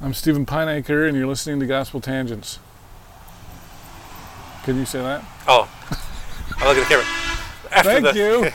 I'm 0.00 0.14
Stephen 0.14 0.46
Pynakker, 0.46 1.08
and 1.08 1.16
you're 1.16 1.26
listening 1.26 1.58
to 1.58 1.66
Gospel 1.66 2.00
Tangents. 2.00 2.60
Can 4.62 4.76
you 4.76 4.84
say 4.84 5.02
that? 5.02 5.24
Oh, 5.48 5.68
I 6.58 6.68
look 6.68 6.78
at 6.78 6.82
the 6.82 6.88
camera. 6.88 7.04
After 7.72 7.82
Thank 7.82 8.04
the, 8.04 8.14
you. 8.14 8.44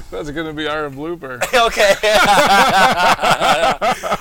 That's 0.10 0.30
going 0.30 0.46
to 0.46 0.52
be 0.52 0.68
our 0.68 0.90
blooper. 0.90 1.36
okay. 1.66 1.94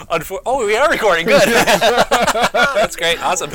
Unfor- 0.09 0.39
oh, 0.45 0.65
we 0.65 0.77
are 0.77 0.89
recording. 0.89 1.25
Good. 1.25 1.49
That's 1.49 2.95
great. 2.95 3.21
Awesome. 3.21 3.51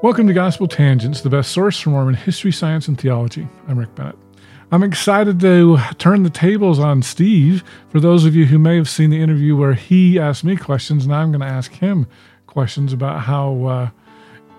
Welcome 0.00 0.28
to 0.28 0.32
Gospel 0.32 0.68
Tangents, 0.68 1.22
the 1.22 1.30
best 1.30 1.50
source 1.50 1.80
for 1.80 1.90
Mormon 1.90 2.14
history, 2.14 2.52
science, 2.52 2.86
and 2.86 2.96
theology. 2.96 3.48
I'm 3.66 3.76
Rick 3.78 3.96
Bennett. 3.96 4.23
I'm 4.72 4.82
excited 4.82 5.40
to 5.40 5.78
turn 5.98 6.22
the 6.22 6.30
tables 6.30 6.78
on 6.78 7.02
Steve. 7.02 7.62
For 7.90 8.00
those 8.00 8.24
of 8.24 8.34
you 8.34 8.46
who 8.46 8.58
may 8.58 8.76
have 8.76 8.88
seen 8.88 9.10
the 9.10 9.20
interview 9.20 9.56
where 9.56 9.74
he 9.74 10.18
asked 10.18 10.42
me 10.42 10.56
questions, 10.56 11.06
now 11.06 11.20
I'm 11.20 11.30
going 11.30 11.42
to 11.42 11.46
ask 11.46 11.70
him 11.70 12.06
questions 12.46 12.92
about 12.92 13.20
how 13.20 13.64
uh, 13.64 13.90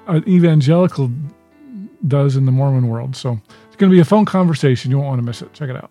an 0.08 0.28
evangelical 0.30 1.12
does 2.08 2.36
in 2.36 2.46
the 2.46 2.52
Mormon 2.52 2.88
world. 2.88 3.16
So 3.16 3.40
it's 3.68 3.76
going 3.76 3.90
to 3.90 3.96
be 3.96 4.00
a 4.00 4.06
phone 4.06 4.26
conversation. 4.26 4.92
You 4.92 4.98
won't 4.98 5.10
want 5.10 5.20
to 5.20 5.26
miss 5.26 5.42
it. 5.42 5.52
Check 5.54 5.70
it 5.70 5.76
out. 5.76 5.90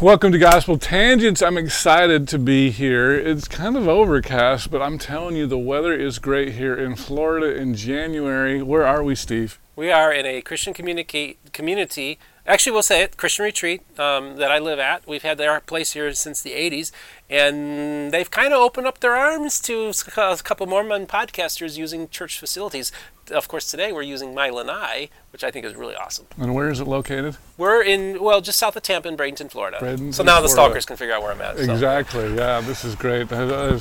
Welcome 0.00 0.30
to 0.30 0.38
Gospel 0.38 0.78
Tangents. 0.78 1.42
I'm 1.42 1.58
excited 1.58 2.28
to 2.28 2.38
be 2.38 2.70
here. 2.70 3.12
It's 3.12 3.48
kind 3.48 3.76
of 3.76 3.88
overcast, 3.88 4.70
but 4.70 4.80
I'm 4.80 4.98
telling 4.98 5.34
you, 5.34 5.46
the 5.46 5.58
weather 5.58 5.92
is 5.92 6.20
great 6.20 6.54
here 6.54 6.76
in 6.76 6.94
Florida 6.94 7.56
in 7.56 7.74
January. 7.74 8.62
Where 8.62 8.86
are 8.86 9.02
we, 9.02 9.16
Steve? 9.16 9.58
We 9.74 9.90
are 9.90 10.12
in 10.12 10.24
a 10.24 10.42
Christian 10.42 10.72
communicate 10.72 11.52
community. 11.52 12.18
Actually, 12.46 12.72
we'll 12.72 12.82
say 12.82 13.02
it, 13.02 13.16
Christian 13.16 13.44
retreat 13.44 13.82
um, 13.98 14.36
that 14.36 14.52
I 14.52 14.58
live 14.58 14.78
at. 14.78 15.06
We've 15.06 15.22
had 15.22 15.40
our 15.40 15.60
place 15.60 15.92
here 15.92 16.12
since 16.14 16.40
the 16.42 16.52
80s, 16.52 16.92
and 17.28 18.12
they've 18.12 18.30
kind 18.30 18.52
of 18.52 18.60
opened 18.60 18.86
up 18.86 19.00
their 19.00 19.16
arms 19.16 19.60
to 19.62 19.92
a 20.16 20.36
couple 20.36 20.66
Mormon 20.66 21.06
podcasters 21.06 21.76
using 21.76 22.08
church 22.08 22.38
facilities. 22.38 22.92
Of 23.32 23.48
course, 23.48 23.68
today 23.68 23.90
we're 23.90 24.02
using 24.02 24.32
My 24.32 24.50
Lanai, 24.50 25.08
which 25.32 25.42
I 25.42 25.50
think 25.50 25.66
is 25.66 25.74
really 25.74 25.96
awesome. 25.96 26.26
And 26.38 26.54
where 26.54 26.70
is 26.70 26.78
it 26.78 26.86
located? 26.86 27.36
We're 27.58 27.82
in, 27.82 28.22
well, 28.22 28.40
just 28.40 28.60
south 28.60 28.76
of 28.76 28.84
Tampa 28.84 29.08
in 29.08 29.16
Bradenton, 29.16 29.50
Florida. 29.50 29.78
Bradenton, 29.80 30.14
so 30.14 30.22
now 30.22 30.40
the 30.40 30.48
stalkers 30.48 30.86
can 30.86 30.96
figure 30.96 31.14
out 31.14 31.22
where 31.22 31.32
I'm 31.32 31.40
at. 31.40 31.56
so. 31.58 31.72
Exactly. 31.72 32.36
Yeah, 32.36 32.60
this 32.60 32.84
is 32.84 32.94
great. 32.94 33.32
Uh, 33.32 33.46
uh, 33.46 33.80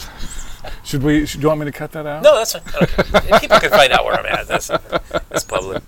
Should 0.84 1.04
we? 1.04 1.28
Should, 1.28 1.42
do 1.42 1.46
you 1.46 1.50
want 1.50 1.60
me 1.60 1.66
to 1.68 1.72
cut 1.72 1.92
that 1.92 2.08
out? 2.08 2.24
No, 2.24 2.36
that's 2.36 2.54
fine. 2.54 3.40
People 3.40 3.60
can 3.60 3.70
find 3.70 3.92
out 3.94 4.04
where 4.04 4.16
I'm 4.16 4.26
at. 4.26 4.48
That's, 4.48 4.68
that's 4.68 5.44
public. 5.44 5.84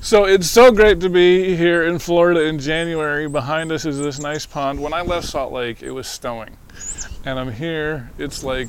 So 0.00 0.24
it's 0.24 0.48
so 0.48 0.70
great 0.72 1.00
to 1.00 1.08
be 1.10 1.56
here 1.56 1.84
in 1.84 1.98
Florida 1.98 2.42
in 2.44 2.58
January. 2.58 3.28
Behind 3.28 3.70
us 3.72 3.84
is 3.84 3.98
this 3.98 4.18
nice 4.18 4.46
pond. 4.46 4.80
When 4.80 4.92
I 4.94 5.02
left 5.02 5.26
Salt 5.26 5.52
Lake, 5.52 5.82
it 5.82 5.90
was 5.90 6.06
snowing. 6.06 6.56
And 7.24 7.38
I'm 7.38 7.52
here, 7.52 8.10
it's 8.18 8.42
like 8.42 8.68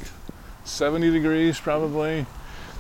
70 0.66 1.09
degrees 1.11 1.59
probably. 1.59 2.25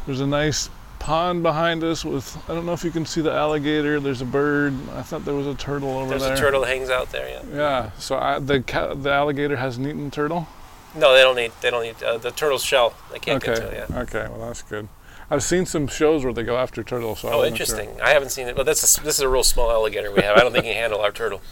There's 0.05 0.19
a 0.19 0.27
nice 0.27 0.69
pond 0.99 1.43
behind 1.43 1.83
us 1.83 2.03
with, 2.03 2.37
I 2.49 2.53
don't 2.53 2.65
know 2.65 2.73
if 2.73 2.83
you 2.83 2.91
can 2.91 3.05
see 3.05 3.21
the 3.21 3.31
alligator. 3.31 3.99
There's 3.99 4.21
a 4.21 4.25
bird. 4.25 4.73
I 4.95 5.01
thought 5.01 5.23
there 5.25 5.33
was 5.33 5.47
a 5.47 5.55
turtle 5.55 5.89
over 5.97 6.09
There's 6.09 6.21
there. 6.21 6.29
There's 6.29 6.39
a 6.39 6.43
turtle 6.43 6.63
hangs 6.65 6.89
out 6.89 7.11
there. 7.11 7.29
Yeah. 7.29 7.41
Yeah, 7.55 7.91
so 7.97 8.17
I, 8.17 8.39
the, 8.39 8.61
ca- 8.61 8.95
the 8.95 9.11
alligator 9.11 9.55
hasn't 9.55 9.87
eaten 9.87 10.11
turtle? 10.11 10.47
No, 10.93 11.13
they 11.13 11.21
don't 11.21 11.37
need. 11.37 11.53
They 11.61 11.69
don't 11.71 11.83
need 11.83 12.03
uh, 12.03 12.17
the 12.17 12.31
turtle's 12.31 12.63
shell. 12.65 12.93
They 13.13 13.19
can't 13.19 13.41
Okay, 13.41 13.53
get 13.55 13.61
to 13.61 13.83
it. 13.83 13.89
Yeah. 13.89 13.99
okay, 14.01 14.27
well 14.29 14.47
that's 14.47 14.61
good. 14.61 14.89
I've 15.31 15.41
seen 15.43 15.65
some 15.65 15.87
shows 15.87 16.23
where 16.23 16.33
they 16.33 16.43
go 16.43 16.57
after 16.57 16.83
turtles. 16.83 17.21
So 17.21 17.29
I 17.29 17.31
Oh, 17.31 17.37
sure. 17.37 17.45
interesting. 17.47 17.89
I 18.03 18.09
haven't 18.09 18.29
seen 18.29 18.47
it, 18.47 18.55
but 18.55 18.65
that's 18.67 18.97
a, 18.99 19.01
this 19.03 19.15
is 19.15 19.21
a 19.21 19.29
real 19.29 19.43
small 19.43 19.71
alligator 19.71 20.11
we 20.11 20.21
have. 20.21 20.37
I 20.37 20.41
don't 20.41 20.51
think 20.51 20.65
he 20.65 20.71
can 20.73 20.79
handle 20.81 20.99
our 21.01 21.11
turtle. 21.11 21.41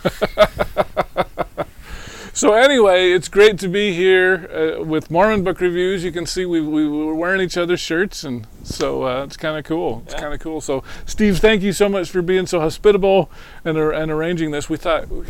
So 2.31 2.53
anyway, 2.53 3.11
it's 3.11 3.27
great 3.27 3.59
to 3.59 3.67
be 3.67 3.91
here 3.93 4.77
uh, 4.79 4.83
with 4.85 5.11
Mormon 5.11 5.43
Book 5.43 5.59
Reviews. 5.59 6.05
You 6.05 6.11
can 6.13 6.25
see 6.25 6.45
we, 6.45 6.61
we 6.61 6.87
were 6.87 7.13
wearing 7.13 7.41
each 7.41 7.57
other's 7.57 7.81
shirts, 7.81 8.23
and 8.23 8.47
so 8.63 9.03
uh, 9.03 9.23
it's 9.25 9.35
kind 9.35 9.57
of 9.57 9.65
cool. 9.65 10.03
It's 10.05 10.13
Yeah. 10.13 10.21
kind 10.21 10.33
of 10.33 10.39
cool. 10.39 10.61
So 10.61 10.81
Steve, 11.05 11.39
thank 11.39 11.63
you 11.63 11.73
so 11.73 11.89
much 11.89 12.09
for 12.09 12.21
being 12.21 12.45
so 12.45 12.61
hospitable 12.61 13.29
and 13.65 13.77
ar- 13.77 13.91
and 13.91 14.09
arranging 14.09 14.51
this. 14.51 14.69
We 14.69 14.77
thought 14.77 15.09
we, 15.09 15.25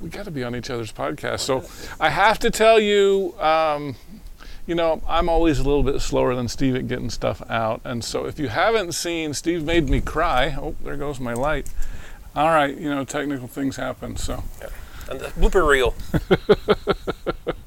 we 0.00 0.08
got 0.08 0.24
to 0.24 0.30
be 0.30 0.42
on 0.42 0.56
each 0.56 0.70
other's 0.70 0.90
podcast. 0.92 1.40
So 1.40 1.64
I 2.00 2.08
have 2.08 2.38
to 2.38 2.50
tell 2.50 2.80
you. 2.80 3.34
Um, 3.40 3.96
you 4.68 4.74
know, 4.74 5.02
I'm 5.08 5.30
always 5.30 5.58
a 5.58 5.64
little 5.64 5.82
bit 5.82 6.00
slower 6.00 6.34
than 6.34 6.46
Steve 6.46 6.76
at 6.76 6.86
getting 6.86 7.08
stuff 7.08 7.42
out. 7.50 7.80
And 7.84 8.04
so 8.04 8.26
if 8.26 8.38
you 8.38 8.48
haven't 8.48 8.92
seen, 8.92 9.32
Steve 9.32 9.64
made 9.64 9.88
me 9.88 10.02
cry. 10.02 10.54
Oh, 10.60 10.76
there 10.84 10.96
goes 10.96 11.18
my 11.18 11.32
light. 11.32 11.70
All 12.36 12.50
right, 12.50 12.76
you 12.76 12.94
know, 12.94 13.04
technical 13.04 13.48
things 13.48 13.76
happen. 13.76 14.16
So 14.16 14.44
And 15.10 15.20
the 15.20 15.28
blooper 15.28 15.66
reel. 15.66 15.94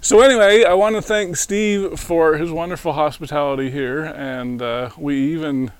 So 0.00 0.20
anyway, 0.20 0.64
I 0.64 0.72
want 0.72 0.96
to 0.96 1.02
thank 1.02 1.36
Steve 1.36 2.00
for 2.00 2.38
his 2.38 2.50
wonderful 2.50 2.94
hospitality 2.94 3.68
here, 3.68 4.04
and 4.04 4.62
uh, 4.62 4.90
we 4.96 5.32
even 5.34 5.70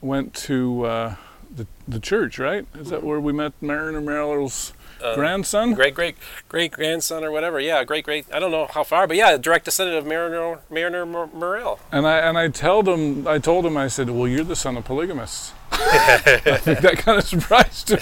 went 0.00 0.34
to 0.34 0.84
uh, 0.84 1.14
the 1.52 1.66
the 1.88 1.98
church. 1.98 2.38
Right? 2.38 2.66
Is 2.74 2.90
that 2.90 3.02
where 3.02 3.18
we 3.18 3.32
met 3.32 3.54
Marriner 3.60 4.00
Merrill's 4.00 4.74
Uh, 5.02 5.14
grandson? 5.14 5.74
Great, 5.74 5.94
great, 5.94 6.16
great 6.48 6.72
grandson 6.72 7.24
or 7.24 7.30
whatever. 7.30 7.58
Yeah, 7.60 7.84
great, 7.84 8.04
great. 8.04 8.26
I 8.32 8.38
don't 8.38 8.50
know 8.50 8.66
how 8.70 8.84
far, 8.84 9.06
but 9.06 9.16
yeah, 9.16 9.36
direct 9.36 9.64
descendant 9.64 9.98
of 9.98 10.06
Marriner 10.06 10.60
Marriner 10.70 11.04
Mor- 11.04 11.30
Morel. 11.32 11.80
And 11.90 12.06
I 12.06 12.18
and 12.18 12.38
I 12.38 12.48
told 12.48 12.88
him, 12.88 13.26
I 13.26 13.38
told 13.38 13.66
him, 13.66 13.76
I 13.76 13.88
said, 13.88 14.10
"Well, 14.10 14.28
you're 14.28 14.44
the 14.44 14.56
son 14.56 14.76
of 14.76 14.84
polygamists." 14.84 15.52
I 15.72 16.58
think 16.58 16.80
that 16.80 16.98
kind 16.98 17.18
of 17.18 17.24
surprised 17.26 17.90
him. 17.90 17.98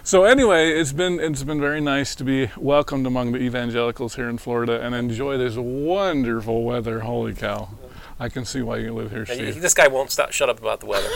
so 0.04 0.24
anyway, 0.24 0.70
it's 0.72 0.92
been 0.92 1.20
it's 1.20 1.42
been 1.42 1.60
very 1.60 1.80
nice 1.80 2.14
to 2.16 2.24
be 2.24 2.50
welcomed 2.56 3.06
among 3.06 3.32
the 3.32 3.38
evangelicals 3.38 4.16
here 4.16 4.28
in 4.28 4.38
Florida 4.38 4.80
and 4.80 4.94
enjoy 4.94 5.36
this 5.38 5.56
wonderful 5.56 6.64
weather. 6.64 7.00
Holy 7.00 7.34
cow! 7.34 7.68
I 8.18 8.28
can 8.28 8.44
see 8.44 8.60
why 8.62 8.76
you 8.78 8.92
live 8.92 9.10
here, 9.10 9.24
Steve. 9.24 9.60
this 9.60 9.74
guy 9.74 9.88
won't 9.88 10.10
stop. 10.10 10.32
Shut 10.32 10.48
up 10.50 10.58
about 10.60 10.80
the 10.80 10.86
weather. 10.86 11.08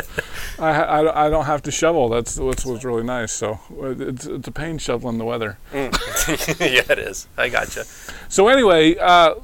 I, 0.64 1.02
I, 1.02 1.26
I 1.26 1.30
don't 1.30 1.44
have 1.44 1.62
to 1.62 1.70
shovel. 1.70 2.08
That's 2.08 2.38
what's 2.38 2.64
what's 2.64 2.84
really 2.84 3.02
nice. 3.02 3.32
So 3.32 3.60
uh, 3.80 3.90
it's 3.98 4.26
it's 4.26 4.48
a 4.48 4.52
pain 4.52 4.78
shoveling 4.78 5.18
the 5.18 5.24
weather. 5.24 5.58
yeah, 5.72 5.86
it 6.88 6.98
is. 6.98 7.26
I 7.36 7.48
gotcha. 7.48 7.84
So 8.28 8.48
anyway, 8.48 8.96
uh, 8.96 9.34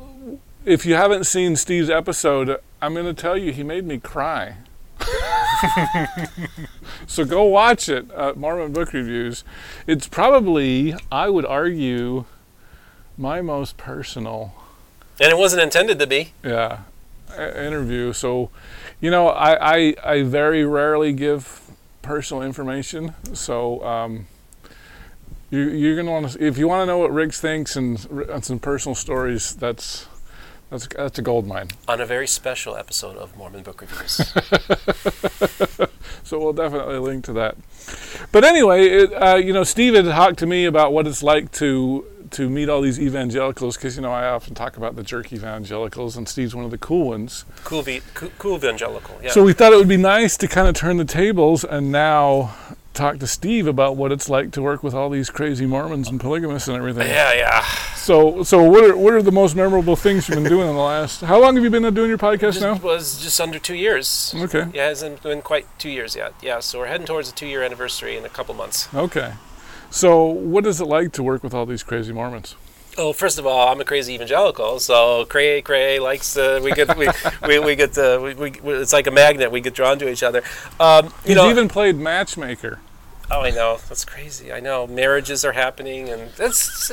if 0.64 0.86
you 0.86 0.94
haven't 0.94 1.24
seen 1.24 1.56
Steve's 1.56 1.90
episode, 1.90 2.60
I'm 2.80 2.94
going 2.94 3.06
to 3.06 3.14
tell 3.14 3.36
you 3.36 3.52
he 3.52 3.62
made 3.62 3.84
me 3.84 3.98
cry. 3.98 4.56
so 7.06 7.24
go 7.24 7.44
watch 7.44 7.88
it. 7.88 8.10
Uh, 8.14 8.32
Mormon 8.36 8.72
Book 8.72 8.92
Reviews. 8.92 9.44
It's 9.86 10.08
probably, 10.08 10.94
I 11.10 11.28
would 11.28 11.46
argue, 11.46 12.24
my 13.16 13.40
most 13.40 13.76
personal 13.76 14.54
And 15.20 15.30
it 15.30 15.38
wasn't 15.38 15.62
intended 15.62 15.98
to 15.98 16.06
be. 16.06 16.32
yeah 16.42 16.80
interview. 17.38 18.12
So, 18.12 18.50
you 19.00 19.10
know, 19.10 19.28
I 19.28 19.76
I, 19.76 19.94
I 20.04 20.22
very 20.22 20.64
rarely 20.64 21.12
give 21.12 21.60
personal 22.02 22.42
information. 22.42 23.14
So. 23.34 23.84
Um, 23.84 24.26
you, 25.52 25.68
you're 25.68 25.96
gonna 25.96 26.12
want 26.12 26.30
to 26.30 26.44
if 26.46 26.56
you 26.58 26.68
want 26.68 26.82
to 26.82 26.86
know 26.86 26.98
what 26.98 27.12
Riggs 27.12 27.40
thinks 27.40 27.74
and, 27.74 28.06
and 28.30 28.44
some 28.44 28.60
personal 28.60 28.94
stories. 28.94 29.52
That's 29.56 30.06
That's 30.70 30.86
that's 30.86 31.18
a 31.18 31.22
gold 31.22 31.44
mine. 31.48 31.70
on 31.88 32.00
a 32.00 32.06
very 32.06 32.28
special 32.28 32.76
episode 32.76 33.16
of 33.16 33.36
Mormon 33.36 33.64
Book 33.64 33.80
Reviews. 33.80 34.32
So 36.22 36.38
we'll 36.38 36.52
definitely 36.52 36.98
link 36.98 37.24
to 37.24 37.32
that. 37.32 37.56
But 38.30 38.44
anyway, 38.44 38.86
it, 38.86 39.12
uh, 39.12 39.34
you 39.36 39.52
know, 39.52 39.64
Steve 39.64 39.94
had 39.94 40.04
talked 40.04 40.38
to 40.40 40.46
me 40.46 40.64
about 40.64 40.92
what 40.92 41.08
it's 41.08 41.22
like 41.24 41.50
to 41.52 42.04
to 42.32 42.48
meet 42.48 42.68
all 42.68 42.80
these 42.80 43.00
evangelicals 43.00 43.76
because 43.76 43.96
you 43.96 44.02
know 44.02 44.12
I 44.12 44.28
often 44.28 44.54
talk 44.54 44.76
about 44.76 44.96
the 44.96 45.02
jerk 45.02 45.32
evangelicals, 45.32 46.16
and 46.16 46.28
Steve's 46.28 46.54
one 46.54 46.64
of 46.64 46.70
the 46.70 46.78
cool 46.78 47.08
ones. 47.08 47.44
cool, 47.64 47.82
v- 47.82 48.02
cool, 48.14 48.30
cool 48.38 48.56
evangelical. 48.56 49.18
Yeah. 49.22 49.30
So 49.32 49.42
we 49.44 49.52
thought 49.52 49.72
it 49.72 49.76
would 49.76 49.88
be 49.88 49.96
nice 49.96 50.36
to 50.38 50.48
kind 50.48 50.68
of 50.68 50.74
turn 50.74 50.96
the 50.96 51.04
tables 51.04 51.64
and 51.64 51.90
now 51.92 52.54
talk 52.92 53.18
to 53.20 53.26
Steve 53.26 53.66
about 53.68 53.96
what 53.96 54.10
it's 54.10 54.28
like 54.28 54.50
to 54.50 54.60
work 54.60 54.82
with 54.82 54.94
all 54.94 55.08
these 55.08 55.30
crazy 55.30 55.64
Mormons 55.64 56.08
and 56.08 56.20
polygamists 56.20 56.66
and 56.66 56.76
everything. 56.76 57.06
yeah, 57.06 57.32
yeah. 57.32 57.64
So, 57.94 58.42
so 58.42 58.62
what 58.64 58.82
are 58.84 58.96
what 58.96 59.12
are 59.12 59.22
the 59.22 59.30
most 59.32 59.54
memorable 59.54 59.94
things 59.96 60.28
you've 60.28 60.36
been 60.42 60.48
doing 60.50 60.68
in 60.68 60.74
the 60.74 60.80
last? 60.80 61.20
How 61.20 61.40
long 61.40 61.54
have 61.54 61.62
you 61.64 61.70
been 61.70 61.84
uh, 61.84 61.90
doing 61.90 62.08
your 62.08 62.18
podcast 62.18 62.58
Just 62.58 62.60
now? 62.62 62.74
was 62.76 63.22
just 63.22 63.40
under 63.40 63.58
two 63.60 63.76
years. 63.76 64.34
Okay, 64.36 64.66
Yeah, 64.74 64.86
it 64.86 64.88
hasn't 64.88 65.22
been 65.22 65.40
quite 65.42 65.66
two 65.78 65.90
years 65.90 66.16
yet. 66.16 66.34
Yeah, 66.42 66.58
so 66.60 66.80
we're 66.80 66.86
heading 66.88 67.06
towards 67.06 67.28
a 67.30 67.32
two-year 67.34 67.62
anniversary 67.62 68.16
in 68.16 68.24
a 68.24 68.28
couple 68.28 68.54
months. 68.54 68.88
okay. 68.94 69.34
So, 69.90 70.24
what 70.24 70.66
is 70.66 70.80
it 70.80 70.84
like 70.86 71.12
to 71.12 71.22
work 71.22 71.42
with 71.42 71.52
all 71.52 71.66
these 71.66 71.82
crazy 71.82 72.12
Mormons? 72.12 72.54
Oh, 72.96 73.12
first 73.12 73.38
of 73.38 73.46
all, 73.46 73.68
I'm 73.68 73.80
a 73.80 73.84
crazy 73.84 74.14
evangelical, 74.14 74.78
so 74.80 75.24
cray 75.24 75.62
cray 75.62 75.98
likes 75.98 76.34
to. 76.34 76.60
We 76.62 76.72
get 76.72 76.96
we, 76.96 77.08
we, 77.46 77.58
we 77.58 77.76
get 77.76 77.92
to, 77.94 78.20
we, 78.22 78.34
we, 78.34 78.74
it's 78.74 78.92
like 78.92 79.06
a 79.06 79.10
magnet. 79.10 79.50
We 79.50 79.60
get 79.60 79.74
drawn 79.74 79.98
to 80.00 80.08
each 80.08 80.22
other. 80.22 80.42
Um, 80.78 81.06
you 81.06 81.10
He's 81.28 81.36
know, 81.36 81.50
even 81.50 81.68
played 81.68 81.96
matchmaker. 81.96 82.78
oh, 83.30 83.40
I 83.40 83.50
know 83.50 83.78
that's 83.88 84.04
crazy. 84.04 84.52
I 84.52 84.60
know 84.60 84.86
marriages 84.86 85.44
are 85.44 85.52
happening, 85.52 86.08
and 86.08 86.30
that's 86.32 86.90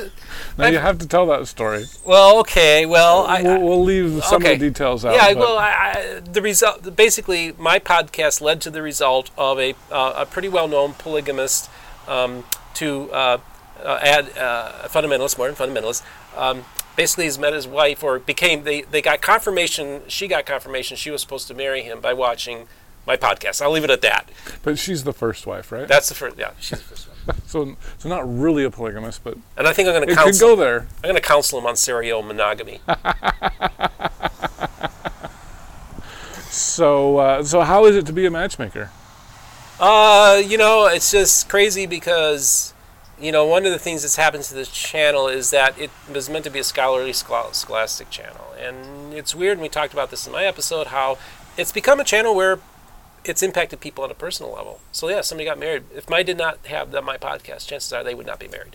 Now 0.56 0.64
I've- 0.66 0.72
you 0.74 0.78
have 0.80 0.98
to 0.98 1.06
tell 1.08 1.26
that 1.26 1.46
story. 1.48 1.86
well, 2.04 2.38
okay. 2.40 2.86
Well, 2.86 3.26
I, 3.26 3.42
we'll, 3.42 3.60
we'll 3.60 3.84
leave 3.84 4.24
some 4.24 4.42
okay. 4.42 4.54
of 4.54 4.60
the 4.60 4.68
details 4.70 5.04
out. 5.04 5.14
yeah, 5.14 5.34
but- 5.34 5.38
well, 5.38 5.58
I, 5.58 5.70
I, 5.70 6.20
the 6.20 6.42
result. 6.42 6.96
Basically, 6.96 7.52
my 7.58 7.78
podcast 7.80 8.40
led 8.40 8.60
to 8.62 8.70
the 8.70 8.82
result 8.82 9.30
of 9.36 9.58
a 9.58 9.74
uh, 9.90 10.14
a 10.16 10.26
pretty 10.26 10.48
well 10.48 10.68
known 10.68 10.94
polygamist 10.94 11.68
um, 12.06 12.44
to 12.78 13.10
uh, 13.12 13.38
uh, 13.84 13.98
add 14.02 14.36
uh, 14.36 14.82
a 14.84 14.88
fundamentalist, 14.88 15.38
modern 15.38 15.54
fundamentalist. 15.54 16.02
Um, 16.36 16.64
basically, 16.96 17.24
he's 17.24 17.38
met 17.38 17.52
his 17.52 17.66
wife, 17.66 18.02
or 18.02 18.18
became 18.18 18.64
they 18.64 18.82
they 18.82 19.02
got 19.02 19.20
confirmation. 19.22 20.02
She 20.08 20.28
got 20.28 20.46
confirmation 20.46 20.96
she 20.96 21.10
was 21.10 21.20
supposed 21.20 21.48
to 21.48 21.54
marry 21.54 21.82
him 21.82 22.00
by 22.00 22.12
watching 22.12 22.66
my 23.06 23.16
podcast. 23.16 23.62
I'll 23.62 23.70
leave 23.70 23.84
it 23.84 23.90
at 23.90 24.02
that. 24.02 24.28
but 24.62 24.78
she's 24.78 25.04
the 25.04 25.12
first 25.14 25.46
wife, 25.46 25.72
right? 25.72 25.88
That's 25.88 26.08
the 26.08 26.14
first. 26.14 26.36
Yeah, 26.38 26.50
she's 26.60 26.78
the 26.78 26.84
first 26.84 27.08
one. 27.08 27.14
so, 27.46 27.76
so 27.98 28.08
not 28.08 28.22
really 28.26 28.64
a 28.64 28.70
polygamist, 28.70 29.22
but 29.24 29.36
And 29.56 29.66
I 29.66 29.72
think 29.72 29.86
I'm 29.88 29.94
going 29.94 30.06
to 30.08 30.14
could 30.14 30.24
counsel. 30.24 30.48
go 30.48 30.56
there. 30.56 30.80
I'm 31.02 31.02
going 31.10 31.14
to 31.14 31.20
counsel 31.20 31.58
him 31.58 31.66
on 31.66 31.76
serial 31.76 32.22
monogamy. 32.22 32.80
So, 36.50 37.18
uh, 37.18 37.44
so 37.44 37.60
how 37.60 37.84
is 37.84 37.94
it 37.94 38.06
to 38.06 38.12
be 38.12 38.26
a 38.26 38.30
matchmaker? 38.30 38.90
Uh, 39.80 40.42
you 40.44 40.58
know, 40.58 40.86
it's 40.86 41.12
just 41.12 41.48
crazy 41.48 41.86
because, 41.86 42.74
you 43.20 43.30
know, 43.30 43.46
one 43.46 43.64
of 43.64 43.70
the 43.70 43.78
things 43.78 44.02
that's 44.02 44.16
happened 44.16 44.42
to 44.42 44.54
this 44.54 44.68
channel 44.68 45.28
is 45.28 45.50
that 45.50 45.78
it 45.78 45.90
was 46.12 46.28
meant 46.28 46.44
to 46.44 46.50
be 46.50 46.58
a 46.58 46.64
scholarly 46.64 47.12
scholastic 47.12 48.10
channel. 48.10 48.52
And 48.58 49.14
it's 49.14 49.36
weird, 49.36 49.52
and 49.52 49.62
we 49.62 49.68
talked 49.68 49.92
about 49.92 50.10
this 50.10 50.26
in 50.26 50.32
my 50.32 50.44
episode, 50.44 50.88
how 50.88 51.16
it's 51.56 51.70
become 51.70 52.00
a 52.00 52.04
channel 52.04 52.34
where 52.34 52.58
it's 53.24 53.42
impacted 53.42 53.78
people 53.78 54.02
on 54.02 54.10
a 54.10 54.14
personal 54.14 54.52
level. 54.52 54.80
So, 54.90 55.08
yeah, 55.08 55.20
somebody 55.20 55.44
got 55.44 55.58
married. 55.58 55.84
If 55.94 56.10
I 56.10 56.24
did 56.24 56.38
not 56.38 56.58
have 56.66 56.90
the, 56.90 57.00
my 57.00 57.16
podcast, 57.16 57.68
chances 57.68 57.92
are 57.92 58.02
they 58.02 58.14
would 58.14 58.26
not 58.26 58.40
be 58.40 58.48
married. 58.48 58.74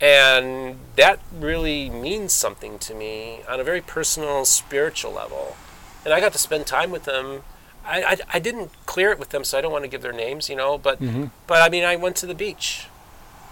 And 0.00 0.78
that 0.94 1.18
really 1.32 1.90
means 1.90 2.32
something 2.32 2.78
to 2.78 2.94
me 2.94 3.40
on 3.48 3.58
a 3.58 3.64
very 3.64 3.80
personal, 3.80 4.44
spiritual 4.44 5.12
level. 5.12 5.56
And 6.04 6.14
I 6.14 6.20
got 6.20 6.32
to 6.32 6.38
spend 6.38 6.68
time 6.68 6.92
with 6.92 7.04
them 7.04 7.42
I, 7.84 8.02
I, 8.02 8.16
I 8.34 8.38
didn't 8.38 8.70
clear 8.86 9.10
it 9.10 9.18
with 9.18 9.30
them, 9.30 9.44
so 9.44 9.56
I 9.56 9.60
don't 9.60 9.72
want 9.72 9.84
to 9.84 9.88
give 9.88 10.02
their 10.02 10.12
names, 10.12 10.48
you 10.50 10.56
know. 10.56 10.76
But 10.78 11.00
but 11.46 11.62
I 11.62 11.68
mean, 11.68 11.84
I 11.84 11.96
went 11.96 12.16
to 12.16 12.26
the 12.26 12.34
beach, 12.34 12.86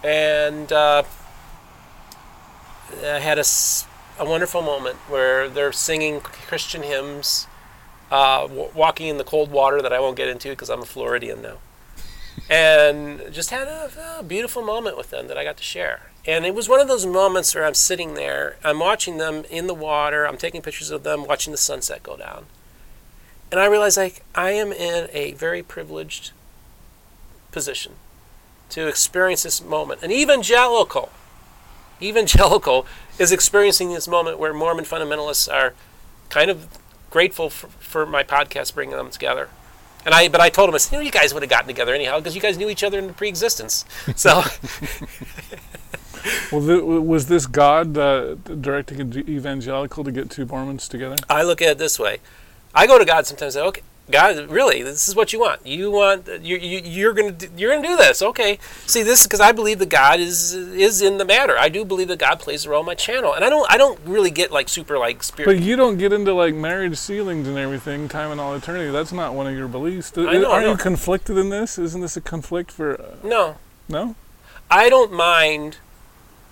and 0.05 0.70
uh, 0.73 1.05
I 3.02 3.19
had 3.19 3.38
a, 3.38 3.44
a 4.19 4.25
wonderful 4.25 4.62
moment 4.62 4.96
where 5.08 5.49
they're 5.49 5.73
singing 5.73 6.20
Christian 6.20 6.82
hymns, 6.82 7.46
uh, 8.11 8.43
w- 8.43 8.70
walking 8.75 9.08
in 9.08 9.19
the 9.19 9.25
cold 9.25 9.50
water 9.50 9.81
that 9.82 9.93
I 9.93 10.00
won't 10.00 10.17
get 10.17 10.28
into 10.28 10.50
because 10.50 10.70
I'm 10.70 10.82
a 10.82 10.87
Floridian 10.87 11.43
now, 11.43 11.56
and 12.49 13.23
just 13.32 13.50
had 13.50 13.69
a, 13.69 14.19
a 14.19 14.23
beautiful 14.23 14.62
moment 14.62 14.96
with 14.96 15.11
them 15.11 15.28
that 15.28 15.37
I 15.38 15.44
got 15.44 15.56
to 15.56 15.62
share. 15.62 16.11
And 16.26 16.44
it 16.44 16.55
was 16.55 16.69
one 16.69 16.81
of 16.81 16.88
those 16.88 17.06
moments 17.06 17.55
where 17.55 17.64
I'm 17.64 17.75
sitting 17.75 18.14
there, 18.14 18.56
I'm 18.64 18.81
watching 18.81 19.19
them 19.19 19.44
in 19.49 19.67
the 19.69 19.75
water, 19.75 20.26
I'm 20.26 20.37
taking 20.37 20.61
pictures 20.61 20.90
of 20.90 21.05
them, 21.05 21.25
watching 21.26 21.52
the 21.52 21.56
sunset 21.58 22.02
go 22.02 22.17
down 22.17 22.46
and 23.50 23.60
I 23.60 23.66
realized 23.66 23.96
like 23.96 24.22
I 24.34 24.50
am 24.50 24.72
in 24.72 25.08
a 25.12 25.32
very 25.32 25.62
privileged 25.62 26.32
position 27.52 27.93
to 28.70 28.88
experience 28.88 29.43
this 29.44 29.62
moment. 29.62 30.02
An 30.02 30.10
evangelical, 30.10 31.10
evangelical 32.02 32.87
is 33.19 33.32
experiencing 33.32 33.93
this 33.93 34.08
moment 34.08 34.38
where 34.38 34.52
Mormon 34.52 34.84
fundamentalists 34.84 35.52
are 35.52 35.75
kind 36.28 36.50
of 36.50 36.66
grateful 37.10 37.48
for, 37.48 37.69
for 37.69 38.04
my 38.06 38.22
podcast 38.22 38.75
bringing 38.75 38.96
them 38.96 39.10
together. 39.10 39.49
And 40.04 40.14
I, 40.14 40.28
but 40.28 40.40
I 40.40 40.50
told 40.50 40.69
them, 40.69 40.75
I 40.75 40.78
said, 40.78 40.92
you 40.92 40.99
know, 40.99 41.04
you 41.04 41.10
guys 41.10 41.34
would 41.34 41.42
have 41.42 41.50
gotten 41.50 41.66
together 41.66 41.92
anyhow 41.94 42.19
because 42.19 42.34
you 42.34 42.40
guys 42.40 42.56
knew 42.58 42.69
each 42.69 42.84
other 42.84 42.99
in 42.99 43.12
pre-existence. 43.14 43.84
So, 44.16 44.42
Well, 46.50 46.60
th- 46.66 46.82
was 46.82 47.26
this 47.26 47.46
God 47.46 47.96
uh, 47.96 48.34
directing 48.34 49.00
an 49.00 49.28
evangelical 49.28 50.02
to 50.04 50.10
get 50.12 50.31
two 50.31 50.44
Mormons 50.46 50.88
together? 50.88 51.16
I 51.28 51.42
look 51.42 51.62
at 51.62 51.69
it 51.69 51.78
this 51.78 51.99
way. 51.99 52.19
I 52.76 52.87
go 52.87 52.99
to 52.99 53.05
God 53.05 53.26
sometimes. 53.26 53.56
and 53.56 53.62
say, 53.62 53.69
okay, 53.69 53.82
God, 54.08 54.50
really, 54.50 54.82
this 54.84 55.08
is 55.08 55.17
what 55.17 55.32
you 55.32 55.40
want. 55.40 55.67
You 55.67 55.90
want 55.90 56.28
you, 56.40 56.56
you 56.58 56.81
you're 56.84 57.12
gonna 57.12 57.32
do, 57.32 57.49
you're 57.56 57.75
gonna 57.75 57.88
do 57.88 57.96
this. 57.96 58.23
Okay. 58.23 58.61
See 58.87 59.02
this 59.02 59.25
because 59.25 59.40
I 59.40 59.50
believe 59.50 59.81
that 59.81 59.88
God 59.88 60.20
is 60.20 60.55
is 60.55 61.02
in 61.02 61.19
the 61.19 61.25
matter. 61.25 61.58
I 61.58 61.69
do 61.69 61.84
believe 61.84 62.06
that 62.08 62.20
God 62.20 62.38
plays 62.38 62.64
a 62.67 62.70
role 62.70 62.81
in 62.81 62.87
my 62.87 62.94
channel, 62.94 63.32
and 63.34 63.44
I 63.44 63.49
don't 63.49 63.67
I 63.69 63.76
don't 63.76 63.99
really 64.05 64.31
get 64.31 64.52
like 64.52 64.69
super 64.69 64.96
like 64.96 65.25
spirit. 65.25 65.46
But 65.46 65.61
you 65.64 65.75
don't 65.75 65.96
get 65.99 66.12
into 66.12 66.32
like 66.34 66.55
marriage 66.55 66.96
sealings 66.99 67.49
and 67.49 67.58
everything, 67.58 68.08
time 68.08 68.31
and 68.31 68.40
all 68.40 68.55
eternity. 68.55 68.93
That's 68.93 69.11
not 69.12 69.34
one 69.34 69.49
of 69.49 69.56
your 69.56 69.67
beliefs. 69.67 70.12
Th- 70.12 70.28
I 70.28 70.34
know, 70.38 70.52
Aren't 70.52 70.67
know. 70.67 70.73
you 70.73 70.78
conflicted 70.78 71.37
in 71.37 71.49
this? 71.49 71.76
Isn't 71.76 72.00
this 72.00 72.17
a 72.17 72.20
conflict 72.20 72.70
for? 72.70 73.00
Uh, 73.00 73.17
no, 73.25 73.56
no. 73.88 74.14
I 74.70 74.88
don't 74.88 75.12
mind 75.12 75.78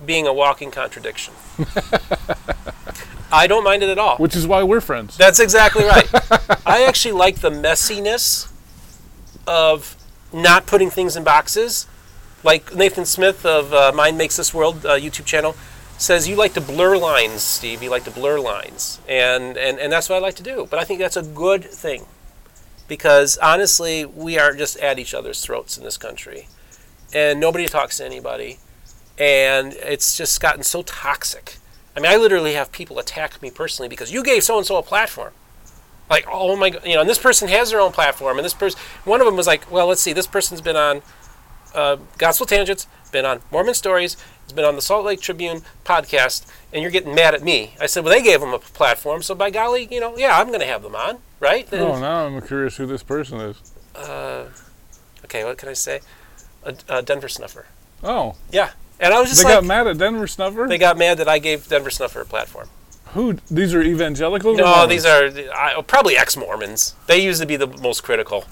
being 0.05 0.27
a 0.27 0.33
walking 0.33 0.73
contradiction. 0.73 1.35
I 3.35 3.49
don't 3.49 3.65
mind 3.65 3.83
it 3.83 3.89
at 3.89 3.99
all. 3.99 4.17
Which 4.19 4.37
is 4.37 4.47
why 4.47 4.63
we're 4.63 4.81
friends. 4.81 5.17
That's 5.17 5.41
exactly 5.41 5.85
right. 5.85 6.09
I 6.67 6.85
actually 6.85 7.13
like 7.13 7.41
the 7.41 7.51
messiness 7.51 8.51
of 9.47 9.97
not 10.33 10.67
putting 10.67 10.89
things 10.89 11.17
in 11.17 11.25
boxes. 11.25 11.87
Like 12.45 12.75
Nathan 12.75 13.05
Smith 13.05 13.45
of 13.45 13.73
uh, 13.73 13.93
Mind 13.95 14.17
Makes 14.17 14.37
This 14.37 14.55
World 14.55 14.87
uh, 14.87 14.91
YouTube 14.91 15.25
channel 15.25 15.57
says, 15.99 16.29
you 16.29 16.37
like 16.37 16.55
to 16.55 16.61
blur 16.61 16.97
lines, 16.97 17.43
Steve. 17.43 17.83
You 17.83 17.91
like 17.91 18.05
to 18.05 18.11
blur 18.11 18.39
lines. 18.39 19.01
And, 19.09 19.57
and, 19.57 19.81
and 19.81 19.93
that's 19.93 20.09
what 20.09 20.17
I 20.17 20.19
like 20.21 20.37
to 20.37 20.43
do. 20.43 20.69
But 20.71 20.79
I 20.79 20.85
think 20.85 21.01
that's 21.01 21.17
a 21.17 21.23
good 21.23 21.65
thing. 21.65 22.07
Because 22.87 23.37
honestly, 23.39 24.05
we 24.05 24.39
are 24.39 24.55
just 24.55 24.77
at 24.79 24.99
each 24.99 25.13
other's 25.13 25.41
throats 25.41 25.77
in 25.77 25.85
this 25.85 25.97
country. 25.97 26.47
And 27.13 27.41
nobody 27.41 27.67
talks 27.67 27.97
to 27.97 28.05
anybody. 28.05 28.59
And 29.19 29.73
it's 29.75 30.17
just 30.17 30.41
gotten 30.41 30.63
so 30.63 30.83
toxic. 30.83 31.59
I 31.97 32.01
mean, 32.01 32.11
I 32.11 32.17
literally 32.17 32.55
have 32.55 32.73
people 32.73 32.99
attack 32.99 33.41
me 33.41 33.51
personally 33.51 33.89
because 33.89 34.13
you 34.13 34.23
gave 34.25 34.43
so 34.43 34.59
and 34.59 34.67
so 34.67 34.77
a 34.77 34.83
platform. 34.83 35.33
Like, 36.11 36.27
oh 36.31 36.57
my 36.57 36.71
god, 36.71 36.85
you 36.85 36.95
know, 36.95 37.01
and 37.01 37.09
this 37.09 37.19
person 37.19 37.49
has 37.49 37.71
their 37.71 37.81
own 37.81 37.93
platform, 37.93 38.37
and 38.39 38.45
this 38.45 38.53
person, 38.55 38.79
one 39.05 39.21
of 39.21 39.27
them 39.27 39.37
was 39.37 39.47
like, 39.47 39.71
well, 39.71 39.87
let's 39.87 40.01
see, 40.03 40.13
this 40.13 40.27
person's 40.27 40.61
been 40.61 40.77
on 40.77 41.03
uh, 41.75 41.97
Gospel 42.19 42.47
Tangents, 42.47 42.87
been 43.11 43.25
on 43.25 43.41
Mormon 43.51 43.75
Stories, 43.75 44.17
has 44.43 44.53
been 44.53 44.65
on 44.67 44.77
the 44.77 44.83
Salt 44.83 45.07
Lake 45.07 45.21
Tribune 45.21 45.63
podcast, 45.85 46.47
and 46.73 46.83
you're 46.83 46.91
getting 46.91 47.15
mad 47.15 47.35
at 47.35 47.43
me. 47.43 47.75
I 47.81 47.87
said, 47.87 48.05
well, 48.05 48.13
they 48.15 48.23
gave 48.23 48.41
them 48.41 48.53
a 48.53 48.59
platform, 48.59 49.23
so 49.23 49.35
by 49.35 49.49
golly, 49.51 49.89
you 49.91 49.99
know, 49.99 50.17
yeah, 50.17 50.39
I'm 50.39 50.49
going 50.49 50.61
to 50.61 50.67
have 50.67 50.83
them 50.83 50.95
on, 50.95 51.19
right? 51.41 51.67
Oh, 51.73 51.99
now 51.99 52.27
I'm 52.27 52.41
curious 52.43 52.77
who 52.77 52.87
this 52.87 53.03
person 53.03 53.41
is. 53.41 53.57
uh, 53.95 54.45
okay, 55.25 55.43
what 55.45 55.57
can 55.57 55.69
I 55.71 55.75
say? 55.75 56.01
A, 56.65 56.75
a 56.89 57.03
Denver 57.03 57.29
Snuffer. 57.29 57.67
Oh, 58.03 58.35
Yeah, 58.53 58.71
and 59.01 59.13
I 59.15 59.21
was 59.21 59.29
just 59.29 59.43
they 59.43 59.49
like, 59.49 59.57
got 59.57 59.65
mad 59.65 59.87
at 59.87 59.99
Denver 59.99 60.27
Snuffer. 60.27 60.67
they 60.69 60.79
got 60.79 60.97
mad 60.99 61.19
that 61.19 61.29
I 61.29 61.39
gave 61.39 61.69
Denver 61.69 61.91
Snuffer 61.91 62.21
a 62.21 62.25
platform. 62.25 62.69
who? 63.09 63.35
These 63.51 63.75
are 63.75 63.83
evangelicals. 63.83 64.57
No, 64.59 64.87
these 64.87 65.05
are 65.07 65.27
I, 65.55 65.75
oh, 65.77 65.83
probably 65.83 66.17
ex-Mormons. 66.17 66.95
They 67.07 67.23
used 67.25 67.41
to 67.41 67.47
be 67.47 67.57
the 67.57 67.67
most 67.67 68.03
critical 68.03 68.45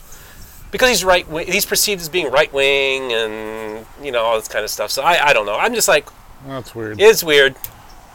because 0.71 0.89
he's 0.89 1.05
right. 1.05 1.29
wing- 1.29 1.47
He's 1.47 1.67
perceived 1.67 2.01
as 2.01 2.09
being 2.09 2.31
right 2.31 2.53
wing, 2.53 3.13
and 3.13 3.87
you 4.03 4.11
know 4.13 4.23
all 4.23 4.37
this 4.39 4.49
kind 4.49 4.65
of 4.65 4.71
stuff. 4.71 4.91
So 4.91 5.03
I, 5.03 5.29
I 5.29 5.33
don't 5.33 5.47
know. 5.47 5.57
I'm 5.57 5.75
just 5.75 5.89
like 5.89 6.09
That's 6.47 6.75
weird. 6.75 7.01
it's 7.01 7.23
weird, 7.25 7.55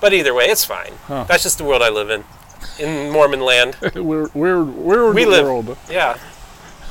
but 0.02 0.14
either 0.14 0.34
way, 0.34 0.46
it's 0.46 0.66
fine. 0.66 0.94
Huh. 1.06 1.26
That's 1.28 1.44
just 1.44 1.58
the 1.60 1.64
world 1.64 1.82
I 1.82 1.90
live 1.90 2.10
in, 2.10 2.24
in 2.80 3.12
Mormon 3.12 3.42
land. 3.42 3.78
we're 3.96 4.28
we're 4.34 4.64
we're 4.64 5.14
We 5.14 5.24
the 5.26 5.30
live- 5.32 5.44
world. 5.46 5.78
Yeah. 5.90 6.18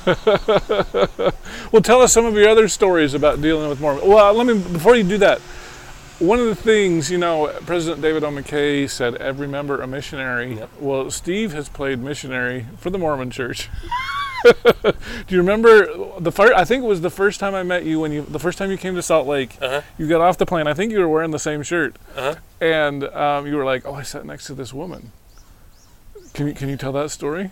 Well, 1.72 1.82
tell 1.82 2.00
us 2.02 2.12
some 2.12 2.24
of 2.24 2.34
your 2.34 2.48
other 2.48 2.68
stories 2.68 3.14
about 3.14 3.40
dealing 3.42 3.68
with 3.68 3.80
Mormons. 3.80 4.06
Well, 4.06 4.32
let 4.34 4.46
me 4.46 4.54
before 4.54 4.94
you 4.96 5.02
do 5.04 5.18
that. 5.18 5.40
one 6.18 6.38
of 6.38 6.46
the 6.46 6.54
things, 6.54 7.10
you 7.10 7.18
know, 7.18 7.48
President 7.66 8.00
David 8.00 8.24
O. 8.24 8.30
McKay 8.30 8.88
said, 8.88 9.16
every 9.16 9.46
member 9.48 9.80
a 9.82 9.86
missionary. 9.86 10.54
Yep. 10.56 10.70
Well, 10.80 11.10
Steve 11.10 11.52
has 11.52 11.68
played 11.68 11.98
missionary 11.98 12.66
for 12.78 12.88
the 12.90 12.98
Mormon 12.98 13.30
Church. 13.30 13.68
Do 14.44 14.92
you 15.28 15.38
remember 15.38 16.18
the 16.20 16.30
first? 16.30 16.52
I 16.54 16.64
think 16.64 16.84
it 16.84 16.86
was 16.86 17.00
the 17.00 17.10
first 17.10 17.40
time 17.40 17.54
I 17.54 17.62
met 17.64 17.84
you 17.84 17.98
when 18.00 18.12
you 18.12 18.22
the 18.22 18.38
first 18.38 18.58
time 18.58 18.70
you 18.70 18.76
came 18.76 18.94
to 18.94 19.02
Salt 19.02 19.26
Lake. 19.26 19.56
Uh-huh. 19.60 19.82
You 19.98 20.06
got 20.08 20.20
off 20.20 20.38
the 20.38 20.46
plane. 20.46 20.66
I 20.68 20.74
think 20.74 20.92
you 20.92 21.00
were 21.00 21.08
wearing 21.08 21.32
the 21.32 21.38
same 21.38 21.62
shirt, 21.64 21.96
Uh-huh. 22.16 22.36
and 22.60 23.04
um, 23.04 23.46
you 23.48 23.56
were 23.56 23.64
like, 23.64 23.84
"Oh, 23.86 23.94
I 23.94 24.02
sat 24.02 24.24
next 24.24 24.46
to 24.46 24.54
this 24.54 24.72
woman." 24.72 25.10
Can 26.32 26.46
you 26.46 26.54
can 26.54 26.68
you 26.68 26.76
tell 26.76 26.92
that 26.92 27.10
story? 27.10 27.50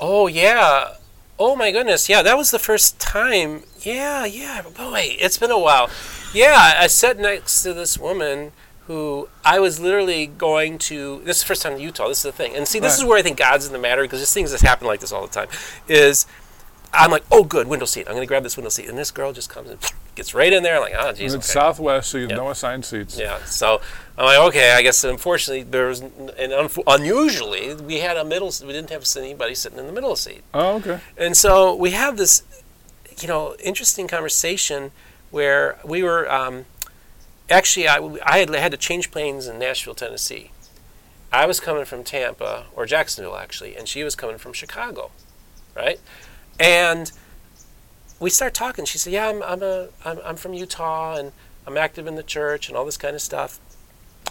Oh 0.00 0.26
yeah. 0.26 0.94
Oh 1.38 1.56
my 1.56 1.70
goodness. 1.72 2.08
Yeah, 2.08 2.22
that 2.22 2.36
was 2.36 2.50
the 2.50 2.58
first 2.58 3.00
time. 3.00 3.62
Yeah, 3.80 4.24
yeah. 4.24 4.62
Boy, 4.62 5.16
it's 5.18 5.38
been 5.38 5.50
a 5.50 5.58
while. 5.58 5.90
Yeah, 6.32 6.74
I 6.78 6.86
sat 6.86 7.18
next 7.18 7.62
to 7.62 7.74
this 7.74 7.98
woman 7.98 8.52
who 8.86 9.28
I 9.44 9.58
was 9.58 9.80
literally 9.80 10.26
going 10.26 10.78
to. 10.78 11.20
This 11.24 11.38
is 11.38 11.42
the 11.42 11.46
first 11.48 11.62
time 11.62 11.74
in 11.74 11.80
Utah. 11.80 12.08
This 12.08 12.18
is 12.18 12.22
the 12.24 12.32
thing. 12.32 12.54
And 12.54 12.66
see, 12.66 12.78
this 12.78 12.92
Right. 12.98 13.04
is 13.04 13.08
where 13.08 13.18
I 13.18 13.22
think 13.22 13.38
God's 13.38 13.66
in 13.66 13.72
the 13.72 13.78
matter 13.78 14.02
because 14.02 14.20
there's 14.20 14.32
things 14.32 14.50
that 14.52 14.60
happen 14.60 14.86
like 14.86 15.00
this 15.00 15.12
all 15.12 15.22
the 15.26 15.32
time. 15.32 15.48
Is 15.88 16.26
I'm 16.92 17.10
like, 17.10 17.24
oh, 17.30 17.44
good, 17.44 17.66
window 17.68 17.86
seat. 17.86 18.06
I'm 18.06 18.14
going 18.14 18.20
to 18.22 18.26
grab 18.26 18.42
this 18.42 18.56
window 18.56 18.68
seat. 18.70 18.88
And 18.88 18.98
this 18.98 19.10
girl 19.10 19.32
just 19.32 19.48
comes 19.48 19.70
and 19.70 19.78
gets 20.14 20.34
right 20.34 20.52
in 20.52 20.62
there. 20.62 20.76
I'm 20.76 20.82
like, 20.82 20.94
oh, 20.96 21.08
And 21.08 21.16
jeez. 21.18 21.24
it's 21.26 21.34
okay. 21.36 21.42
Southwest, 21.42 22.10
so 22.10 22.18
you 22.18 22.24
have 22.24 22.30
Yep. 22.32 22.38
no 22.38 22.50
assigned 22.50 22.84
seats. 22.84 23.18
Yeah, 23.18 23.42
so 23.44 23.80
I'm 24.18 24.26
like, 24.26 24.38
okay, 24.48 24.72
I 24.72 24.82
guess 24.82 25.02
unfortunately 25.04 25.62
there 25.62 25.86
was, 25.88 26.00
and 26.00 26.52
unf- 26.52 26.82
unusually 26.86 27.74
we 27.74 28.00
had 28.00 28.16
a 28.16 28.24
middle, 28.24 28.52
we 28.66 28.72
didn't 28.72 28.90
have 28.90 29.04
anybody 29.16 29.54
sitting 29.54 29.78
in 29.78 29.86
the 29.86 29.92
middle 29.92 30.14
seat, 30.16 30.42
Oh, 30.52 30.76
okay. 30.76 31.00
and 31.16 31.36
so 31.36 31.74
we 31.74 31.92
have 31.92 32.16
this, 32.18 32.42
you 33.20 33.28
know, 33.28 33.54
interesting 33.62 34.06
conversation 34.08 34.90
where 35.30 35.78
we 35.84 36.02
were, 36.02 36.30
um, 36.30 36.66
actually 37.50 37.88
I, 37.88 37.96
I 38.24 38.38
had 38.38 38.50
had 38.54 38.72
to 38.72 38.78
change 38.78 39.10
planes 39.10 39.46
in 39.46 39.58
Nashville, 39.58 39.94
Tennessee. 39.94 40.50
I 41.32 41.46
was 41.46 41.58
coming 41.60 41.86
from 41.86 42.04
Tampa 42.04 42.66
or 42.76 42.84
Jacksonville 42.84 43.36
actually, 43.36 43.76
and 43.76 43.88
she 43.88 44.04
was 44.04 44.14
coming 44.14 44.36
from 44.36 44.52
Chicago, 44.52 45.10
right? 45.74 45.98
And 46.60 47.10
we 48.22 48.30
start 48.30 48.54
talking. 48.54 48.84
She 48.84 48.98
said, 48.98 49.12
"Yeah, 49.12 49.28
I'm 49.28 49.42
I'm 49.42 49.62
a 49.62 49.88
I'm, 50.04 50.18
I'm 50.24 50.36
from 50.36 50.54
Utah 50.54 51.16
and 51.16 51.32
I'm 51.66 51.76
active 51.76 52.06
in 52.06 52.14
the 52.14 52.22
church 52.22 52.68
and 52.68 52.76
all 52.76 52.86
this 52.86 52.96
kind 52.96 53.14
of 53.14 53.20
stuff." 53.20 53.58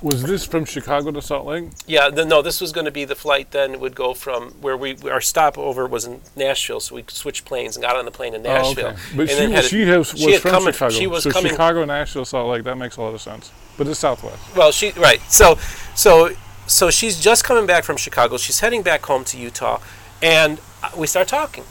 Was 0.02 0.24
this 0.24 0.46
from 0.46 0.66
Chicago 0.66 1.12
to 1.12 1.22
Salt 1.22 1.46
Lake? 1.46 1.66
Yeah, 1.86 2.10
the, 2.10 2.26
no, 2.26 2.42
this 2.42 2.62
was 2.62 2.72
going 2.72 2.86
to 2.86 2.92
be 2.92 3.04
the 3.06 3.14
flight. 3.14 3.52
Then 3.52 3.80
would 3.82 3.94
go 3.94 4.14
from 4.14 4.52
where 4.62 4.76
we 4.76 4.98
our 5.10 5.22
stopover 5.22 5.86
was 5.86 6.06
in 6.06 6.22
Nashville, 6.36 6.80
so 6.80 6.96
we 6.96 7.04
switched 7.08 7.46
planes 7.46 7.76
and 7.76 7.84
got 7.84 7.98
on 7.98 8.06
the 8.06 8.12
plane 8.12 8.34
in 8.34 8.42
Nashville. 8.42 8.88
Oh, 8.88 8.90
okay. 8.92 9.00
But 9.16 9.22
and 9.22 9.30
she, 9.30 9.36
then 9.36 9.52
had 9.52 9.66
she, 9.66 9.82
has, 9.82 10.08
she 10.08 10.26
was 10.26 10.34
had 10.36 10.42
from 10.42 10.52
coming- 10.52 10.74
Chicago. 10.74 10.94
She 10.94 11.08
was 11.08 11.24
so 11.24 11.32
coming. 11.32 11.52
Chicago, 11.52 11.86
Nashville, 11.86 12.26
Salt 12.26 12.50
Lake. 12.50 12.64
That 12.64 12.78
makes 12.78 12.96
a 12.98 13.02
lot 13.02 13.14
of 13.14 13.22
sense. 13.22 13.52
But 13.78 13.88
it's 13.88 14.00
Southwest. 14.00 14.56
Well, 14.56 14.72
she 14.72 14.92
right. 14.92 15.20
So, 15.30 15.56
so, 15.94 16.32
so 16.66 16.90
she's 16.90 17.20
just 17.20 17.44
coming 17.44 17.68
back 17.68 17.84
from 17.84 17.98
Chicago. 17.98 18.38
She's 18.38 18.62
heading 18.62 18.82
back 18.82 19.06
home 19.06 19.26
to 19.26 19.38
Utah, 19.38 19.82
and 20.24 20.60
uh, 20.82 20.92
we 20.98 21.06
start 21.06 21.28
talking. 21.28 21.66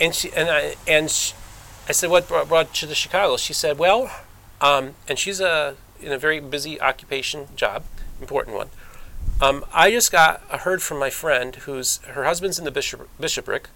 And 0.00 0.14
she 0.14 0.32
and 0.32 0.50
I 0.50 0.74
and 0.88 1.10
she, 1.10 1.34
I 1.88 1.92
said, 1.92 2.10
"What 2.10 2.28
brought, 2.28 2.48
brought 2.48 2.82
you 2.82 2.88
to 2.88 2.94
Chicago?" 2.94 3.36
She 3.36 3.52
said, 3.52 3.78
"Well," 3.78 4.10
um, 4.60 4.94
and 5.08 5.18
she's 5.18 5.40
a 5.40 5.76
in 6.00 6.12
a 6.12 6.18
very 6.18 6.40
busy 6.40 6.80
occupation 6.80 7.48
job, 7.54 7.84
important 8.20 8.56
one. 8.56 8.70
Um, 9.40 9.64
I 9.72 9.90
just 9.90 10.10
got 10.10 10.42
I 10.50 10.58
heard 10.58 10.82
from 10.82 10.98
my 10.98 11.10
friend 11.10 11.54
who's 11.56 11.98
her 12.08 12.24
husband's 12.24 12.58
in 12.58 12.64
the 12.64 12.70
bishop, 12.70 13.08
bishopric, 13.20 13.68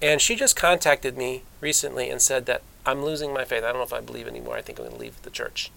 and 0.00 0.20
she 0.20 0.36
just 0.36 0.56
contacted 0.56 1.16
me 1.16 1.42
recently 1.60 2.10
and 2.10 2.20
said 2.20 2.46
that 2.46 2.62
I'm 2.86 3.04
losing 3.04 3.32
my 3.32 3.44
faith. 3.44 3.62
I 3.62 3.68
don't 3.68 3.76
know 3.76 3.82
if 3.82 3.92
I 3.92 4.00
believe 4.00 4.26
anymore. 4.26 4.56
I 4.56 4.62
think 4.62 4.78
I'm 4.78 4.86
going 4.86 4.96
to 4.96 5.00
leave 5.00 5.20
the 5.22 5.30
church, 5.30 5.70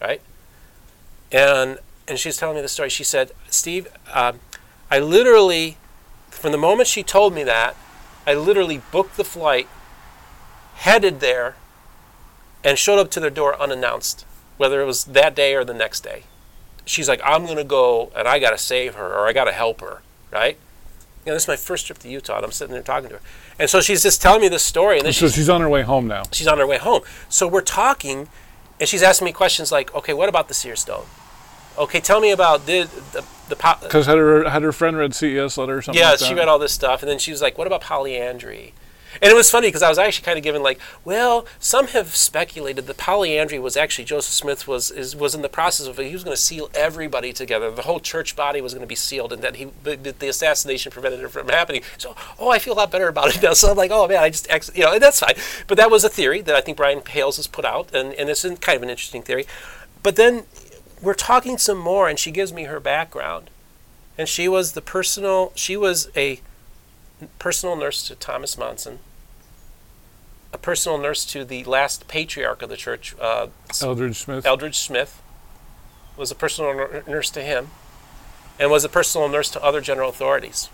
right? 0.00 0.20
And 1.32 1.78
and 2.06 2.18
she's 2.18 2.36
telling 2.36 2.56
me 2.56 2.62
the 2.62 2.68
story. 2.68 2.88
She 2.88 3.04
said, 3.04 3.32
Steve, 3.50 3.86
um, 4.12 4.40
I 4.90 4.98
literally, 4.98 5.76
from 6.30 6.52
the 6.52 6.58
moment 6.58 6.88
she 6.88 7.02
told 7.02 7.34
me 7.34 7.44
that, 7.44 7.76
I 8.28 8.34
literally 8.34 8.82
booked 8.92 9.16
the 9.16 9.24
flight, 9.24 9.68
headed 10.74 11.20
there, 11.20 11.56
and 12.62 12.78
showed 12.78 12.98
up 12.98 13.10
to 13.12 13.20
their 13.20 13.30
door 13.30 13.58
unannounced, 13.58 14.26
whether 14.58 14.82
it 14.82 14.84
was 14.84 15.04
that 15.06 15.34
day 15.34 15.54
or 15.54 15.64
the 15.64 15.72
next 15.72 16.00
day. 16.00 16.24
She's 16.84 17.08
like, 17.08 17.22
I'm 17.24 17.46
going 17.46 17.56
to 17.56 17.64
go 17.64 18.12
and 18.14 18.28
I 18.28 18.38
got 18.38 18.50
to 18.50 18.58
save 18.58 18.96
her 18.96 19.14
or 19.14 19.26
I 19.26 19.32
got 19.32 19.44
to 19.44 19.52
help 19.52 19.80
her, 19.80 20.02
right? 20.30 20.58
You 21.24 21.30
know, 21.30 21.36
this 21.36 21.44
is 21.44 21.48
my 21.48 21.56
first 21.56 21.86
trip 21.86 22.00
to 22.00 22.08
Utah, 22.10 22.36
and 22.36 22.44
I'm 22.44 22.52
sitting 22.52 22.74
there 22.74 22.82
talking 22.82 23.08
to 23.08 23.14
her. 23.14 23.22
And 23.58 23.70
so 23.70 23.80
she's 23.80 24.02
just 24.02 24.20
telling 24.20 24.42
me 24.42 24.48
this 24.48 24.62
story, 24.62 24.98
and 24.98 25.06
then 25.06 25.14
So 25.14 25.26
she's, 25.28 25.34
she's 25.34 25.48
on 25.48 25.62
her 25.62 25.68
way 25.68 25.80
home 25.80 26.06
now. 26.06 26.24
she's 26.30 26.46
on 26.46 26.58
her 26.58 26.66
way 26.66 26.76
home. 26.76 27.04
So 27.30 27.48
we're 27.48 27.62
talking, 27.62 28.28
and 28.78 28.86
she's 28.86 29.02
asking 29.02 29.24
me 29.24 29.32
questions 29.32 29.72
like, 29.72 29.94
okay, 29.94 30.12
what 30.12 30.28
about 30.28 30.48
the 30.48 30.54
seer 30.54 30.76
stone? 30.76 31.06
Okay, 31.78 32.00
tell 32.00 32.20
me 32.20 32.30
about 32.30 32.66
the 32.66 32.88
the, 33.12 33.24
Because 33.48 34.06
had 34.06 34.18
her 34.18 34.48
had 34.48 34.62
her 34.62 34.72
friend 34.72 34.96
read 34.96 35.14
CES 35.14 35.56
letter 35.56 35.78
or 35.78 35.82
something. 35.82 36.00
yeah, 36.00 36.10
like 36.10 36.18
she 36.18 36.34
read 36.34 36.48
all 36.48 36.58
this 36.58 36.72
stuff, 36.72 37.02
and 37.02 37.10
then 37.10 37.18
she 37.18 37.30
was 37.30 37.40
like, 37.40 37.56
"What 37.56 37.66
about 37.66 37.80
polyandry?" 37.80 38.74
And 39.22 39.30
it 39.30 39.34
was 39.34 39.50
funny 39.50 39.68
because 39.68 39.82
I 39.82 39.88
was 39.88 39.98
actually 39.98 40.24
kind 40.24 40.38
of 40.38 40.44
given 40.44 40.62
like, 40.62 40.78
well, 41.04 41.46
some 41.58 41.88
have 41.88 42.14
speculated 42.14 42.86
that 42.86 42.96
polyandry 42.98 43.58
was 43.58 43.76
actually 43.76 44.04
Joseph 44.04 44.32
Smith 44.32 44.68
was 44.68 44.90
is, 44.90 45.16
was 45.16 45.34
in 45.34 45.42
the 45.42 45.48
process 45.48 45.86
of 45.86 45.98
he 45.98 46.12
was 46.12 46.24
going 46.24 46.36
to 46.36 46.40
seal 46.40 46.70
everybody 46.74 47.32
together. 47.32 47.70
The 47.70 47.82
whole 47.82 48.00
church 48.00 48.36
body 48.36 48.60
was 48.60 48.74
going 48.74 48.82
to 48.82 48.88
be 48.88 48.94
sealed, 48.94 49.32
and 49.32 49.42
that 49.42 49.56
he 49.56 49.70
that 49.84 50.18
the 50.18 50.28
assassination 50.28 50.92
prevented 50.92 51.20
it 51.20 51.28
from 51.28 51.48
happening. 51.48 51.82
So, 51.96 52.14
oh, 52.38 52.50
I 52.50 52.58
feel 52.58 52.74
a 52.74 52.76
lot 52.76 52.90
better 52.90 53.08
about 53.08 53.34
it 53.34 53.42
now. 53.42 53.54
So 53.54 53.70
I'm 53.70 53.76
like, 53.76 53.90
oh 53.90 54.06
man, 54.06 54.22
I 54.22 54.30
just 54.30 54.76
you 54.76 54.84
know, 54.84 54.92
and 54.92 55.02
that's 55.02 55.20
fine. 55.20 55.34
But 55.66 55.78
that 55.78 55.90
was 55.90 56.04
a 56.04 56.08
theory 56.08 56.40
that 56.42 56.54
I 56.54 56.60
think 56.60 56.76
Brian 56.76 57.00
Hales 57.04 57.36
has 57.36 57.46
put 57.46 57.64
out, 57.64 57.94
and 57.94 58.12
and 58.14 58.28
it's 58.28 58.42
kind 58.42 58.76
of 58.76 58.82
an 58.82 58.90
interesting 58.90 59.22
theory. 59.22 59.46
But 60.02 60.16
then 60.16 60.44
we're 61.00 61.14
talking 61.14 61.58
some 61.58 61.78
more, 61.78 62.08
and 62.08 62.18
she 62.18 62.30
gives 62.30 62.52
me 62.52 62.64
her 62.64 62.80
background 62.80 63.50
and 64.18 64.28
she 64.28 64.48
was 64.48 64.72
the 64.72 64.82
personal 64.82 65.52
she 65.54 65.76
was 65.76 66.10
a 66.16 66.40
personal 67.38 67.76
nurse 67.76 68.06
to 68.06 68.14
thomas 68.16 68.58
monson 68.58 68.98
a 70.52 70.58
personal 70.58 70.98
nurse 70.98 71.24
to 71.24 71.44
the 71.44 71.62
last 71.64 72.08
patriarch 72.08 72.60
of 72.60 72.68
the 72.68 72.76
church 72.76 73.14
uh, 73.20 73.46
Eldred 73.80 74.12
G. 74.12 74.18
Smith. 74.18 74.44
eldred 74.44 74.72
g. 74.72 74.78
smith 74.78 75.22
was 76.16 76.30
a 76.30 76.34
personal 76.34 76.74
nur- 76.74 77.04
nurse 77.06 77.30
to 77.30 77.42
him 77.42 77.68
and 78.58 78.70
was 78.70 78.84
a 78.84 78.88
personal 78.88 79.28
nurse 79.28 79.50
to 79.50 79.62
other 79.62 79.80
general 79.80 80.10
authorities 80.10 80.68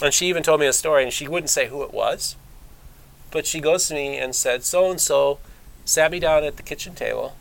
and 0.00 0.14
she 0.14 0.28
even 0.28 0.44
told 0.44 0.60
me 0.60 0.66
a 0.66 0.72
story 0.72 1.02
and 1.02 1.12
she 1.12 1.26
wouldn't 1.26 1.50
say 1.50 1.66
who 1.66 1.82
it 1.82 1.92
was 1.92 2.36
but 3.30 3.46
she 3.46 3.60
goes 3.60 3.88
to 3.88 3.94
me 3.94 4.16
and 4.16 4.34
said 4.34 4.62
so 4.62 4.90
and 4.90 5.00
so 5.00 5.38
sat 5.84 6.12
me 6.12 6.20
down 6.20 6.44
at 6.44 6.56
the 6.56 6.62
kitchen 6.62 6.94
table 6.94 7.34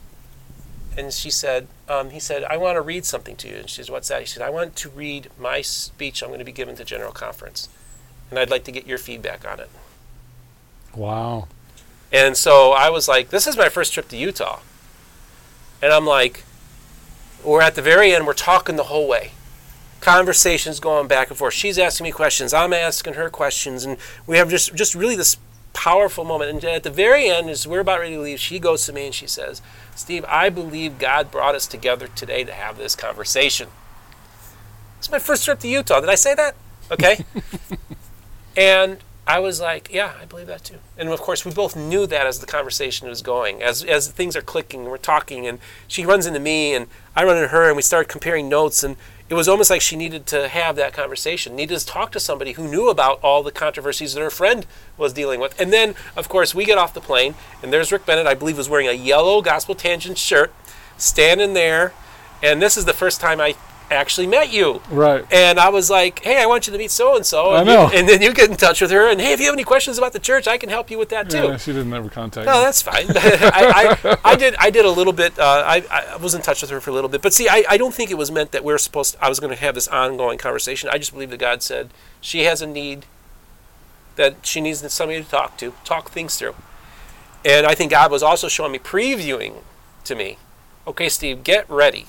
and 0.97 1.13
she 1.13 1.29
said, 1.29 1.67
um, 1.87 2.09
he 2.09 2.19
said, 2.19 2.43
I 2.43 2.57
want 2.57 2.75
to 2.75 2.81
read 2.81 3.05
something 3.05 3.35
to 3.37 3.47
you. 3.47 3.55
And 3.55 3.69
she 3.69 3.83
said, 3.83 3.91
what's 3.91 4.07
that? 4.07 4.21
He 4.21 4.25
said, 4.25 4.41
I 4.41 4.49
want 4.49 4.75
to 4.77 4.89
read 4.89 5.29
my 5.39 5.61
speech 5.61 6.23
I'm 6.23 6.29
going 6.29 6.39
to 6.39 6.45
be 6.45 6.51
giving 6.51 6.75
to 6.75 6.83
General 6.83 7.11
Conference. 7.11 7.69
And 8.29 8.39
I'd 8.39 8.49
like 8.49 8.63
to 8.63 8.71
get 8.71 8.87
your 8.87 8.97
feedback 8.97 9.47
on 9.47 9.59
it. 9.59 9.69
wow. 10.95 11.47
And 12.11 12.35
so 12.35 12.71
I 12.71 12.89
was 12.89 13.07
like, 13.07 13.29
this 13.29 13.47
is 13.47 13.57
my 13.57 13.69
first 13.69 13.93
trip 13.93 14.07
to 14.09 14.17
Utah. 14.17 14.59
And 15.81 15.93
I'm 15.93 16.05
like, 16.05 16.43
we're 17.43 17.61
at 17.61 17.75
the 17.75 17.81
very 17.81 18.13
end, 18.13 18.25
we're 18.25 18.33
talking 18.33 18.75
the 18.75 18.83
whole 18.83 19.07
way. 19.07 19.31
Conversations 19.99 20.79
going 20.79 21.07
back 21.07 21.29
and 21.29 21.37
forth. 21.37 21.53
She's 21.53 21.77
asking 21.77 22.05
me 22.05 22.11
questions, 22.11 22.53
I'm 22.53 22.73
asking 22.73 23.15
her 23.15 23.29
questions, 23.29 23.83
and 23.83 23.97
we 24.25 24.37
have 24.37 24.49
just 24.49 24.73
just 24.75 24.95
really 24.95 25.15
this 25.15 25.37
powerful 25.77 26.25
moment. 26.25 26.49
And 26.49 26.63
at 26.63 26.81
the 26.81 26.89
very 26.89 27.29
end, 27.29 27.51
as 27.51 27.67
we're 27.67 27.81
about 27.81 27.99
ready 27.99 28.15
to 28.15 28.21
leave, 28.21 28.39
she 28.39 28.57
goes 28.57 28.87
to 28.87 28.93
me 28.93 29.05
and 29.05 29.13
she 29.13 29.27
says, 29.27 29.61
Steve, 29.95 30.25
I 30.27 30.49
believe 30.49 30.97
God 30.97 31.29
brought 31.29 31.53
us 31.53 31.67
together 31.67 32.07
today 32.07 32.43
to 32.43 32.51
have 32.51 32.79
this 32.79 32.95
conversation. 32.95 33.69
It's 34.97 35.11
my 35.11 35.19
first 35.19 35.45
trip 35.45 35.59
to 35.59 35.67
Utah. 35.67 35.99
Did 35.99 36.09
I 36.09 36.15
say 36.15 36.33
that? 36.33 36.55
Okay. 36.91 37.23
and 38.57 38.97
I 39.27 39.37
was 39.37 39.61
like, 39.61 39.93
yeah, 39.93 40.13
I 40.19 40.25
believe 40.25 40.47
that 40.47 40.63
too. 40.63 40.79
And 40.97 41.09
of 41.09 41.21
course, 41.21 41.45
we 41.45 41.53
both 41.53 41.75
knew 41.75 42.07
that 42.07 42.25
as 42.25 42.39
the 42.39 42.47
conversation 42.47 43.07
was 43.07 43.21
going, 43.21 43.61
as 43.61 43.83
as 43.83 44.09
things 44.09 44.35
are 44.35 44.41
clicking 44.41 44.81
and 44.81 44.89
we're 44.89 44.97
talking, 44.97 45.45
and 45.45 45.59
she 45.87 46.05
runs 46.05 46.25
into 46.25 46.39
me 46.39 46.73
and 46.73 46.87
I 47.15 47.23
run 47.23 47.35
into 47.37 47.49
her, 47.49 47.67
and 47.67 47.75
we 47.75 47.83
start 47.83 48.07
comparing 48.07 48.49
notes, 48.49 48.83
and 48.83 48.95
it 49.29 49.33
was 49.33 49.47
almost 49.47 49.69
like 49.69 49.81
she 49.81 49.95
needed 49.95 50.25
to 50.27 50.47
have 50.47 50.75
that 50.77 50.93
conversation, 50.93 51.55
needed 51.55 51.77
to 51.79 51.85
talk 51.85 52.11
to 52.13 52.19
somebody 52.19 52.53
who 52.53 52.67
knew 52.67 52.89
about 52.89 53.19
all 53.21 53.43
the 53.43 53.51
controversies 53.51 54.13
that 54.13 54.21
her 54.21 54.29
friend 54.29 54.65
was 54.97 55.11
dealing 55.11 55.39
with. 55.39 55.59
And 55.59 55.73
then, 55.73 55.95
of 56.15 56.29
course, 56.29 56.55
we 56.55 56.63
get 56.63 56.77
off 56.77 56.93
the 56.93 57.01
plane, 57.01 57.35
and 57.61 57.73
there's 57.73 57.91
Rick 57.91 58.05
Bennett, 58.05 58.25
I 58.25 58.35
believe, 58.35 58.57
was 58.57 58.69
wearing 58.69 58.87
a 58.87 58.93
yellow 58.93 59.41
Gospel 59.41 59.75
Tangent 59.75 60.17
shirt, 60.17 60.53
standing 60.97 61.53
there, 61.53 61.93
and 62.41 62.61
this 62.61 62.77
is 62.77 62.85
the 62.85 62.93
first 62.93 63.19
time 63.19 63.41
I 63.41 63.55
actually 63.89 64.27
met 64.27 64.51
you. 64.51 64.81
Right. 64.89 65.25
And 65.31 65.59
I 65.59 65.69
was 65.69 65.89
like, 65.89 66.19
hey, 66.23 66.41
I 66.41 66.45
want 66.45 66.67
you 66.67 66.73
to 66.73 66.77
meet 66.79 66.91
so 66.91 67.15
and 67.15 67.25
so. 67.25 67.51
I 67.51 67.59
And 67.59 67.67
know. 67.67 67.89
And 67.93 68.07
then 68.07 68.21
you 68.21 68.33
get 68.33 68.49
in 68.49 68.57
touch 68.57 68.81
with 68.81 68.91
her, 68.91 69.07
and 69.09 69.19
hey, 69.21 69.33
if 69.33 69.39
you 69.39 69.45
have 69.45 69.55
any 69.55 69.63
questions 69.63 69.97
about 69.97 70.13
the 70.13 70.19
church, 70.19 70.47
I 70.47 70.57
can 70.57 70.69
help 70.69 70.91
you 70.91 70.97
with 70.97 71.09
that 71.09 71.29
too. 71.29 71.37
Yeah, 71.43 71.57
she 71.57 71.71
didn't 71.73 71.93
ever 71.93 72.09
contact 72.09 72.45
No, 72.45 72.59
me. 72.59 72.63
that's 72.65 72.81
fine. 72.81 73.05
I, 73.09 73.97
I, 74.03 74.17
I 74.31 74.35
did 74.35 74.55
I 74.59 74.69
did 74.69 74.85
a 74.85 74.91
little 74.91 75.13
bit. 75.13 75.37
Uh, 75.39 75.63
I, 75.65 75.83
I 76.13 76.17
was 76.17 76.33
in 76.33 76.41
touch 76.41 76.61
with 76.61 76.71
her 76.71 76.79
for 76.81 76.89
a 76.89 76.93
little 76.93 77.09
bit, 77.09 77.21
but 77.21 77.33
see, 77.33 77.47
I, 77.49 77.63
I 77.69 77.77
don't 77.77 77.93
think 77.93 78.11
it 78.11 78.17
was 78.17 78.29
meant 78.31 78.51
that 78.51 78.63
we 78.63 78.73
are 78.73 78.77
supposed. 78.77 79.15
I 79.21 79.29
was 79.29 79.39
going 79.39 79.53
to 79.53 79.59
have 79.59 79.75
this 79.75 79.87
ongoing 79.87 80.37
conversation. 80.37 80.89
I 80.91 80.97
just 80.97 81.13
believe 81.13 81.29
that 81.29 81.39
God 81.39 81.61
said 81.61 81.89
she 82.21 82.43
has 82.43 82.61
a 82.61 82.67
need 82.67 83.05
that 84.15 84.45
she 84.45 84.59
needs 84.61 84.79
somebody 84.91 85.23
to 85.23 85.29
talk 85.29 85.57
to, 85.57 85.73
talk 85.85 86.09
things 86.09 86.37
through, 86.37 86.55
and 87.45 87.65
I 87.67 87.75
think 87.75 87.91
God 87.91 88.11
was 88.11 88.23
also 88.23 88.47
showing 88.47 88.71
me 88.71 88.79
previewing 88.79 89.61
to 90.05 90.15
me, 90.15 90.37
okay, 90.87 91.07
Steve, 91.09 91.43
get 91.43 91.69
ready. 91.69 92.07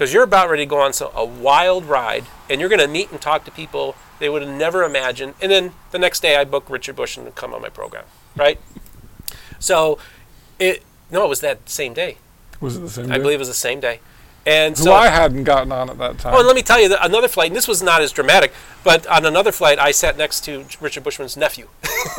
Because 0.00 0.14
you're 0.14 0.24
about 0.24 0.48
ready 0.48 0.62
to 0.62 0.66
go 0.66 0.80
on 0.80 0.94
so, 0.94 1.12
a 1.14 1.26
wild 1.26 1.84
ride, 1.84 2.24
and 2.48 2.58
you're 2.58 2.70
going 2.70 2.80
to 2.80 2.88
meet 2.88 3.10
and 3.10 3.20
talk 3.20 3.44
to 3.44 3.50
people 3.50 3.94
they 4.18 4.30
would 4.30 4.40
have 4.40 4.50
never 4.50 4.82
imagined. 4.82 5.34
And 5.42 5.52
then 5.52 5.74
the 5.90 5.98
next 5.98 6.20
day, 6.20 6.36
I 6.36 6.44
book 6.44 6.70
Richard 6.70 6.96
Bushman 6.96 7.26
to 7.26 7.32
come 7.32 7.52
on 7.52 7.60
my 7.60 7.68
program, 7.68 8.06
right? 8.34 8.58
so, 9.58 9.98
it 10.58 10.82
no, 11.10 11.26
it 11.26 11.28
was 11.28 11.40
that 11.42 11.68
same 11.68 11.92
day. 11.92 12.16
Was 12.62 12.78
it 12.78 12.80
the 12.80 12.88
same? 12.88 13.12
I 13.12 13.18
day? 13.18 13.22
believe 13.22 13.34
it 13.34 13.40
was 13.40 13.48
the 13.48 13.52
same 13.52 13.78
day. 13.78 14.00
And 14.46 14.74
Who 14.74 14.84
so, 14.84 14.94
I 14.94 15.08
hadn't 15.08 15.44
gotten 15.44 15.70
on 15.70 15.90
at 15.90 15.98
that 15.98 16.18
time. 16.18 16.32
Oh, 16.32 16.38
and 16.38 16.46
let 16.46 16.56
me 16.56 16.62
tell 16.62 16.80
you, 16.80 16.88
that 16.88 17.04
another 17.04 17.28
flight, 17.28 17.48
and 17.48 17.56
this 17.56 17.68
was 17.68 17.82
not 17.82 18.00
as 18.00 18.10
dramatic, 18.10 18.54
but 18.82 19.06
on 19.06 19.26
another 19.26 19.52
flight, 19.52 19.78
I 19.78 19.90
sat 19.90 20.16
next 20.16 20.46
to 20.46 20.64
Richard 20.80 21.04
Bushman's 21.04 21.36
nephew. 21.36 21.68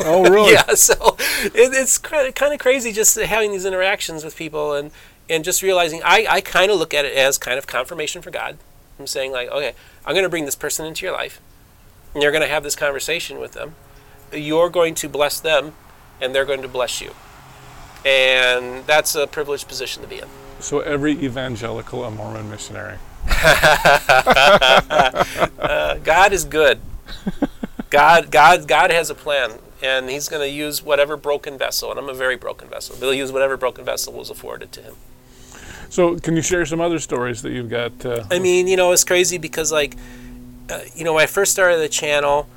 oh, 0.04 0.22
really? 0.30 0.52
yeah, 0.52 0.74
so 0.74 1.16
it, 1.18 1.74
it's 1.74 1.98
kind 1.98 2.32
of 2.32 2.60
crazy 2.60 2.92
just 2.92 3.18
having 3.18 3.50
these 3.50 3.64
interactions 3.64 4.22
with 4.22 4.36
people 4.36 4.72
and, 4.72 4.92
and 5.28 5.44
just 5.44 5.62
realizing 5.62 6.00
I, 6.04 6.26
I 6.28 6.40
kind 6.40 6.70
of 6.70 6.78
look 6.78 6.94
at 6.94 7.04
it 7.04 7.16
as 7.16 7.38
kind 7.38 7.58
of 7.58 7.66
confirmation 7.66 8.22
for 8.22 8.30
God. 8.30 8.58
I'm 8.98 9.06
saying, 9.06 9.32
like, 9.32 9.48
okay, 9.48 9.74
I'm 10.04 10.14
going 10.14 10.24
to 10.24 10.28
bring 10.28 10.44
this 10.44 10.54
person 10.54 10.86
into 10.86 11.04
your 11.04 11.14
life, 11.14 11.40
and 12.14 12.22
you're 12.22 12.32
going 12.32 12.42
to 12.42 12.48
have 12.48 12.62
this 12.62 12.76
conversation 12.76 13.38
with 13.38 13.52
them. 13.52 13.74
You're 14.32 14.70
going 14.70 14.94
to 14.96 15.08
bless 15.08 15.40
them, 15.40 15.74
and 16.20 16.34
they're 16.34 16.44
going 16.44 16.62
to 16.62 16.68
bless 16.68 17.00
you. 17.00 17.12
And 18.04 18.84
that's 18.86 19.14
a 19.14 19.26
privileged 19.26 19.68
position 19.68 20.02
to 20.02 20.08
be 20.08 20.18
in. 20.18 20.28
So 20.60 20.80
every 20.80 21.12
evangelical 21.12 22.04
a 22.04 22.10
Mormon 22.10 22.50
missionary. 22.50 22.98
Uh, 25.58 25.96
God 25.98 26.32
is 26.32 26.44
good. 26.44 26.80
God, 27.88 28.30
God, 28.30 28.66
God 28.66 28.90
has 28.90 29.10
a 29.10 29.14
plan, 29.14 29.52
and 29.82 30.10
He's 30.10 30.28
going 30.28 30.42
to 30.42 30.52
use 30.52 30.82
whatever 30.82 31.16
broken 31.16 31.56
vessel, 31.56 31.90
and 31.90 32.00
I'm 32.00 32.08
a 32.08 32.14
very 32.14 32.36
broken 32.36 32.68
vessel. 32.68 32.96
But 32.98 33.06
He'll 33.06 33.14
use 33.14 33.30
whatever 33.30 33.56
broken 33.56 33.84
vessel 33.84 34.12
was 34.12 34.28
afforded 34.28 34.72
to 34.72 34.82
Him. 34.82 34.94
So 35.92 36.18
can 36.18 36.36
you 36.36 36.40
share 36.40 36.64
some 36.64 36.80
other 36.80 36.98
stories 36.98 37.42
that 37.42 37.52
you've 37.52 37.68
got? 37.68 38.06
Uh, 38.06 38.24
I 38.30 38.38
mean, 38.38 38.66
you 38.66 38.78
know, 38.78 38.92
it's 38.92 39.04
crazy 39.04 39.36
because 39.36 39.70
like, 39.70 39.94
uh, 40.70 40.80
you 40.96 41.04
know, 41.04 41.12
when 41.12 41.22
I 41.22 41.26
first 41.26 41.52
started 41.52 41.80
the 41.80 41.88
channel, 41.90 42.48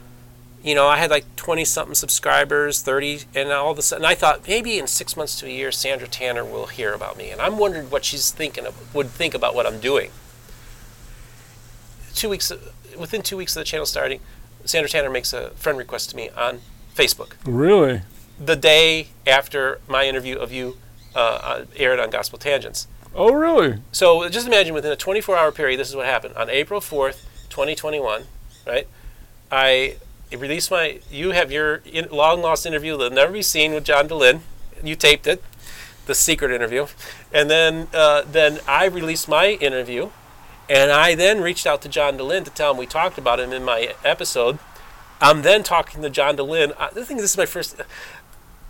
you 0.63 0.73
know, 0.73 0.87
I 0.87 0.95
had 0.95 1.09
like 1.09 1.25
20 1.35 1.65
something 1.65 1.95
subscribers, 1.95 2.81
30, 2.81 3.23
and 3.35 3.51
all 3.51 3.71
of 3.71 3.77
a 3.77 3.81
sudden 3.81 4.05
I 4.05 4.15
thought 4.15 4.47
maybe 4.47 4.79
in 4.79 4.87
six 4.87 5.17
months 5.17 5.37
to 5.41 5.47
a 5.47 5.49
year, 5.49 5.73
Sandra 5.73 6.07
Tanner 6.07 6.45
will 6.45 6.67
hear 6.67 6.93
about 6.93 7.17
me. 7.17 7.29
And 7.29 7.41
I'm 7.41 7.57
wondering 7.57 7.89
what 7.89 8.05
she's 8.05 8.31
thinking 8.31 8.65
of, 8.65 8.95
would 8.95 9.07
think 9.07 9.33
about 9.33 9.53
what 9.53 9.67
I'm 9.67 9.81
doing. 9.81 10.11
Two 12.13 12.29
weeks, 12.29 12.53
within 12.97 13.21
two 13.21 13.35
weeks 13.35 13.53
of 13.57 13.59
the 13.59 13.65
channel 13.65 13.85
starting, 13.85 14.21
Sandra 14.63 14.87
Tanner 14.87 15.09
makes 15.09 15.33
a 15.33 15.49
friend 15.55 15.77
request 15.77 16.09
to 16.11 16.15
me 16.15 16.29
on 16.29 16.61
Facebook. 16.95 17.33
really? 17.43 18.03
The 18.39 18.55
day 18.55 19.07
after 19.27 19.81
my 19.89 20.05
interview 20.05 20.37
of 20.37 20.53
you 20.53 20.77
uh, 21.13 21.65
aired 21.75 21.99
on 21.99 22.09
Gospel 22.09 22.39
Tangents. 22.39 22.87
Oh, 23.17 23.31
really? 23.33 23.79
So 23.93 24.27
just 24.27 24.45
imagine 24.45 24.73
within 24.73 24.91
a 24.91 24.97
24 24.97 25.37
hour 25.37 25.51
period, 25.53 25.79
this 25.79 25.87
is 25.87 25.95
what 25.95 26.05
happened. 26.05 26.35
On 26.35 26.49
April 26.49 26.81
4th, 26.81 27.23
2021, 27.49 28.25
right? 28.67 28.87
I 29.49 29.95
released 30.31 30.69
my, 30.69 30.99
you 31.09 31.31
have 31.31 31.49
your 31.49 31.81
long 32.11 32.41
lost 32.41 32.65
interview 32.65 32.97
that'll 32.97 33.15
never 33.15 33.31
be 33.31 33.41
seen 33.41 33.73
with 33.73 33.85
John 33.85 34.09
Dehlin. 34.09 34.41
You 34.83 34.97
taped 34.97 35.27
it, 35.27 35.41
the 36.07 36.13
secret 36.13 36.51
interview. 36.51 36.87
And 37.33 37.49
then, 37.49 37.87
uh, 37.93 38.23
then 38.29 38.59
I 38.67 38.85
released 38.85 39.29
my 39.29 39.51
interview. 39.51 40.09
And 40.67 40.91
I 40.91 41.15
then 41.15 41.39
reached 41.41 41.65
out 41.65 41.81
to 41.83 41.89
John 41.89 42.17
Dehlin 42.17 42.43
to 42.43 42.49
tell 42.49 42.71
him 42.71 42.77
we 42.77 42.87
talked 42.87 43.17
about 43.17 43.39
him 43.39 43.53
in 43.53 43.63
my 43.63 43.93
episode. 44.03 44.59
I'm 45.21 45.43
then 45.43 45.63
talking 45.63 46.01
to 46.01 46.09
John 46.09 46.35
Dehlin. 46.35 46.73
I 46.77 46.89
think 46.89 47.21
this 47.21 47.31
is 47.31 47.37
my 47.37 47.45
first. 47.45 47.79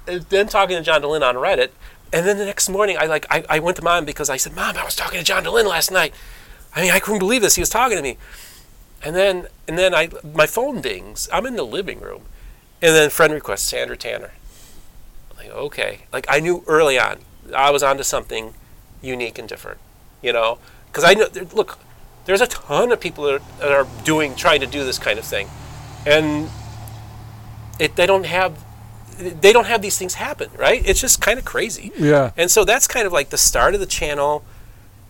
Uh, 0.08 0.20
then 0.30 0.48
talking 0.48 0.76
to 0.76 0.84
John 0.84 1.02
Dehlin 1.02 1.28
on 1.28 1.36
Reddit, 1.36 1.70
and 2.14 2.26
then 2.26 2.38
the 2.38 2.46
next 2.46 2.70
morning, 2.70 2.98
I 3.00 3.06
like 3.06 3.26
I, 3.30 3.44
I 3.50 3.60
went 3.60 3.78
to 3.78 3.84
mom 3.84 4.06
because 4.06 4.30
I 4.30 4.38
said, 4.38 4.56
"Mom, 4.56 4.78
I 4.78 4.84
was 4.84 4.96
talking 4.96 5.20
to 5.20 5.26
John 5.26 5.44
Dehlin 5.44 5.68
last 5.68 5.92
night. 5.92 6.14
I 6.76 6.82
mean, 6.82 6.92
I 6.92 7.00
couldn't 7.00 7.20
believe 7.20 7.42
this. 7.42 7.56
He 7.56 7.62
was 7.62 7.70
talking 7.70 7.98
to 7.98 8.04
me." 8.04 8.18
And 9.04 9.16
then 9.16 9.48
and 9.68 9.78
then 9.78 9.94
I 9.94 10.10
my 10.24 10.46
phone 10.46 10.82
dings. 10.82 11.30
I'm 11.32 11.46
in 11.46 11.56
the 11.56 11.66
living 11.66 12.00
room, 12.00 12.24
and 12.82 12.96
then 12.96 13.10
friend 13.10 13.34
request 13.34 13.68
Sandra 13.68 13.98
Tanner. 13.98 14.32
I'm 15.32 15.38
like 15.38 15.50
okay, 15.50 16.00
like 16.14 16.26
I 16.30 16.40
knew 16.40 16.64
early 16.68 16.98
on 16.98 17.20
I 17.54 17.70
was 17.72 17.84
onto 17.84 18.04
something 18.04 18.54
unique 19.02 19.38
and 19.38 19.48
different, 19.48 19.80
you 20.22 20.34
know, 20.34 20.58
because 20.88 21.04
I 21.04 21.14
know 21.14 21.28
look, 21.54 21.78
there's 22.26 22.42
a 22.42 22.48
ton 22.48 22.92
of 22.92 23.00
people 23.00 23.26
that 23.26 23.34
are, 23.36 23.60
that 23.60 23.72
are 23.72 23.88
doing 24.04 24.36
trying 24.36 24.62
to 24.62 24.68
do 24.68 24.84
this 24.84 24.98
kind 24.98 25.20
of 25.20 25.26
thing, 25.26 25.48
and 26.06 26.50
it 27.80 27.96
they 27.96 28.06
don't 28.06 28.26
have 28.26 28.64
they 29.18 29.54
don't 29.54 29.68
have 29.68 29.82
these 29.82 29.98
things 29.98 30.16
happen, 30.16 30.50
right? 30.58 30.82
It's 30.86 31.00
just 31.00 31.22
kind 31.22 31.40
of 31.40 31.46
crazy. 31.46 31.92
Yeah. 31.98 32.32
And 32.38 32.52
so 32.52 32.66
that's 32.66 32.88
kind 32.88 33.08
of 33.08 33.14
like 33.14 33.30
the 33.30 33.38
start 33.38 33.74
of 33.74 33.80
the 33.80 33.86
channel. 33.86 34.44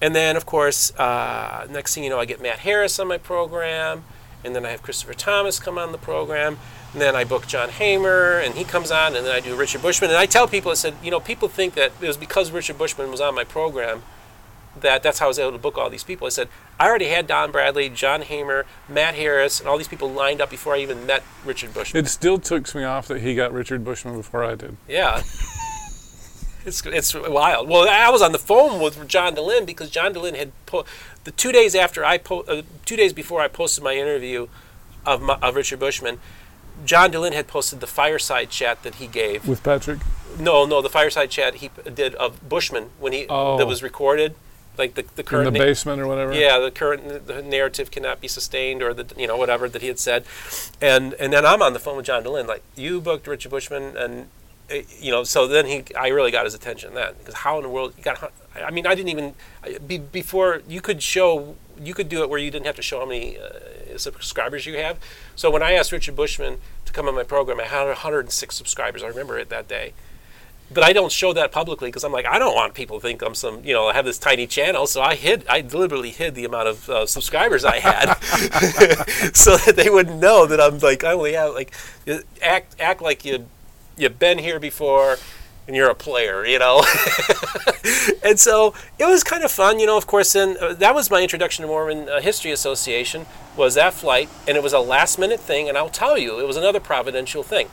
And 0.01 0.15
then, 0.15 0.35
of 0.35 0.45
course, 0.45 0.93
uh, 0.97 1.67
next 1.69 1.95
thing 1.95 2.03
you 2.03 2.09
know, 2.09 2.19
I 2.19 2.25
get 2.25 2.41
Matt 2.41 2.59
Harris 2.59 2.99
on 2.99 3.07
my 3.07 3.17
program. 3.17 4.03
And 4.43 4.55
then 4.55 4.65
I 4.65 4.69
have 4.69 4.83
Christopher 4.83 5.13
Thomas 5.13 5.59
come 5.59 5.77
on 5.77 5.91
the 5.91 5.97
program. 5.97 6.59
And 6.93 7.01
then 7.01 7.15
I 7.15 7.23
book 7.23 7.47
John 7.47 7.69
Hamer, 7.69 8.39
and 8.39 8.53
he 8.53 8.63
comes 8.63 8.91
on. 8.91 9.15
And 9.15 9.25
then 9.25 9.35
I 9.35 9.39
do 9.39 9.55
Richard 9.55 9.81
Bushman. 9.81 10.11
And 10.11 10.17
I 10.17 10.27
tell 10.27 10.47
people, 10.47 10.71
I 10.71 10.75
said, 10.75 10.93
you 11.03 11.11
know, 11.11 11.19
people 11.19 11.47
think 11.47 11.73
that 11.73 11.91
it 11.99 12.07
was 12.07 12.17
because 12.17 12.51
Richard 12.51 12.77
Bushman 12.77 13.09
was 13.09 13.19
on 13.19 13.33
my 13.33 13.43
program 13.43 14.03
that 14.81 15.03
that's 15.03 15.19
how 15.19 15.25
I 15.25 15.27
was 15.29 15.39
able 15.39 15.51
to 15.53 15.57
book 15.57 15.77
all 15.77 15.89
these 15.89 16.03
people. 16.03 16.27
I 16.27 16.29
said, 16.29 16.49
I 16.79 16.87
already 16.87 17.07
had 17.07 17.27
Don 17.27 17.51
Bradley, 17.51 17.89
John 17.89 18.21
Hamer, 18.21 18.65
Matt 18.89 19.15
Harris, 19.15 19.59
and 19.59 19.69
all 19.69 19.77
these 19.77 19.87
people 19.87 20.09
lined 20.11 20.41
up 20.41 20.49
before 20.49 20.75
I 20.75 20.79
even 20.79 21.05
met 21.05 21.23
Richard 21.45 21.73
Bushman. 21.73 22.03
It 22.03 22.09
still 22.09 22.37
ticks 22.39 22.75
me 22.75 22.83
off 22.83 23.07
that 23.07 23.21
he 23.21 23.35
got 23.35 23.53
Richard 23.53 23.83
Bushman 23.85 24.17
before 24.17 24.43
I 24.43 24.55
did. 24.55 24.77
Yeah. 24.87 25.21
It's, 26.65 26.83
it's 26.83 27.13
wild. 27.13 27.69
Well, 27.69 27.87
I 27.87 28.09
was 28.09 28.23
on 28.23 28.31
the 28.31 28.39
phone 28.39 28.81
with 28.81 29.07
John 29.07 29.35
Dehlin 29.35 29.67
because 29.67 29.91
John 29.91 30.15
Dehlin 30.15 30.35
had 30.35 30.51
po- 30.65 30.83
the 31.23 31.29
two 31.29 31.51
days 31.51 31.75
after 31.75 32.03
I 32.03 32.17
po- 32.17 32.41
uh, 32.41 32.63
two 32.85 32.95
days 32.95 33.13
before 33.13 33.39
I 33.39 33.47
posted 33.47 33.83
my 33.83 33.93
interview 33.93 34.47
of, 35.05 35.21
my, 35.21 35.35
of 35.43 35.55
Richard 35.55 35.79
Bushman, 35.79 36.17
John 36.83 37.11
Dehlin 37.11 37.33
had 37.33 37.45
posted 37.47 37.81
the 37.81 37.87
fireside 37.87 38.49
chat 38.49 38.81
that 38.81 38.95
he 38.95 39.05
gave. 39.05 39.47
With 39.47 39.61
Patrick? 39.61 39.99
No, 40.39 40.65
no, 40.65 40.81
the 40.81 40.89
fireside 40.89 41.29
chat 41.29 41.55
he 41.55 41.69
did 41.93 42.15
of 42.15 42.49
Bushman 42.49 42.89
when 42.99 43.13
he 43.13 43.27
Oh. 43.29 43.57
that 43.59 43.67
was 43.67 43.83
recorded, 43.83 44.33
like 44.77 44.95
the 44.95 45.03
the 45.15 45.21
In 45.21 45.25
current 45.25 45.53
the 45.53 45.59
na- 45.59 45.65
basement 45.65 46.01
or 46.01 46.07
whatever? 46.07 46.33
yeah, 46.33 46.59
the 46.59 46.71
current 46.71 47.27
the 47.27 47.41
narrative 47.41 47.91
cannot 47.91 48.21
be 48.21 48.27
sustained, 48.27 48.81
or 48.83 48.93
the 48.93 49.05
you 49.19 49.27
know 49.27 49.37
whatever 49.37 49.67
that 49.69 49.81
he 49.81 49.87
had 49.87 49.99
said, 49.99 50.25
and 50.81 51.13
and 51.15 51.31
then 51.33 51.45
I'm 51.45 51.61
on 51.61 51.73
the 51.73 51.79
phone 51.79 51.97
with 51.97 52.05
John 52.05 52.23
Dehlin, 52.23 52.47
like 52.47 52.63
you 52.75 53.01
booked 53.01 53.27
Richard 53.27 53.49
Bushman, 53.49 53.95
and 53.97 54.27
uh, 54.71 54.75
you 54.99 55.11
know, 55.11 55.23
so 55.23 55.47
then 55.47 55.65
he 55.67 55.83
I 55.95 56.07
really 56.07 56.31
got 56.31 56.45
his 56.45 56.53
attention 56.53 56.93
then 56.95 57.13
because 57.19 57.35
how 57.35 57.57
in 57.57 57.63
the 57.63 57.69
world 57.69 57.93
you 57.97 58.03
got? 58.03 58.31
I 58.55 58.71
mean, 58.71 58.87
I 58.87 58.95
didn't 58.95 59.09
even 59.09 59.33
be, 59.85 59.97
before 59.97 60.61
you 60.67 60.81
could 60.81 61.03
show 61.03 61.55
you 61.79 61.93
could 61.93 62.07
do 62.07 62.21
it 62.23 62.29
where 62.29 62.39
you 62.39 62.49
didn't 62.51 62.65
have 62.65 62.77
to 62.77 62.81
show 62.81 62.99
how 62.99 63.05
many 63.05 63.37
uh, 63.37 63.97
subscribers 63.97 64.65
you 64.65 64.75
have. 64.77 64.97
So 65.35 65.51
when 65.51 65.61
I 65.61 65.73
asked 65.73 65.91
Richard 65.91 66.15
Bushman 66.15 66.59
to 66.85 66.93
come 66.93 67.07
on 67.09 67.15
my 67.15 67.23
program, 67.23 67.59
I 67.59 67.63
had 67.65 67.85
106 67.85 68.55
subscribers. 68.55 69.03
I 69.03 69.07
remember 69.07 69.37
it 69.37 69.49
that 69.49 69.67
day 69.67 69.93
but 70.71 70.83
I 70.83 70.93
don't 70.93 71.11
show 71.11 71.31
that 71.33 71.51
publicly 71.51 71.89
because 71.89 72.03
I'm 72.03 72.11
like 72.11 72.25
I 72.25 72.39
don't 72.39 72.55
want 72.55 72.73
people 72.73 72.99
to 72.99 73.01
think 73.01 73.21
I'm 73.21 73.35
some 73.35 73.63
you 73.63 73.73
know 73.73 73.87
I 73.87 73.93
have 73.93 74.05
this 74.05 74.17
tiny 74.17 74.47
channel. 74.47 74.87
So 74.87 75.01
I 75.01 75.15
hid 75.15 75.45
I 75.47 75.61
deliberately 75.61 76.11
hid 76.11 76.35
the 76.35 76.45
amount 76.45 76.67
of 76.67 76.89
uh, 76.89 77.05
subscribers 77.05 77.63
I 77.63 77.79
had 77.79 78.13
so 79.35 79.57
that 79.57 79.75
they 79.75 79.89
wouldn't 79.89 80.19
know 80.19 80.45
that 80.45 80.59
I'm 80.59 80.79
like 80.79 81.03
I 81.03 81.13
only 81.13 81.33
have 81.33 81.53
like 81.53 81.73
act 82.41 82.75
act 82.79 83.01
like 83.01 83.23
you 83.25 83.45
you've 83.97 84.19
been 84.19 84.39
here 84.39 84.59
before 84.59 85.17
and 85.67 85.75
you're 85.75 85.89
a 85.89 85.95
player 85.95 86.45
you 86.45 86.59
know? 86.59 86.83
And 88.23 88.39
so 88.39 88.73
it 88.97 89.05
was 89.05 89.23
kind 89.23 89.43
of 89.43 89.51
fun 89.51 89.79
you 89.79 89.85
know 89.85 89.97
of 89.97 90.07
course 90.07 90.33
then 90.33 90.57
uh, 90.59 90.73
that 90.73 90.95
was 90.95 91.11
my 91.11 91.21
introduction 91.21 91.61
to 91.61 91.67
Mormon 91.67 92.09
uh, 92.09 92.21
History 92.21 92.51
Association 92.51 93.27
was 93.55 93.75
that 93.75 93.93
flight 93.93 94.29
and 94.47 94.57
it 94.57 94.63
was 94.63 94.73
a 94.73 94.79
last 94.79 95.19
minute 95.19 95.39
thing 95.39 95.69
and 95.69 95.77
I'll 95.77 95.89
tell 95.89 96.17
you 96.17 96.39
it 96.39 96.47
was 96.47 96.57
another 96.57 96.79
providential 96.79 97.43
thing. 97.43 97.69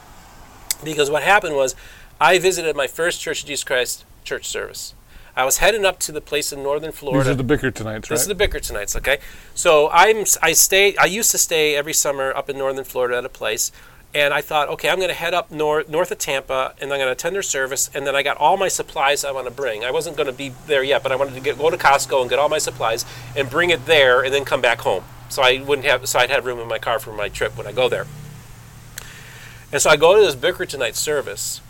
Because 0.84 1.10
what 1.10 1.22
happened 1.22 1.54
was 1.54 1.74
I 2.22 2.38
visited 2.38 2.76
my 2.76 2.86
first 2.86 3.20
Church 3.20 3.42
of 3.42 3.48
Jesus 3.48 3.64
Christ 3.64 4.04
church 4.22 4.46
service. 4.46 4.94
I 5.34 5.44
was 5.44 5.58
heading 5.58 5.84
up 5.84 5.98
to 6.00 6.12
the 6.12 6.20
place 6.20 6.52
in 6.52 6.62
northern 6.62 6.92
Florida. 6.92 7.24
These 7.24 7.32
are 7.32 7.42
the 7.42 7.56
Bickertonites, 7.56 7.94
right? 7.94 8.08
This 8.10 8.20
is 8.20 8.28
the 8.28 8.36
Bickertonites, 8.36 8.94
okay? 8.94 9.18
So 9.56 9.90
I'm 9.90 10.24
I 10.40 10.52
stay 10.52 10.96
I 10.96 11.06
used 11.06 11.32
to 11.32 11.38
stay 11.38 11.74
every 11.74 11.92
summer 11.92 12.32
up 12.32 12.48
in 12.48 12.56
northern 12.56 12.84
Florida 12.84 13.18
at 13.18 13.24
a 13.24 13.28
place, 13.28 13.72
and 14.14 14.32
I 14.32 14.40
thought, 14.40 14.68
okay, 14.68 14.88
I'm 14.88 14.98
going 14.98 15.08
to 15.08 15.16
head 15.16 15.34
up 15.34 15.50
north 15.50 15.88
north 15.88 16.12
of 16.12 16.18
Tampa, 16.18 16.74
and 16.80 16.92
I'm 16.92 17.00
going 17.00 17.08
to 17.08 17.12
attend 17.12 17.34
their 17.34 17.42
service, 17.42 17.90
and 17.92 18.06
then 18.06 18.14
I 18.14 18.22
got 18.22 18.36
all 18.36 18.56
my 18.56 18.68
supplies 18.68 19.24
I 19.24 19.32
want 19.32 19.48
to 19.48 19.52
bring. 19.52 19.82
I 19.82 19.90
wasn't 19.90 20.16
going 20.16 20.28
to 20.28 20.32
be 20.32 20.52
there 20.68 20.84
yet, 20.84 21.02
but 21.02 21.10
I 21.10 21.16
wanted 21.16 21.34
to 21.34 21.40
get, 21.40 21.58
go 21.58 21.70
to 21.70 21.76
Costco 21.76 22.20
and 22.20 22.30
get 22.30 22.38
all 22.38 22.48
my 22.48 22.58
supplies 22.58 23.04
and 23.34 23.50
bring 23.50 23.70
it 23.70 23.86
there, 23.86 24.22
and 24.22 24.32
then 24.32 24.44
come 24.44 24.60
back 24.60 24.82
home. 24.82 25.02
So 25.28 25.42
I 25.42 25.60
wouldn't 25.60 25.88
have 25.88 26.08
so 26.08 26.20
I'd 26.20 26.30
have 26.30 26.46
room 26.46 26.60
in 26.60 26.68
my 26.68 26.78
car 26.78 27.00
for 27.00 27.12
my 27.12 27.28
trip 27.28 27.58
when 27.58 27.66
I 27.66 27.72
go 27.72 27.88
there. 27.88 28.06
And 29.72 29.82
so 29.82 29.90
I 29.90 29.96
go 29.96 30.14
to 30.14 30.20
this 30.20 30.36
Bickertonite 30.36 30.94
service, 30.94 31.62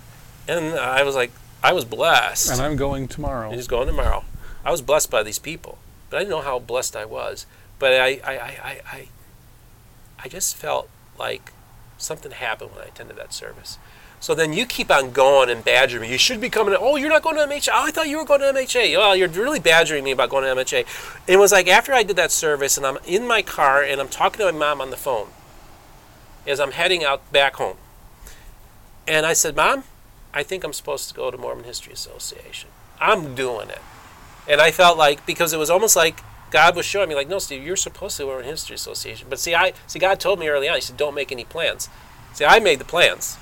and 0.48 0.74
I 0.74 1.02
was 1.02 1.14
like, 1.14 1.31
I 1.62 1.72
was 1.72 1.85
blessed. 1.85 2.50
and 2.50 2.61
I'm 2.61 2.76
going 2.76 3.09
tomorrow. 3.09 3.50
He's 3.52 3.68
going 3.68 3.87
tomorrow. 3.87 4.24
I 4.64 4.70
was 4.70 4.83
blessed 4.83 5.11
by 5.11 5.22
these 5.22 5.38
people, 5.38 5.78
but 6.11 6.16
I 6.16 6.20
didn't 6.20 6.31
know 6.31 6.42
how 6.42 6.59
blessed 6.59 6.96
I 6.96 7.05
was. 7.05 7.46
But 7.78 7.92
I, 7.94 8.20
I, 8.24 8.33
I, 8.33 8.37
I, 8.38 8.81
I, 8.92 9.09
I 10.24 10.28
just 10.28 10.57
felt 10.57 10.88
like 11.18 11.52
something 11.98 12.33
happened 12.33 12.72
when 12.72 12.85
I 12.85 12.88
attended 12.88 13.16
that 13.16 13.33
service. 13.33 13.78
So 14.20 14.37
then 14.37 14.52
you 14.52 14.66
keep 14.66 14.88
on 14.88 15.11
going 15.11 15.50
and 15.50 15.64
badgering 15.64 16.02
me. 16.02 16.12
You 16.12 16.18
should 16.18 16.40
be 16.40 16.48
coming. 16.48 16.74
To, 16.74 16.78
oh, 16.78 16.94
you're 16.94 17.09
not 17.09 17.22
going 17.22 17.35
to 17.37 17.42
MHA. 17.42 17.70
Oh, 17.72 17.87
I 17.87 17.90
thought 17.90 18.09
you 18.09 18.18
were 18.18 18.24
going 18.24 18.40
to 18.40 18.52
MHA. 18.52 18.96
Well, 18.96 19.16
you're 19.16 19.28
really 19.28 19.59
badgering 19.59 20.05
me 20.05 20.12
about 20.12 20.31
going 20.31 20.44
to 20.44 20.62
MHA. 20.62 20.87
it 21.26 21.38
was 21.38 21.50
like 21.50 21.66
after 21.66 21.92
I 21.92 22.05
did 22.05 22.14
that 22.16 22.31
service, 22.31 22.76
and 22.76 22.87
I'm 22.87 22.98
in 23.05 23.26
my 23.26 23.42
car 23.42 23.83
and 23.83 24.00
I'm 24.00 24.09
talking 24.09 24.38
to 24.38 24.52
my 24.52 24.57
mom 24.57 24.81
on 24.81 24.90
the 24.90 24.96
phone 24.96 25.28
as 26.46 26.61
I'm 26.61 26.70
heading 26.70 27.02
out 27.02 27.33
back 27.33 27.57
home. 27.57 27.78
And 29.09 29.26
I 29.26 29.33
said, 29.33 29.57
Mom, 29.57 29.83
I 30.35 30.42
think 30.42 30.64
I'm 30.64 30.73
supposed 30.73 31.09
to 31.09 31.14
go 31.14 31.31
to 31.31 31.38
Mormon 31.38 31.64
History 31.64 31.92
Association. 31.92 32.71
I'm 33.01 33.35
doing 33.35 33.68
it. 33.68 33.81
And 34.49 34.61
I 34.61 34.71
felt 34.71 34.99
like 34.99 35.25
because 35.27 35.53
it 35.53 35.59
was 35.59 35.71
almost 35.71 35.95
like 35.97 36.21
God 36.51 36.77
was 36.77 36.85
showing 36.85 37.09
me, 37.09 37.14
like, 37.14 37.29
no, 37.29 37.38
Steve, 37.38 37.64
you're 37.64 37.77
supposed 37.77 38.16
to 38.18 38.25
go 38.25 38.38
to 38.38 38.45
History 38.45 38.75
Association. 38.75 39.27
But 39.31 39.38
see, 39.40 39.55
I 39.55 39.73
see 39.87 39.99
God 39.99 40.21
told 40.21 40.38
me 40.38 40.49
early 40.49 40.68
on. 40.68 40.75
He 40.77 40.81
said, 40.81 40.97
don't 40.97 41.14
make 41.14 41.33
any 41.33 41.45
plans. 41.45 41.88
See, 42.35 42.45
I 42.45 42.61
made 42.61 42.79
the 42.79 42.85
plans. 42.85 43.38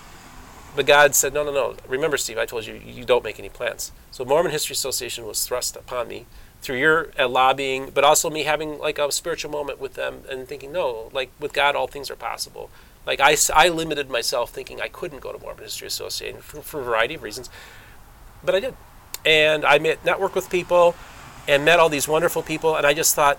But 0.76 0.86
God 0.86 1.14
said, 1.14 1.34
no, 1.34 1.42
no, 1.44 1.52
no. 1.52 1.74
Remember, 1.88 2.16
Steve, 2.16 2.38
I 2.38 2.46
told 2.46 2.66
you, 2.66 2.74
you 2.74 3.04
don't 3.04 3.24
make 3.24 3.38
any 3.38 3.48
plans. 3.48 3.90
So 4.12 4.24
Mormon 4.24 4.52
History 4.52 4.74
Association 4.74 5.26
was 5.26 5.44
thrust 5.44 5.76
upon 5.76 6.08
me 6.08 6.26
through 6.62 6.76
your 6.76 7.10
uh, 7.18 7.26
lobbying, 7.26 7.90
but 7.92 8.04
also 8.04 8.30
me 8.30 8.44
having 8.44 8.78
like 8.78 8.98
a 8.98 9.10
spiritual 9.10 9.50
moment 9.50 9.80
with 9.80 9.94
them 9.94 10.22
and 10.30 10.46
thinking, 10.46 10.72
no, 10.72 11.10
like 11.12 11.30
with 11.40 11.52
God, 11.52 11.74
all 11.74 11.86
things 11.88 12.10
are 12.10 12.16
possible. 12.16 12.70
Like 13.06 13.20
I, 13.20 13.36
I 13.54 13.68
limited 13.68 14.10
myself 14.10 14.50
thinking 14.50 14.80
I 14.80 14.88
couldn't 14.88 15.20
go 15.20 15.32
to 15.32 15.38
Mormon 15.38 15.64
History 15.64 15.86
Association 15.86 16.40
for, 16.40 16.60
for 16.62 16.80
a 16.80 16.84
variety 16.84 17.14
of 17.14 17.22
reasons, 17.22 17.50
but 18.44 18.54
I 18.54 18.60
did. 18.60 18.74
And 19.24 19.64
I 19.64 19.78
met, 19.78 20.02
networked 20.04 20.34
with 20.34 20.50
people 20.50 20.94
and 21.48 21.64
met 21.64 21.78
all 21.78 21.88
these 21.88 22.08
wonderful 22.08 22.42
people, 22.42 22.76
and 22.76 22.86
I 22.86 22.94
just 22.94 23.14
thought, 23.14 23.38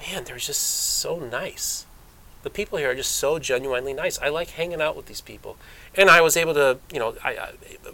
man, 0.00 0.24
they're 0.24 0.36
just 0.36 0.62
so 0.62 1.18
nice. 1.18 1.86
The 2.42 2.50
people 2.50 2.78
here 2.78 2.90
are 2.90 2.94
just 2.94 3.12
so 3.12 3.38
genuinely 3.38 3.92
nice. 3.92 4.18
I 4.18 4.28
like 4.28 4.50
hanging 4.50 4.80
out 4.80 4.96
with 4.96 5.06
these 5.06 5.20
people 5.20 5.56
and 5.98 6.08
I 6.08 6.20
was 6.20 6.36
able 6.36 6.54
to, 6.54 6.78
you 6.92 6.98
know, 6.98 7.16
I, 7.22 7.30
I 7.30 7.50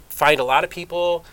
find 0.09 0.39
a 0.39 0.43
lot 0.43 0.63
of 0.63 0.69
people, 0.69 1.25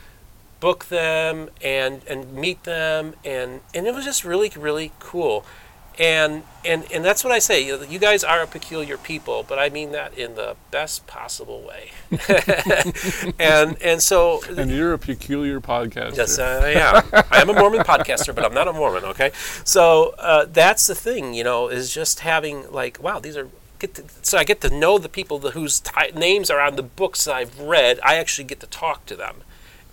book 0.61 0.87
them, 0.87 1.51
and 1.61 2.03
and 2.09 2.33
meet 2.33 2.65
them, 2.65 3.15
and 3.25 3.61
and 3.75 3.87
it 3.87 3.95
was 3.95 4.05
just 4.05 4.25
really 4.25 4.51
really 4.57 4.93
cool, 4.99 5.45
and 5.99 6.43
and 6.65 6.91
and 6.93 7.05
that's 7.05 7.25
what 7.25 7.33
I 7.33 7.39
say. 7.39 7.65
You, 7.65 7.79
know, 7.79 7.83
you 7.85 7.99
guys 7.99 8.25
are 8.25 8.43
a 8.43 8.47
peculiar 8.47 8.97
people, 8.97 9.45
but 9.47 9.59
I 9.59 9.69
mean 9.69 9.93
that 9.93 10.17
in 10.17 10.35
the 10.35 10.57
best 10.71 11.07
possible 11.07 11.63
way. 11.63 11.91
and 13.39 13.81
and 13.83 14.03
so 14.03 14.43
and 14.57 14.71
you're 14.71 14.93
a 14.93 14.99
peculiar 14.99 15.61
podcaster. 15.61 16.17
Yes, 16.17 16.39
I 16.39 16.71
am. 16.71 17.05
I 17.31 17.41
am 17.41 17.51
a 17.51 17.55
Mormon 17.55 17.81
podcaster, 17.81 18.35
but 18.35 18.45
I'm 18.45 18.55
not 18.55 18.69
a 18.69 18.73
Mormon. 18.73 19.05
Okay, 19.05 19.33
so 19.65 20.15
uh, 20.19 20.47
that's 20.47 20.87
the 20.87 20.95
thing. 20.95 21.35
You 21.35 21.45
know, 21.45 21.69
is 21.69 21.93
just 21.93 22.21
having 22.21 22.71
like, 22.71 23.03
wow, 23.03 23.19
these 23.19 23.37
are 23.37 23.49
get 23.79 23.95
to, 23.95 24.05
so 24.23 24.39
I 24.39 24.45
get 24.45 24.61
to 24.63 24.71
know 24.71 24.99
the 24.99 25.09
people 25.09 25.41
whose 25.41 25.81
t- 25.81 26.13
names 26.15 26.51
are 26.51 26.61
on 26.61 26.77
the 26.77 26.83
books 26.83 27.29
I've 27.29 27.59
read. 27.59 27.99
I 28.03 28.17
actually 28.17 28.45
get 28.45 28.61
to 28.61 28.67
talk 28.67 29.05
to 29.07 29.17
them 29.17 29.43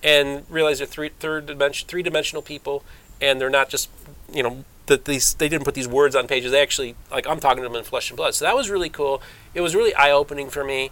and 0.02 0.46
realize 0.50 0.78
they're 0.78 0.88
three 0.88 1.10
third 1.10 1.48
dimension 1.48 1.88
three 1.88 2.04
dimensional 2.04 2.42
people, 2.42 2.84
and 3.20 3.42
they're 3.42 3.50
not 3.50 3.70
just 3.70 3.90
you 4.32 4.44
know 4.44 4.64
that 4.90 5.06
these 5.06 5.34
they 5.36 5.48
didn't 5.48 5.66
put 5.66 5.74
these 5.74 5.88
words 5.88 6.16
on 6.16 6.28
pages. 6.28 6.52
They 6.52 6.62
actually 6.62 6.96
like 7.10 7.26
I'm 7.28 7.40
talking 7.40 7.64
to 7.64 7.70
them 7.70 7.78
in 7.78 7.84
flesh 7.84 8.10
and 8.10 8.18
blood. 8.18 8.36
So 8.36 8.46
that 8.46 8.56
was 8.56 8.70
really 8.70 8.90
cool. 8.90 9.22
It 9.54 9.62
was 9.62 9.74
really 9.74 9.96
eye 9.96 10.12
opening 10.12 10.50
for 10.50 10.64
me. 10.64 10.92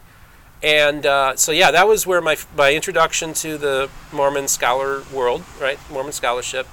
And 0.63 1.05
uh, 1.05 1.35
so 1.35 1.51
yeah, 1.51 1.69
that 1.71 1.87
was 1.87 2.07
where 2.07 2.21
my 2.21 2.37
my 2.55 2.73
introduction 2.73 3.33
to 3.35 3.57
the 3.57 3.89
Mormon 4.11 4.47
scholar 4.47 5.03
world, 5.13 5.43
right? 5.59 5.77
Mormon 5.91 6.13
scholarship 6.13 6.65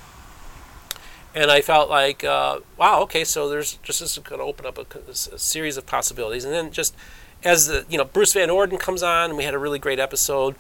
and 1.35 1.51
I 1.51 1.61
felt 1.61 1.91
like, 1.91 2.23
uh, 2.23 2.61
wow, 2.77 3.03
okay, 3.03 3.25
so 3.25 3.49
there's 3.49 3.75
just 3.83 4.01
this 4.01 4.17
is 4.17 4.19
going 4.19 4.39
to 4.39 4.45
open 4.45 4.67
up 4.67 4.79
a, 4.79 4.87
a, 5.11 5.15
series 5.15 5.77
of 5.77 5.85
possibilities, 5.85 6.45
and 6.45 6.55
then 6.55 6.71
just 6.71 6.95
as 7.43 7.67
the 7.67 7.85
you 7.89 7.99
know 7.99 8.05
Bruce 8.05 8.33
Van 8.33 8.51
Orden 8.51 8.79
comes 8.79 9.03
on, 9.03 9.31
and 9.31 9.37
we 9.37 9.45
had 9.45 9.55
a 9.55 9.59
really 9.59 9.81
great 9.81 9.99
episode. 9.99 10.55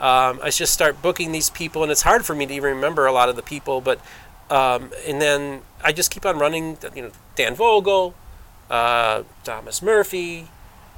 Um, 0.00 0.40
I 0.42 0.50
just 0.50 0.72
start 0.72 1.02
booking 1.02 1.32
these 1.32 1.50
people, 1.50 1.82
and 1.82 1.92
it's 1.92 2.02
hard 2.02 2.24
for 2.24 2.34
me 2.34 2.46
to 2.46 2.54
even 2.54 2.74
remember 2.76 3.06
a 3.06 3.12
lot 3.12 3.28
of 3.28 3.36
the 3.36 3.42
people, 3.42 3.80
but 3.82 4.00
um, 4.50 4.90
and 5.06 5.20
then 5.20 5.60
I 5.84 5.92
just 5.92 6.10
keep 6.10 6.24
on 6.26 6.38
running. 6.38 6.78
You 6.94 7.02
know, 7.02 7.10
Dan 7.36 7.54
Vogel, 7.54 8.14
uh, 8.70 9.22
Thomas 9.44 9.82
Murphy. 9.82 10.48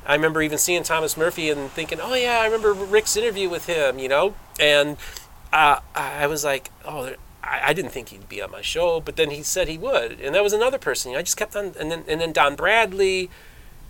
I 0.06 0.14
remember 0.14 0.40
even 0.40 0.58
seeing 0.58 0.84
Thomas 0.84 1.16
Murphy 1.16 1.50
and 1.50 1.70
thinking, 1.70 1.98
oh 2.00 2.14
yeah, 2.14 2.38
I 2.40 2.44
remember 2.44 2.72
Rick's 2.72 3.16
interview 3.16 3.48
with 3.48 3.66
him, 3.66 3.98
you 3.98 4.08
know, 4.08 4.36
and 4.60 4.96
uh, 5.52 5.80
I 5.94 6.28
was 6.28 6.44
like, 6.44 6.70
oh, 6.84 7.14
I, 7.42 7.60
I, 7.66 7.72
didn't 7.72 7.90
think 7.90 8.10
he'd 8.10 8.28
be 8.28 8.40
on 8.40 8.52
my 8.52 8.60
show, 8.60 9.00
but 9.00 9.16
then 9.16 9.30
he 9.30 9.42
said 9.42 9.66
he 9.66 9.78
would, 9.78 10.20
and 10.20 10.34
that 10.34 10.44
was 10.44 10.52
another 10.52 10.78
person. 10.78 11.14
I 11.16 11.22
just 11.22 11.36
kept 11.36 11.56
on, 11.56 11.72
and 11.78 11.90
then 11.90 12.04
and 12.06 12.20
then 12.20 12.32
Don 12.32 12.54
Bradley, 12.54 13.30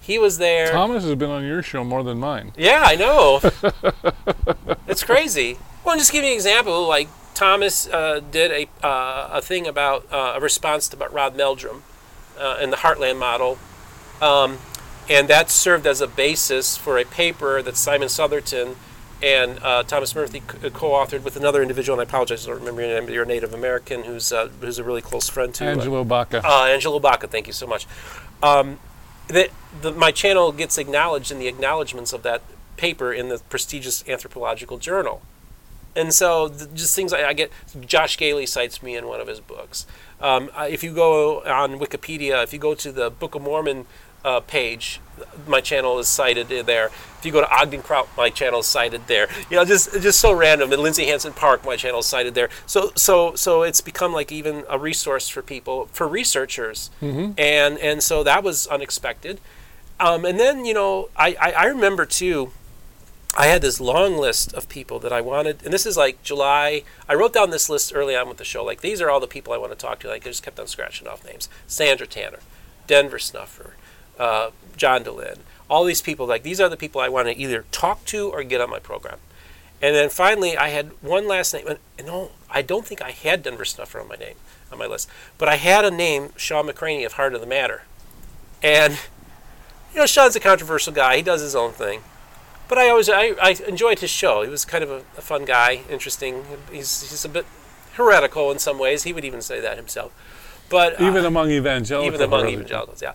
he 0.01 0.19
was 0.19 0.39
there. 0.39 0.73
Thomas 0.73 1.05
has 1.05 1.15
been 1.17 1.31
on 1.31 1.45
your 1.45 1.63
show 1.63 1.85
more 1.85 2.03
than 2.03 2.19
mine. 2.19 2.53
Yeah, 2.57 2.83
I 2.87 2.97
know. 2.97 3.41
it's 4.87 5.05
crazy. 5.05 5.59
Well, 5.85 5.97
just 5.97 6.13
give 6.13 6.25
you 6.25 6.31
an 6.31 6.35
example. 6.37 6.87
Like 6.89 7.09
Thomas 7.37 7.87
uh, 7.89 8.21
did 8.31 8.51
a 8.51 8.87
uh, 8.87 9.29
a 9.31 9.43
thing 9.43 9.67
about 9.67 10.11
uh, 10.11 10.33
a 10.37 10.41
response 10.41 10.89
to 10.89 10.97
Rod 10.97 11.37
Meldrum 11.37 11.83
uh, 12.41 12.59
in 12.63 12.71
the 12.71 12.79
Heartland 12.79 13.19
model. 13.19 13.59
Um, 14.23 14.59
and 15.09 15.29
that 15.29 15.51
served 15.51 15.87
as 15.87 16.01
a 16.01 16.07
basis 16.07 16.77
for 16.79 16.99
a 16.99 17.05
paper 17.05 17.61
that 17.61 17.77
Simon 17.77 18.09
Southerton 18.09 18.77
and 19.23 19.59
uh, 19.63 19.83
Thomas 19.83 20.15
Murphy 20.15 20.43
uh, 20.65 20.71
co-authored 20.71 21.23
with 21.25 21.37
another 21.37 21.61
individual, 21.61 22.01
and 22.01 22.07
I 22.07 22.09
apologize, 22.09 22.47
I 22.47 22.51
don't 22.51 22.61
remember 22.61 22.81
your 22.83 23.01
name, 23.01 23.11
you're 23.11 23.23
a 23.25 23.27
Native 23.27 23.53
American 23.53 24.05
who's 24.05 24.33
uh, 24.33 24.49
who's 24.61 24.79
a 24.79 24.85
really 24.85 25.03
close 25.03 25.29
friend 25.29 25.55
to 25.57 25.67
uh, 25.67 25.73
Angelo 25.73 26.05
Baca. 26.05 26.41
Uh, 26.43 26.65
Angelo 26.65 26.99
Baca, 26.99 27.29
thank 27.29 27.47
you 27.47 27.53
so 27.53 27.67
much. 27.67 27.87
Um, 28.43 28.79
that 29.29 29.51
the, 29.83 29.93
my 29.93 30.11
channel 30.11 30.53
gets 30.53 30.79
acknowledged 30.79 31.31
in 31.31 31.39
the 31.39 31.49
acknowledgments 31.49 32.13
of 32.15 32.23
that 32.23 32.43
paper 32.79 33.13
in 33.13 33.29
the 33.29 33.39
prestigious 33.51 34.07
anthropological 34.09 34.79
journal, 34.79 35.21
and 35.97 36.15
so 36.15 36.49
the, 36.49 36.67
just 36.69 36.95
things 36.95 37.13
I, 37.13 37.29
I, 37.29 37.33
get. 37.33 37.51
Josh 37.81 38.17
Gailey 38.17 38.47
cites 38.47 38.83
me 38.83 38.97
in 38.97 39.07
one 39.07 39.21
of 39.21 39.27
his 39.27 39.41
books. 39.41 39.87
Um, 40.21 40.51
if 40.57 40.83
you 40.83 40.95
go 40.95 41.43
on 41.43 41.79
Wikipedia, 41.79 42.43
if 42.43 42.53
you 42.53 42.59
go 42.59 42.75
to 42.75 42.93
the 42.93 43.11
Book 43.11 43.35
of 43.35 43.43
Mormon 43.43 43.87
uh, 44.25 44.41
page, 44.41 45.01
my 45.47 45.61
channel 45.61 45.99
is 45.99 46.09
cited 46.09 46.49
there. 46.67 46.87
If 47.19 47.25
you 47.25 47.33
go 47.33 47.41
to 47.41 47.51
Ogden 47.51 47.83
Kraut, 47.83 48.09
my 48.17 48.29
channel 48.29 48.61
is 48.61 48.67
cited 48.67 49.07
there. 49.07 49.29
You 49.51 49.57
know, 49.57 49.65
just 49.65 49.93
just 50.03 50.21
so 50.21 50.33
random. 50.33 50.73
And 50.73 50.83
Lindsay 50.83 51.07
Hansen 51.07 51.33
Park, 51.33 51.65
my 51.65 51.77
channel 51.77 52.01
is 52.01 52.07
cited 52.07 52.35
there. 52.35 52.51
So 52.67 52.93
so 52.97 53.35
so 53.35 53.63
it's 53.63 53.81
become 53.81 54.13
like 54.13 54.33
even 54.33 54.65
a 54.69 54.79
resource 54.79 55.29
for 55.29 55.43
people 55.43 55.87
for 55.93 56.09
researchers, 56.09 56.91
mm-hmm. 57.01 57.33
and 57.39 57.79
and 57.79 58.03
so 58.03 58.23
that 58.25 58.43
was 58.43 58.67
unexpected. 58.67 59.41
Um, 59.99 60.25
and 60.25 60.39
then 60.39 60.65
you 60.65 60.75
know 60.75 61.09
I, 61.17 61.37
I, 61.41 61.53
I 61.53 61.65
remember 61.67 62.05
too. 62.05 62.53
I 63.39 63.49
had 63.49 63.61
this 63.61 63.81
long 63.81 64.17
list 64.17 64.55
of 64.55 64.67
people 64.67 64.99
that 65.01 65.13
I 65.13 65.21
wanted, 65.21 65.63
and 65.63 65.71
this 65.71 65.85
is 65.85 65.95
like 65.95 66.23
July. 66.23 66.85
I 67.07 67.15
wrote 67.15 67.35
down 67.35 67.51
this 67.51 67.69
list 67.69 67.93
early 67.95 68.17
on 68.17 68.29
with 68.29 68.39
the 68.39 68.45
show. 68.45 68.65
Like 68.65 68.81
these 68.81 69.03
are 69.03 69.11
all 69.11 69.21
the 69.21 69.27
people 69.27 69.53
I 69.53 69.59
want 69.59 69.73
to 69.73 69.79
talk 69.79 69.99
to. 70.01 70.09
Like 70.09 70.27
I 70.27 70.31
just 70.31 70.43
kept 70.43 70.59
on 70.59 70.67
scratching 70.67 71.07
off 71.07 71.23
names: 71.23 71.51
Sandra 71.67 72.07
Tanner, 72.07 72.39
Denver 72.87 73.19
Snuffer, 73.19 73.75
uh, 74.19 74.53
John 74.79 75.05
Dehlin, 75.05 75.41
all 75.69 75.85
these 75.85 76.01
people. 76.01 76.27
Like 76.27 76.45
these 76.45 76.63
are 76.63 76.71
the 76.71 76.79
people 76.79 76.99
I 76.99 77.11
want 77.11 77.29
to 77.29 77.37
either 77.37 77.67
talk 77.73 78.07
to 78.07 78.31
or 78.31 78.43
get 78.43 78.63
on 78.63 78.71
my 78.71 78.79
program. 78.79 79.19
And 79.83 79.95
then 79.95 80.09
finally, 80.09 80.57
I 80.57 80.69
had 80.71 80.93
one 81.03 81.29
last 81.29 81.53
name. 81.53 81.67
No, 82.03 82.31
I 82.49 82.63
don't 82.63 82.87
think 82.87 83.03
I 83.03 83.11
had 83.11 83.43
Denver 83.43 83.67
Snuffer 83.67 84.01
on 84.01 84.09
my 84.09 84.17
name 84.17 84.37
on 84.73 84.79
my 84.79 84.87
list, 84.87 85.11
but 85.37 85.49
I 85.49 85.57
had 85.57 85.85
a 85.85 85.91
name, 85.91 86.31
Shawn 86.37 86.67
McCraney 86.67 87.05
of 87.05 87.13
Heart 87.13 87.35
of 87.35 87.43
the 87.43 87.47
Matter. 87.47 87.83
And 88.63 88.95
you 89.93 90.01
know, 90.01 90.07
Shawn's 90.07 90.37
a 90.37 90.41
controversial 90.41 90.95
guy. 90.95 91.17
He 91.17 91.23
does 91.23 91.43
his 91.43 91.55
own 91.55 91.73
thing. 91.73 92.01
But 92.69 92.79
I 92.79 92.89
always 92.89 93.09
I, 93.09 93.35
I 93.41 93.57
enjoyed 93.67 94.01
his 94.01 94.11
show. 94.11 94.43
He 94.43 94.49
was 94.49 94.65
kind 94.65 94.83
of 94.83 94.91
a, 94.91 94.97
a 95.17 95.21
fun 95.21 95.45
guy, 95.45 95.83
interesting. 95.89 96.45
He's 96.71 97.09
he's 97.09 97.25
a 97.25 97.29
bit 97.29 97.47
heretical 97.93 98.51
in 98.51 98.59
some 98.59 98.79
ways. 98.79 99.05
He 99.05 99.13
would 99.13 99.25
even 99.25 99.41
say 99.41 99.61
that 99.61 99.77
himself. 99.77 100.13
But 100.69 101.01
even 101.01 101.25
uh, 101.25 101.29
among 101.29 101.51
evangelicals, 101.51 102.15
even 102.15 102.27
among 102.27 102.49
evangelicals, 102.49 103.03
yeah. 103.03 103.15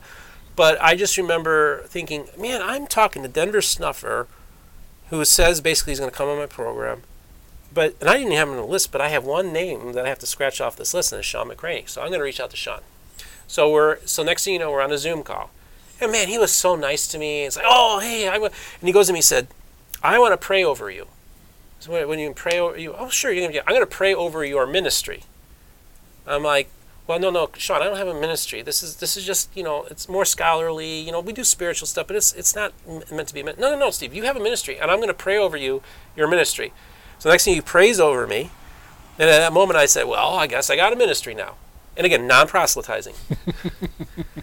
But 0.56 0.82
I 0.82 0.96
just 0.96 1.18
remember 1.18 1.84
thinking, 1.88 2.28
man, 2.38 2.62
I'm 2.62 2.88
talking 2.88 3.24
to 3.24 3.28
Denver 3.28 3.62
Snuffer, 3.62 4.28
who 5.10 5.24
says 5.26 5.62
basically 5.62 5.92
he's 5.92 6.00
going 6.00 6.12
to 6.12 6.16
come 6.16 6.30
on 6.30 6.38
my 6.38 6.46
program. 6.46 7.04
But 7.74 7.96
and 8.00 8.10
I 8.10 8.18
didn't 8.18 8.34
have 8.34 8.48
him 8.48 8.56
on 8.56 8.62
the 8.62 8.68
list, 8.68 8.92
but 8.92 9.02
I 9.02 9.10
have 9.10 9.26
one 9.26 9.54
name 9.54 9.94
that 9.94 10.06
I 10.06 10.10
have 10.10 10.20
to 10.20 10.26
scratch 10.26 10.60
off 10.60 10.76
this 10.76 10.94
list, 10.94 11.12
and 11.12 11.20
it's 11.20 11.28
Shawn 11.28 11.50
McCraney. 11.50 11.88
So 11.88 12.02
I'm 12.02 12.10
going 12.10 12.20
to 12.20 12.24
reach 12.24 12.40
out 12.40 12.50
to 12.52 12.58
Shawn. 12.58 12.82
So 13.48 13.70
we're 13.70 13.98
so 14.06 14.24
next 14.24 14.44
thing 14.44 14.54
you 14.54 14.60
know, 14.60 14.72
we're 14.72 14.82
on 14.82 14.92
a 14.92 14.98
Zoom 14.98 15.24
call, 15.24 15.52
and 16.02 16.12
man, 16.12 16.28
he 16.28 16.38
was 16.38 16.52
so 16.52 16.76
nice 16.76 17.08
to 17.08 17.18
me. 17.18 17.46
It's 17.46 17.56
like, 17.56 17.66
oh 17.68 18.00
hey, 18.00 18.28
I 18.28 18.36
and 18.36 18.52
he 18.82 18.92
goes 18.92 19.08
to 19.08 19.14
me, 19.14 19.20
he 19.20 19.24
said, 19.24 19.48
I 20.04 20.20
want 20.20 20.34
to 20.34 20.38
pray 20.38 20.64
over 20.64 20.90
you. 20.90 21.08
So 21.80 22.08
when 22.08 22.20
you 22.20 22.32
pray 22.34 22.60
over 22.60 22.78
you, 22.78 22.94
oh 22.94 23.10
sure, 23.10 23.32
you're 23.32 23.48
gonna 23.48 23.60
I'm 23.62 23.74
going 23.74 23.82
to 23.82 23.86
pray 23.88 24.14
over 24.14 24.46
your 24.46 24.68
ministry. 24.68 25.24
I'm 26.28 26.44
like, 26.44 26.70
well, 27.08 27.20
no, 27.20 27.32
no, 27.32 27.50
Shawn, 27.58 27.82
I 27.82 27.86
don't 27.86 27.98
have 27.98 28.08
a 28.08 28.20
ministry. 28.20 28.62
This 28.62 28.84
is 28.84 28.98
this 28.98 29.18
is 29.18 29.26
just 29.26 29.50
you 29.58 29.64
know, 29.64 29.86
it's 29.90 30.08
more 30.08 30.24
scholarly. 30.24 31.00
You 31.00 31.12
know, 31.12 31.20
we 31.20 31.34
do 31.34 31.44
spiritual 31.44 31.88
stuff, 31.88 32.06
but 32.08 32.16
it's 32.16 32.34
it's 32.34 32.56
not 32.56 32.74
meant 33.12 33.28
to 33.30 33.34
be. 33.34 33.42
No, 33.42 33.54
no, 33.58 33.78
no, 33.78 33.90
Steve, 33.90 34.14
you 34.14 34.24
have 34.24 34.38
a 34.38 34.40
ministry, 34.40 34.80
and 34.80 34.92
I'm 34.92 34.98
going 34.98 35.08
to 35.08 35.14
pray 35.16 35.38
over 35.38 35.58
you, 35.58 35.82
your 36.16 36.28
ministry. 36.28 36.72
So 37.18 37.30
next 37.30 37.46
thing 37.46 37.56
he 37.56 37.62
prays 37.62 38.00
over 38.00 38.28
me, 38.28 38.52
and 39.18 39.30
at 39.30 39.40
that 39.40 39.54
moment 39.54 39.78
I 39.78 39.88
said, 39.88 40.08
well, 40.08 40.36
I 40.36 40.48
guess 40.48 40.70
I 40.70 40.76
got 40.76 40.94
a 40.94 40.96
ministry 40.96 41.34
now. 41.34 41.56
And 41.98 42.06
again, 42.06 42.28
non-proselytizing. 42.28 43.16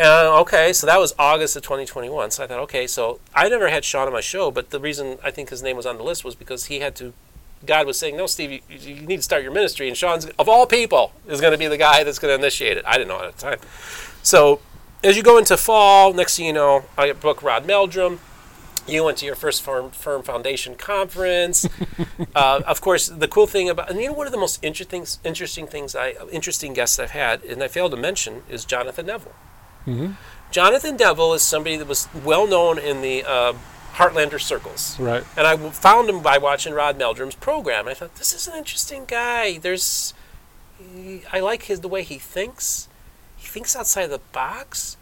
Uh, 0.00 0.40
okay, 0.40 0.72
so 0.72 0.86
that 0.86 0.98
was 0.98 1.14
August 1.18 1.56
of 1.56 1.62
2021. 1.62 2.30
So 2.30 2.42
I 2.42 2.46
thought, 2.46 2.60
okay, 2.60 2.86
so 2.86 3.20
I 3.34 3.50
never 3.50 3.68
had 3.68 3.84
Shawn 3.84 4.06
on 4.06 4.14
my 4.14 4.22
show, 4.22 4.50
but 4.50 4.70
the 4.70 4.80
reason 4.80 5.18
I 5.22 5.30
think 5.30 5.50
his 5.50 5.62
name 5.62 5.76
was 5.76 5.84
on 5.84 5.98
the 5.98 6.02
list 6.02 6.24
was 6.24 6.34
because 6.34 6.66
he 6.66 6.80
had 6.80 6.96
to. 6.96 7.12
God 7.66 7.86
was 7.86 7.98
saying, 7.98 8.16
"No, 8.16 8.26
Steve, 8.26 8.50
you, 8.50 8.60
you 8.70 9.06
need 9.06 9.18
to 9.18 9.22
start 9.22 9.42
your 9.42 9.52
ministry," 9.52 9.88
and 9.88 9.96
Shawn's 9.96 10.24
of 10.38 10.48
all 10.48 10.64
people 10.64 11.12
is 11.28 11.42
going 11.42 11.52
to 11.52 11.58
be 11.58 11.66
the 11.66 11.76
guy 11.76 12.02
that's 12.02 12.18
going 12.18 12.34
to 12.34 12.42
initiate 12.42 12.78
it. 12.78 12.84
I 12.86 12.96
didn't 12.96 13.08
know 13.08 13.22
at 13.22 13.36
the 13.36 13.42
time. 13.42 13.58
So 14.22 14.60
as 15.04 15.18
you 15.18 15.22
go 15.22 15.36
into 15.36 15.58
fall, 15.58 16.14
next 16.14 16.38
thing 16.38 16.46
you 16.46 16.54
know, 16.54 16.84
I 16.96 17.12
book 17.12 17.42
Rod 17.42 17.66
Meldrum. 17.66 18.20
You 18.88 19.04
went 19.04 19.18
to 19.18 19.26
your 19.26 19.36
first 19.36 19.62
firm, 19.62 19.90
firm 19.90 20.22
foundation 20.22 20.74
conference. 20.76 21.68
uh, 22.34 22.62
of 22.66 22.80
course, 22.80 23.08
the 23.08 23.28
cool 23.28 23.46
thing 23.46 23.68
about 23.68 23.90
and 23.90 24.00
you 24.00 24.06
know 24.06 24.14
one 24.14 24.26
of 24.26 24.32
the 24.32 24.38
most 24.38 24.64
interesting 24.64 25.04
interesting 25.24 25.66
things 25.66 25.94
I 25.94 26.14
interesting 26.32 26.72
guests 26.72 26.98
I've 26.98 27.10
had, 27.10 27.44
and 27.44 27.62
I 27.62 27.68
failed 27.68 27.90
to 27.90 27.98
mention, 27.98 28.44
is 28.48 28.64
Jonathan 28.64 29.04
Neville. 29.04 29.34
Mm-hmm. 29.86 30.12
Jonathan 30.50 30.96
Neville 30.96 31.34
is 31.34 31.42
somebody 31.42 31.76
that 31.76 31.86
was 31.86 32.08
well 32.24 32.46
known 32.46 32.78
in 32.78 33.02
the 33.02 33.24
uh, 33.24 33.54
Heartlander 33.94 34.40
circles. 34.40 34.98
Right. 34.98 35.24
And 35.36 35.46
I 35.46 35.56
found 35.70 36.08
him 36.08 36.22
by 36.22 36.38
watching 36.38 36.74
Rod 36.74 36.98
Meldrum's 36.98 37.34
program. 37.34 37.86
I 37.86 37.94
thought 37.94 38.16
this 38.16 38.32
is 38.32 38.48
an 38.48 38.56
interesting 38.56 39.04
guy. 39.04 39.58
There's, 39.58 40.14
he, 40.78 41.22
I 41.32 41.40
like 41.40 41.64
his 41.64 41.80
the 41.80 41.88
way 41.88 42.02
he 42.02 42.18
thinks. 42.18 42.88
He 43.36 43.46
thinks 43.46 43.76
outside 43.76 44.06
the 44.06 44.20
box. 44.32 44.96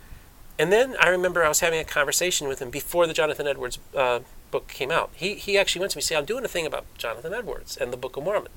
And 0.59 0.73
then 0.73 0.97
I 1.01 1.09
remember 1.09 1.45
I 1.45 1.49
was 1.49 1.61
having 1.61 1.81
a 1.81 1.85
conversation 1.85 2.49
with 2.49 2.61
him 2.61 2.71
before 2.71 3.07
the 3.07 3.13
Jonathan 3.15 3.47
Edwards 3.47 3.79
uh, 3.97 4.21
book 4.51 4.69
came 4.69 4.91
out. 4.91 5.11
He 5.15 5.35
he 5.35 5.57
actually 5.57 5.81
went 5.81 5.93
to 5.93 5.99
me 5.99 6.01
and 6.01 6.05
said, 6.05 6.19
"I'm 6.19 6.25
doing 6.25 6.45
a 6.45 6.49
thing 6.49 6.67
about 6.67 6.85
Jonathan 6.97 7.33
Edwards 7.33 7.77
and 7.77 7.93
the 7.93 7.97
Book 7.97 8.17
of 8.17 8.25
Mormon." 8.25 8.51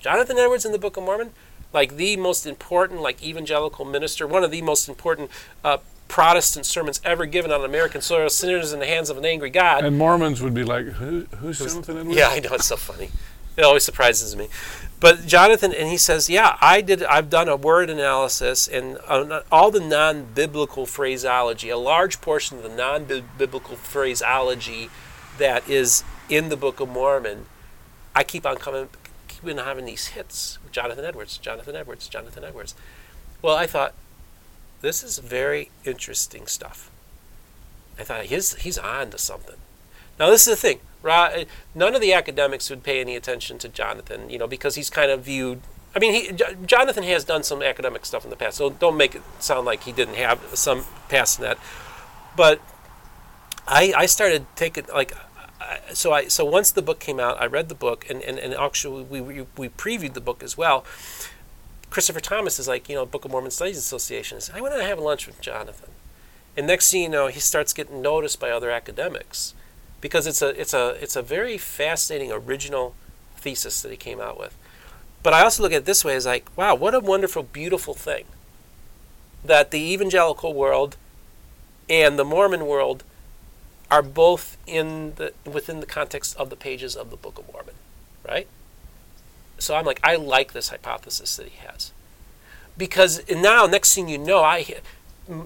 Jonathan 0.00 0.38
Edwards 0.38 0.64
in 0.64 0.72
the 0.72 0.78
Book 0.78 0.96
of 0.96 1.04
Mormon, 1.04 1.32
like 1.72 1.96
the 1.96 2.16
most 2.16 2.46
important, 2.46 3.00
like 3.00 3.22
evangelical 3.22 3.84
minister, 3.84 4.26
one 4.26 4.44
of 4.44 4.50
the 4.50 4.62
most 4.62 4.88
important 4.88 5.30
uh, 5.64 5.78
Protestant 6.08 6.66
sermons 6.66 7.00
ever 7.04 7.26
given 7.26 7.50
on 7.50 7.64
American 7.64 8.00
soil, 8.00 8.28
sinners 8.28 8.72
in 8.72 8.78
the 8.78 8.86
hands 8.86 9.10
of 9.10 9.18
an 9.18 9.24
angry 9.24 9.50
God. 9.50 9.84
And 9.84 9.98
Mormons 9.98 10.40
would 10.40 10.54
be 10.54 10.62
like, 10.62 10.86
Who, 10.86 11.26
"Who's 11.38 11.58
Jonathan 11.58 11.98
Edwards?" 11.98 12.16
Yeah, 12.16 12.28
I 12.28 12.38
know 12.40 12.50
it's 12.52 12.66
so 12.66 12.76
funny. 12.76 13.10
It 13.56 13.64
always 13.64 13.84
surprises 13.84 14.36
me. 14.36 14.48
But 15.00 15.26
Jonathan, 15.26 15.72
and 15.72 15.88
he 15.88 15.96
says, 15.96 16.30
"Yeah, 16.30 16.56
I 16.60 16.80
did. 16.80 17.02
I've 17.02 17.28
done 17.28 17.48
a 17.48 17.56
word 17.56 17.90
analysis 17.90 18.68
and 18.68 18.98
uh, 19.06 19.42
all 19.50 19.70
the 19.70 19.80
non-biblical 19.80 20.86
phraseology. 20.86 21.68
A 21.68 21.76
large 21.76 22.20
portion 22.20 22.58
of 22.58 22.62
the 22.62 22.70
non-biblical 22.70 23.76
phraseology 23.76 24.90
that 25.38 25.68
is 25.68 26.02
in 26.28 26.48
the 26.48 26.56
Book 26.56 26.80
of 26.80 26.88
Mormon. 26.88 27.46
I 28.14 28.24
keep 28.24 28.46
on 28.46 28.56
coming, 28.56 28.88
keep 29.46 29.58
on 29.58 29.64
having 29.64 29.84
these 29.84 30.08
hits. 30.08 30.58
Jonathan 30.72 31.04
Edwards, 31.04 31.38
Jonathan 31.38 31.76
Edwards, 31.76 32.08
Jonathan 32.08 32.44
Edwards. 32.44 32.74
Well, 33.42 33.56
I 33.56 33.66
thought 33.66 33.94
this 34.80 35.02
is 35.02 35.18
very 35.18 35.70
interesting 35.84 36.46
stuff. 36.46 36.90
I 37.98 38.04
thought 38.04 38.24
he's 38.26 38.54
he's 38.56 38.78
on 38.78 39.10
to 39.10 39.18
something. 39.18 39.56
Now 40.18 40.30
this 40.30 40.46
is 40.46 40.60
the 40.60 40.68
thing. 40.68 40.80
Eh, 41.04 41.44
none 41.74 41.94
of 41.94 42.00
the 42.00 42.12
academics 42.12 42.68
would 42.68 42.82
pay 42.82 43.00
any 43.00 43.14
attention 43.16 43.58
to 43.58 43.68
Jonathan, 43.68 44.28
you 44.28 44.38
know, 44.38 44.46
because 44.46 44.74
he's 44.74 44.90
kind 44.90 45.10
of 45.10 45.22
viewed. 45.24 45.60
I 45.94 45.98
mean, 45.98 46.12
he, 46.12 46.32
Jonathan 46.66 47.04
has 47.04 47.24
done 47.24 47.42
some 47.42 47.62
academic 47.62 48.04
stuff 48.04 48.24
in 48.24 48.30
the 48.30 48.36
past, 48.36 48.58
so 48.58 48.70
don't 48.70 48.96
make 48.96 49.14
it 49.14 49.22
sound 49.38 49.64
like 49.64 49.84
he 49.84 49.92
didn't 49.92 50.16
have 50.16 50.40
some 50.54 50.84
past 51.08 51.38
in 51.38 51.44
that. 51.44 51.58
But 52.36 52.60
I, 53.66 53.94
I 53.96 54.06
started 54.06 54.44
taking 54.56 54.84
like, 54.92 55.14
so 55.92 56.12
I 56.12 56.28
so 56.28 56.44
once 56.44 56.70
the 56.70 56.82
book 56.82 56.98
came 56.98 57.20
out, 57.20 57.40
I 57.40 57.46
read 57.46 57.68
the 57.68 57.74
book, 57.74 58.08
and, 58.08 58.22
and, 58.22 58.38
and 58.38 58.54
actually 58.54 59.02
we, 59.02 59.20
we, 59.20 59.46
we 59.56 59.68
previewed 59.68 60.14
the 60.14 60.20
book 60.20 60.42
as 60.42 60.56
well. 60.56 60.84
Christopher 61.90 62.20
Thomas 62.20 62.58
is 62.58 62.68
like, 62.68 62.88
you 62.88 62.94
know, 62.94 63.06
Book 63.06 63.24
of 63.24 63.30
Mormon 63.30 63.50
Studies 63.50 63.78
Association. 63.78 64.38
I 64.52 64.60
went 64.60 64.74
to 64.74 64.82
have 64.82 64.98
lunch 64.98 65.26
with 65.26 65.40
Jonathan, 65.40 65.90
and 66.56 66.66
next 66.66 66.90
thing 66.90 67.02
you 67.02 67.08
know, 67.08 67.28
he 67.28 67.40
starts 67.40 67.72
getting 67.72 68.02
noticed 68.02 68.40
by 68.40 68.50
other 68.50 68.70
academics 68.70 69.54
because 70.00 70.26
it's 70.26 70.42
a 70.42 70.48
it's 70.60 70.74
a 70.74 70.90
it's 71.00 71.16
a 71.16 71.22
very 71.22 71.58
fascinating 71.58 72.32
original 72.32 72.94
thesis 73.36 73.82
that 73.82 73.90
he 73.90 73.96
came 73.96 74.20
out 74.20 74.38
with. 74.38 74.56
But 75.22 75.34
I 75.34 75.42
also 75.42 75.62
look 75.62 75.72
at 75.72 75.78
it 75.78 75.84
this 75.86 76.04
way 76.04 76.14
as 76.14 76.26
like, 76.26 76.48
wow, 76.56 76.74
what 76.74 76.94
a 76.94 77.00
wonderful, 77.00 77.42
beautiful 77.42 77.94
thing 77.94 78.26
that 79.44 79.70
the 79.70 79.80
evangelical 79.92 80.54
world 80.54 80.96
and 81.88 82.18
the 82.18 82.24
Mormon 82.24 82.66
world 82.66 83.04
are 83.90 84.02
both 84.02 84.56
in 84.66 85.14
the 85.16 85.32
within 85.44 85.80
the 85.80 85.86
context 85.86 86.36
of 86.36 86.50
the 86.50 86.56
pages 86.56 86.96
of 86.96 87.10
the 87.10 87.16
Book 87.16 87.38
of 87.38 87.52
Mormon, 87.52 87.74
right? 88.28 88.48
So 89.58 89.74
I'm 89.74 89.84
like, 89.84 90.00
I 90.02 90.16
like 90.16 90.52
this 90.52 90.68
hypothesis 90.68 91.36
that 91.36 91.48
he 91.48 91.66
has, 91.66 91.92
because 92.76 93.22
now 93.30 93.66
next 93.66 93.94
thing 93.94 94.08
you 94.08 94.18
know, 94.18 94.42
I 94.42 94.66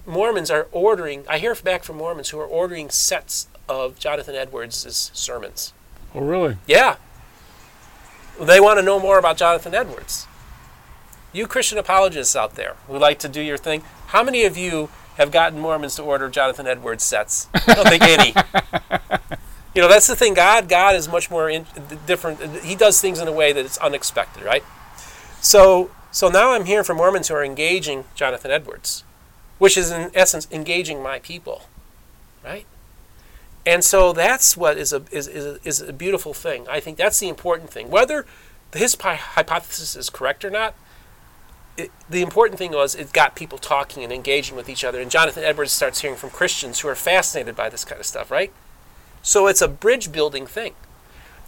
Mormons 0.06 0.50
are 0.50 0.66
ordering. 0.72 1.24
I 1.28 1.38
hear 1.38 1.54
back 1.54 1.84
from 1.84 1.96
Mormons 1.96 2.30
who 2.30 2.38
are 2.38 2.46
ordering 2.46 2.90
sets 2.90 3.48
of 3.68 3.98
Jonathan 3.98 4.34
Edwards' 4.34 5.10
sermons. 5.14 5.72
Oh, 6.14 6.20
really? 6.20 6.56
Yeah. 6.66 6.96
They 8.40 8.58
want 8.58 8.78
to 8.78 8.82
know 8.82 8.98
more 8.98 9.18
about 9.18 9.36
Jonathan 9.36 9.74
Edwards. 9.74 10.26
You 11.32 11.46
Christian 11.46 11.78
apologists 11.78 12.34
out 12.34 12.56
there 12.56 12.74
who 12.86 12.98
like 12.98 13.18
to 13.20 13.28
do 13.28 13.40
your 13.40 13.58
thing, 13.58 13.82
how 14.08 14.24
many 14.24 14.44
of 14.44 14.56
you 14.56 14.88
have 15.16 15.30
gotten 15.30 15.58
Mormons 15.58 15.96
to 15.96 16.02
order 16.02 16.28
Jonathan 16.28 16.66
Edwards 16.66 17.04
sets? 17.04 17.48
I 17.54 17.74
don't 17.74 17.88
think 17.88 18.02
any. 18.02 18.28
you 19.74 19.82
know, 19.82 19.88
that's 19.88 20.06
the 20.06 20.16
thing. 20.16 20.34
God, 20.34 20.68
God 20.68 20.94
is 20.94 21.08
much 21.08 21.30
more 21.30 21.48
in, 21.48 21.66
different. 22.06 22.40
He 22.64 22.74
does 22.74 23.00
things 23.00 23.18
in 23.18 23.28
a 23.28 23.32
way 23.32 23.52
that 23.52 23.64
it's 23.64 23.78
unexpected, 23.78 24.42
right? 24.42 24.64
So, 25.40 25.90
so 26.10 26.28
now 26.28 26.52
I'm 26.52 26.64
hearing 26.64 26.84
from 26.84 26.98
Mormons 26.98 27.28
who 27.28 27.34
are 27.34 27.44
engaging 27.44 28.04
Jonathan 28.14 28.50
Edwards, 28.50 29.04
which 29.58 29.76
is 29.76 29.90
in 29.90 30.10
essence 30.14 30.46
engaging 30.50 31.02
my 31.02 31.18
people, 31.18 31.62
right? 32.44 32.66
And 33.66 33.84
so 33.84 34.12
that's 34.12 34.56
what 34.56 34.78
is 34.78 34.92
a, 34.92 35.02
is, 35.10 35.28
is, 35.28 35.58
is 35.64 35.80
a 35.80 35.92
beautiful 35.92 36.32
thing. 36.32 36.66
I 36.68 36.80
think 36.80 36.96
that's 36.96 37.20
the 37.20 37.28
important 37.28 37.70
thing. 37.70 37.90
Whether 37.90 38.26
his 38.72 38.96
hypothesis 39.00 39.96
is 39.96 40.10
correct 40.10 40.44
or 40.44 40.50
not, 40.50 40.74
it, 41.80 41.90
the 42.08 42.22
important 42.22 42.58
thing 42.58 42.72
was 42.72 42.94
it 42.94 43.12
got 43.12 43.34
people 43.34 43.58
talking 43.58 44.04
and 44.04 44.12
engaging 44.12 44.56
with 44.56 44.68
each 44.68 44.84
other. 44.84 45.00
And 45.00 45.10
Jonathan 45.10 45.44
Edwards 45.44 45.72
starts 45.72 46.00
hearing 46.00 46.16
from 46.16 46.30
Christians 46.30 46.80
who 46.80 46.88
are 46.88 46.94
fascinated 46.94 47.56
by 47.56 47.68
this 47.68 47.84
kind 47.84 48.00
of 48.00 48.06
stuff, 48.06 48.30
right? 48.30 48.52
So 49.22 49.46
it's 49.46 49.62
a 49.62 49.68
bridge 49.68 50.12
building 50.12 50.46
thing. 50.46 50.74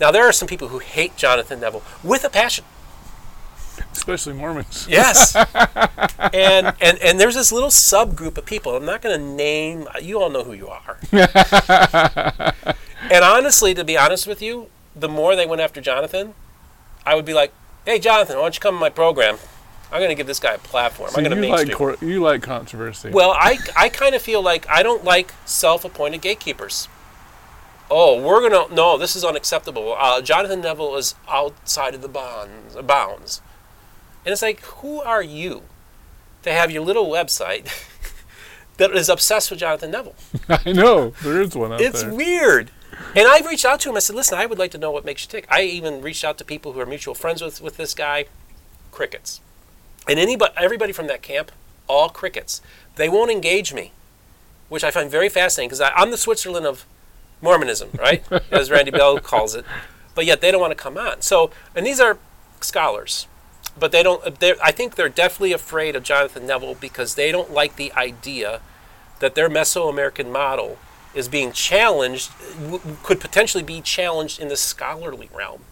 Now, 0.01 0.11
there 0.11 0.25
are 0.25 0.33
some 0.33 0.49
people 0.49 0.69
who 0.69 0.79
hate 0.79 1.17
Jonathan 1.17 1.61
Neville 1.61 1.83
with 2.03 2.25
a 2.25 2.31
passion. 2.31 2.65
Especially 3.93 4.33
Mormons. 4.33 4.87
Yes. 4.89 5.35
and, 6.35 6.75
and 6.81 6.99
and 6.99 7.21
there's 7.21 7.35
this 7.35 7.53
little 7.53 7.71
subgroup 7.71 8.37
of 8.37 8.45
people. 8.45 8.77
I'm 8.77 8.85
not 8.85 9.01
going 9.01 9.19
to 9.19 9.25
name. 9.25 9.89
You 10.01 10.21
all 10.21 10.31
know 10.31 10.45
who 10.45 10.53
you 10.53 10.69
are. 10.69 10.99
and 13.11 13.25
honestly, 13.25 13.75
to 13.75 13.85
be 13.85 13.97
honest 13.97 14.27
with 14.27 14.43
you, 14.43 14.69
the 14.95 15.09
more 15.09 15.37
they 15.37 15.47
went 15.47 15.63
after 15.63 15.81
Jonathan, 15.81 16.35
I 17.07 17.15
would 17.15 17.25
be 17.25 17.33
like, 17.33 17.53
"Hey, 17.87 17.99
Jonathan, 17.99 18.37
why 18.37 18.43
don't 18.43 18.55
you 18.55 18.61
come 18.61 18.75
to 18.75 18.81
my 18.81 18.91
program? 18.91 19.39
I'm 19.93 19.99
going 19.99 20.09
to 20.09 20.15
give 20.15 20.27
this 20.27 20.41
guy 20.41 20.55
a 20.55 20.59
platform. 20.59 21.11
So 21.11 21.19
I'm 21.19 21.25
going 21.25 21.37
to 21.37 21.47
you 21.47 21.53
like 21.53 21.73
cor- 21.73 21.97
you 22.01 22.21
like 22.23 22.43
controversy. 22.43 23.11
Well, 23.11 23.33
I 23.33 23.59
I 23.77 23.89
kind 23.91 24.15
of 24.15 24.23
feel 24.23 24.43
like 24.43 24.67
I 24.69 24.83
don't 24.83 25.05
like 25.05 25.33
self-appointed 25.45 26.23
gatekeepers. 26.23 26.89
Oh, 27.91 28.23
we're 28.23 28.49
gonna 28.49 28.75
no. 28.75 28.97
This 28.97 29.15
is 29.15 29.23
unacceptable. 29.23 29.95
Uh, 29.99 30.23
Jonathan 30.23 30.63
Neville 30.63 30.97
is 30.97 31.15
outside 31.29 31.95
of 31.95 32.01
the 32.01 32.09
bonds, 32.09 32.75
bounds. 32.75 33.43
And 34.25 34.33
it's 34.33 34.41
like, 34.41 34.61
who 34.61 35.03
are 35.03 35.23
you 35.23 35.63
to 36.43 36.53
have 36.53 36.71
your 36.71 36.83
little 36.83 37.07
website 37.07 37.69
that 38.79 38.93
is 38.93 39.11
obsessed 39.11 39.51
with 39.51 39.61
Jonathan 39.61 39.91
Neville? 39.91 40.15
I 40.49 40.73
know. 40.73 41.11
There 41.23 41.43
is 41.43 41.55
one 41.55 41.73
out 41.73 41.81
there. 41.81 41.89
it's 41.89 42.03
there. 42.03 42.15
weird. 42.15 42.71
And 43.17 43.27
I 43.27 43.41
reached 43.41 43.65
out 43.65 43.81
to 43.81 43.91
him. 43.91 43.97
I 43.97 43.99
said, 43.99 44.17
listen, 44.17 44.39
I 44.39 44.47
would 44.47 44.59
like 44.59 44.71
to 44.71 44.79
know 44.79 44.91
what 44.91 45.05
makes 45.05 45.25
you 45.25 45.29
tick. 45.29 45.47
I 45.51 45.63
even 45.63 46.03
reached 46.03 46.25
out 46.25 46.39
to 46.39 46.45
people 46.45 46.73
who 46.73 46.81
are 46.81 46.87
mutual 46.87 47.15
friends 47.15 47.43
with, 47.43 47.61
with 47.61 47.77
this 47.77 47.95
guy. 47.95 48.27
Crickets. 48.91 49.41
And 50.09 50.19
anybody, 50.19 50.53
everybody 50.57 50.93
from 50.93 51.07
that 51.07 51.23
camp, 51.23 51.53
all 51.87 52.09
crickets. 52.09 52.61
They 52.97 53.09
won't 53.09 53.31
engage 53.31 53.73
me, 53.73 53.93
which 54.69 54.85
I 54.85 54.91
find 54.91 55.11
very 55.11 55.29
fascinating 55.29 55.69
because 55.69 55.81
I'm 55.81 56.11
the 56.11 56.17
Switzerland 56.17 56.67
of 56.67 56.85
Mormonism, 57.41 57.91
right? 57.99 58.25
As 58.51 58.71
Randy 58.71 58.91
Bell 58.91 59.19
calls 59.19 59.55
it. 59.55 59.65
But 60.15 60.27
yet 60.27 60.41
they 60.41 60.51
don't 60.51 60.61
want 60.61 60.73
to 60.73 60.83
come 60.83 60.99
on. 60.99 61.23
So, 61.23 61.51
and 61.75 61.87
these 61.87 62.01
are 62.01 62.19
scholars 62.61 63.27
but 63.79 63.93
they 63.93 64.03
don't. 64.03 64.43
Uh, 64.43 64.55
I 64.63 64.71
think 64.73 64.95
they're 64.95 65.09
definitely 65.09 65.53
afraid 65.53 65.97
of 65.97 66.03
Jonathan 66.03 66.47
Neville 66.47 66.75
because 66.75 67.15
they 67.15 67.33
don't 67.33 67.53
like 67.53 67.77
the 67.77 67.93
idea 67.93 68.61
that 69.21 69.35
their 69.35 69.49
Mesoamerican 69.49 70.31
model 70.31 70.79
is 71.15 71.29
being 71.29 71.53
challenged, 71.53 72.31
could 73.03 73.21
potentially 73.21 73.63
be 73.63 73.81
challenged 73.81 74.41
in 74.41 74.49
the 74.49 74.57
scholarly 74.57 75.29
realm 75.33 75.63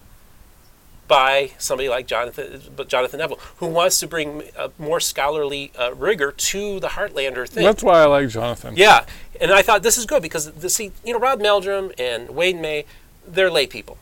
by 1.11 1.51
somebody 1.59 1.89
like 1.89 2.07
Jonathan, 2.07 2.63
Jonathan 2.87 3.19
Neville, 3.19 3.41
who 3.57 3.67
wants 3.67 3.99
to 3.99 4.07
bring 4.07 4.45
more 4.79 5.01
scholarly 5.01 5.73
uh, 5.77 5.93
rigor 5.95 6.31
to 6.31 6.79
the 6.79 6.89
Heartlander 6.89 7.49
thing. 7.49 7.65
That's 7.65 7.83
why 7.83 8.01
I 8.01 8.07
like 8.07 8.29
Jonathan. 8.29 8.75
Yeah, 8.77 9.05
and 9.41 9.51
I 9.51 9.61
thought 9.61 9.83
this 9.83 9.99
is 9.99 10.07
good 10.07 10.23
because 10.23 10.53
the 10.53 10.71
see, 10.71 10.93
you 11.05 11.13
know, 11.13 11.19
Rod 11.19 11.43
Meldrum 11.43 11.91
and 11.99 12.31
Wayne 12.31 12.61
May, 12.61 12.85
they're 13.27 13.51
lay 13.51 13.67
people, 13.67 13.99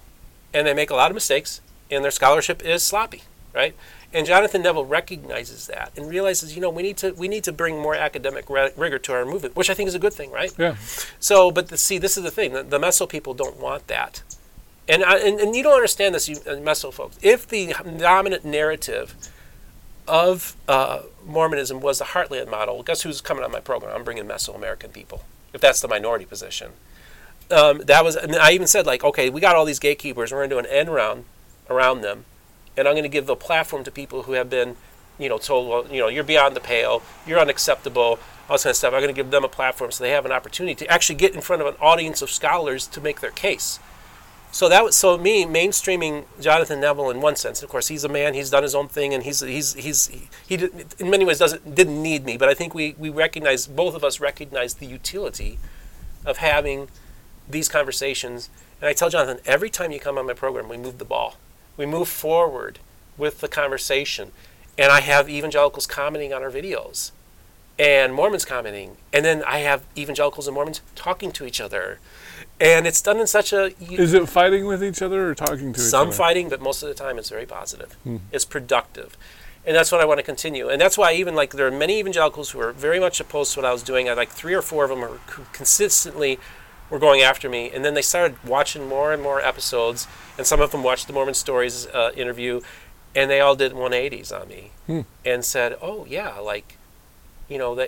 and 0.53 0.67
they 0.67 0.75
make 0.75 0.91
a 0.91 0.95
lot 0.95 1.11
of 1.11 1.15
mistakes, 1.15 1.63
and 1.91 2.05
their 2.05 2.11
scholarship 2.11 2.63
is 2.63 2.83
sloppy 2.83 3.23
right? 3.55 3.75
And 4.13 4.27
Jonathan 4.27 4.63
Neville 4.63 4.87
recognizes 4.87 5.67
that 5.67 5.93
and 5.97 6.09
realizes, 6.09 6.55
you 6.55 6.63
know, 6.63 6.71
we 6.71 6.83
need 6.83 6.97
to 6.99 7.13
we 7.13 7.29
need 7.29 7.45
to 7.45 7.53
bring 7.53 7.79
more 7.79 7.95
academic 7.95 8.49
ri- 8.49 8.71
rigor 8.77 8.99
to 9.01 9.13
our 9.13 9.25
movement, 9.25 9.55
which 9.57 9.69
I 9.69 9.75
think 9.75 9.89
is 9.89 9.95
a 9.95 9.99
good 9.99 10.15
thing, 10.15 10.31
right? 10.31 10.53
Yeah. 10.57 10.77
So, 11.21 11.51
but 11.51 11.69
the, 11.69 11.77
see, 11.77 11.99
this 11.99 12.17
is 12.17 12.23
the 12.23 12.31
thing: 12.31 12.53
the, 12.53 12.63
the 12.63 12.79
Meso 12.79 13.09
people 13.09 13.35
don't 13.35 13.59
want 13.59 13.87
that, 13.89 14.23
and, 14.89 15.05
I, 15.05 15.19
and 15.19 15.39
and 15.41 15.55
you 15.55 15.63
don't 15.63 15.75
understand 15.75 16.15
this, 16.15 16.29
you 16.29 16.37
uh, 16.47 16.57
Meso 16.57 16.93
folks. 16.93 17.19
If 17.23 17.47
the 17.47 17.75
dominant 17.99 18.45
narrative 18.45 19.15
of 20.07 20.57
uh, 20.67 21.03
Mormonism 21.27 21.81
was 21.81 21.99
the 21.99 22.07
Heartland 22.07 22.51
model, 22.51 22.83
guess 22.83 23.03
who's 23.03 23.21
coming 23.21 23.45
on 23.45 23.53
my 23.53 23.61
program? 23.61 23.95
I'm 23.95 24.05
bringing 24.05 24.25
Mesoamerican 24.25 24.93
people. 24.93 25.25
If 25.53 25.61
that's 25.61 25.81
the 25.81 25.89
minority 25.89 26.25
position, 26.25 26.73
um, 27.51 27.79
that 27.87 28.05
was. 28.05 28.17
And 28.17 28.37
I 28.37 28.53
even 28.53 28.67
said 28.67 28.87
like, 28.87 29.05
okay, 29.05 29.31
we 29.31 29.41
got 29.41 29.57
all 29.57 29.65
these 29.65 29.79
gatekeepers. 29.79 30.33
We're 30.33 30.47
going 30.47 30.51
to 30.51 30.55
do 30.55 30.59
an 30.59 30.67
end 30.67 30.93
round 30.93 31.25
around 31.69 32.01
them, 32.01 32.25
and 32.77 32.89
I'm 32.89 32.95
going 32.95 33.03
to 33.03 33.09
give 33.09 33.27
the 33.27 33.37
platform 33.37 33.85
to 33.85 33.91
people 33.91 34.23
who 34.23 34.33
have 34.33 34.49
been, 34.49 34.77
you 35.19 35.29
know, 35.29 35.39
told, 35.39 35.69
well, 35.69 35.87
you 35.95 36.01
know, 36.01 36.09
you're 36.09 36.25
beyond 36.25 36.57
the 36.57 36.61
pale, 36.61 37.03
you're 37.27 37.39
unacceptable, 37.39 38.19
all 38.49 38.55
this 38.55 38.63
kind 38.63 38.71
of 38.71 38.77
stuff. 38.77 38.95
I'm 38.95 39.01
going 39.01 39.15
to 39.15 39.19
give 39.23 39.31
them 39.31 39.45
a 39.45 39.49
platform 39.49 39.91
so 39.91 40.03
they 40.03 40.11
have 40.11 40.25
an 40.25 40.33
opportunity 40.33 40.75
to 40.77 40.87
actually 40.91 41.17
get 41.17 41.35
in 41.35 41.41
front 41.41 41.61
of 41.61 41.69
an 41.69 41.75
audience 41.81 42.23
of 42.23 42.31
scholars 42.31 42.87
to 42.89 43.01
make 43.01 43.21
their 43.21 43.31
case. 43.31 43.79
So 44.51 44.69
that 44.69 44.83
was 44.83 44.97
so 44.97 45.19
me 45.19 45.45
mainstreaming 45.45 46.25
Jonathan 46.41 46.81
Neville 46.81 47.11
in 47.11 47.21
one 47.21 47.37
sense. 47.37 47.63
Of 47.63 47.69
course, 47.69 47.89
he's 47.89 48.05
a 48.05 48.09
man; 48.09 48.35
he's 48.35 48.51
done 48.51 48.63
his 48.63 48.75
own 48.75 48.89
thing, 48.89 49.13
and 49.15 49.23
he's 49.23 49.41
he's 49.41 49.75
he's 49.75 50.07
he, 50.07 50.29
he 50.47 50.57
did, 50.57 50.95
in 50.99 51.11
many 51.11 51.25
ways 51.25 51.39
doesn't 51.39 51.75
didn't 51.75 52.03
need 52.03 52.25
me. 52.25 52.37
But 52.37 52.49
I 52.49 52.55
think 52.55 52.75
we 52.75 52.95
we 52.99 53.11
recognize 53.11 53.67
both 53.67 53.95
of 53.95 54.03
us 54.03 54.21
recognize 54.21 54.75
the 54.75 54.87
utility 54.87 55.59
of 56.25 56.39
having 56.39 56.89
these 57.49 57.69
conversations. 57.69 58.49
And 58.81 58.89
I 58.89 58.93
tell 58.93 59.11
Jonathan 59.11 59.43
every 59.45 59.71
time 59.71 59.93
you 59.93 60.01
come 60.01 60.17
on 60.19 60.27
my 60.27 60.33
program, 60.33 60.69
we 60.69 60.77
move 60.77 60.99
the 60.99 61.05
ball, 61.05 61.37
we 61.77 61.85
move 61.85 62.09
forward 62.09 62.79
with 63.17 63.41
the 63.41 63.49
conversation, 63.49 64.33
and 64.79 64.91
I 64.91 65.01
have 65.01 65.29
evangelicals 65.29 65.87
commenting 65.87 66.33
on 66.33 66.43
our 66.43 66.51
videos, 66.51 67.11
and 67.79 68.15
Mormons 68.15 68.45
commenting, 68.45 68.97
and 69.13 69.25
then 69.25 69.43
I 69.45 69.59
have 69.59 69.85
evangelicals 69.97 70.47
and 70.47 70.55
Mormons 70.55 70.81
talking 70.95 71.33
to 71.33 71.45
each 71.45 71.61
other. 71.61 71.99
And 72.61 72.87
it's 72.87 73.01
done 73.01 73.19
in 73.21 73.27
such 73.27 73.53
a 73.53 73.73
Is 73.93 74.15
it 74.15 74.29
fighting 74.29 74.67
with 74.67 74.83
each 74.83 75.01
other 75.01 75.29
or 75.31 75.35
talking 75.35 75.59
to 75.59 75.71
each 75.71 75.77
other? 75.77 75.83
some 75.89 76.13
fighting, 76.13 76.49
but 76.49 76.61
most 76.61 76.83
of 76.83 76.89
the 76.89 76.95
time 76.95 77.19
it's 77.19 77.31
very 77.31 77.47
positive. 77.47 77.97
It's 78.33 78.45
productive. 78.45 79.17
And 79.67 79.77
that's 79.77 79.93
what 79.93 80.01
I 80.01 80.05
want 80.07 80.19
to 80.19 80.25
continue. 80.25 80.69
And 80.69 80.81
that's 80.81 80.97
why 80.97 81.13
even 81.13 81.35
like 81.35 81.53
there 81.53 81.67
are 81.67 81.71
many 81.71 81.99
evangelicals 82.01 82.51
who 82.51 82.61
are 82.61 82.73
very 82.73 82.99
much 82.99 83.21
opposed 83.21 83.53
to 83.55 83.61
what 83.61 83.67
I 83.67 83.73
was 83.73 83.83
doing. 83.83 84.09
I 84.09 84.15
like 84.15 84.31
three 84.31 84.55
or 84.55 84.63
four 84.63 84.85
of 84.85 84.91
them 84.91 85.05
are 85.05 85.19
who 85.33 85.45
consistently 85.53 86.39
were 86.91 86.99
going 86.99 87.21
after 87.21 87.49
me. 87.49 87.71
And 87.71 87.85
then 87.85 87.95
they 87.95 88.03
started 88.03 88.43
watching 88.45 88.89
more 88.89 89.13
and 89.13 89.23
more 89.23 89.41
episodes. 89.41 90.09
And 90.39 90.47
some 90.47 90.61
of 90.61 90.71
them 90.73 90.83
watched 90.83 91.07
the 91.07 91.13
Mormon 91.13 91.35
Stories 91.35 91.87
uh, 91.89 92.13
interview, 92.17 92.61
and 93.15 93.31
they 93.31 93.41
all 93.41 93.55
did 93.57 93.73
180s 93.73 94.33
on 94.33 94.49
me 94.49 94.71
and 95.25 95.45
said, 95.45 95.77
"Oh 95.83 96.07
yeah, 96.09 96.39
like, 96.39 96.77
you 97.49 97.59
know, 97.59 97.79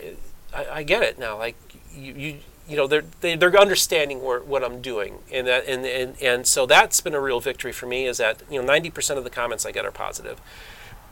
I, 0.55 0.67
I 0.71 0.83
get 0.83 1.03
it 1.03 1.19
now. 1.19 1.39
Like 1.39 1.57
you, 1.95 2.13
you 2.13 2.37
you 2.71 2.77
know 2.77 2.87
they're 2.87 3.05
they, 3.21 3.35
they're 3.37 3.55
understanding 3.59 4.23
where, 4.23 4.41
what 4.41 4.63
I'm 4.63 4.81
doing. 4.81 5.19
And 5.33 5.47
that 5.47 5.67
and, 5.67 5.85
and 5.85 6.17
and 6.23 6.47
so 6.47 6.67
that's 6.67 7.01
been 7.01 7.15
a 7.15 7.21
real 7.21 7.41
victory 7.41 7.73
for 7.73 7.87
me 7.87 8.07
is 8.07 8.19
that 8.19 8.43
you 8.51 8.63
know 8.63 8.67
90% 8.67 9.19
of 9.19 9.25
the 9.25 9.31
comments 9.31 9.67
I 9.67 9.73
get 9.73 9.85
are 9.85 9.91
positive. 9.91 10.41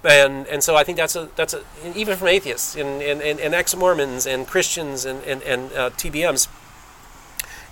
And 0.04 0.46
and 0.46 0.62
so 0.62 0.76
I 0.76 0.84
think 0.84 0.96
that's 0.96 1.16
a 1.16 1.28
that's 1.34 1.54
a 1.54 1.62
even 1.96 2.16
from 2.16 2.28
atheists 2.28 2.76
and 2.76 3.02
and, 3.02 3.20
and, 3.20 3.40
and 3.40 3.54
ex-Mormons 3.54 4.26
and 4.26 4.46
Christians 4.46 5.04
and 5.04 5.22
and, 5.24 5.42
and 5.42 5.72
uh, 5.72 5.90
TBMs 5.90 6.48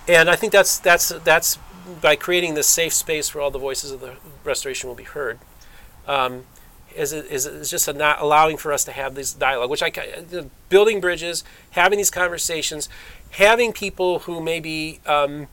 and 0.07 0.29
I 0.29 0.35
think 0.35 0.53
that's 0.53 0.79
that's 0.79 1.09
that's 1.23 1.57
by 2.01 2.15
creating 2.15 2.53
this 2.53 2.67
safe 2.67 2.93
space 2.93 3.33
where 3.33 3.41
all 3.41 3.51
the 3.51 3.59
voices 3.59 3.91
of 3.91 4.01
the 4.01 4.15
restoration 4.43 4.87
will 4.87 4.95
be 4.95 5.03
heard. 5.03 5.39
Um, 6.07 6.45
is, 6.97 7.13
is, 7.13 7.45
is 7.45 7.69
just 7.69 7.93
not 7.93 8.21
allowing 8.21 8.57
for 8.57 8.73
us 8.73 8.83
to 8.85 8.91
have 8.91 9.15
this 9.15 9.33
dialogue, 9.33 9.69
which 9.69 9.83
I 9.83 9.91
building 10.69 10.99
bridges, 10.99 11.43
having 11.71 11.97
these 11.97 12.09
conversations, 12.09 12.89
having 13.31 13.71
people 13.71 14.19
who 14.19 14.41
maybe 14.41 14.99
um, 15.05 15.47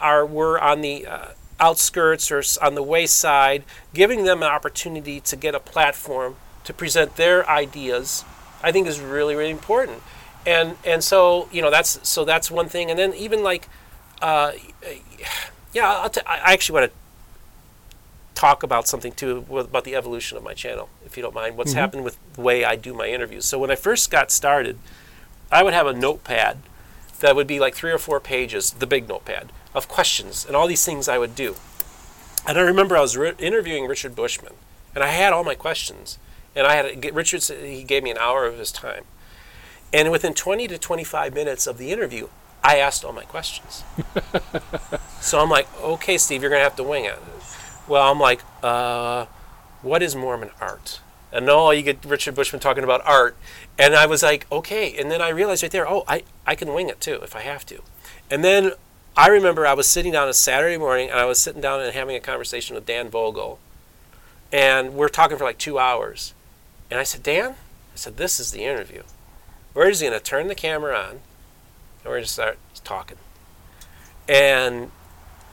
are 0.00 0.24
were 0.24 0.60
on 0.60 0.80
the 0.82 1.06
uh, 1.06 1.28
outskirts 1.58 2.30
or 2.30 2.42
on 2.62 2.74
the 2.74 2.82
wayside, 2.82 3.64
giving 3.94 4.24
them 4.24 4.42
an 4.42 4.48
opportunity 4.48 5.20
to 5.20 5.36
get 5.36 5.54
a 5.54 5.60
platform 5.60 6.36
to 6.64 6.74
present 6.74 7.16
their 7.16 7.48
ideas, 7.48 8.24
I 8.62 8.72
think 8.72 8.86
is 8.86 9.00
really 9.00 9.34
really 9.34 9.50
important. 9.50 10.02
And 10.44 10.76
and 10.84 11.02
so 11.02 11.48
you 11.50 11.62
know 11.62 11.70
that's 11.70 12.06
so 12.08 12.24
that's 12.24 12.50
one 12.50 12.68
thing. 12.68 12.90
And 12.90 12.98
then 12.98 13.14
even 13.14 13.42
like, 13.42 13.68
uh, 14.20 14.52
yeah, 15.72 15.90
I'll 15.90 16.10
t- 16.10 16.20
I 16.26 16.52
actually 16.52 16.80
want 16.80 16.92
to 16.92 16.98
talk 18.36 18.62
about 18.62 18.86
something 18.86 19.12
too 19.12 19.44
about 19.50 19.84
the 19.84 19.96
evolution 19.96 20.36
of 20.36 20.44
my 20.44 20.54
channel, 20.54 20.88
if 21.04 21.16
you 21.16 21.22
don't 21.22 21.34
mind. 21.34 21.56
What's 21.56 21.70
mm-hmm. 21.70 21.80
happened 21.80 22.04
with 22.04 22.18
the 22.34 22.42
way 22.42 22.64
I 22.64 22.76
do 22.76 22.94
my 22.94 23.08
interviews. 23.08 23.46
So 23.46 23.58
when 23.58 23.70
I 23.70 23.74
first 23.74 24.10
got 24.10 24.30
started, 24.30 24.78
I 25.50 25.62
would 25.64 25.74
have 25.74 25.86
a 25.86 25.92
notepad 25.92 26.58
that 27.20 27.34
would 27.34 27.46
be 27.46 27.58
like 27.58 27.74
three 27.74 27.90
or 27.90 27.98
four 27.98 28.20
pages, 28.20 28.72
the 28.72 28.86
big 28.86 29.08
notepad 29.08 29.50
of 29.74 29.88
questions 29.88 30.44
and 30.44 30.54
all 30.54 30.66
these 30.66 30.84
things 30.84 31.08
I 31.08 31.18
would 31.18 31.34
do. 31.34 31.56
And 32.46 32.58
I 32.58 32.60
remember 32.60 32.96
I 32.96 33.00
was 33.00 33.16
re- 33.16 33.32
interviewing 33.38 33.86
Richard 33.86 34.14
Bushman, 34.14 34.52
and 34.94 35.02
I 35.02 35.08
had 35.08 35.32
all 35.32 35.42
my 35.42 35.54
questions, 35.54 36.18
and 36.54 36.66
I 36.66 36.76
had 36.76 37.14
Richard. 37.14 37.42
He 37.42 37.82
gave 37.82 38.04
me 38.04 38.10
an 38.10 38.18
hour 38.18 38.46
of 38.46 38.58
his 38.58 38.70
time, 38.70 39.04
and 39.92 40.12
within 40.12 40.32
20 40.32 40.68
to 40.68 40.78
25 40.78 41.34
minutes 41.34 41.66
of 41.66 41.78
the 41.78 41.90
interview, 41.90 42.28
I 42.62 42.78
asked 42.78 43.04
all 43.04 43.12
my 43.12 43.24
questions. 43.24 43.82
so 45.20 45.40
I'm 45.40 45.50
like, 45.50 45.66
okay, 45.80 46.18
Steve, 46.18 46.42
you're 46.42 46.50
gonna 46.50 46.62
have 46.62 46.76
to 46.76 46.84
wing 46.84 47.04
it. 47.04 47.18
Well, 47.88 48.10
I'm 48.10 48.18
like, 48.18 48.42
uh, 48.62 49.26
what 49.82 50.02
is 50.02 50.16
Mormon 50.16 50.50
art? 50.60 51.00
And 51.32 51.46
no, 51.46 51.70
you 51.70 51.82
get 51.82 52.04
Richard 52.04 52.34
Bushman 52.34 52.60
talking 52.60 52.84
about 52.84 53.02
art, 53.04 53.36
and 53.78 53.94
I 53.94 54.06
was 54.06 54.22
like, 54.22 54.46
okay. 54.50 54.96
And 54.96 55.10
then 55.10 55.20
I 55.20 55.28
realized 55.28 55.62
right 55.62 55.70
there, 55.70 55.88
oh, 55.88 56.04
I, 56.08 56.22
I 56.46 56.54
can 56.54 56.72
wing 56.72 56.88
it 56.88 57.00
too 57.00 57.20
if 57.22 57.36
I 57.36 57.40
have 57.40 57.66
to. 57.66 57.82
And 58.30 58.42
then 58.42 58.72
I 59.16 59.28
remember 59.28 59.66
I 59.66 59.74
was 59.74 59.86
sitting 59.86 60.12
down 60.12 60.28
a 60.28 60.34
Saturday 60.34 60.76
morning, 60.76 61.10
and 61.10 61.18
I 61.18 61.24
was 61.24 61.40
sitting 61.40 61.60
down 61.60 61.80
and 61.80 61.94
having 61.94 62.16
a 62.16 62.20
conversation 62.20 62.74
with 62.74 62.86
Dan 62.86 63.08
Vogel, 63.08 63.58
and 64.52 64.94
we're 64.94 65.08
talking 65.08 65.36
for 65.36 65.44
like 65.44 65.58
two 65.58 65.78
hours. 65.78 66.32
And 66.90 66.98
I 66.98 67.02
said, 67.02 67.22
Dan, 67.22 67.50
I 67.50 67.96
said, 67.96 68.16
this 68.16 68.40
is 68.40 68.52
the 68.52 68.64
interview. 68.64 69.02
We're 69.74 69.90
just 69.90 70.02
gonna 70.02 70.20
turn 70.20 70.48
the 70.48 70.54
camera 70.54 70.96
on, 70.96 71.10
and 71.10 71.20
we're 72.04 72.16
gonna 72.16 72.26
start 72.26 72.58
talking. 72.84 73.18
And 74.28 74.90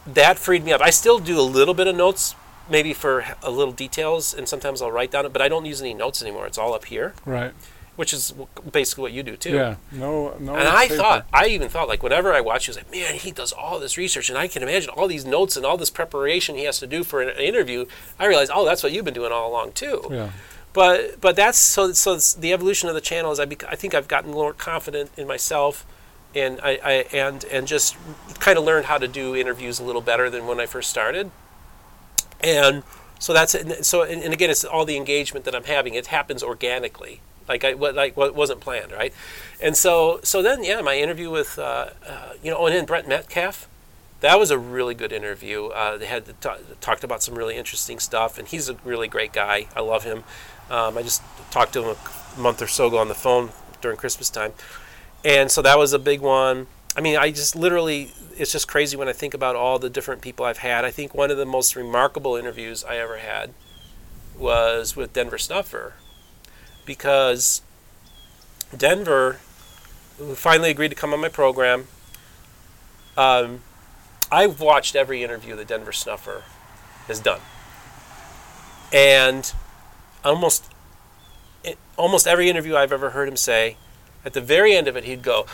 that 0.08 0.38
freed 0.38 0.64
me 0.64 0.72
up. 0.74 0.82
I 0.82 0.90
still 0.90 1.20
do 1.20 1.40
a 1.40 1.42
little 1.44 1.74
bit 1.74 1.88
of 1.88 1.96
notes, 1.96 2.36
maybe 2.70 2.94
for 2.94 3.26
a 3.42 3.50
little 3.52 3.74
details, 3.74 4.34
and 4.34 4.48
sometimes 4.48 4.82
I'll 4.82 4.92
write 4.92 5.12
down 5.12 5.26
it, 5.26 5.34
but 5.34 5.42
I 5.42 5.48
don't 5.50 5.66
use 5.66 5.82
any 5.82 5.94
notes 5.94 6.22
anymore. 6.22 6.46
It's 6.48 6.58
all 6.58 6.74
up 6.74 6.86
here, 6.86 7.14
Right. 7.26 7.52
which 7.96 8.14
is 8.14 8.34
basically 8.72 9.02
what 9.04 9.12
you 9.12 9.24
do 9.24 9.36
too. 9.38 9.52
Yeah. 9.56 9.76
No. 9.92 10.36
No. 10.40 10.56
And 10.56 10.68
I 10.68 10.84
paper. 10.88 10.96
thought, 10.98 11.26
I 11.34 11.48
even 11.48 11.70
thought, 11.70 11.88
like, 11.88 12.04
whenever 12.04 12.34
I 12.34 12.42
watch, 12.42 12.66
he 12.66 12.70
was 12.72 12.78
like, 12.78 12.92
man, 12.92 13.16
he 13.16 13.32
does 13.32 13.52
all 13.54 13.80
this 13.80 13.98
research, 13.98 14.30
and 14.30 14.38
I 14.38 14.48
can 14.48 14.62
imagine 14.64 14.90
all 14.90 15.08
these 15.08 15.26
notes 15.26 15.56
and 15.58 15.66
all 15.66 15.78
this 15.78 15.90
preparation 15.90 16.56
he 16.56 16.64
has 16.66 16.80
to 16.80 16.88
do 16.88 17.04
for 17.04 17.22
an 17.22 17.38
interview. 17.40 17.86
I 18.20 18.26
realized, 18.26 18.52
oh, 18.54 18.66
that's 18.66 18.84
what 18.84 18.92
you've 18.92 19.06
been 19.06 19.14
doing 19.14 19.32
all 19.32 19.50
along 19.50 19.74
too. 19.74 20.08
Yeah. 20.12 20.30
But 20.74 21.22
but 21.22 21.36
that's 21.36 21.60
so 21.60 21.92
so 21.94 22.14
it's 22.16 22.34
the 22.34 22.52
evolution 22.52 22.90
of 22.90 22.96
the 22.96 23.02
channel 23.02 23.32
is 23.32 23.40
I 23.40 23.46
bec- 23.46 23.64
I 23.72 23.76
think 23.76 23.94
I've 23.94 24.08
gotten 24.08 24.32
more 24.32 24.54
confident 24.54 25.12
in 25.16 25.28
myself, 25.28 25.86
and 26.36 26.60
I, 26.62 26.80
I 26.84 26.92
and 27.14 27.44
and 27.46 27.68
just 27.68 27.96
kind 28.40 28.58
of 28.58 28.64
learned 28.64 28.86
how 28.86 28.98
to 28.98 29.08
do 29.08 29.36
interviews 29.36 29.80
a 29.80 29.84
little 29.84 30.02
better 30.02 30.30
than 30.30 30.48
when 30.48 30.60
I 30.60 30.66
first 30.66 30.90
started. 30.90 31.32
And 32.42 32.84
so 33.20 33.34
that's 33.34 33.56
it. 33.56 33.86
so 33.86 34.04
and, 34.04 34.22
and 34.22 34.34
again 34.34 34.50
it's 34.50 34.66
all 34.66 34.86
the 34.86 34.98
engagement 34.98 35.46
that 35.46 35.56
I'm 35.56 35.66
having. 35.66 35.94
It 35.94 36.08
happens 36.08 36.44
organically. 36.44 37.22
Like 37.48 37.64
I 37.64 37.74
what 37.74 37.96
like 37.96 38.16
what 38.16 38.36
wasn't 38.36 38.62
planned, 38.62 38.92
right? 38.92 39.14
And 39.62 39.76
so 39.76 40.20
so 40.24 40.42
then 40.42 40.64
yeah, 40.64 40.82
my 40.82 40.98
interview 40.98 41.30
with 41.30 41.60
uh, 41.60 41.90
uh, 42.08 42.34
you 42.42 42.52
know 42.52 42.58
oh, 42.58 42.66
and 42.68 42.76
then 42.76 42.86
Brent 42.86 43.08
Metcalfe, 43.08 43.68
that 44.22 44.40
was 44.40 44.52
a 44.52 44.58
really 44.58 44.96
good 44.96 45.12
interview. 45.12 45.68
Uh, 45.68 45.98
they 45.98 46.06
had 46.06 46.40
ta- 46.42 46.60
talked 46.80 47.04
about 47.04 47.22
some 47.22 47.36
really 47.36 47.58
interesting 47.58 48.00
stuff, 48.00 48.40
and 48.40 48.48
he's 48.48 48.70
a 48.70 48.76
really 48.86 49.08
great 49.08 49.34
guy. 49.34 49.68
I 49.76 49.82
love 49.82 50.04
him. 50.04 50.24
Um, 50.70 50.98
I 50.98 51.02
just 51.02 51.22
talked 51.52 51.74
to 51.74 51.84
him 51.84 51.98
a 52.38 52.40
month 52.40 52.62
or 52.62 52.68
so 52.68 52.88
ago 52.88 52.98
on 52.98 53.10
the 53.10 53.16
phone 53.16 53.50
during 53.82 53.98
Christmas 53.98 54.30
time, 54.30 54.54
and 55.24 55.52
so 55.52 55.62
that 55.62 55.78
was 55.78 55.94
a 55.94 56.00
big 56.00 56.22
one. 56.22 56.68
I 56.96 57.02
mean, 57.02 57.18
I 57.18 57.32
just 57.32 57.56
literally, 57.56 58.12
it's 58.38 58.52
just 58.52 58.68
crazy 58.68 58.96
when 58.96 59.08
I 59.08 59.14
think 59.14 59.34
about 59.34 59.56
all 59.56 59.80
the 59.80 59.90
different 59.90 60.22
people 60.22 60.46
I've 60.46 60.60
had. 60.60 60.86
I 60.86 60.92
think 60.92 61.14
one 61.14 61.32
of 61.32 61.38
the 61.38 61.46
most 61.46 61.76
remarkable 61.76 62.36
interviews 62.36 62.84
I 62.84 62.98
ever 62.98 63.18
had 63.18 63.54
was 64.38 64.96
with 64.96 65.14
Denver 65.14 65.38
Snuffer, 65.38 65.94
because 66.86 67.62
Denver 68.76 69.34
finally 70.36 70.72
agreed 70.72 70.90
to 70.90 70.96
come 70.96 71.14
on 71.14 71.20
my 71.22 71.30
program. 71.30 71.88
Um, 73.18 73.62
I've 74.32 74.60
watched 74.60 74.96
every 74.96 75.24
interview 75.24 75.56
that 75.56 75.68
Denver 75.68 75.92
Snuffer 75.92 76.44
has 77.08 77.20
done, 77.20 77.42
and 78.92 79.54
almost 80.24 80.72
almost 81.98 82.28
every 82.28 82.50
interview 82.50 82.76
I've 82.76 82.92
ever 82.92 83.12
heard 83.12 83.28
him 83.28 83.38
say, 83.38 83.78
at 84.26 84.34
the 84.34 84.42
very 84.42 84.76
end 84.76 84.88
of 84.88 84.96
it, 84.96 85.04
he'd 85.04 85.22
go, 85.22 85.46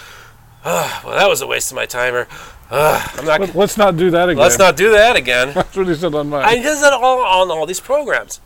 "Ah, 0.65 1.01
"Well, 1.05 1.15
that 1.17 1.29
was 1.29 1.41
a 1.41 1.47
waste 1.47 1.71
of 1.71 1.75
my 1.75 1.85
time," 1.85 2.13
or 2.13 2.27
"Ah, 2.71 3.13
"I'm 3.17 3.25
not. 3.25 3.39
Let, 3.39 3.55
let's 3.55 3.77
not 3.77 3.97
do 3.97 4.11
that 4.11 4.29
again. 4.29 4.41
let's 4.41 4.57
not 4.57 4.75
do 4.75 4.91
that 4.91 5.15
again." 5.15 5.51
That's 5.53 5.75
what 5.75 5.87
he 5.87 5.95
said 5.95 6.13
on 6.13 6.29
mine. 6.29 6.45
I 6.45 6.61
does 6.61 6.81
that 6.81 6.93
all 6.93 7.21
on 7.21 7.51
all 7.51 7.65
these 7.65 7.79
programs. 7.79 8.41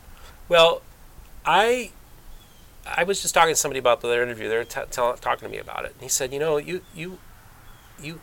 Well, 0.50 0.82
I 1.46 1.92
I 2.86 3.04
was 3.04 3.22
just 3.22 3.34
talking 3.34 3.54
to 3.54 3.60
somebody 3.60 3.80
about 3.80 4.02
their 4.02 4.24
interview. 4.24 4.50
They 4.50 4.58
were 4.58 4.64
t- 4.64 4.82
tell, 4.92 5.16
talking 5.16 5.48
to 5.48 5.52
me 5.52 5.58
about 5.58 5.86
it, 5.86 5.94
and 5.94 6.02
he 6.02 6.10
said, 6.10 6.34
"You 6.34 6.40
know, 6.40 6.58
you 6.58 6.82
you 6.94 7.20
you 8.02 8.22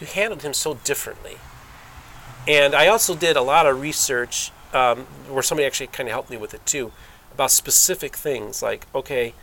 you 0.00 0.06
handled 0.06 0.42
him 0.42 0.54
so 0.54 0.74
differently." 0.74 1.38
And 2.48 2.74
I 2.74 2.88
also 2.88 3.14
did 3.14 3.36
a 3.36 3.42
lot 3.42 3.66
of 3.66 3.80
research 3.80 4.50
um, 4.72 5.00
where 5.28 5.42
somebody 5.42 5.66
actually 5.66 5.86
kind 5.88 6.08
of 6.08 6.12
helped 6.12 6.30
me 6.30 6.36
with 6.36 6.54
it 6.54 6.64
too, 6.66 6.92
about 7.32 7.50
specific 7.50 8.16
things 8.16 8.62
like, 8.62 8.86
okay, 8.94 9.34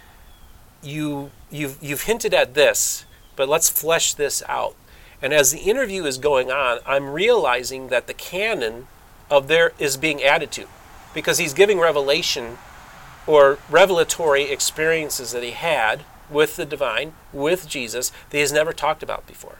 you 0.81 1.31
you've 1.51 1.77
you've 1.81 2.03
hinted 2.03 2.33
at 2.33 2.53
this, 2.53 3.05
but 3.35 3.49
let's 3.49 3.69
flesh 3.69 4.13
this 4.13 4.43
out. 4.47 4.75
And 5.21 5.33
as 5.33 5.51
the 5.51 5.59
interview 5.59 6.05
is 6.05 6.17
going 6.17 6.49
on, 6.49 6.79
I'm 6.85 7.09
realizing 7.09 7.89
that 7.89 8.07
the 8.07 8.13
canon 8.13 8.87
of 9.29 9.47
there 9.47 9.73
is 9.77 9.97
being 9.97 10.23
added 10.23 10.51
to, 10.53 10.65
because 11.13 11.37
he's 11.37 11.53
giving 11.53 11.79
revelation 11.79 12.57
or 13.27 13.59
revelatory 13.69 14.43
experiences 14.43 15.31
that 15.33 15.43
he 15.43 15.51
had 15.51 16.03
with 16.29 16.55
the 16.55 16.65
divine, 16.65 17.13
with 17.33 17.67
Jesus, 17.67 18.11
that 18.29 18.37
he 18.37 18.41
has 18.41 18.51
never 18.51 18.71
talked 18.71 19.03
about 19.03 19.27
before. 19.27 19.57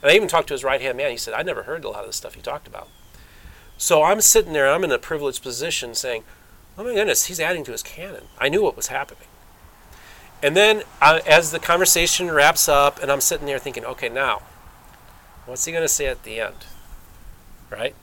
And 0.00 0.10
I 0.10 0.14
even 0.14 0.28
talked 0.28 0.48
to 0.48 0.54
his 0.54 0.64
right 0.64 0.80
hand 0.80 0.96
man. 0.96 1.10
He 1.10 1.16
said, 1.16 1.34
I 1.34 1.42
never 1.42 1.64
heard 1.64 1.84
a 1.84 1.88
lot 1.88 2.00
of 2.00 2.06
the 2.08 2.12
stuff 2.12 2.34
he 2.34 2.40
talked 2.40 2.66
about. 2.66 2.88
So 3.76 4.02
I'm 4.02 4.20
sitting 4.20 4.52
there, 4.52 4.70
I'm 4.70 4.84
in 4.84 4.92
a 4.92 4.98
privileged 4.98 5.42
position 5.42 5.94
saying, 5.94 6.24
oh 6.78 6.84
my 6.84 6.94
goodness, 6.94 7.26
he's 7.26 7.40
adding 7.40 7.64
to 7.64 7.72
his 7.72 7.82
canon. 7.82 8.24
I 8.38 8.48
knew 8.48 8.62
what 8.62 8.76
was 8.76 8.88
happening. 8.88 9.28
And 10.42 10.56
then 10.56 10.82
uh, 11.00 11.20
as 11.26 11.52
the 11.52 11.58
conversation 11.60 12.30
wraps 12.30 12.68
up, 12.68 13.00
and 13.00 13.10
I'm 13.10 13.20
sitting 13.20 13.46
there 13.46 13.60
thinking, 13.60 13.84
okay, 13.84 14.08
now, 14.08 14.42
what's 15.46 15.64
he 15.64 15.72
going 15.72 15.84
to 15.84 15.88
say 15.88 16.06
at 16.06 16.24
the 16.24 16.40
end? 16.40 16.66
Right? 17.70 17.94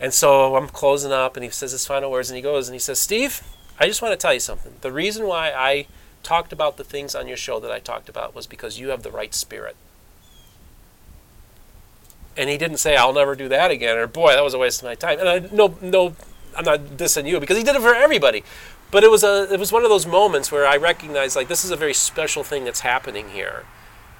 And 0.00 0.12
so 0.12 0.56
I'm 0.56 0.66
closing 0.68 1.12
up, 1.12 1.36
and 1.36 1.44
he 1.44 1.50
says 1.50 1.72
his 1.72 1.86
final 1.86 2.10
words, 2.10 2.30
and 2.30 2.36
he 2.36 2.42
goes 2.42 2.68
and 2.68 2.74
he 2.74 2.80
says, 2.80 2.98
Steve, 2.98 3.42
I 3.78 3.86
just 3.86 4.02
want 4.02 4.12
to 4.12 4.16
tell 4.16 4.34
you 4.34 4.40
something. 4.40 4.72
The 4.80 4.90
reason 4.90 5.26
why 5.26 5.52
I 5.52 5.86
talked 6.22 6.52
about 6.52 6.76
the 6.76 6.84
things 6.84 7.14
on 7.14 7.28
your 7.28 7.36
show 7.36 7.60
that 7.60 7.70
I 7.70 7.78
talked 7.78 8.08
about 8.08 8.34
was 8.34 8.46
because 8.46 8.78
you 8.78 8.88
have 8.88 9.02
the 9.02 9.10
right 9.10 9.34
spirit. 9.34 9.76
And 12.36 12.48
he 12.48 12.56
didn't 12.56 12.78
say, 12.78 12.96
I'll 12.96 13.12
never 13.12 13.34
do 13.34 13.48
that 13.48 13.70
again, 13.70 13.96
or 13.96 14.06
boy, 14.06 14.32
that 14.32 14.42
was 14.42 14.54
a 14.54 14.58
waste 14.58 14.80
of 14.80 14.86
my 14.86 14.94
time. 14.94 15.18
And 15.20 15.28
I, 15.28 15.38
no, 15.52 15.76
no, 15.80 16.16
I'm 16.56 16.64
not 16.64 16.80
dissing 16.96 17.28
you 17.28 17.38
because 17.38 17.56
he 17.56 17.62
did 17.62 17.76
it 17.76 17.82
for 17.82 17.94
everybody. 17.94 18.42
But 18.90 19.04
it 19.04 19.10
was 19.10 19.22
a, 19.22 19.52
it 19.52 19.60
was 19.60 19.72
one 19.72 19.84
of 19.84 19.90
those 19.90 20.06
moments 20.06 20.50
where 20.50 20.66
I 20.66 20.76
recognized, 20.76 21.36
like, 21.36 21.48
this 21.48 21.64
is 21.64 21.70
a 21.70 21.76
very 21.76 21.94
special 21.94 22.42
thing 22.42 22.64
that's 22.64 22.80
happening 22.80 23.30
here. 23.30 23.64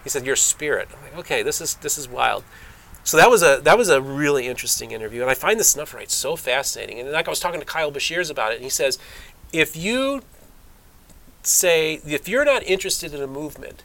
He 0.04 0.10
said, 0.10 0.24
"Your 0.24 0.36
spirit." 0.36 0.88
I'm 0.96 1.02
like, 1.02 1.18
okay, 1.18 1.42
this 1.42 1.60
is 1.60 1.74
this 1.76 1.98
is 1.98 2.08
wild. 2.08 2.44
So 3.02 3.16
that 3.16 3.30
was 3.30 3.42
a 3.42 3.60
that 3.62 3.76
was 3.76 3.88
a 3.88 4.00
really 4.00 4.46
interesting 4.46 4.92
interview, 4.92 5.22
and 5.22 5.30
I 5.30 5.34
find 5.34 5.58
the 5.58 5.64
Snufferites 5.64 6.10
so 6.10 6.36
fascinating. 6.36 7.00
And 7.00 7.10
like 7.10 7.26
I 7.26 7.30
was 7.30 7.40
talking 7.40 7.60
to 7.60 7.66
Kyle 7.66 7.90
Beshears 7.90 8.30
about 8.30 8.52
it, 8.52 8.56
and 8.56 8.64
he 8.64 8.70
says, 8.70 8.98
if 9.52 9.76
you 9.76 10.22
say 11.42 12.00
if 12.06 12.28
you're 12.28 12.44
not 12.44 12.62
interested 12.64 13.14
in 13.14 13.22
a 13.22 13.26
movement 13.26 13.82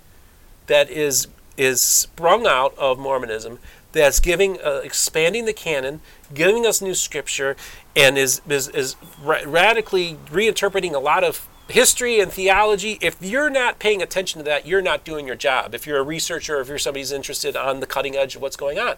that 0.67 0.89
is 0.89 1.27
is 1.57 1.81
sprung 1.81 2.45
out 2.45 2.77
of 2.77 2.99
Mormonism, 2.99 3.59
that's 3.93 4.19
giving 4.19 4.59
uh, 4.61 4.81
expanding 4.83 5.45
the 5.45 5.53
canon, 5.53 6.01
giving 6.34 6.65
us 6.65 6.82
new 6.82 6.93
scripture, 6.93 7.55
and 7.95 8.17
is 8.17 8.41
is, 8.49 8.67
is 8.69 8.95
ra- 9.21 9.41
radically 9.45 10.17
reinterpreting 10.32 10.93
a 10.93 10.99
lot 10.99 11.23
of 11.23 11.47
history 11.67 12.19
and 12.19 12.32
theology, 12.32 12.97
if 13.01 13.17
you're 13.21 13.49
not 13.49 13.80
paying 13.80 14.01
attention 14.01 14.39
to 14.39 14.45
that, 14.45 14.67
you're 14.67 14.82
not 14.82 15.03
doing 15.03 15.26
your 15.26 15.36
job. 15.36 15.73
If 15.73 15.88
you're 15.88 15.99
a 15.99 16.03
researcher, 16.03 16.59
if 16.61 16.67
you're 16.67 16.78
somebody 16.78 17.01
who's 17.01 17.11
interested 17.11 17.55
on 17.55 17.80
the 17.80 17.88
cutting 17.88 18.15
edge 18.15 18.36
of 18.36 18.41
what's 18.41 18.55
going 18.55 18.78
on. 18.78 18.95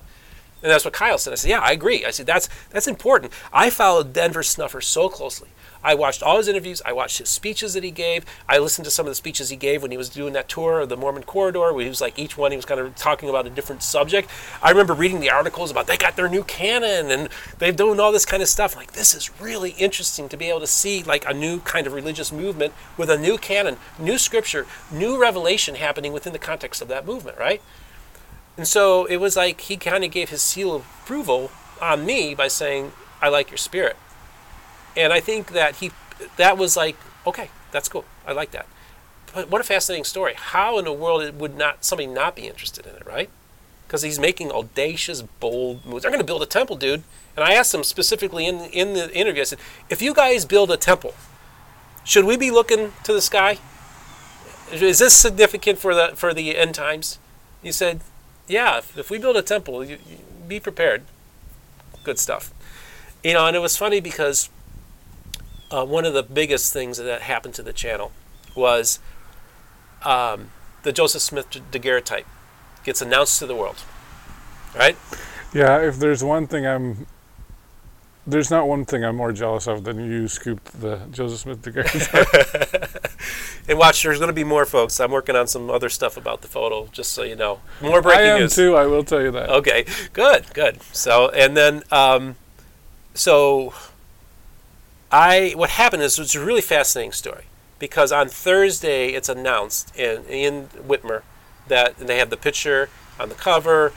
And 0.63 0.71
that's 0.71 0.85
what 0.85 0.93
Kyle 0.93 1.17
said. 1.17 1.33
I 1.33 1.35
said, 1.35 1.51
yeah, 1.51 1.59
I 1.59 1.71
agree. 1.71 2.03
I 2.03 2.11
said, 2.11 2.25
that's, 2.25 2.49
that's 2.71 2.87
important. 2.87 3.31
I 3.53 3.69
followed 3.69 4.13
Denver 4.13 4.41
Snuffer 4.43 4.81
so 4.81 5.07
closely. 5.07 5.49
I 5.83 5.93
watched 5.93 6.23
all 6.23 6.37
his 6.37 6.47
interviews. 6.47 6.81
I 6.83 6.91
watched 6.93 7.19
his 7.19 7.29
speeches 7.29 7.73
that 7.73 7.83
he 7.83 7.91
gave. 7.91 8.25
I 8.49 8.57
listened 8.57 8.85
to 8.85 8.91
some 8.91 9.05
of 9.05 9.11
the 9.11 9.15
speeches 9.15 9.49
he 9.49 9.55
gave 9.55 9.81
when 9.81 9.91
he 9.91 9.97
was 9.97 10.09
doing 10.09 10.33
that 10.33 10.49
tour 10.49 10.81
of 10.81 10.89
the 10.89 10.97
Mormon 10.97 11.23
Corridor, 11.23 11.71
where 11.71 11.83
he 11.83 11.89
was 11.89 12.01
like, 12.01 12.17
each 12.17 12.37
one 12.37 12.51
he 12.51 12.57
was 12.57 12.65
kind 12.65 12.79
of 12.79 12.95
talking 12.95 13.29
about 13.29 13.45
a 13.45 13.51
different 13.51 13.83
subject. 13.83 14.29
I 14.61 14.71
remember 14.71 14.93
reading 14.93 15.19
the 15.19 15.29
articles 15.29 15.69
about 15.69 15.87
they 15.87 15.95
got 15.95 16.15
their 16.15 16.27
new 16.27 16.43
canon 16.43 17.11
and 17.11 17.29
they've 17.59 17.75
doing 17.75 17.99
all 17.99 18.11
this 18.11 18.25
kind 18.25 18.41
of 18.41 18.49
stuff. 18.49 18.75
Like, 18.75 18.93
this 18.93 19.13
is 19.13 19.39
really 19.39 19.71
interesting 19.71 20.27
to 20.29 20.37
be 20.37 20.49
able 20.49 20.61
to 20.61 20.67
see 20.67 21.03
like 21.03 21.29
a 21.29 21.33
new 21.33 21.59
kind 21.59 21.85
of 21.85 21.93
religious 21.93 22.31
movement 22.31 22.73
with 22.97 23.09
a 23.09 23.17
new 23.17 23.37
canon, 23.37 23.77
new 23.99 24.17
scripture, 24.17 24.65
new 24.91 25.21
revelation 25.21 25.75
happening 25.75 26.11
within 26.11 26.33
the 26.33 26.39
context 26.39 26.81
of 26.81 26.87
that 26.87 27.05
movement, 27.05 27.37
right? 27.37 27.61
And 28.57 28.67
so 28.67 29.05
it 29.05 29.17
was 29.17 29.35
like 29.35 29.61
he 29.61 29.77
kind 29.77 30.03
of 30.03 30.11
gave 30.11 30.29
his 30.29 30.41
seal 30.41 30.75
of 30.75 30.81
approval 31.03 31.51
on 31.81 32.05
me 32.05 32.33
by 32.33 32.47
saying, 32.47 32.91
I 33.21 33.29
like 33.29 33.51
your 33.51 33.57
spirit. 33.57 33.95
And 34.95 35.13
I 35.13 35.19
think 35.19 35.51
that 35.51 35.75
he, 35.75 35.91
that 36.37 36.57
was 36.57 36.75
like, 36.75 36.97
okay, 37.25 37.49
that's 37.71 37.87
cool. 37.87 38.05
I 38.25 38.31
like 38.31 38.51
that. 38.51 38.65
But 39.33 39.49
what 39.49 39.61
a 39.61 39.63
fascinating 39.63 40.05
story. 40.05 40.33
How 40.35 40.79
in 40.79 40.85
the 40.85 40.93
world 40.93 41.39
would 41.39 41.55
not 41.55 41.85
somebody 41.85 42.07
not 42.07 42.35
be 42.35 42.47
interested 42.47 42.87
in 42.87 42.95
it, 42.95 43.05
right? 43.05 43.29
Because 43.85 44.01
he's 44.01 44.19
making 44.19 44.51
audacious, 44.51 45.21
bold 45.21 45.85
moves. 45.85 46.01
They're 46.01 46.11
going 46.11 46.21
to 46.21 46.25
build 46.25 46.41
a 46.41 46.47
temple, 46.47 46.75
dude. 46.75 47.03
And 47.35 47.45
I 47.45 47.53
asked 47.53 47.73
him 47.73 47.83
specifically 47.83 48.47
in 48.47 48.61
in 48.71 48.93
the 48.93 49.15
interview. 49.15 49.41
I 49.41 49.45
said, 49.45 49.59
if 49.89 50.01
you 50.01 50.13
guys 50.13 50.43
build 50.43 50.71
a 50.71 50.77
temple, 50.77 51.13
should 52.03 52.25
we 52.25 52.35
be 52.35 52.49
looking 52.49 52.93
to 53.03 53.13
the 53.13 53.21
sky? 53.21 53.59
Is 54.71 54.99
this 54.99 55.15
significant 55.15 55.77
for 55.77 55.93
the 55.93 56.13
for 56.15 56.33
the 56.33 56.57
end 56.57 56.73
times? 56.73 57.19
He 57.61 57.71
said, 57.71 58.01
yeah. 58.47 58.77
If, 58.79 58.97
if 58.97 59.09
we 59.09 59.17
build 59.17 59.37
a 59.37 59.41
temple, 59.41 59.83
you, 59.83 59.97
you 60.09 60.17
be 60.47 60.59
prepared. 60.59 61.03
Good 62.03 62.19
stuff. 62.19 62.53
You 63.23 63.33
know, 63.33 63.47
and 63.47 63.55
it 63.55 63.59
was 63.59 63.75
funny 63.77 63.99
because 63.99 64.49
uh, 65.71 65.85
one 65.85 66.05
of 66.05 66.13
the 66.13 66.23
biggest 66.23 66.71
things 66.71 66.97
that 66.97 67.21
happened 67.21 67.53
to 67.55 67.63
the 67.63 67.73
channel 67.73 68.11
was 68.55 68.99
um, 70.03 70.51
the 70.83 70.91
Joseph 70.91 71.21
Smith 71.21 71.49
daguerreotype 71.71 72.25
gets 72.83 73.01
announced 73.01 73.39
to 73.39 73.45
the 73.45 73.55
world, 73.55 73.83
right? 74.75 74.97
Yeah, 75.53 75.81
if 75.81 75.97
there's 75.97 76.23
one 76.23 76.47
thing 76.47 76.65
I'm, 76.65 77.07
there's 78.27 78.51
not 78.51 78.67
one 78.67 78.85
thing 78.85 79.03
I'm 79.05 79.15
more 79.15 79.31
jealous 79.31 79.67
of 79.67 79.85
than 79.85 79.97
you 79.99 80.27
scooped 80.27 80.81
the 80.81 80.99
Joseph 81.11 81.39
Smith 81.39 81.61
daguerreotype. 81.63 83.11
and 83.69 83.79
watch, 83.79 84.03
there's 84.03 84.19
going 84.19 84.27
to 84.27 84.33
be 84.33 84.43
more, 84.43 84.65
folks. 84.65 84.99
I'm 84.99 85.11
working 85.11 85.35
on 85.35 85.47
some 85.47 85.69
other 85.69 85.89
stuff 85.89 86.17
about 86.17 86.41
the 86.41 86.47
photo, 86.49 86.87
just 86.91 87.13
so 87.13 87.23
you 87.23 87.35
know. 87.37 87.61
More 87.81 88.01
breaking 88.01 88.25
news. 88.25 88.29
I 88.29 88.33
am 88.33 88.39
news. 88.41 88.55
too. 88.55 88.75
I 88.75 88.85
will 88.85 89.03
tell 89.03 89.21
you 89.21 89.31
that. 89.31 89.49
Okay, 89.49 89.85
good, 90.13 90.45
good. 90.53 90.83
So, 90.91 91.29
and 91.29 91.55
then, 91.55 91.83
um, 91.89 92.35
so 93.13 93.73
I 95.11 95.53
what 95.55 95.71
happened 95.71 96.03
is 96.03 96.19
it's 96.19 96.35
a 96.35 96.43
really 96.43 96.61
fascinating 96.61 97.13
story 97.13 97.45
because 97.79 98.11
on 98.11 98.27
Thursday 98.27 99.09
it's 99.09 99.29
announced 99.29 99.95
in 99.95 100.23
in 100.25 100.67
Whitmer 100.67 101.21
that 101.67 101.97
they 101.97 102.17
have 102.17 102.29
the 102.29 102.37
picture 102.37 102.89
on 103.19 103.29
the 103.29 103.35
cover, 103.35 103.93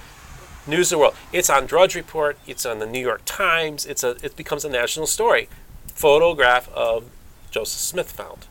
News 0.66 0.92
of 0.92 0.96
the 0.96 1.00
World. 1.00 1.14
It's 1.32 1.50
on 1.50 1.66
Drudge 1.66 1.94
Report. 1.94 2.38
It's 2.46 2.66
on 2.66 2.78
the 2.78 2.86
New 2.86 3.00
York 3.00 3.22
Times. 3.24 3.86
It's 3.86 4.04
a 4.04 4.16
it 4.22 4.36
becomes 4.36 4.64
a 4.64 4.68
national 4.68 5.06
story. 5.06 5.48
Photograph 5.94 6.68
of 6.70 7.04
Joseph 7.50 7.80
Smith 7.80 8.12
found. 8.12 8.46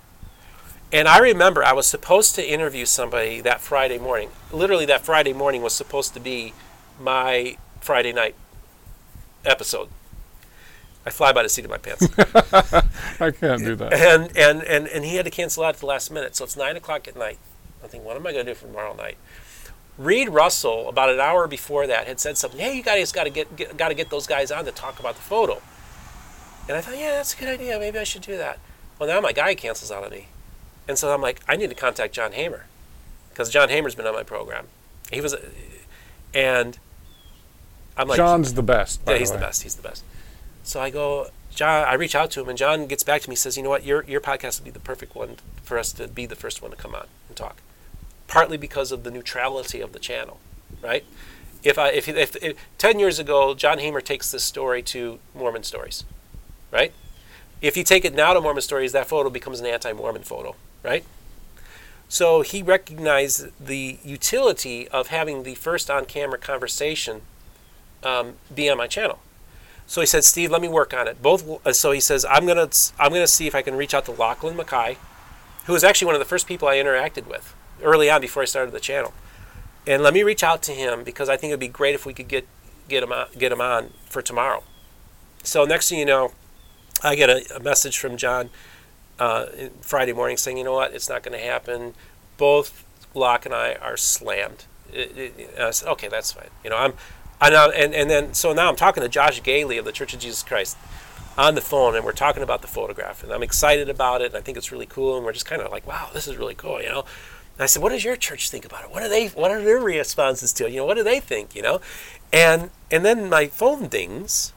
And 0.92 1.08
I 1.08 1.20
remember 1.20 1.64
I 1.64 1.74
was 1.74 1.86
supposed 1.86 2.34
to 2.36 2.48
interview 2.48 2.86
somebody 2.86 3.42
that 3.42 3.62
Friday 3.62 4.00
morning. 4.00 4.30
Literally, 4.52 4.86
that 4.88 5.06
Friday 5.06 5.34
morning 5.34 5.62
was 5.62 5.74
supposed 5.74 6.14
to 6.16 6.20
be 6.20 6.54
my 7.00 7.58
Friday 7.80 8.12
night 8.12 8.36
episode. 9.46 9.90
I 11.06 11.12
fly 11.12 11.32
by 11.32 11.44
the 11.44 11.50
seat 11.50 11.66
of 11.66 11.72
my 11.72 11.78
pants. 11.78 12.08
I 13.22 13.32
can't 13.32 13.64
do 13.64 13.76
that. 13.76 13.94
and, 13.94 14.36
and, 14.36 14.64
and, 14.64 14.88
and 14.88 15.06
he 15.06 15.16
had 15.16 15.26
to 15.26 15.32
cancel 15.32 15.64
out 15.64 15.76
at 15.76 15.80
the 15.80 15.86
last 15.86 16.12
minute. 16.12 16.36
So 16.36 16.44
it's 16.44 16.58
9 16.58 16.76
o'clock 16.76 17.08
at 17.08 17.16
night. 17.16 17.38
I 17.84 17.88
think, 17.88 18.04
what 18.04 18.18
am 18.18 18.28
I 18.28 18.34
going 18.34 18.46
to 18.46 18.52
do 18.52 18.56
for 18.56 18.68
tomorrow 18.68 18.94
night? 18.96 19.18
Reed 20.00 20.30
Russell, 20.30 20.88
about 20.88 21.10
an 21.10 21.20
hour 21.20 21.46
before 21.46 21.86
that, 21.86 22.08
had 22.08 22.22
said 22.22 22.38
something. 22.38 22.60
Hey, 22.60 22.76
you 22.78 22.82
guys 22.82 23.12
got 23.12 23.26
to 23.26 23.30
get, 23.30 23.54
get 23.58 23.76
got 23.76 23.90
to 23.90 23.94
get 23.94 24.10
those 24.10 24.26
guys 24.26 24.50
on 24.50 24.64
to 24.64 24.72
talk 24.72 24.98
about 24.98 25.16
the 25.16 25.22
photo. 25.22 25.62
And 26.70 26.78
I 26.78 26.82
thought, 26.82 26.98
yeah, 26.98 27.12
that's 27.12 27.34
a 27.34 27.38
good 27.38 27.50
idea. 27.50 27.78
Maybe 27.78 28.00
I 28.00 28.06
should 28.06 28.22
do 28.22 28.38
that. 28.38 28.60
Well, 28.98 29.10
now 29.10 29.20
my 29.20 29.34
guy 29.34 29.56
cancels 29.56 29.92
out 29.92 30.06
on 30.06 30.12
me, 30.12 30.28
and 30.88 30.98
so 30.98 31.14
I'm 31.14 31.22
like, 31.22 31.42
I 31.50 31.58
need 31.58 31.70
to 31.70 31.76
contact 31.76 32.14
John 32.14 32.32
Hamer, 32.32 32.66
because 33.30 33.50
John 33.50 33.68
Hamer's 33.70 33.94
been 33.94 34.08
on 34.08 34.14
my 34.14 34.24
program. 34.24 34.68
He 35.12 35.20
was, 35.20 35.36
and 36.34 36.78
I'm 37.98 38.08
like, 38.08 38.18
John's 38.18 38.54
the 38.54 38.64
best. 38.64 39.02
yeah, 39.06 39.18
he's 39.18 39.32
the 39.32 39.36
way. 39.36 39.42
best. 39.42 39.64
He's 39.64 39.76
the 39.76 39.84
best. 39.84 40.04
So 40.64 40.80
I 40.80 40.90
go, 40.90 41.28
John. 41.54 41.86
I 41.88 41.96
reach 41.96 42.16
out 42.16 42.32
to 42.32 42.42
him, 42.42 42.48
and 42.48 42.58
John 42.58 42.88
gets 42.88 43.04
back 43.04 43.22
to 43.24 43.30
me. 43.30 43.36
Says, 43.36 43.58
you 43.58 43.64
know 43.64 43.70
what, 43.70 43.84
your 43.84 44.04
your 44.06 44.22
podcast 44.22 44.60
would 44.60 44.66
be 44.66 44.72
the 44.72 44.80
perfect 44.80 45.14
one 45.16 45.38
for 45.64 45.78
us 45.78 45.92
to 45.94 46.08
be 46.08 46.26
the 46.26 46.36
first 46.36 46.62
one 46.62 46.72
to 46.72 46.78
come 46.78 46.96
on 46.96 47.08
and 47.28 47.36
talk. 47.36 47.62
Partly 48.30 48.58
because 48.58 48.94
of 48.94 49.04
the 49.04 49.12
neutrality 49.12 49.82
of 49.82 49.92
the 49.92 50.00
channel, 50.00 50.40
right? 50.84 51.04
If 51.64 51.78
I 51.78 51.90
if, 51.90 52.08
if, 52.08 52.36
if 52.42 52.56
ten 52.78 53.00
years 53.00 53.20
ago, 53.20 53.56
John 53.56 53.80
Hamer 53.80 54.02
takes 54.02 54.32
this 54.32 54.46
story 54.46 54.82
to 54.84 55.20
Mormon 55.34 55.64
stories, 55.64 56.06
right? 56.72 56.94
If 57.60 57.76
you 57.76 57.84
take 57.84 58.06
it 58.06 58.14
now 58.14 58.34
to 58.34 58.40
Mormon 58.40 58.62
stories, 58.62 58.92
that 58.92 59.08
photo 59.08 59.30
becomes 59.30 59.60
an 59.60 59.66
anti-Mormon 59.66 60.24
photo, 60.24 60.56
right? 60.84 61.04
So 62.08 62.42
he 62.42 62.62
recognized 62.62 63.48
the 63.60 63.98
utility 64.04 64.88
of 64.90 65.08
having 65.08 65.44
the 65.44 65.56
first 65.56 65.90
on-camera 65.90 66.38
conversation 66.38 67.22
um, 68.04 68.36
be 68.54 68.70
on 68.70 68.78
my 68.78 68.88
channel. 68.88 69.20
So 69.88 70.02
he 70.02 70.08
said, 70.08 70.24
Steve, 70.24 70.52
let 70.52 70.62
me 70.62 70.68
work 70.70 70.94
on 70.94 71.08
it. 71.08 71.22
Both. 71.22 71.66
Uh, 71.66 71.74
so 71.74 71.92
he 71.92 72.00
says, 72.00 72.26
I'm 72.30 72.46
gonna 72.46 72.70
I'm 73.00 73.12
gonna 73.12 73.28
see 73.28 73.48
if 73.48 73.56
I 73.56 73.64
can 73.64 73.76
reach 73.76 73.96
out 73.96 74.06
to 74.06 74.12
Lachlan 74.12 74.56
Mackay, 74.56 74.98
who 75.66 75.74
was 75.74 75.84
actually 75.84 76.06
one 76.06 76.16
of 76.16 76.20
the 76.20 76.26
first 76.26 76.48
people 76.48 76.68
I 76.68 76.76
interacted 76.76 77.28
with 77.28 77.56
early 77.84 78.10
on 78.10 78.22
before 78.22 78.44
I 78.44 78.46
started 78.46 78.72
the 78.72 78.80
channel, 78.80 79.14
and 79.88 80.04
let 80.04 80.14
me 80.14 80.24
reach 80.24 80.44
out 80.44 80.62
to 80.64 80.72
him 80.72 81.04
because 81.04 81.30
I 81.30 81.38
think 81.38 81.52
it'd 81.52 81.60
be 81.60 81.68
great 81.68 81.96
if 81.96 82.06
we 82.06 82.14
could 82.14 82.28
get 82.28 82.48
get 82.88 83.04
him 83.04 83.12
on, 83.12 83.28
get 83.38 83.52
him 83.52 83.62
on 83.62 83.92
for 84.06 84.22
tomorrow. 84.22 84.64
So 85.44 85.66
next 85.66 85.90
thing 85.90 86.00
you 86.00 86.06
know, 86.06 86.32
I 87.04 87.16
get 87.16 87.30
a, 87.30 87.56
a 87.56 87.60
message 87.60 87.98
from 87.98 88.18
John 88.18 88.50
uh, 89.20 89.46
Friday 89.82 90.14
morning 90.14 90.38
saying, 90.38 90.58
you 90.58 90.64
know 90.64 90.74
what, 90.74 90.94
it's 90.94 91.10
not 91.10 91.24
going 91.24 91.38
to 91.38 91.44
happen. 91.44 91.94
Both 92.38 92.86
Lach 93.14 93.46
and 93.46 93.54
I 93.54 93.74
are 93.76 93.98
slammed. 93.98 94.66
It, 94.92 95.18
it, 95.18 95.60
I 95.60 95.72
said, 95.72 95.90
okay, 95.90 96.08
that's 96.08 96.32
fine. 96.32 96.50
You 96.64 96.72
know, 96.72 96.78
I'm, 96.78 96.94
I 97.42 97.50
know, 97.50 97.70
and 97.70 97.94
and 97.94 98.10
then 98.10 98.34
so 98.34 98.54
now 98.54 98.70
I'm 98.70 98.76
talking 98.76 99.02
to 99.02 99.10
Josh 99.10 99.42
Gailey 99.44 99.78
of 99.78 99.86
the 99.86 99.92
Church 99.92 100.14
of 100.14 100.20
Jesus 100.20 100.44
Christ 100.44 100.78
on 101.38 101.56
the 101.56 101.62
phone, 101.62 101.96
and 101.96 102.04
we're 102.04 102.12
talking 102.12 102.44
about 102.44 102.62
the 102.62 102.68
photograph, 102.68 103.24
and 103.24 103.32
I'm 103.32 103.44
excited 103.44 103.88
about 103.88 104.22
it, 104.22 104.28
and 104.28 104.36
I 104.36 104.42
think 104.42 104.58
it's 104.58 104.74
really 104.74 104.86
cool, 104.86 105.16
and 105.16 105.26
we're 105.26 105.32
just 105.32 105.46
kind 105.46 105.62
of 105.62 105.72
like, 105.72 105.88
wow, 105.88 106.10
this 106.14 106.28
is 106.28 106.36
really 106.36 106.56
cool, 106.56 106.82
you 106.82 106.90
know. 106.90 107.06
And 107.60 107.64
I 107.64 107.66
said, 107.66 107.84
what 107.84 107.90
does 107.90 108.06
your 108.06 108.16
church 108.16 108.50
think 108.50 108.64
about 108.64 108.86
it? 108.86 108.90
What 108.90 109.04
are 109.04 109.10
they? 109.10 109.28
What 109.28 109.52
are 109.52 109.62
their 109.62 109.80
responses 109.80 110.54
to 110.54 110.66
it? 110.66 110.72
You 110.72 110.78
know, 110.78 110.86
what 110.86 110.96
do 110.96 111.04
they 111.04 111.20
think? 111.20 111.54
You 111.54 111.62
know, 111.62 111.82
and 112.32 112.70
and 112.90 113.04
then 113.04 113.28
my 113.28 113.48
phone 113.48 113.90
dings, 113.90 114.54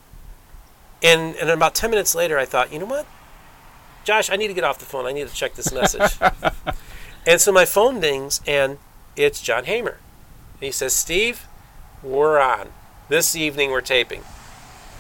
and 1.03 1.35
and 1.35 1.51
about 1.51 1.75
ten 1.75 1.91
minutes 1.91 2.15
later, 2.15 2.39
I 2.39 2.45
thought, 2.45 2.73
you 2.73 2.79
know 2.79 2.87
what, 2.87 3.05
Josh, 4.05 4.31
I 4.31 4.37
need 4.37 4.47
to 4.47 4.55
get 4.55 4.63
off 4.63 4.79
the 4.79 4.85
phone. 4.85 5.05
I 5.07 5.13
need 5.13 5.27
to 5.27 5.35
check 5.35 5.55
this 5.57 5.73
message. 5.73 6.17
and 7.27 7.41
so 7.41 7.51
my 7.51 7.65
phone 7.65 7.99
dings, 7.99 8.41
and 8.47 8.79
it's 9.17 9.43
John 9.43 9.65
Hamer. 9.65 9.99
And 10.55 10.61
he 10.61 10.71
says, 10.71 10.93
Steve, 10.93 11.49
we're 12.05 12.39
on. 12.39 12.69
This 13.09 13.35
evening 13.35 13.73
we're 13.73 13.81
taping. 13.81 14.23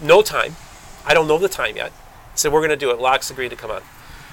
No 0.00 0.22
time. 0.22 0.56
I 1.06 1.14
don't 1.14 1.28
know 1.28 1.38
the 1.38 1.48
time 1.48 1.76
yet. 1.76 1.92
He 2.32 2.38
said, 2.38 2.52
we're 2.52 2.60
going 2.60 2.70
to 2.70 2.76
do 2.76 2.90
it. 2.90 3.00
Lach's 3.00 3.30
agreed 3.30 3.50
to 3.50 3.56
come 3.56 3.70
on. 3.70 3.82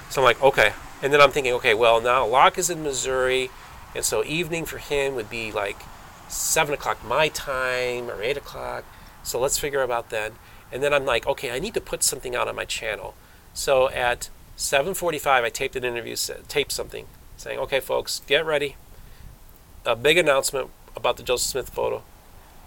So 0.08 0.20
I'm 0.20 0.24
like, 0.24 0.42
okay. 0.42 0.72
And 1.02 1.12
then 1.12 1.20
I'm 1.20 1.30
thinking, 1.30 1.52
okay, 1.54 1.74
well, 1.74 2.00
now 2.00 2.26
Lach 2.26 2.58
is 2.58 2.70
in 2.70 2.82
Missouri. 2.82 3.50
And 3.94 4.04
so 4.04 4.24
evening 4.24 4.64
for 4.64 4.78
him 4.78 5.14
would 5.14 5.30
be 5.30 5.50
like 5.50 5.82
7 6.28 6.72
o'clock 6.74 7.04
my 7.04 7.28
time 7.28 8.10
or 8.10 8.22
8 8.22 8.36
o'clock. 8.36 8.84
So 9.22 9.40
let's 9.40 9.58
figure 9.58 9.82
about 9.82 10.10
then. 10.10 10.32
And 10.72 10.82
then 10.82 10.94
I'm 10.94 11.04
like, 11.04 11.26
okay, 11.26 11.50
I 11.50 11.58
need 11.58 11.74
to 11.74 11.80
put 11.80 12.02
something 12.02 12.36
out 12.36 12.48
on 12.48 12.54
my 12.54 12.64
channel. 12.64 13.14
So 13.52 13.90
at 13.90 14.28
7:45, 14.56 15.42
I 15.42 15.48
taped 15.48 15.74
an 15.74 15.84
interview, 15.84 16.14
taped 16.46 16.70
something, 16.70 17.06
saying, 17.36 17.58
"Okay, 17.58 17.80
folks, 17.80 18.20
get 18.26 18.44
ready. 18.44 18.76
A 19.84 19.96
big 19.96 20.18
announcement 20.18 20.70
about 20.94 21.16
the 21.16 21.22
Joseph 21.22 21.50
Smith 21.50 21.70
photo. 21.70 22.02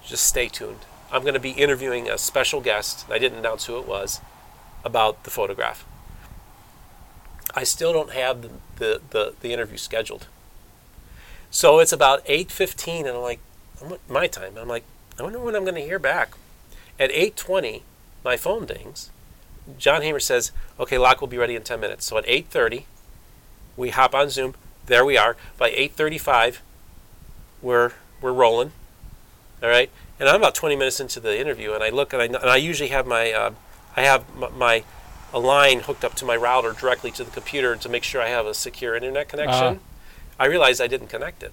Just 0.03 0.25
stay 0.25 0.47
tuned. 0.49 0.79
I'm 1.11 1.21
going 1.21 1.35
to 1.35 1.39
be 1.39 1.51
interviewing 1.51 2.09
a 2.09 2.17
special 2.17 2.61
guest. 2.61 3.05
I 3.09 3.19
didn't 3.19 3.37
announce 3.37 3.65
who 3.65 3.77
it 3.77 3.87
was 3.87 4.19
about 4.83 5.23
the 5.23 5.29
photograph. 5.29 5.85
I 7.55 7.63
still 7.63 7.93
don't 7.93 8.11
have 8.11 8.41
the, 8.41 8.49
the, 8.77 9.01
the, 9.11 9.33
the 9.41 9.53
interview 9.53 9.77
scheduled. 9.77 10.27
So 11.51 11.79
it's 11.79 11.93
about 11.93 12.25
8.15, 12.25 12.99
and 12.99 13.09
I'm 13.09 13.21
like, 13.21 13.39
my 14.09 14.27
time. 14.27 14.57
I'm 14.57 14.67
like, 14.67 14.83
I 15.19 15.23
wonder 15.23 15.39
when 15.39 15.55
I'm 15.55 15.63
going 15.63 15.75
to 15.75 15.81
hear 15.81 15.99
back. 15.99 16.33
At 16.99 17.11
8.20, 17.11 17.81
my 18.23 18.37
phone 18.37 18.65
dings. 18.65 19.11
John 19.77 20.01
Hamer 20.01 20.19
says, 20.19 20.51
okay, 20.79 20.97
Lach 20.97 21.21
will 21.21 21.27
be 21.27 21.37
ready 21.37 21.55
in 21.55 21.63
10 21.63 21.79
minutes. 21.79 22.05
So 22.05 22.17
at 22.17 22.25
8.30, 22.25 22.83
we 23.77 23.89
hop 23.89 24.15
on 24.15 24.29
Zoom. 24.29 24.55
There 24.85 25.05
we 25.05 25.17
are. 25.17 25.37
By 25.57 25.71
8.35, 25.71 26.57
we're, 27.61 27.91
we're 28.21 28.33
rolling. 28.33 28.71
All 29.61 29.69
right? 29.69 29.89
And 30.19 30.27
I'm 30.27 30.35
about 30.35 30.55
20 30.55 30.75
minutes 30.75 30.99
into 30.99 31.19
the 31.19 31.39
interview, 31.39 31.73
and 31.73 31.83
I 31.83 31.89
look, 31.89 32.13
and 32.13 32.21
I, 32.21 32.25
and 32.25 32.49
I 32.49 32.55
usually 32.57 32.89
have 32.89 33.05
my, 33.05 33.31
uh, 33.31 33.51
I 33.95 34.01
have 34.01 34.23
my, 34.55 34.83
a 35.33 35.39
line 35.39 35.81
hooked 35.81 36.05
up 36.05 36.13
to 36.15 36.25
my 36.25 36.35
router 36.35 36.73
directly 36.73 37.11
to 37.11 37.23
the 37.23 37.31
computer 37.31 37.75
to 37.75 37.89
make 37.89 38.03
sure 38.03 38.21
I 38.21 38.29
have 38.29 38.45
a 38.45 38.53
secure 38.53 38.95
internet 38.95 39.27
connection. 39.29 39.63
Uh-huh. 39.63 39.75
I 40.39 40.45
realized 40.45 40.79
I 40.79 40.87
didn't 40.87 41.07
connect 41.07 41.41
it. 41.43 41.51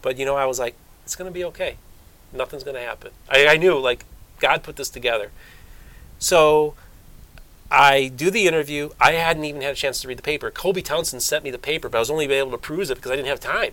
But, 0.00 0.18
you 0.18 0.24
know, 0.24 0.36
I 0.36 0.46
was 0.46 0.58
like, 0.58 0.74
it's 1.04 1.16
going 1.16 1.30
to 1.30 1.34
be 1.34 1.44
okay. 1.44 1.76
Nothing's 2.32 2.64
going 2.64 2.76
to 2.76 2.82
happen. 2.82 3.10
I, 3.28 3.46
I 3.46 3.56
knew, 3.56 3.78
like, 3.78 4.04
God 4.38 4.62
put 4.62 4.76
this 4.76 4.88
together. 4.88 5.30
So 6.18 6.74
I 7.70 8.08
do 8.08 8.30
the 8.30 8.46
interview. 8.46 8.90
I 9.00 9.12
hadn't 9.12 9.44
even 9.44 9.62
had 9.62 9.72
a 9.72 9.76
chance 9.76 10.00
to 10.02 10.08
read 10.08 10.18
the 10.18 10.22
paper. 10.22 10.50
Colby 10.50 10.82
Townsend 10.82 11.22
sent 11.22 11.44
me 11.44 11.50
the 11.50 11.58
paper, 11.58 11.88
but 11.88 11.98
I 11.98 12.00
was 12.00 12.10
only 12.10 12.30
able 12.30 12.50
to 12.52 12.58
peruse 12.58 12.90
it 12.90 12.96
because 12.96 13.10
I 13.10 13.16
didn't 13.16 13.28
have 13.28 13.40
time. 13.40 13.72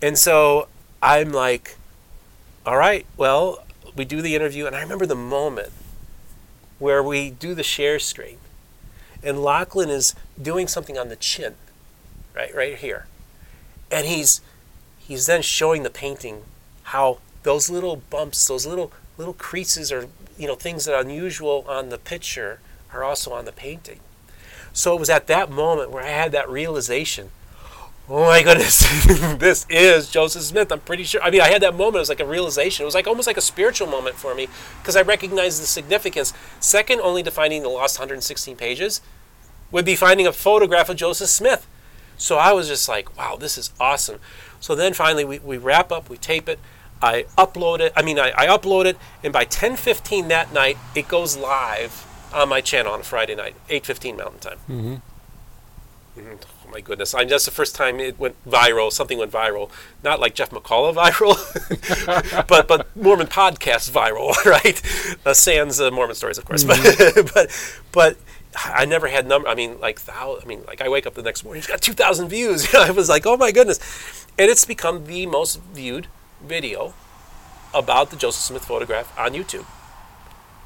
And 0.00 0.16
so 0.16 0.68
I'm 1.02 1.32
like, 1.32 1.76
all 2.64 2.76
right, 2.76 3.06
well, 3.16 3.64
we 3.96 4.04
do 4.04 4.22
the 4.22 4.34
interview. 4.36 4.66
And 4.66 4.76
I 4.76 4.80
remember 4.80 5.06
the 5.06 5.16
moment 5.16 5.72
where 6.78 7.02
we 7.02 7.30
do 7.30 7.54
the 7.54 7.62
share 7.62 7.98
screen. 7.98 8.38
And 9.22 9.42
Lachlan 9.42 9.90
is 9.90 10.14
doing 10.40 10.68
something 10.68 10.96
on 10.96 11.08
the 11.08 11.16
chin, 11.16 11.54
right, 12.34 12.54
right 12.54 12.76
here. 12.76 13.06
And 13.90 14.06
he's 14.06 14.40
he's 14.98 15.26
then 15.26 15.42
showing 15.42 15.82
the 15.82 15.90
painting 15.90 16.42
how 16.84 17.18
those 17.42 17.70
little 17.70 17.96
bumps, 17.96 18.46
those 18.46 18.66
little 18.66 18.92
little 19.16 19.34
creases 19.34 19.90
are, 19.90 20.06
you 20.38 20.46
know, 20.46 20.54
things 20.54 20.84
that 20.84 20.94
are 20.94 21.00
unusual 21.00 21.64
on 21.68 21.88
the 21.88 21.98
picture 21.98 22.60
are 22.92 23.02
also 23.02 23.32
on 23.32 23.44
the 23.44 23.52
painting. 23.52 24.00
So 24.72 24.94
it 24.94 25.00
was 25.00 25.10
at 25.10 25.26
that 25.26 25.50
moment 25.50 25.90
where 25.90 26.04
I 26.04 26.10
had 26.10 26.30
that 26.32 26.48
realization 26.48 27.30
oh 28.08 28.24
my 28.24 28.42
goodness, 28.42 28.80
this 29.38 29.66
is 29.68 30.08
Joseph 30.10 30.42
Smith. 30.42 30.72
I'm 30.72 30.80
pretty 30.80 31.04
sure. 31.04 31.22
I 31.22 31.30
mean, 31.30 31.40
I 31.40 31.48
had 31.48 31.62
that 31.62 31.74
moment. 31.74 31.96
It 31.96 32.00
was 32.00 32.08
like 32.08 32.20
a 32.20 32.26
realization. 32.26 32.82
It 32.82 32.86
was 32.86 32.94
like 32.94 33.06
almost 33.06 33.26
like 33.26 33.36
a 33.36 33.42
spiritual 33.42 33.88
moment 33.88 34.16
for 34.16 34.34
me 34.34 34.48
because 34.80 34.96
I 34.96 35.02
recognized 35.02 35.62
the 35.62 35.66
significance. 35.66 36.32
Second 36.60 37.00
only 37.00 37.22
to 37.22 37.30
finding 37.30 37.62
the 37.62 37.68
lost 37.68 37.98
116 37.98 38.56
pages 38.56 39.00
would 39.70 39.84
be 39.84 39.96
finding 39.96 40.26
a 40.26 40.32
photograph 40.32 40.88
of 40.88 40.96
Joseph 40.96 41.28
Smith. 41.28 41.66
So 42.16 42.36
I 42.36 42.52
was 42.52 42.66
just 42.66 42.88
like, 42.88 43.16
wow, 43.16 43.36
this 43.36 43.56
is 43.56 43.70
awesome. 43.78 44.18
So 44.60 44.74
then 44.74 44.92
finally 44.92 45.24
we, 45.24 45.38
we 45.38 45.56
wrap 45.56 45.92
up, 45.92 46.10
we 46.10 46.16
tape 46.16 46.48
it. 46.48 46.58
I 47.00 47.26
upload 47.36 47.80
it. 47.80 47.92
I 47.94 48.02
mean, 48.02 48.18
I, 48.18 48.32
I 48.36 48.46
upload 48.46 48.86
it, 48.86 48.98
and 49.22 49.32
by 49.32 49.44
10:15 49.44 50.28
that 50.28 50.52
night, 50.52 50.76
it 50.96 51.06
goes 51.06 51.36
live 51.36 52.04
on 52.34 52.48
my 52.48 52.60
channel 52.60 52.92
on 52.92 53.00
a 53.00 53.04
Friday 53.04 53.36
night, 53.36 53.54
8:15 53.68 54.16
Mountain 54.16 54.40
Time. 54.40 54.58
Mm-hmm. 54.68 54.94
Mm-hmm. 56.20 56.57
My 56.70 56.80
goodness! 56.80 57.14
I 57.14 57.24
that's 57.24 57.44
the 57.44 57.50
first 57.50 57.74
time 57.74 58.00
it 58.00 58.18
went 58.18 58.36
viral. 58.46 58.92
Something 58.92 59.18
went 59.18 59.32
viral, 59.32 59.70
not 60.02 60.20
like 60.20 60.34
Jeff 60.34 60.50
McCullough 60.50 60.94
viral, 60.94 62.46
but 62.48 62.68
but 62.68 62.96
Mormon 62.96 63.26
podcast 63.26 63.90
viral, 63.90 64.34
right? 64.44 64.82
Uh, 65.26 65.34
sans 65.34 65.80
uh, 65.80 65.90
Mormon 65.90 66.14
stories, 66.14 66.38
of 66.38 66.44
course, 66.44 66.64
mm-hmm. 66.64 67.22
but 67.22 67.32
but 67.34 67.82
but. 67.92 68.16
I 68.60 68.86
never 68.86 69.06
had 69.08 69.26
number. 69.26 69.46
I 69.46 69.54
mean, 69.54 69.78
like 69.78 70.04
thou. 70.06 70.38
I 70.42 70.44
mean, 70.46 70.64
like 70.66 70.80
I 70.80 70.88
wake 70.88 71.06
up 71.06 71.14
the 71.14 71.22
next 71.22 71.44
morning, 71.44 71.58
it's 71.58 71.68
got 71.68 71.82
two 71.82 71.92
thousand 71.92 72.28
views. 72.28 72.74
I 72.74 72.90
was 72.90 73.08
like, 73.08 73.24
oh 73.26 73.36
my 73.36 73.52
goodness, 73.52 73.78
and 74.38 74.50
it's 74.50 74.64
become 74.64 75.04
the 75.04 75.26
most 75.26 75.60
viewed 75.60 76.08
video 76.42 76.94
about 77.74 78.10
the 78.10 78.16
Joseph 78.16 78.42
Smith 78.42 78.64
photograph 78.64 79.16
on 79.18 79.32
YouTube 79.32 79.66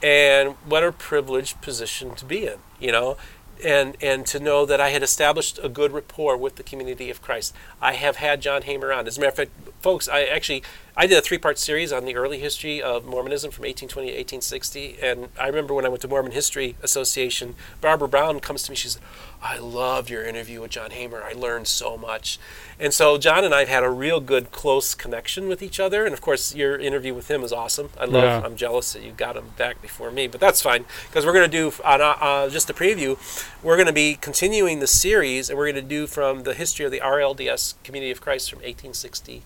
and 0.02 0.50
what 0.66 0.82
a 0.82 0.90
privileged 0.90 1.60
position 1.60 2.14
to 2.16 2.24
be 2.24 2.46
in, 2.46 2.58
you 2.80 2.90
know, 2.90 3.16
and 3.64 3.96
and 4.00 4.26
to 4.26 4.40
know 4.40 4.66
that 4.66 4.80
I 4.80 4.90
had 4.90 5.02
established 5.02 5.58
a 5.62 5.68
good 5.68 5.92
rapport 5.92 6.36
with 6.36 6.56
the 6.56 6.62
community 6.62 7.10
of 7.10 7.22
Christ. 7.22 7.54
I 7.80 7.94
have 7.94 8.16
had 8.16 8.40
John 8.40 8.62
Hamer 8.62 8.92
on. 8.92 9.06
As 9.06 9.16
a 9.16 9.20
matter 9.20 9.30
of 9.30 9.36
fact, 9.36 9.50
folks, 9.80 10.08
I 10.08 10.24
actually 10.24 10.62
I 10.96 11.06
did 11.06 11.16
a 11.16 11.22
three-part 11.22 11.58
series 11.58 11.92
on 11.92 12.04
the 12.04 12.16
early 12.16 12.38
history 12.38 12.82
of 12.82 13.06
Mormonism 13.06 13.50
from 13.50 13.62
1820 13.62 14.08
to 14.08 14.16
1860, 14.16 14.98
and 15.00 15.28
I 15.40 15.46
remember 15.46 15.72
when 15.72 15.86
I 15.86 15.88
went 15.88 16.02
to 16.02 16.08
Mormon 16.08 16.32
History 16.32 16.76
Association, 16.82 17.54
Barbara 17.80 18.08
Brown 18.08 18.40
comes 18.40 18.64
to 18.64 18.70
me. 18.70 18.76
She 18.76 18.88
says, 18.88 19.00
"I 19.42 19.58
loved 19.58 20.08
your 20.08 20.24
interview 20.24 20.60
with 20.60 20.70
John 20.70 20.90
Hamer. 20.90 21.22
I 21.22 21.32
learned 21.32 21.66
so 21.68 21.96
much." 21.96 22.38
And 22.78 22.92
so 22.92 23.18
John 23.18 23.44
and 23.44 23.54
I 23.54 23.60
have 23.60 23.68
had 23.68 23.84
a 23.84 23.90
real 23.90 24.20
good, 24.20 24.50
close 24.50 24.94
connection 24.94 25.48
with 25.48 25.62
each 25.62 25.78
other. 25.78 26.04
And 26.04 26.12
of 26.12 26.20
course, 26.20 26.54
your 26.54 26.78
interview 26.78 27.14
with 27.14 27.30
him 27.30 27.42
is 27.42 27.52
awesome. 27.52 27.90
I 27.98 28.06
love. 28.06 28.24
Yeah. 28.24 28.42
I'm 28.44 28.56
jealous 28.56 28.92
that 28.92 29.02
you 29.02 29.12
got 29.12 29.36
him 29.36 29.50
back 29.56 29.80
before 29.80 30.10
me, 30.10 30.26
but 30.26 30.40
that's 30.40 30.62
fine 30.62 30.84
because 31.08 31.24
we're 31.26 31.32
going 31.32 31.50
to 31.50 31.56
do 31.56 31.72
on 31.84 32.00
uh, 32.00 32.16
uh, 32.20 32.48
just 32.48 32.70
a 32.70 32.74
preview. 32.74 33.18
We're 33.62 33.76
going 33.76 33.86
to 33.86 33.92
be 33.92 34.14
continuing 34.14 34.80
the 34.80 34.86
series, 34.86 35.48
and 35.48 35.58
we're 35.58 35.70
going 35.70 35.82
to 35.82 35.88
do 35.88 36.06
from 36.06 36.42
the 36.42 36.54
history 36.54 36.84
of 36.84 36.92
the 36.92 37.00
RLDS 37.00 37.74
Community 37.84 38.10
of 38.10 38.20
Christ 38.20 38.50
from 38.50 38.58
1860 38.58 39.42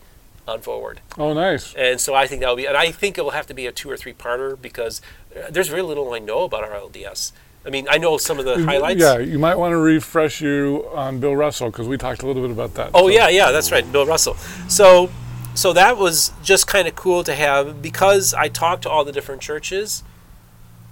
on 0.49 0.61
forward. 0.61 1.01
Oh, 1.19 1.33
nice. 1.35 1.75
And 1.75 2.01
so 2.01 2.15
I 2.15 2.27
think 2.27 2.41
that 2.41 2.49
will 2.49 2.57
be, 2.57 2.67
and 2.67 2.77
I 2.77 2.93
think 2.93 3.19
it 3.19 3.23
will 3.23 3.33
have 3.33 3.47
to 3.49 3.55
be 3.55 3.67
a 3.67 3.73
two 3.73 3.91
or 3.91 3.97
three 3.97 4.15
parter 4.15 4.61
because 4.61 5.01
uh, 5.35 5.51
there's 5.51 5.69
very 5.69 5.83
little 5.83 6.13
I 6.13 6.19
know 6.21 6.45
about 6.45 6.65
RLDS. 6.65 7.33
I 7.67 7.71
mean, 7.71 7.89
I 7.91 7.99
know 7.99 8.17
some 8.17 8.39
of 8.39 8.45
the 8.45 8.63
highlights. 8.65 9.01
Yeah, 9.01 9.19
you 9.19 9.39
might 9.39 9.57
want 9.57 9.73
to 9.73 9.77
refresh 9.77 10.41
you 10.41 10.89
on 10.95 11.19
Bill 11.19 11.35
Russell 11.35 11.71
because 11.71 11.89
we 11.89 11.99
talked 11.99 12.23
a 12.23 12.27
little 12.27 12.43
bit 12.43 12.53
about 12.53 12.75
that. 12.75 12.93
Oh 12.95 13.09
so. 13.09 13.09
yeah, 13.09 13.29
yeah, 13.29 13.51
that's 13.51 13.73
right, 13.73 13.91
Bill 13.91 14.07
Russell. 14.07 14.35
So, 14.69 15.11
so 15.55 15.73
that 15.73 15.97
was 15.97 16.33
just 16.45 16.69
kind 16.69 16.87
of 16.87 16.95
cool 16.95 17.25
to 17.25 17.35
have 17.35 17.83
because 17.83 18.33
I 18.35 18.49
talked 18.49 18.83
to 18.83 18.91
all 18.91 19.05
the 19.05 19.13
different 19.13 19.43
churches, 19.43 20.05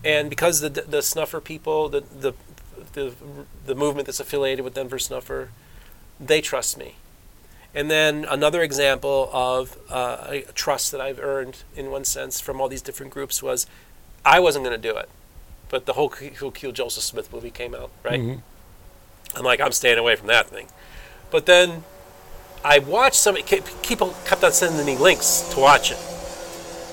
and 0.05 0.29
because 0.29 0.61
the 0.61 0.69
the 0.69 1.01
snuffer 1.01 1.41
people, 1.41 1.89
the 1.89 2.01
the 2.01 2.35
the, 2.95 3.15
the 3.67 3.75
movement 3.75 4.07
that's 4.07 4.21
affiliated 4.21 4.65
with 4.65 4.75
Denver 4.75 4.99
Snuffer, 4.99 5.51
they 6.21 6.41
trust 6.41 6.79
me. 6.79 6.97
And 7.75 7.91
then 7.91 8.25
another 8.25 8.63
example 8.63 9.29
of 9.33 9.77
uh, 9.91 10.27
a 10.29 10.41
trust 10.55 10.93
that 10.93 11.01
I've 11.01 11.19
earned 11.19 11.65
in 11.75 11.91
one 11.91 12.05
sense 12.05 12.41
from 12.41 12.61
all 12.61 12.69
these 12.69 12.83
different 12.83 13.13
groups 13.13 13.43
was 13.43 13.67
I 14.25 14.39
wasn't 14.39 14.65
going 14.65 14.81
to 14.81 14.89
do 14.93 14.97
it. 14.97 15.09
But 15.75 15.87
the 15.87 15.95
whole 15.95 16.09
Who 16.09 16.53
Killed 16.53 16.77
Joseph 16.77 17.03
Smith 17.03 17.33
movie 17.33 17.51
came 17.51 17.75
out, 17.75 17.91
right? 18.05 18.21
I'm 19.35 19.43
like, 19.43 19.61
I'm 19.61 19.73
staying 19.73 19.99
away 19.99 20.15
from 20.15 20.29
that 20.29 20.47
thing. 20.47 20.69
But 21.33 21.47
then 21.47 21.83
I 22.65 22.79
watched 22.79 23.17
some 23.17 23.35
people 23.35 24.15
kept 24.25 24.45
on 24.45 24.53
sending 24.53 24.87
me 24.87 24.97
links 24.97 25.41
to 25.53 25.59
watch 25.59 25.91
it. 25.91 25.99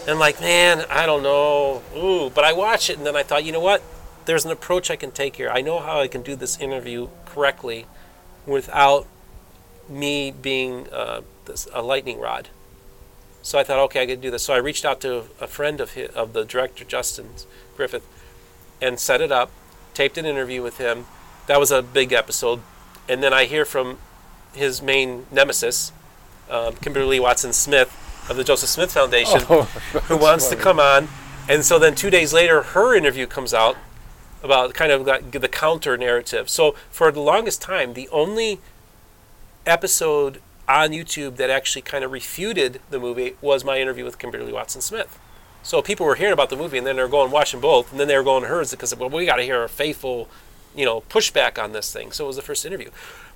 And 0.08 0.18
like, 0.18 0.42
man, 0.42 0.84
I 0.90 1.06
don't 1.06 1.22
know. 1.22 1.84
Ooh, 1.96 2.32
but 2.32 2.44
I 2.44 2.54
watched 2.54 2.90
it 2.90 2.98
and 2.98 3.06
then 3.06 3.16
I 3.16 3.22
thought, 3.22 3.44
you 3.44 3.52
know 3.52 3.60
what? 3.60 3.84
There's 4.26 4.46
an 4.46 4.52
approach 4.52 4.90
I 4.90 4.96
can 4.96 5.12
take 5.12 5.36
here. 5.36 5.52
I 5.52 5.62
know 5.62 5.78
how 5.78 6.00
I 6.00 6.08
can 6.08 6.24
do 6.24 6.36
this 6.36 6.60
interview 6.60 7.10
correctly 7.28 7.86
without 8.48 9.06
me 9.88 10.32
being 10.32 10.88
uh, 10.92 11.22
this, 11.46 11.68
a 11.72 11.84
lightning 11.84 12.20
rod. 12.20 12.50
So 13.44 13.60
I 13.60 13.64
thought, 13.64 13.78
okay, 13.78 14.02
I 14.02 14.06
can 14.08 14.22
do 14.22 14.32
this. 14.32 14.42
So 14.42 14.56
I 14.56 14.58
reached 14.58 14.86
out 14.86 15.02
to 15.02 15.26
a 15.40 15.46
friend 15.46 15.80
of 15.80 15.92
his, 15.92 16.10
of 16.16 16.34
the 16.34 16.46
director, 16.46 16.84
Justin 16.84 17.30
Griffith, 17.78 18.08
and 18.82 19.00
set 19.00 19.22
it 19.22 19.32
up, 19.32 19.52
taped 19.94 20.18
an 20.18 20.26
interview 20.26 20.62
with 20.62 20.78
him. 20.78 21.06
That 21.48 21.60
was 21.60 21.72
a 21.72 21.82
big 21.82 22.12
episode. 22.14 22.62
And 23.08 23.22
then 23.22 23.34
I 23.34 23.46
hear 23.46 23.66
from 23.66 23.98
his 24.54 24.82
main 24.82 25.26
nemesis, 25.32 25.92
um, 26.50 26.76
Kimberly 26.76 27.20
Watson 27.20 27.54
Smith 27.54 27.96
of 28.30 28.38
the 28.38 28.44
Joseph 28.44 28.70
Smith 28.70 28.92
Foundation, 28.94 29.42
Oh, 29.50 29.64
who 30.08 30.18
wants 30.18 30.50
to 30.50 30.56
come 30.56 30.80
on. 30.80 31.08
And 31.50 31.66
so 31.66 31.80
then 31.80 31.96
two 31.96 32.10
days 32.10 32.34
later, 32.34 32.62
her 32.62 32.96
interview 32.96 33.28
comes 33.28 33.54
out 33.54 33.78
about 34.44 34.74
kind 34.74 34.92
of 34.92 35.06
like 35.06 35.32
the 35.32 35.48
counter 35.48 35.98
narrative. 35.98 36.50
So 36.50 36.76
for 36.90 37.12
the 37.12 37.20
longest 37.20 37.62
time, 37.62 37.94
the 37.94 38.10
only 38.10 38.60
episode 39.66 40.42
on 40.68 40.92
YouTube 40.92 41.36
that 41.36 41.50
actually 41.50 41.82
kind 41.82 42.04
of 42.04 42.12
refuted 42.12 42.82
the 42.90 43.00
movie 43.00 43.36
was 43.42 43.64
my 43.64 43.80
interview 43.80 44.06
with 44.06 44.18
Kimberly 44.18 44.54
Watson 44.54 44.82
Smith. 44.82 45.20
So 45.64 45.82
people 45.82 46.06
were 46.06 46.16
hearing 46.16 46.34
about 46.34 46.50
the 46.50 46.56
movie 46.56 46.78
and 46.78 46.88
then 46.88 46.96
they're 46.96 47.08
going 47.08 47.32
watching 47.32 47.60
both, 47.60 47.92
and 47.92 48.00
then 48.00 48.08
they 48.08 48.18
were 48.18 48.24
going 48.24 48.44
to 48.44 48.50
hers 48.50 48.72
because 48.72 48.96
well, 48.96 49.10
we 49.10 49.26
got 49.26 49.36
to 49.36 49.44
hear 49.44 49.64
a 49.64 49.70
faithful, 49.70 50.28
you 50.76 50.86
know, 50.86 51.02
pushback 51.02 51.62
on 51.62 51.72
this 51.72 51.92
thing. 51.92 52.12
So 52.12 52.26
it 52.26 52.28
was 52.28 52.36
the 52.36 52.42
first 52.42 52.66
interview. 52.66 52.90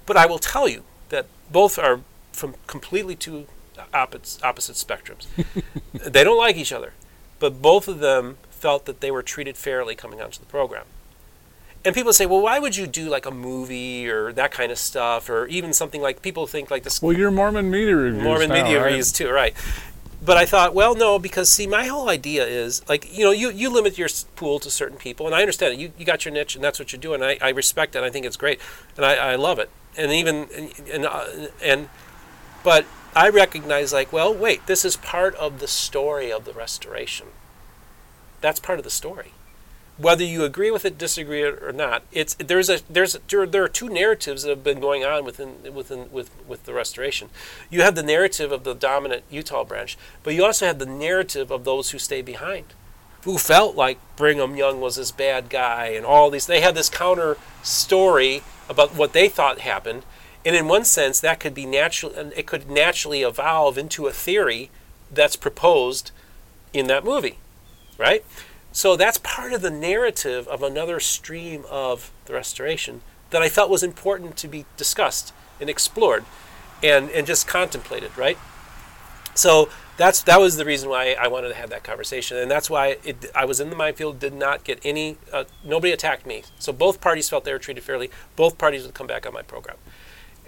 But 0.05 0.17
I 0.17 0.25
will 0.25 0.39
tell 0.39 0.67
you 0.67 0.83
that 1.09 1.27
both 1.51 1.77
are 1.77 2.01
from 2.31 2.55
completely 2.67 3.15
two 3.15 3.47
opposite 3.93 4.43
opposite 4.43 4.75
spectrums. 4.75 5.27
they 5.93 6.23
don't 6.23 6.37
like 6.37 6.57
each 6.57 6.73
other, 6.73 6.93
but 7.39 7.61
both 7.61 7.87
of 7.87 7.99
them 7.99 8.37
felt 8.49 8.85
that 8.85 9.01
they 9.01 9.11
were 9.11 9.23
treated 9.23 9.57
fairly 9.57 9.95
coming 9.95 10.21
onto 10.21 10.39
the 10.39 10.45
program. 10.45 10.85
And 11.83 11.93
people 11.93 12.13
say, 12.13 12.25
well, 12.25 12.41
why 12.41 12.57
would 12.57 12.75
you 12.75 12.87
do 12.87 13.09
like 13.09 13.27
a 13.27 13.31
movie 13.31 14.09
or 14.09 14.33
that 14.33 14.51
kind 14.51 14.71
of 14.71 14.79
stuff, 14.79 15.29
or 15.29 15.45
even 15.47 15.71
something 15.71 16.01
like 16.01 16.23
people 16.23 16.47
think 16.47 16.71
like 16.71 16.81
this 16.81 16.99
Well, 16.99 17.15
you're 17.15 17.29
Mormon 17.29 17.69
media 17.69 17.95
reviews. 17.95 18.23
Mormon 18.23 18.49
now, 18.49 18.63
media 18.63 18.79
right? 18.79 18.87
reviews 18.87 19.11
too, 19.11 19.29
right? 19.29 19.53
But 20.25 20.37
I 20.37 20.45
thought, 20.45 20.73
well, 20.73 20.95
no, 20.95 21.19
because 21.19 21.49
see, 21.49 21.67
my 21.67 21.85
whole 21.85 22.09
idea 22.09 22.45
is 22.45 22.87
like, 22.89 23.15
you 23.15 23.23
know, 23.23 23.31
you, 23.31 23.51
you 23.51 23.69
limit 23.69 23.97
your 23.97 24.09
pool 24.35 24.59
to 24.59 24.71
certain 24.71 24.97
people, 24.97 25.27
and 25.27 25.35
I 25.35 25.41
understand 25.41 25.73
it. 25.73 25.79
You, 25.79 25.91
you 25.97 26.05
got 26.05 26.25
your 26.25 26.33
niche, 26.33 26.55
and 26.55 26.63
that's 26.63 26.79
what 26.79 26.91
you're 26.91 26.99
doing. 26.99 27.21
And 27.21 27.37
I, 27.41 27.47
I 27.47 27.49
respect 27.49 27.95
it. 27.95 28.03
I 28.03 28.09
think 28.09 28.25
it's 28.25 28.37
great, 28.37 28.59
and 28.97 29.05
I, 29.05 29.15
I 29.15 29.35
love 29.35 29.59
it. 29.59 29.69
And 29.95 30.11
even 30.11 30.47
and 30.91 31.05
uh, 31.05 31.25
and, 31.63 31.89
but 32.63 32.85
I 33.15 33.29
recognize 33.29 33.93
like, 33.93 34.11
well, 34.11 34.33
wait, 34.33 34.65
this 34.65 34.83
is 34.83 34.97
part 34.97 35.35
of 35.35 35.59
the 35.59 35.67
story 35.67 36.31
of 36.31 36.45
the 36.45 36.53
restoration. 36.53 37.27
That's 38.41 38.59
part 38.59 38.79
of 38.79 38.83
the 38.83 38.91
story 38.91 39.31
whether 39.97 40.23
you 40.23 40.43
agree 40.43 40.71
with 40.71 40.83
it, 40.83 40.97
disagree 40.97 41.43
it 41.43 41.63
or 41.63 41.71
not, 41.71 42.03
it's 42.11 42.33
there's 42.35 42.69
a 42.69 42.81
there's 42.89 43.17
there, 43.29 43.45
there 43.45 43.63
are 43.63 43.69
two 43.69 43.89
narratives 43.89 44.43
that 44.43 44.49
have 44.49 44.63
been 44.63 44.79
going 44.79 45.05
on 45.05 45.23
within 45.23 45.73
within 45.73 46.11
with 46.11 46.29
with 46.47 46.63
the 46.65 46.73
restoration. 46.73 47.29
You 47.69 47.81
have 47.81 47.95
the 47.95 48.03
narrative 48.03 48.51
of 48.51 48.63
the 48.63 48.73
dominant 48.73 49.23
Utah 49.29 49.63
branch, 49.63 49.97
but 50.23 50.33
you 50.33 50.43
also 50.43 50.65
have 50.65 50.79
the 50.79 50.85
narrative 50.85 51.49
of 51.49 51.63
those 51.63 51.91
who 51.91 51.99
stay 51.99 52.21
behind, 52.21 52.65
who 53.23 53.37
felt 53.37 53.75
like 53.75 53.97
Brigham 54.17 54.57
Young 54.57 54.81
was 54.81 54.97
this 54.97 55.11
bad 55.11 55.49
guy 55.49 55.87
and 55.87 56.05
all 56.05 56.29
these. 56.29 56.45
They 56.45 56.61
had 56.61 56.75
this 56.75 56.89
counter 56.89 57.37
story 57.63 58.43
about 58.67 58.95
what 58.95 59.13
they 59.13 59.29
thought 59.29 59.59
happened, 59.59 60.03
and 60.43 60.57
in 60.57 60.67
one 60.67 60.83
sense, 60.83 61.21
that 61.21 61.39
could 61.39 61.53
be 61.53 61.65
natural. 61.65 62.11
It 62.35 62.47
could 62.47 62.69
naturally 62.69 63.21
evolve 63.21 63.77
into 63.77 64.07
a 64.07 64.11
theory 64.11 64.69
that's 65.09 65.37
proposed 65.37 66.11
in 66.73 66.87
that 66.87 67.05
movie, 67.05 67.37
right? 67.97 68.25
So 68.75 68.97
that's 68.97 69.17
part 69.19 69.53
of 69.53 69.61
the 69.61 69.71
narrative 69.71 70.49
of 70.49 70.61
another 70.61 70.99
stream 70.99 71.63
of 71.69 72.11
the 72.25 72.33
restoration 72.33 73.03
that 73.29 73.41
I 73.41 73.47
felt 73.47 73.69
was 73.69 73.83
important 73.83 74.35
to 74.35 74.49
be 74.49 74.65
discussed 74.75 75.33
and 75.61 75.69
explored 75.69 76.25
and, 76.83 77.09
and 77.11 77.25
just 77.25 77.47
contemplated, 77.47 78.17
right? 78.17 78.37
So 79.33 79.69
that's 79.95 80.21
that 80.23 80.41
was 80.41 80.57
the 80.57 80.65
reason 80.65 80.89
why 80.89 81.13
I 81.17 81.29
wanted 81.29 81.47
to 81.49 81.55
have 81.55 81.69
that 81.69 81.85
conversation, 81.85 82.35
and 82.35 82.51
that's 82.51 82.69
why 82.69 82.97
it, 83.05 83.31
I 83.33 83.45
was 83.45 83.61
in 83.61 83.69
the 83.69 83.77
minefield. 83.77 84.19
Did 84.19 84.33
not 84.33 84.65
get 84.65 84.81
any. 84.83 85.15
Uh, 85.31 85.45
nobody 85.63 85.93
attacked 85.93 86.25
me. 86.25 86.43
So 86.59 86.73
both 86.73 86.99
parties 86.99 87.29
felt 87.29 87.45
they 87.45 87.53
were 87.53 87.59
treated 87.59 87.81
fairly. 87.81 88.11
Both 88.35 88.57
parties 88.57 88.83
would 88.83 88.93
come 88.93 89.07
back 89.07 89.25
on 89.25 89.31
my 89.31 89.41
program, 89.41 89.77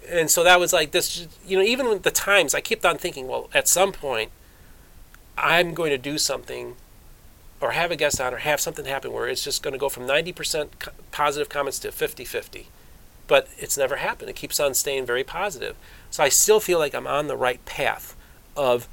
and 0.06 0.30
so 0.30 0.44
that 0.44 0.60
was 0.60 0.74
like 0.74 0.92
this. 0.92 1.30
You 1.46 1.58
know, 1.60 1.64
even 1.64 1.88
with 1.88 2.04
the 2.04 2.12
times, 2.12 2.54
I 2.54 2.60
kept 2.60 2.86
on 2.86 2.98
thinking, 2.98 3.26
well, 3.26 3.50
at 3.54 3.70
some 3.70 3.94
point, 3.94 4.32
I'm 5.38 5.74
going 5.74 5.92
to 5.92 5.98
do 5.98 6.18
something 6.18 6.76
or 7.60 7.72
have 7.72 7.92
a 7.92 7.96
guest 7.96 8.22
on 8.22 8.34
or 8.34 8.38
have 8.38 8.60
something 8.60 8.86
happen 8.86 9.12
where 9.12 9.28
it's 9.28 9.44
just 9.44 9.64
going 9.64 9.74
to 9.74 9.80
go 9.80 9.90
from 9.90 10.04
90% 10.04 10.70
co- 10.80 10.92
positive 11.12 11.50
comments 11.50 11.80
to 11.80 11.90
50-50 11.90 12.66
but 13.28 13.50
it's 13.58 13.78
never 13.78 13.98
happened. 13.98 14.30
It 14.30 14.38
keeps 14.38 14.58
on 14.60 14.74
staying 14.74 15.06
very 15.06 15.24
positive. 15.24 15.76
So 16.10 16.24
i 16.24 16.30
still 16.30 16.60
feel 16.60 16.80
like 16.80 16.96
i'm 16.96 17.08
on 17.08 17.28
the 17.28 17.36
right 17.36 17.64
path 17.66 18.16
of 18.56 18.88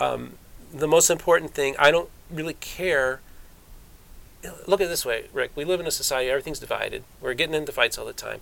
um, 0.00 0.32
the 0.72 0.88
most 0.88 1.08
important 1.10 1.54
thing 1.54 1.76
i 1.78 1.90
don't 1.90 2.10
really 2.30 2.54
care. 2.54 3.20
Look 4.66 4.80
at 4.80 4.86
it 4.86 4.88
this 4.88 5.06
way 5.06 5.26
rick. 5.32 5.52
We 5.54 5.64
live 5.64 5.80
in 5.80 5.86
a 5.86 5.90
society 5.90 6.30
everything's 6.30 6.58
divided. 6.58 7.04
We're 7.20 7.34
getting 7.34 7.54
into 7.54 7.72
fights 7.72 7.98
all 7.98 8.06
the 8.06 8.12
time. 8.12 8.40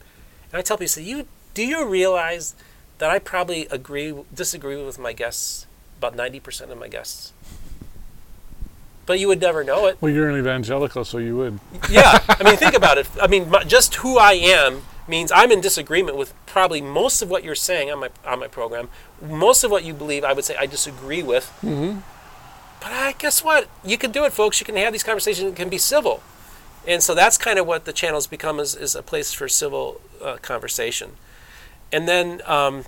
And 0.53 0.59
i 0.59 0.63
tell 0.63 0.77
people 0.77 0.89
say 0.89 1.03
you 1.03 1.27
do 1.55 1.67
you 1.67 1.87
realize 1.87 2.55
that 2.99 3.11
i 3.11 3.19
probably 3.19 3.67
agree 3.67 4.15
disagree 4.35 4.83
with 4.83 4.99
my 4.99 5.13
guests 5.13 5.67
about 5.99 6.17
90% 6.17 6.71
of 6.71 6.79
my 6.79 6.89
guests 6.89 7.33
but 9.07 9.19
you 9.19 9.29
would 9.29 9.41
never 9.41 9.65
know 9.65 9.87
it 9.87 9.99
Well, 10.01 10.13
you're 10.13 10.29
an 10.31 10.39
evangelical, 10.39 11.05
so 11.05 11.19
you 11.19 11.37
would. 11.37 11.59
yeah, 11.91 12.21
I 12.29 12.43
mean, 12.45 12.57
think 12.57 12.75
about 12.75 12.99
it. 12.99 13.09
I 13.21 13.27
mean, 13.27 13.51
my, 13.51 13.65
just 13.65 13.97
who 13.97 14.19
I 14.19 14.33
am 14.33 14.83
means 15.09 15.33
I'm 15.33 15.51
in 15.51 15.61
disagreement 15.61 16.17
with 16.17 16.33
probably 16.47 16.81
most 16.81 17.23
of 17.23 17.29
what 17.31 17.43
you're 17.43 17.55
saying 17.57 17.91
on 17.91 17.99
my 18.01 18.11
on 18.25 18.39
my 18.41 18.49
program. 18.49 18.89
Most 19.21 19.65
of 19.65 19.71
what 19.71 19.85
you 19.85 19.95
believe, 19.95 20.25
I 20.25 20.33
would 20.33 20.45
say 20.45 20.57
I 20.57 20.67
disagree 20.67 21.23
with. 21.23 21.47
Mm-hmm. 21.63 22.01
But 22.81 22.93
I 22.93 23.13
guess 23.13 23.45
what? 23.45 23.69
You 23.85 23.97
can 23.99 24.11
do 24.11 24.25
it, 24.25 24.33
folks. 24.33 24.61
You 24.61 24.67
can 24.67 24.77
have 24.77 24.93
these 24.93 25.03
conversations. 25.05 25.53
It 25.53 25.57
can 25.57 25.69
be 25.69 25.79
civil, 25.79 26.23
and 26.87 27.03
so 27.03 27.15
that's 27.15 27.39
kind 27.39 27.59
of 27.59 27.67
what 27.67 27.85
the 27.85 27.93
channel's 27.93 28.27
become 28.27 28.59
is, 28.61 28.75
is 28.75 28.95
a 28.95 29.03
place 29.03 29.33
for 29.33 29.49
civil 29.49 30.01
uh, 30.23 30.37
conversation. 30.39 31.13
And 31.93 32.09
then, 32.09 32.41
um, 32.47 32.85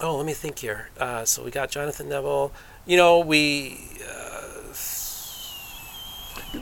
oh, 0.00 0.16
let 0.16 0.26
me 0.26 0.32
think 0.34 0.58
here. 0.60 0.88
Uh, 0.98 1.24
so 1.24 1.42
we 1.44 1.50
got 1.50 1.70
Jonathan 1.70 2.08
Neville. 2.08 2.52
You 2.86 2.96
know, 2.96 3.18
we. 3.18 3.78
Uh, 4.06 4.23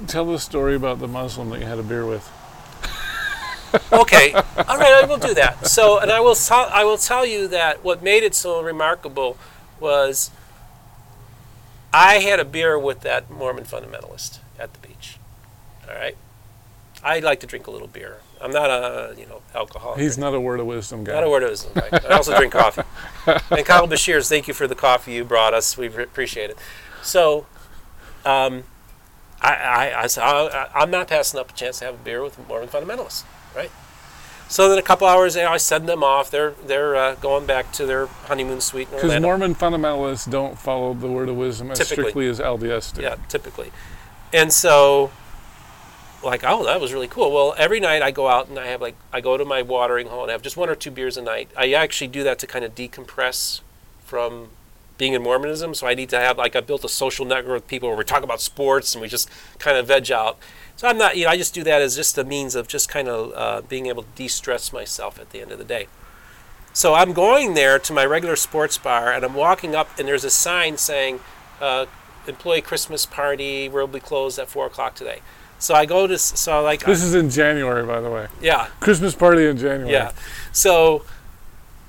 Tell 0.06 0.24
the 0.26 0.38
story 0.38 0.74
about 0.74 0.98
the 0.98 1.08
Muslim 1.08 1.50
that 1.50 1.60
you 1.60 1.66
had 1.66 1.78
a 1.78 1.82
beer 1.82 2.06
with. 2.06 2.30
okay, 3.92 4.32
all 4.32 4.78
right, 4.78 5.02
I 5.02 5.06
will 5.06 5.18
do 5.18 5.34
that. 5.34 5.66
So, 5.66 5.98
and 5.98 6.10
I 6.10 6.20
will 6.20 6.34
tell 6.34 6.68
I 6.70 6.84
will 6.84 6.98
tell 6.98 7.24
you 7.24 7.48
that 7.48 7.82
what 7.82 8.02
made 8.02 8.22
it 8.22 8.34
so 8.34 8.62
remarkable 8.62 9.38
was 9.80 10.30
I 11.92 12.14
had 12.14 12.38
a 12.38 12.44
beer 12.44 12.78
with 12.78 13.00
that 13.00 13.30
Mormon 13.30 13.64
fundamentalist 13.64 14.40
at 14.58 14.72
the 14.74 14.86
beach. 14.86 15.16
All 15.88 15.94
right, 15.94 16.16
I 17.02 17.20
like 17.20 17.40
to 17.40 17.46
drink 17.46 17.66
a 17.66 17.70
little 17.70 17.88
beer. 17.88 18.18
I'm 18.42 18.50
not 18.50 18.68
a 18.68 19.14
you 19.16 19.26
know 19.26 19.40
alcoholic. 19.54 20.00
He's 20.00 20.18
not 20.18 20.34
a 20.34 20.40
word 20.40 20.60
of 20.60 20.66
wisdom 20.66 21.04
guy. 21.04 21.14
Not 21.14 21.24
a 21.24 21.30
word 21.30 21.42
of 21.42 21.50
wisdom. 21.50 21.72
Right? 21.74 22.04
I 22.04 22.16
also 22.16 22.36
drink 22.36 22.52
coffee. 22.52 22.82
And 23.26 23.64
Kyle 23.64 23.86
Beshears, 23.86 24.28
thank 24.28 24.48
you 24.48 24.54
for 24.54 24.66
the 24.66 24.74
coffee 24.74 25.12
you 25.12 25.24
brought 25.24 25.54
us. 25.54 25.78
We 25.78 25.88
re- 25.88 26.04
appreciate 26.04 26.50
it. 26.50 26.58
So, 27.02 27.46
um, 28.24 28.64
I, 29.42 29.54
I, 29.54 30.02
I 30.02 30.06
said, 30.06 30.22
I, 30.22 30.68
I'm 30.74 30.90
not 30.90 31.08
passing 31.08 31.40
up 31.40 31.50
a 31.50 31.52
chance 31.52 31.80
to 31.80 31.86
have 31.86 31.94
a 31.94 31.98
beer 31.98 32.22
with 32.22 32.38
Mormon 32.48 32.68
fundamentalists, 32.68 33.24
right? 33.56 33.70
So 34.48 34.68
then 34.68 34.78
a 34.78 34.82
couple 34.82 35.06
hours 35.06 35.34
later, 35.34 35.48
I 35.48 35.56
send 35.56 35.88
them 35.88 36.04
off. 36.04 36.30
They're 36.30 36.50
they're 36.66 36.94
uh, 36.94 37.14
going 37.14 37.46
back 37.46 37.72
to 37.72 37.86
their 37.86 38.06
honeymoon 38.06 38.60
suite 38.60 38.90
Because 38.90 39.18
Mormon 39.20 39.54
fundamentalists 39.54 40.30
don't 40.30 40.58
follow 40.58 40.92
the 40.92 41.08
word 41.08 41.30
of 41.30 41.36
wisdom 41.36 41.70
as 41.70 41.78
Typically. 41.78 42.02
strictly 42.02 42.28
as 42.28 42.38
LDS 42.38 42.94
do. 42.94 43.00
Yeah, 43.00 43.16
typically. 43.28 43.72
And 44.30 44.52
so, 44.52 45.10
like, 46.22 46.42
oh, 46.44 46.64
that 46.64 46.82
was 46.82 46.92
really 46.92 47.08
cool. 47.08 47.32
Well, 47.32 47.54
every 47.56 47.80
night 47.80 48.02
I 48.02 48.10
go 48.10 48.28
out 48.28 48.48
and 48.48 48.58
I 48.58 48.66
have 48.66 48.82
like 48.82 48.94
I 49.10 49.22
go 49.22 49.38
to 49.38 49.44
my 49.46 49.62
watering 49.62 50.08
hole 50.08 50.24
and 50.24 50.30
have 50.30 50.42
just 50.42 50.58
one 50.58 50.68
or 50.68 50.74
two 50.74 50.90
beers 50.90 51.16
a 51.16 51.22
night. 51.22 51.50
I 51.56 51.72
actually 51.72 52.08
do 52.08 52.22
that 52.22 52.38
to 52.40 52.46
kind 52.46 52.62
of 52.62 52.74
decompress 52.74 53.62
from 54.04 54.50
being 55.02 55.14
in 55.14 55.22
Mormonism. 55.24 55.74
So 55.74 55.88
I 55.88 55.94
need 55.94 56.10
to 56.10 56.20
have 56.20 56.38
like 56.38 56.54
I 56.54 56.60
built 56.60 56.84
a 56.84 56.88
social 56.88 57.24
network 57.24 57.54
with 57.54 57.66
people 57.66 57.88
where 57.88 57.98
we 57.98 58.04
talk 58.04 58.22
about 58.22 58.40
sports 58.40 58.94
and 58.94 59.02
we 59.02 59.08
just 59.08 59.28
kind 59.58 59.76
of 59.76 59.88
veg 59.88 60.12
out. 60.12 60.38
So 60.76 60.86
I'm 60.86 60.96
not, 60.96 61.16
you 61.16 61.24
know, 61.24 61.30
I 61.30 61.36
just 61.36 61.52
do 61.52 61.64
that 61.64 61.82
as 61.82 61.96
just 61.96 62.16
a 62.18 62.22
means 62.22 62.54
of 62.54 62.68
just 62.68 62.88
kind 62.88 63.08
of 63.08 63.32
uh, 63.34 63.62
being 63.62 63.86
able 63.86 64.04
to 64.04 64.08
de-stress 64.14 64.72
myself 64.72 65.18
at 65.18 65.30
the 65.30 65.40
end 65.42 65.50
of 65.50 65.58
the 65.58 65.64
day. 65.64 65.88
So 66.72 66.94
I'm 66.94 67.12
going 67.12 67.54
there 67.54 67.80
to 67.80 67.92
my 67.92 68.04
regular 68.04 68.36
sports 68.36 68.78
bar, 68.78 69.12
and 69.12 69.24
I'm 69.24 69.34
walking 69.34 69.74
up, 69.74 69.88
and 69.98 70.06
there's 70.06 70.22
a 70.22 70.30
sign 70.30 70.78
saying, 70.78 71.18
uh, 71.60 71.86
"Employee 72.28 72.62
Christmas 72.62 73.04
party 73.04 73.68
will 73.68 73.88
be 73.88 73.98
closed 74.00 74.38
at 74.38 74.48
four 74.48 74.66
o'clock 74.66 74.94
today." 74.94 75.18
So 75.58 75.74
I 75.74 75.84
go 75.84 76.06
to 76.06 76.16
so 76.16 76.62
like 76.62 76.84
This 76.84 77.02
is 77.02 77.14
in 77.14 77.28
January, 77.28 77.84
by 77.84 78.00
the 78.00 78.08
way. 78.08 78.28
yeah 78.40 78.68
Christmas 78.78 79.14
party 79.16 79.46
in 79.46 79.56
January. 79.58 79.90
yeah. 79.92 80.12
So 80.52 81.04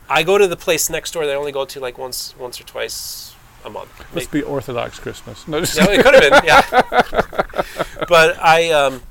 I 0.09 0.23
go 0.23 0.37
to 0.37 0.47
the 0.47 0.57
place 0.57 0.89
next 0.89 1.11
door. 1.11 1.25
That 1.25 1.33
I 1.33 1.35
only 1.35 1.51
go 1.51 1.65
to 1.65 1.79
like 1.79 1.97
once 1.97 2.35
once 2.37 2.59
or 2.59 2.63
twice 2.63 3.33
a 3.65 3.69
month. 3.69 4.13
Must 4.13 4.31
be 4.31 4.41
Orthodox 4.41 4.99
Christmas. 4.99 5.47
No, 5.47 5.57
Yeah, 5.57 5.89
it 5.89 6.03
could 6.03 6.13
have 6.13 6.21
been. 6.21 6.45
Yeah. 6.45 8.05
but 8.07 8.37
I, 8.41 8.71
um, 8.71 9.01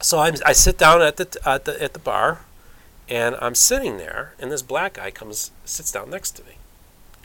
so 0.00 0.18
I'm, 0.18 0.34
I 0.44 0.52
sit 0.52 0.78
down 0.78 1.02
at 1.02 1.16
the 1.16 1.38
at 1.44 1.64
the 1.64 1.82
at 1.82 1.92
the 1.92 1.98
bar, 1.98 2.40
and 3.08 3.36
I'm 3.40 3.54
sitting 3.54 3.98
there, 3.98 4.34
and 4.38 4.50
this 4.50 4.62
black 4.62 4.94
guy 4.94 5.10
comes 5.10 5.50
sits 5.64 5.92
down 5.92 6.10
next 6.10 6.32
to 6.32 6.44
me, 6.44 6.52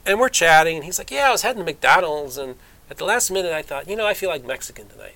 and 0.05 0.19
we're 0.19 0.29
chatting, 0.29 0.77
and 0.77 0.85
he's 0.85 0.99
like, 0.99 1.11
"Yeah, 1.11 1.29
I 1.29 1.31
was 1.31 1.41
heading 1.43 1.59
to 1.59 1.65
McDonald's, 1.65 2.37
and 2.37 2.55
at 2.89 2.97
the 2.97 3.05
last 3.05 3.29
minute, 3.31 3.53
I 3.53 3.61
thought, 3.61 3.87
you 3.87 3.95
know, 3.95 4.07
I 4.07 4.13
feel 4.13 4.29
like 4.29 4.45
Mexican 4.45 4.87
tonight." 4.87 5.15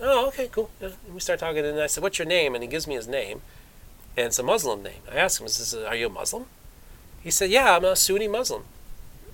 Oh, 0.00 0.26
okay, 0.28 0.48
cool. 0.50 0.70
Yeah. 0.80 0.90
And 1.06 1.14
we 1.14 1.20
start 1.20 1.38
talking, 1.38 1.64
and 1.64 1.80
I 1.80 1.86
said, 1.86 2.02
"What's 2.02 2.18
your 2.18 2.26
name?" 2.26 2.54
And 2.54 2.62
he 2.62 2.68
gives 2.68 2.86
me 2.86 2.94
his 2.94 3.08
name, 3.08 3.42
and 4.16 4.26
it's 4.26 4.38
a 4.38 4.42
Muslim 4.42 4.82
name. 4.82 5.02
I 5.10 5.16
ask 5.16 5.40
him, 5.40 5.46
"Is 5.46 5.58
this 5.58 5.74
a, 5.74 5.86
are 5.86 5.96
you 5.96 6.06
a 6.06 6.10
Muslim?" 6.10 6.46
He 7.24 7.30
said, 7.30 7.50
"Yeah, 7.50 7.74
I'm 7.74 7.84
a 7.86 7.96
Sunni 7.96 8.28
Muslim." 8.28 8.64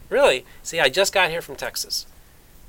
Really? 0.09 0.47
See, 0.62 0.78
I 0.78 0.88
just 0.88 1.12
got 1.12 1.30
here 1.30 1.43
from 1.43 1.57
Texas. 1.57 2.07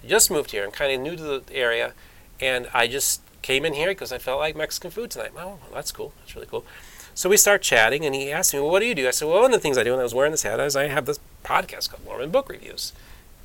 I 0.04 0.08
just 0.08 0.32
moved 0.32 0.50
here. 0.50 0.66
I'm 0.66 0.72
kind 0.72 0.92
of 0.92 1.00
new 1.00 1.16
to 1.16 1.24
the 1.40 1.44
area, 1.54 1.94
and 2.40 2.68
I 2.74 2.88
just 2.88 3.22
came 3.44 3.64
in 3.64 3.74
here 3.74 3.90
because 3.90 4.12
I 4.12 4.18
felt 4.18 4.40
like 4.40 4.56
Mexican 4.56 4.90
food 4.90 5.12
tonight. 5.12 5.32
Oh, 5.38 5.60
that's 5.72 5.92
cool. 5.92 6.12
That's 6.20 6.36
really 6.36 6.48
cool. 6.48 6.66
So 7.14 7.30
we 7.30 7.38
start 7.38 7.62
chatting, 7.62 8.04
and 8.04 8.16
he 8.16 8.32
asked 8.32 8.52
me, 8.52 8.60
"Well, 8.60 8.72
what 8.72 8.80
do 8.80 8.88
you 8.88 8.96
do?" 8.96 9.08
I 9.08 9.12
said, 9.12 9.28
"Well, 9.28 9.42
one 9.42 9.54
of 9.54 9.60
the 9.60 9.60
things 9.60 9.78
I 9.78 9.84
do," 9.84 9.92
and 9.92 10.00
I 10.00 10.04
was 10.04 10.16
wearing 10.16 10.32
this 10.32 10.42
hat, 10.42 10.60
is 10.60 10.76
I 10.76 10.88
have 10.88 11.06
this 11.06 11.20
podcast 11.44 11.92
called 11.92 12.04
Mormon 12.04 12.32
Book 12.32 12.50
Reviews, 12.50 12.92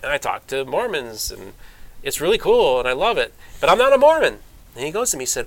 and 0.03 0.11
I 0.11 0.17
talk 0.17 0.47
to 0.47 0.65
Mormons, 0.65 1.31
and 1.31 1.53
it's 2.03 2.23
really 2.23 2.39
cool, 2.39 2.79
and 2.79 2.89
I 2.89 2.93
love 2.93 3.19
it. 3.19 3.35
But 3.61 3.69
I'm 3.69 3.79
not 3.79 3.93
a 3.93 3.99
Mormon. 3.99 4.39
And 4.75 4.85
he 4.85 4.91
goes 4.91 5.11
to 5.11 5.19
me, 5.19 5.23
he 5.23 5.27
said, 5.27 5.47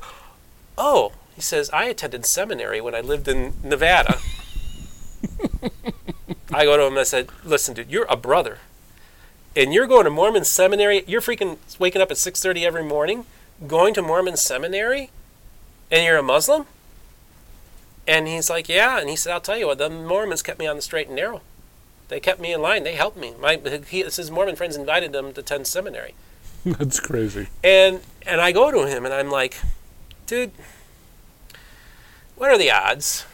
"Oh," 0.77 1.13
he 1.35 1.41
says, 1.41 1.71
"I 1.71 1.85
attended 1.85 2.27
seminary 2.27 2.81
when 2.81 2.93
I 2.93 3.01
lived 3.01 3.27
in 3.27 3.55
Nevada." 3.63 4.19
I 6.51 6.65
go 6.65 6.77
to 6.77 6.83
him 6.83 6.93
and 6.93 6.99
I 6.99 7.03
said, 7.03 7.29
"Listen, 7.43 7.73
dude, 7.73 7.91
you're 7.91 8.07
a 8.09 8.17
brother, 8.17 8.59
and 9.55 9.73
you're 9.73 9.87
going 9.87 10.05
to 10.05 10.09
Mormon 10.09 10.45
seminary. 10.45 11.03
You're 11.07 11.21
freaking 11.21 11.57
waking 11.77 12.01
up 12.01 12.11
at 12.11 12.17
6:30 12.17 12.65
every 12.65 12.83
morning, 12.83 13.25
going 13.67 13.93
to 13.93 14.01
Mormon 14.01 14.37
seminary, 14.37 15.11
and 15.91 16.03
you're 16.03 16.17
a 16.17 16.23
Muslim." 16.23 16.65
And 18.07 18.27
he's 18.27 18.49
like, 18.49 18.67
"Yeah." 18.67 18.99
And 18.99 19.09
he 19.09 19.15
said, 19.15 19.33
"I'll 19.33 19.41
tell 19.41 19.57
you 19.57 19.67
what, 19.67 19.77
the 19.77 19.89
Mormons 19.89 20.41
kept 20.41 20.59
me 20.59 20.67
on 20.67 20.75
the 20.75 20.81
straight 20.81 21.07
and 21.07 21.15
narrow. 21.15 21.41
They 22.07 22.19
kept 22.19 22.39
me 22.39 22.51
in 22.51 22.61
line. 22.61 22.83
They 22.83 22.95
helped 22.95 23.17
me. 23.17 23.35
My 23.39 23.59
he, 23.87 24.01
his 24.01 24.31
Mormon 24.31 24.55
friends 24.55 24.75
invited 24.75 25.15
him 25.15 25.33
to 25.33 25.41
attend 25.41 25.67
seminary." 25.67 26.15
That's 26.65 26.99
crazy. 26.99 27.47
And 27.63 28.01
and 28.25 28.41
I 28.41 28.51
go 28.51 28.71
to 28.71 28.87
him 28.87 29.05
and 29.05 29.13
I'm 29.13 29.29
like, 29.29 29.57
dude, 30.25 30.51
what 32.35 32.51
are 32.51 32.57
the 32.57 32.71
odds? 32.71 33.25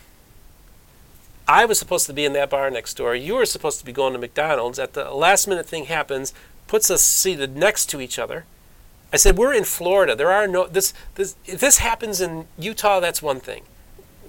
I 1.48 1.66
was 1.66 1.78
supposed 1.78 2.08
to 2.08 2.14
be 2.14 2.26
in 2.26 2.34
that 2.34 2.50
bar 2.50 2.70
next 2.72 2.96
door. 2.96 3.16
You 3.16 3.36
were 3.36 3.46
supposed 3.46 3.80
to 3.80 3.86
be 3.86 3.92
going 3.92 4.14
to 4.14 4.20
McDonald's. 4.20 4.80
At 4.80 4.94
the 4.94 5.12
last 5.12 5.48
minute 5.48 5.68
thing 5.68 5.86
happens, 5.86 6.34
puts 6.68 6.90
us 6.90 7.04
seated 7.04 7.56
next 7.56 7.86
to 7.88 8.02
each 8.02 8.18
other. 8.18 8.46
I 9.14 9.18
said, 9.18 9.38
we're 9.38 9.54
in 9.54 9.64
Florida. 9.64 10.16
There 10.16 10.32
are 10.32 10.48
no 10.48 10.68
this 10.68 10.94
this 11.16 11.36
if 11.46 11.60
this 11.60 11.78
happens 11.78 12.20
in 12.20 12.48
Utah, 12.58 13.00
that's 13.00 13.22
one 13.22 13.40
thing. 13.40 13.64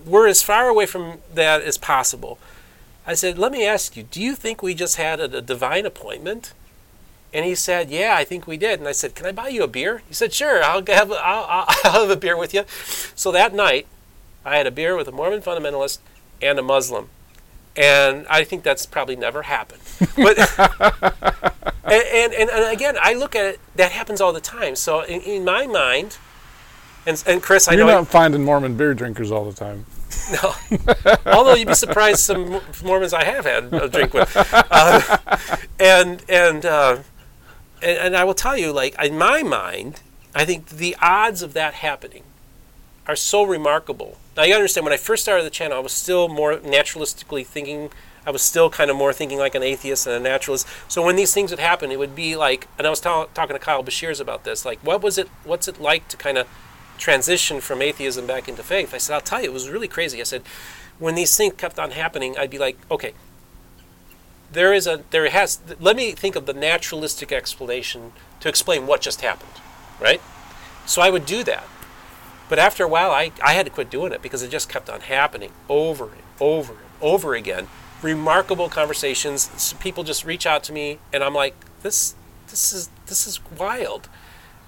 We're 0.05 0.29
as 0.29 0.43
far 0.43 0.69
away 0.69 0.87
from 0.87 1.19
that 1.35 1.63
as 1.63 1.79
possible. 1.79 2.39
I 3.07 3.15
said, 3.15 3.39
let 3.39 3.53
me 3.53 3.67
ask 3.67 3.97
you, 3.97 4.03
do 4.03 4.21
you 4.21 4.35
think 4.35 4.63
we 4.63 4.75
just 4.75 4.97
had 4.97 5.19
a, 5.19 5.39
a 5.39 5.43
divine 5.43 5.87
appointment? 5.87 6.53
And 7.33 7.45
he 7.45 7.55
said, 7.55 7.91
"Yeah, 7.91 8.15
I 8.17 8.25
think 8.25 8.47
we 8.47 8.57
did." 8.57 8.79
And 8.79 8.89
I 8.89 8.93
said, 8.93 9.15
"Can 9.15 9.27
I 9.27 9.33
buy 9.33 9.49
you 9.49 9.63
a 9.63 9.69
beer?" 9.69 10.01
He 10.09 10.15
said, 10.15 10.33
"Sure, 10.33 10.63
I'll 10.63 10.83
have 10.87 11.13
I'll, 11.13 11.45
I'll, 11.45 11.67
I'll 11.85 12.01
have 12.03 12.11
a 12.11 12.17
beer 12.17 12.37
with 12.37 12.55
you." 12.55 12.65
So 13.15 13.31
that 13.33 13.53
night, 13.53 13.87
I 14.45 14.57
had 14.57 14.67
a 14.67 14.71
beer 14.71 14.97
with 14.97 15.07
a 15.07 15.13
Mormon 15.13 15.43
fundamentalist 15.43 15.99
and 16.41 16.59
a 16.59 16.63
Muslim, 16.63 17.09
and 17.77 18.27
I 18.29 18.45
think 18.45 18.63
that's 18.63 18.87
probably 18.87 19.17
never 19.17 19.43
happened. 19.43 19.83
But 20.17 20.39
and, 21.85 22.33
and, 22.35 22.51
and 22.51 22.73
again, 22.73 22.97
I 23.01 23.15
look 23.15 23.35
at 23.35 23.45
it. 23.45 23.61
That 23.77 23.93
happens 23.93 24.21
all 24.21 24.33
the 24.33 24.41
time. 24.41 24.77
So 24.77 25.03
in, 25.03 25.21
in 25.23 25.45
my 25.45 25.67
mind, 25.67 26.19
and 27.07 27.23
and 27.27 27.43
Chris, 27.43 27.69
I 27.69 27.73
You're 27.73 27.87
know 27.87 27.99
not 27.99 28.09
finding 28.09 28.45
Mormon 28.45 28.77
beer 28.77 28.95
drinkers 28.95 29.31
all 29.31 29.45
the 29.45 29.53
time. 29.53 29.87
no. 30.43 30.55
Although 31.27 31.55
you'd 31.55 31.69
be 31.69 31.75
surprised, 31.75 32.21
some 32.21 32.61
Mormons 32.83 33.13
I 33.13 33.25
have 33.25 33.45
had 33.45 33.73
a 33.73 33.89
drink 33.89 34.15
with, 34.15 34.33
uh, 34.37 35.19
and 35.79 36.25
and, 36.29 36.65
uh, 36.65 36.99
and 37.83 37.99
and 37.99 38.17
I 38.17 38.25
will 38.25 38.35
tell 38.35 38.57
you, 38.57 38.73
like 38.73 38.97
in 39.03 39.19
my 39.19 39.43
mind, 39.43 40.01
I 40.35 40.45
think 40.45 40.69
the 40.69 40.97
odds 41.01 41.43
of 41.43 41.53
that 41.55 41.75
happening 41.75 42.23
are 43.07 43.17
so 43.17 43.43
remarkable. 43.45 44.19
Now 44.37 44.45
you 44.45 44.55
understand 44.55 44.85
when 44.85 44.93
I 44.93 44.99
first 44.99 45.23
started 45.23 45.45
the 45.45 45.51
channel, 45.51 45.77
I 45.77 45.81
was 45.81 45.93
still 45.93 46.29
more 46.29 46.57
naturalistically 46.57 47.47
thinking. 47.47 47.91
I 48.27 48.31
was 48.31 48.43
still 48.43 48.69
kind 48.69 48.91
of 48.91 48.97
more 48.97 49.13
thinking 49.13 49.39
like 49.39 49.55
an 49.55 49.63
atheist 49.63 50.07
and 50.07 50.17
a 50.17 50.21
naturalist. 50.21 50.67
So 50.89 51.05
when 51.05 51.15
these 51.15 51.33
things 51.33 51.51
would 51.53 51.61
happen, 51.61 51.93
it 51.93 51.99
would 51.99 52.17
be 52.17 52.35
like, 52.35 52.67
and 52.77 52.87
I 52.87 52.91
was 52.91 53.01
ta- 53.01 53.27
talking 53.35 53.55
to 53.55 53.61
Kyle 53.61 53.85
Beshears 53.85 54.21
about 54.21 54.43
this. 54.43 54.65
Like, 54.65 54.81
what 54.81 55.01
was 55.01 55.17
it? 55.17 55.29
What's 55.45 55.69
it 55.69 55.81
like 55.81 56.09
to 56.09 56.17
kind 56.17 56.37
of 56.37 56.49
transition 56.99 57.61
from 57.61 57.83
atheism 57.83 58.27
back 58.27 58.49
into 58.49 58.63
faith. 58.63 58.95
I 58.95 58.99
said, 58.99 59.15
I'll 59.15 59.21
tell 59.21 59.41
you, 59.43 59.51
it 59.51 59.53
was 59.53 59.69
really 59.69 59.89
crazy. 59.89 60.21
I 60.21 60.25
said, 60.25 60.43
when 60.99 61.15
these 61.15 61.37
things 61.37 61.55
kept 61.57 61.79
on 61.79 61.91
happening, 61.93 62.37
I'd 62.39 62.51
be 62.51 62.59
like, 62.59 62.79
okay, 62.91 63.13
there 64.53 64.73
is 64.73 64.87
a, 64.87 65.03
there 65.11 65.29
has, 65.29 65.61
let 65.81 65.97
me 65.97 66.13
think 66.13 66.37
of 66.37 66.47
the 66.47 66.55
naturalistic 66.55 67.33
explanation 67.33 68.13
to 68.41 68.49
explain 68.49 68.87
what 68.87 69.01
just 69.01 69.21
happened, 69.21 69.53
right? 70.01 70.21
So 70.87 71.03
I 71.03 71.11
would 71.11 71.27
do 71.27 71.45
that. 71.45 71.67
But 72.49 72.59
after 72.59 72.85
a 72.85 72.89
while, 72.89 73.11
I, 73.11 73.33
I 73.43 73.55
had 73.55 73.67
to 73.67 73.73
quit 73.73 73.91
doing 73.91 74.13
it 74.13 74.23
because 74.23 74.43
it 74.43 74.51
just 74.51 74.69
kept 74.69 74.89
on 74.89 75.01
happening 75.01 75.53
over 75.69 76.05
and 76.05 76.23
over 76.41 76.73
and 76.75 76.83
over 77.01 77.35
again. 77.35 77.69
Remarkable 78.03 78.69
conversations. 78.69 79.75
People 79.81 80.05
just 80.05 80.25
reach 80.25 80.47
out 80.47 80.63
to 80.65 80.73
me, 80.73 80.99
and 81.13 81.25
I'm 81.25 81.35
like, 81.35 81.55
this, 81.83 82.15
this 82.49 82.73
is, 82.73 82.91
this 83.07 83.27
is 83.27 83.41
wild 83.59 84.09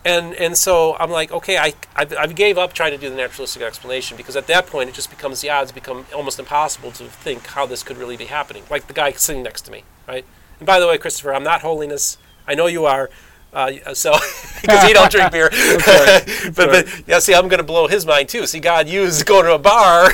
and 0.05 0.35
and 0.35 0.57
so 0.57 0.97
I'm 0.99 1.11
like, 1.11 1.33
okay, 1.33 1.59
I, 1.59 1.75
I 1.97 2.07
I 2.19 2.27
gave 2.29 2.57
up 2.57 2.73
trying 2.73 2.93
to 2.93 2.99
do 2.99 3.11
the 3.11 3.17
naturalistic 3.17 3.63
explanation 3.63 4.17
because 4.17 4.37
at 4.37 4.47
that 4.47 4.67
point 4.67 4.89
it 4.89 4.95
just 4.95 5.11
becomes 5.11 5.41
the 5.41 5.51
odds 5.51 5.73
become 5.73 6.07
almost 6.15 6.39
impossible 6.39 6.93
to 6.93 7.05
think 7.05 7.47
how 7.49 7.67
this 7.67 7.83
could 7.83 7.97
really 7.97 8.17
be 8.17 8.27
happening. 8.27 8.63
Like 8.71 8.87
the 8.87 8.93
guy 8.93 9.13
sitting 9.13 9.43
next 9.43 9.63
to 9.63 9.73
me, 9.73 9.85
right? 10.07 10.25
And 10.61 10.67
by 10.67 10.81
the 10.81 10.87
way, 10.87 10.99
Christopher, 10.99 11.35
I'm 11.35 11.43
not 11.43 11.63
holiness. 11.63 12.17
I 12.47 12.55
know 12.55 12.67
you 12.67 12.87
are. 12.87 13.11
Uh, 13.51 13.95
so 13.95 14.13
because 14.61 14.85
he 14.85 14.93
don't 14.93 15.11
drink 15.11 15.33
beer, 15.33 15.49
right. 15.53 16.23
but 16.55 16.69
but 16.71 17.03
yeah, 17.07 17.19
see, 17.19 17.35
I'm 17.35 17.49
going 17.49 17.59
to 17.59 17.65
blow 17.65 17.87
his 17.87 18.05
mind 18.05 18.29
too. 18.29 18.47
See, 18.47 18.61
God 18.61 18.89
used 18.89 19.25
going 19.25 19.47
to 19.47 19.55
a 19.55 19.59
bar. 19.59 20.13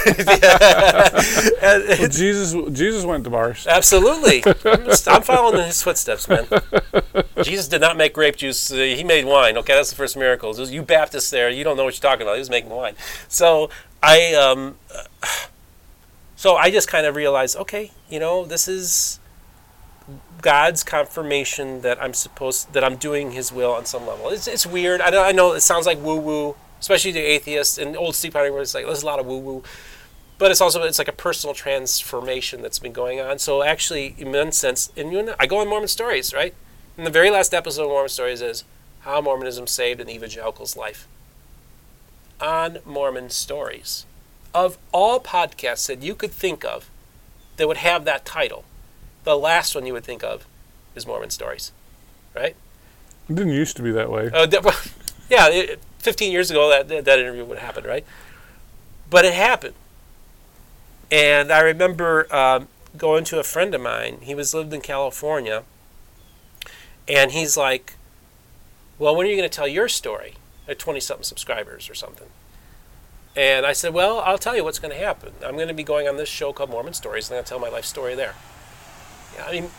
Well, 1.61 2.09
Jesus, 2.09 2.55
Jesus 2.73 3.05
went 3.05 3.25
to 3.25 3.31
bars. 3.31 3.67
Absolutely. 3.67 4.45
I'm 5.07 5.23
following 5.23 5.59
in 5.59 5.67
his 5.67 5.83
footsteps, 5.83 6.29
man. 6.29 6.47
Jesus 7.43 7.67
did 7.67 7.81
not 7.81 7.97
make 7.97 8.15
grape 8.15 8.37
juice. 8.37 8.71
Uh, 8.71 8.77
he 8.77 9.03
made 9.03 9.25
wine. 9.25 9.57
Okay, 9.59 9.75
that's 9.75 9.91
the 9.91 9.97
first 9.97 10.17
miracle. 10.17 10.55
You 10.69 10.83
Baptists 10.83 11.31
there, 11.31 11.51
you 11.51 11.65
don't 11.65 11.77
know 11.77 11.85
what 11.85 11.95
you're 11.95 12.09
talking 12.09 12.23
about. 12.23 12.35
He 12.35 12.41
was 12.41 12.51
making 12.51 12.71
wine. 12.71 12.95
So 13.29 13.69
I, 14.01 14.35
um, 14.35 14.77
uh, 14.95 15.27
so 16.37 16.55
I 16.55 16.71
just 16.71 16.87
kind 16.87 17.05
of 17.05 17.17
realized, 17.17 17.57
okay, 17.57 17.91
you 18.09 18.21
know, 18.21 18.45
this 18.45 18.69
is 18.69 19.19
God's 20.45 20.85
confirmation 20.85 21.81
that 21.81 22.01
I'm 22.03 22.13
supposed 22.13 22.75
that 22.75 22.85
I'm 22.85 22.97
doing 22.97 23.31
His 23.31 23.51
will 23.51 23.73
on 23.73 23.87
some 23.87 24.07
level. 24.07 24.29
It's, 24.29 24.47
it's 24.47 24.67
weird. 24.67 25.01
I, 25.01 25.31
I 25.31 25.33
know 25.33 25.55
it 25.55 25.63
sounds 25.63 25.87
like 25.87 25.99
woo 26.03 26.19
woo, 26.19 26.55
especially 26.81 27.13
to 27.13 27.19
atheists 27.19 27.79
and 27.79 27.97
old 27.97 28.15
Steve 28.15 28.35
Potty 28.35 28.51
where 28.51 28.61
it's 28.61 28.75
like 28.75 28.85
there's 28.85 29.03
a 29.03 29.07
lot 29.07 29.19
of 29.19 29.25
woo 29.25 29.39
woo 29.39 29.65
but 30.37 30.51
it's 30.51 30.61
also 30.61 30.83
it's 30.83 30.99
like 30.99 31.09
a 31.09 31.13
personal 31.13 31.55
transformation 31.55 32.61
that's 32.61 32.79
been 32.79 32.93
going 32.93 33.21
on. 33.21 33.39
So 33.39 33.63
actually, 33.63 34.15
in 34.19 34.33
one 34.33 34.53
sense, 34.53 34.93
and 34.97 35.11
you 35.11 35.23
know, 35.23 35.35
I 35.41 35.47
go 35.47 35.59
on 35.59 35.69
Mormon 35.69 35.89
Stories, 35.89 36.35
right? 36.35 36.55
And 36.99 37.07
the 37.07 37.11
very 37.11 37.31
last 37.31 37.55
episode 37.55 37.85
of 37.85 37.89
Mormon 37.89 38.09
Stories 38.11 38.43
is 38.43 38.65
how 39.01 39.23
Mormonism 39.23 39.67
saved 39.67 40.01
an 40.01 40.11
evangelical's 40.11 40.77
life. 40.77 41.07
On 42.41 42.79
Mormon 42.85 43.31
Stories, 43.31 44.07
of 44.53 44.77
all 44.93 45.21
podcasts 45.21 45.87
that 45.87 46.03
you 46.03 46.15
could 46.15 46.33
think 46.33 46.65
of 46.65 46.91
that 47.57 47.69
would 47.69 47.79
have 47.79 48.05
that 48.05 48.25
title, 48.25 48.65
the 49.25 49.37
last 49.37 49.75
one 49.75 49.87
you 49.87 49.93
would 49.93 50.05
think 50.05 50.23
of 50.23 50.47
is 50.95 51.07
Mormon 51.07 51.31
Stories, 51.31 51.73
right? 52.35 52.55
It 53.29 53.35
didn't 53.35 53.53
used 53.53 53.77
to 53.77 53.83
be 53.83 53.91
that 53.93 54.11
way. 54.11 54.31
Uh, 54.33 54.47
that- 54.47 54.93
yeah, 55.31 55.49
it, 55.49 55.81
15 55.99 56.31
years 56.31 56.51
ago 56.51 56.69
that, 56.69 56.89
that 57.05 57.19
interview 57.19 57.45
would 57.45 57.59
happen, 57.59 57.85
right? 57.85 58.05
But 59.11 59.25
it 59.25 59.35
happened. 59.35 59.75
And 61.11 61.53
I 61.53 61.61
remember 61.61 62.33
um, 62.35 62.69
going 62.97 63.25
to 63.25 63.39
a 63.39 63.45
friend 63.45 63.75
of 63.75 63.81
mine. 63.81 64.19
He 64.23 64.35
was 64.35 64.55
lived 64.55 64.73
in 64.73 64.81
California, 64.81 65.63
and 67.07 67.33
he's 67.33 67.57
like, 67.57 67.95
"Well, 68.99 69.15
when 69.15 69.27
are 69.27 69.31
you 69.31 69.37
going 69.37 69.49
to 69.49 69.55
tell 69.55 69.69
your 69.69 69.89
story?" 69.89 70.35
At 70.67 70.79
20 70.79 70.99
something 71.01 71.25
subscribers 71.25 71.91
or 71.91 71.95
something. 71.95 72.29
And 73.37 73.67
I 73.67 73.73
said, 73.75 73.93
"Well, 73.93 74.21
I'll 74.21 74.39
tell 74.39 74.57
you 74.57 74.65
what's 74.65 74.79
going 74.79 74.93
to 74.93 74.99
happen. 74.99 75.33
I'm 75.45 75.57
going 75.57 75.69
to 75.69 75.75
be 75.75 75.85
going 75.85 76.09
on 76.09 76.17
this 76.17 76.29
show 76.29 76.53
called 76.53 76.71
Mormon 76.71 76.95
Stories, 76.95 77.29
and 77.29 77.35
I'm 77.35 77.39
going 77.39 77.45
to 77.45 77.49
tell 77.51 77.59
my 77.59 77.69
life 77.69 77.85
story 77.85 78.15
there." 78.15 78.35
Yeah, 79.35 79.47
I 79.47 79.53
mean, 79.53 79.71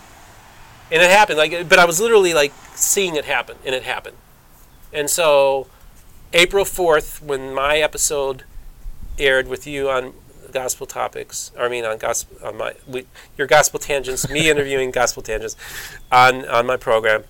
and 0.91 1.01
it 1.01 1.09
happened. 1.09 1.37
Like, 1.37 1.67
but 1.69 1.79
I 1.79 1.85
was 1.85 1.99
literally 1.99 2.33
like 2.33 2.53
seeing 2.75 3.15
it 3.15 3.25
happen, 3.25 3.57
and 3.65 3.73
it 3.73 3.83
happened. 3.83 4.17
And 4.93 5.09
so, 5.09 5.67
April 6.33 6.65
4th, 6.65 7.21
when 7.21 7.53
my 7.53 7.77
episode 7.77 8.43
aired 9.17 9.47
with 9.47 9.65
you 9.65 9.89
on 9.89 10.13
gospel 10.51 10.85
topics, 10.85 11.51
or 11.57 11.65
I 11.65 11.69
mean 11.69 11.85
on 11.85 11.97
gospel, 11.97 12.37
on 12.45 12.57
my 12.57 12.73
we, 12.87 13.05
your 13.37 13.47
gospel 13.47 13.79
tangents, 13.79 14.29
me 14.29 14.49
interviewing 14.53 14.91
gospel 14.91 15.21
tangents 15.21 15.55
on 16.11 16.45
on 16.47 16.65
my 16.65 16.77
program, 16.77 17.23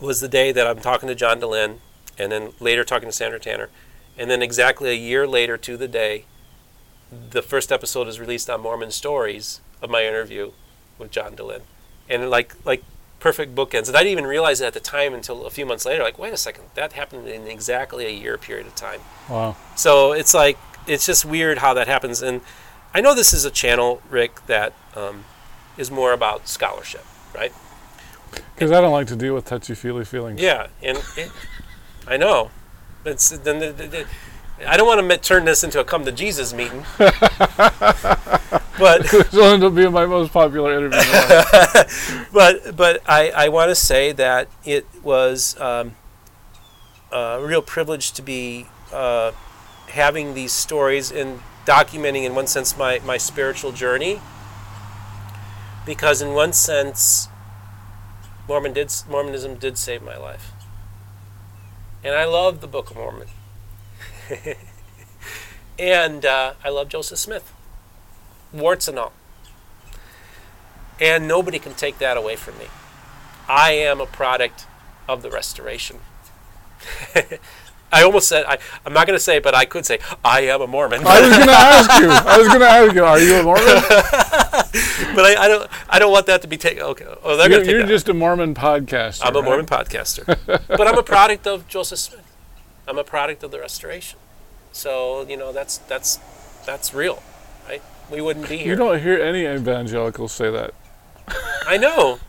was 0.00 0.20
the 0.20 0.28
day 0.28 0.52
that 0.52 0.66
I'm 0.66 0.80
talking 0.80 1.08
to 1.08 1.14
John 1.14 1.40
Dehlin, 1.40 1.78
and 2.18 2.32
then 2.32 2.52
later 2.60 2.84
talking 2.84 3.08
to 3.08 3.12
Sandra 3.12 3.40
Tanner, 3.40 3.70
and 4.16 4.30
then 4.30 4.42
exactly 4.42 4.90
a 4.90 4.94
year 4.94 5.26
later 5.26 5.56
to 5.58 5.76
the 5.76 5.88
day, 5.88 6.24
the 7.10 7.42
first 7.42 7.70
episode 7.70 8.08
is 8.08 8.18
released 8.18 8.48
on 8.50 8.60
Mormon 8.60 8.90
Stories 8.90 9.60
of 9.82 9.90
my 9.90 10.04
interview 10.04 10.52
with 10.98 11.10
John 11.10 11.36
Dehlin, 11.36 11.62
and 12.08 12.30
like 12.30 12.54
like 12.64 12.82
perfect 13.20 13.54
bookends. 13.54 13.88
And 13.88 13.96
I 13.96 14.00
didn't 14.00 14.12
even 14.12 14.26
realize 14.26 14.60
it 14.60 14.66
at 14.66 14.74
the 14.74 14.80
time 14.80 15.14
until 15.14 15.46
a 15.46 15.50
few 15.50 15.66
months 15.66 15.84
later. 15.84 16.02
Like, 16.02 16.18
wait 16.18 16.32
a 16.32 16.36
second, 16.36 16.64
that 16.74 16.92
happened 16.92 17.26
in 17.28 17.46
exactly 17.46 18.06
a 18.06 18.10
year 18.10 18.38
period 18.38 18.66
of 18.66 18.74
time. 18.74 19.00
Wow. 19.28 19.56
So 19.74 20.12
it's 20.12 20.34
like 20.34 20.58
it's 20.86 21.06
just 21.06 21.24
weird 21.24 21.58
how 21.58 21.74
that 21.74 21.88
happens. 21.88 22.22
And 22.22 22.40
I 22.94 23.00
know 23.00 23.14
this 23.14 23.32
is 23.32 23.44
a 23.44 23.50
channel, 23.50 24.02
Rick, 24.10 24.46
that 24.46 24.72
um, 24.94 25.24
is 25.76 25.90
more 25.90 26.12
about 26.12 26.48
scholarship, 26.48 27.04
right? 27.34 27.52
Because 28.54 28.72
I 28.72 28.80
don't 28.80 28.92
like 28.92 29.06
to 29.08 29.16
deal 29.16 29.34
with 29.34 29.44
touchy 29.44 29.74
feely 29.74 30.04
feelings. 30.04 30.40
Yeah, 30.40 30.68
and 30.82 30.98
it, 31.16 31.30
I 32.06 32.16
know. 32.16 32.50
It's 33.04 33.30
then 33.30 33.60
the, 33.60 33.72
the, 33.72 33.86
the, 33.86 34.06
I 34.64 34.76
don't 34.76 34.86
want 34.86 35.10
to 35.10 35.18
turn 35.18 35.44
this 35.44 35.64
into 35.64 35.80
a 35.80 35.84
come 35.84 36.04
to 36.04 36.12
Jesus 36.12 36.54
meeting, 36.54 36.84
but 36.98 37.14
It'll 38.78 39.44
end 39.44 39.64
up 39.64 39.74
being 39.74 39.92
my 39.92 40.06
most 40.06 40.32
popular 40.32 40.78
interview. 40.78 40.98
but 42.32 42.76
but 42.76 43.02
I, 43.06 43.30
I 43.34 43.48
want 43.48 43.70
to 43.70 43.74
say 43.74 44.12
that 44.12 44.48
it 44.64 44.86
was 45.02 45.58
um, 45.60 45.96
a 47.12 47.40
real 47.42 47.62
privilege 47.62 48.12
to 48.12 48.22
be 48.22 48.66
uh, 48.92 49.32
having 49.88 50.34
these 50.34 50.52
stories 50.52 51.12
and 51.12 51.40
documenting, 51.66 52.24
in 52.24 52.34
one 52.34 52.46
sense, 52.46 52.78
my, 52.78 53.00
my 53.00 53.18
spiritual 53.18 53.72
journey. 53.72 54.20
Because 55.84 56.22
in 56.22 56.32
one 56.32 56.52
sense, 56.52 57.28
Mormon 58.48 58.72
did 58.72 58.92
Mormonism 59.08 59.56
did 59.56 59.78
save 59.78 60.02
my 60.02 60.16
life, 60.16 60.52
and 62.02 62.14
I 62.14 62.24
love 62.24 62.60
the 62.60 62.66
Book 62.66 62.90
of 62.90 62.96
Mormon, 62.96 63.28
and 65.78 66.24
uh, 66.24 66.54
I 66.64 66.68
love 66.68 66.88
Joseph 66.88 67.18
Smith, 67.18 67.52
warts 68.52 68.88
and 68.88 68.98
all. 68.98 69.12
And 71.00 71.28
nobody 71.28 71.58
can 71.58 71.74
take 71.74 71.98
that 71.98 72.16
away 72.16 72.36
from 72.36 72.58
me. 72.58 72.66
I 73.48 73.72
am 73.72 74.00
a 74.00 74.06
product 74.06 74.66
of 75.08 75.22
the 75.22 75.30
restoration. 75.30 75.98
I 77.92 78.02
almost 78.02 78.28
said 78.28 78.44
I, 78.46 78.58
I'm 78.84 78.92
not 78.92 79.06
going 79.06 79.16
to 79.16 79.22
say, 79.22 79.36
it, 79.36 79.42
but 79.42 79.54
I 79.54 79.64
could 79.64 79.86
say 79.86 80.00
I 80.24 80.40
am 80.42 80.60
a 80.60 80.66
Mormon. 80.66 81.06
I 81.06 81.20
was 81.20 81.36
going 81.36 81.46
to 81.46 81.52
ask 81.52 82.02
you. 82.02 82.08
I 82.08 82.38
was 82.38 82.48
going 82.48 82.60
to 82.60 82.66
ask 82.66 82.94
you. 82.94 83.04
Are 83.04 83.20
you 83.20 83.36
a 83.36 83.42
Mormon? 83.42 83.64
but 85.14 85.24
I, 85.24 85.36
I, 85.38 85.48
don't. 85.48 85.70
I 85.88 85.98
don't 85.98 86.10
want 86.10 86.26
that 86.26 86.42
to 86.42 86.48
be 86.48 86.56
taken. 86.56 86.82
Okay. 86.82 87.06
Oh, 87.22 87.36
they're 87.36 87.50
You're, 87.50 87.60
take 87.60 87.70
you're 87.70 87.86
just 87.86 88.08
a 88.08 88.14
Mormon 88.14 88.54
podcaster. 88.54 89.22
I'm 89.24 89.36
a 89.36 89.38
right? 89.38 89.44
Mormon 89.44 89.66
podcaster, 89.66 90.26
but 90.66 90.86
I'm 90.86 90.98
a 90.98 91.02
product 91.02 91.46
of 91.46 91.68
Joseph 91.68 91.98
Smith. 91.98 92.35
I'm 92.88 92.98
a 92.98 93.04
product 93.04 93.42
of 93.42 93.50
the 93.50 93.58
restoration. 93.60 94.18
So 94.72 95.26
you 95.28 95.36
know 95.36 95.52
that's 95.52 95.78
that's 95.78 96.18
that's 96.64 96.92
real, 96.94 97.22
right? 97.68 97.82
We 98.10 98.20
wouldn't 98.20 98.48
be 98.48 98.58
here. 98.58 98.68
You 98.68 98.76
don't 98.76 99.00
hear 99.02 99.20
any 99.20 99.46
evangelicals 99.46 100.32
say 100.32 100.50
that. 100.50 100.74
I 101.66 101.76
know. 101.76 102.20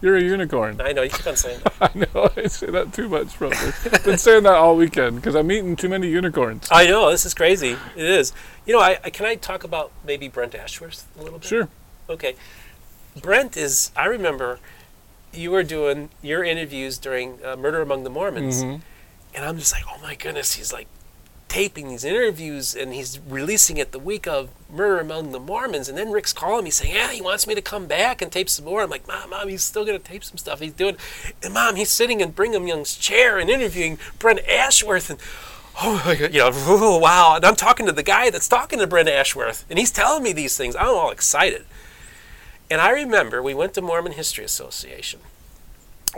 You're 0.00 0.16
a 0.16 0.22
unicorn. 0.22 0.80
I 0.82 0.92
know. 0.92 1.00
You 1.02 1.08
keep 1.08 1.26
on 1.26 1.36
saying 1.36 1.60
that. 1.64 1.72
I 1.80 1.90
know. 1.98 2.30
I 2.36 2.46
say 2.48 2.66
that 2.66 2.92
too 2.92 3.08
much, 3.08 3.34
probably. 3.34 3.72
Been 4.04 4.18
saying 4.18 4.42
that 4.42 4.52
all 4.54 4.76
weekend 4.76 5.16
because 5.16 5.34
I'm 5.34 5.50
eating 5.50 5.76
too 5.76 5.88
many 5.88 6.08
unicorns. 6.08 6.68
I 6.70 6.86
know. 6.86 7.10
This 7.10 7.24
is 7.24 7.32
crazy. 7.32 7.76
It 7.96 8.04
is. 8.04 8.32
You 8.66 8.74
know, 8.74 8.80
I, 8.80 8.98
I 9.02 9.08
can 9.10 9.24
I 9.24 9.34
talk 9.36 9.64
about 9.64 9.92
maybe 10.06 10.28
Brent 10.28 10.54
Ashworth 10.54 11.06
a 11.18 11.22
little 11.22 11.38
bit? 11.38 11.48
Sure. 11.48 11.68
Okay. 12.10 12.34
Brent 13.20 13.56
is, 13.56 13.92
I 13.96 14.04
remember 14.06 14.58
you 15.32 15.50
were 15.50 15.62
doing 15.62 16.10
your 16.20 16.44
interviews 16.44 16.98
during 16.98 17.38
uh, 17.44 17.56
Murder 17.56 17.80
Among 17.80 18.04
the 18.04 18.10
Mormons. 18.10 18.62
Mhm. 18.62 18.82
And 19.34 19.44
I'm 19.44 19.58
just 19.58 19.72
like, 19.72 19.84
oh 19.88 20.00
my 20.02 20.14
goodness, 20.14 20.54
he's 20.54 20.72
like 20.72 20.86
taping 21.48 21.88
these 21.88 22.04
interviews 22.04 22.74
and 22.74 22.92
he's 22.92 23.20
releasing 23.28 23.76
it 23.76 23.92
the 23.92 23.98
week 23.98 24.26
of 24.26 24.50
Murder 24.70 25.00
Among 25.00 25.32
the 25.32 25.40
Mormons. 25.40 25.88
And 25.88 25.96
then 25.96 26.10
Rick's 26.10 26.32
calling 26.32 26.64
me 26.64 26.70
saying, 26.70 26.94
yeah, 26.94 27.10
he 27.12 27.20
wants 27.20 27.46
me 27.46 27.54
to 27.54 27.62
come 27.62 27.86
back 27.86 28.22
and 28.22 28.30
tape 28.30 28.48
some 28.48 28.64
more. 28.64 28.82
I'm 28.82 28.90
like, 28.90 29.06
mom, 29.06 29.30
mom, 29.30 29.48
he's 29.48 29.62
still 29.62 29.84
going 29.84 29.98
to 29.98 30.04
tape 30.04 30.24
some 30.24 30.38
stuff. 30.38 30.60
He's 30.60 30.72
doing, 30.72 30.96
and 31.42 31.54
mom, 31.54 31.76
he's 31.76 31.90
sitting 31.90 32.20
in 32.20 32.30
Brigham 32.30 32.66
Young's 32.66 32.96
chair 32.96 33.38
and 33.38 33.50
interviewing 33.50 33.98
Brent 34.18 34.40
Ashworth. 34.48 35.10
And 35.10 35.18
oh 35.82 36.02
my 36.04 36.14
God, 36.14 36.32
you 36.32 36.40
know, 36.40 36.50
oh, 36.52 36.98
wow. 37.02 37.36
And 37.36 37.44
I'm 37.44 37.56
talking 37.56 37.86
to 37.86 37.92
the 37.92 38.02
guy 38.02 38.30
that's 38.30 38.48
talking 38.48 38.78
to 38.78 38.86
Brent 38.86 39.08
Ashworth 39.08 39.64
and 39.68 39.78
he's 39.78 39.92
telling 39.92 40.22
me 40.22 40.32
these 40.32 40.56
things. 40.56 40.74
I'm 40.76 40.88
all 40.88 41.10
excited. 41.10 41.66
And 42.70 42.80
I 42.80 42.90
remember 42.90 43.42
we 43.42 43.54
went 43.54 43.74
to 43.74 43.82
Mormon 43.82 44.12
History 44.12 44.44
Association, 44.44 45.20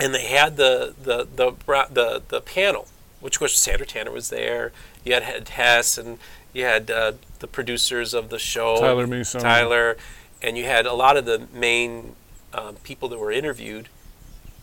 and 0.00 0.14
they 0.14 0.26
had 0.26 0.56
the 0.56 0.94
the 1.02 1.26
the 1.26 1.52
the, 1.90 2.22
the 2.28 2.40
panel, 2.40 2.88
which 3.20 3.40
was 3.40 3.54
Sandra 3.54 3.86
Tanner 3.86 4.10
was 4.10 4.30
there. 4.30 4.72
You 5.04 5.14
had, 5.14 5.22
had 5.22 5.48
Hess, 5.48 5.98
and 5.98 6.18
you 6.52 6.64
had 6.64 6.90
uh, 6.90 7.12
the 7.40 7.46
producers 7.46 8.14
of 8.14 8.28
the 8.30 8.38
show, 8.38 8.78
Tyler 8.80 9.06
Measom. 9.06 9.40
Tyler, 9.40 9.96
and 10.42 10.56
you 10.56 10.64
had 10.64 10.86
a 10.86 10.92
lot 10.94 11.16
of 11.16 11.24
the 11.24 11.46
main 11.52 12.14
um, 12.52 12.76
people 12.76 13.08
that 13.08 13.18
were 13.18 13.32
interviewed 13.32 13.88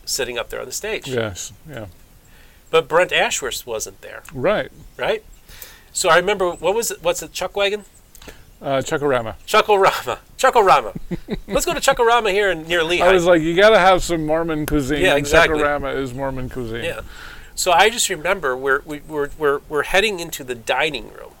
sitting 0.04 0.38
up 0.38 0.50
there 0.50 0.60
on 0.60 0.66
the 0.66 0.72
stage. 0.72 1.08
Yes. 1.08 1.52
Yeah. 1.68 1.86
But 2.70 2.88
Brent 2.88 3.12
Ashworth 3.12 3.66
wasn't 3.66 4.00
there, 4.00 4.22
Right. 4.32 4.70
right? 4.96 5.24
So 5.92 6.08
I 6.08 6.16
remember 6.16 6.50
what 6.50 6.74
was 6.74 6.90
it? 6.90 7.02
What's 7.02 7.22
it? 7.22 7.32
Chuck 7.32 7.56
Wagon? 7.56 7.84
Uh, 8.60 8.78
Chuckarama. 8.78 9.34
Chuckorama. 9.46 10.18
Chuckarama. 10.38 10.96
Let's 11.46 11.66
go 11.66 11.74
to 11.74 11.80
Chuckarama 11.80 12.32
here 12.32 12.50
in, 12.50 12.66
near 12.66 12.80
Lehi. 12.80 13.00
I 13.02 13.12
was 13.12 13.26
like, 13.26 13.42
you 13.42 13.54
got 13.54 13.70
to 13.70 13.78
have 13.78 14.02
some 14.02 14.26
Mormon 14.26 14.66
cuisine. 14.66 15.02
Yeah, 15.02 15.10
and 15.10 15.18
exactly. 15.18 15.58
Chuckarama 15.60 15.94
is 15.96 16.14
Mormon 16.14 16.48
cuisine. 16.48 16.82
Yeah. 16.84 17.00
So 17.54 17.70
I 17.72 17.88
just 17.90 18.08
remember 18.08 18.56
we're, 18.56 18.80
we, 18.84 19.00
we're, 19.00 19.30
we're, 19.38 19.60
we're 19.68 19.82
heading 19.84 20.20
into 20.20 20.42
the 20.44 20.54
dining 20.54 21.12
room. 21.12 21.32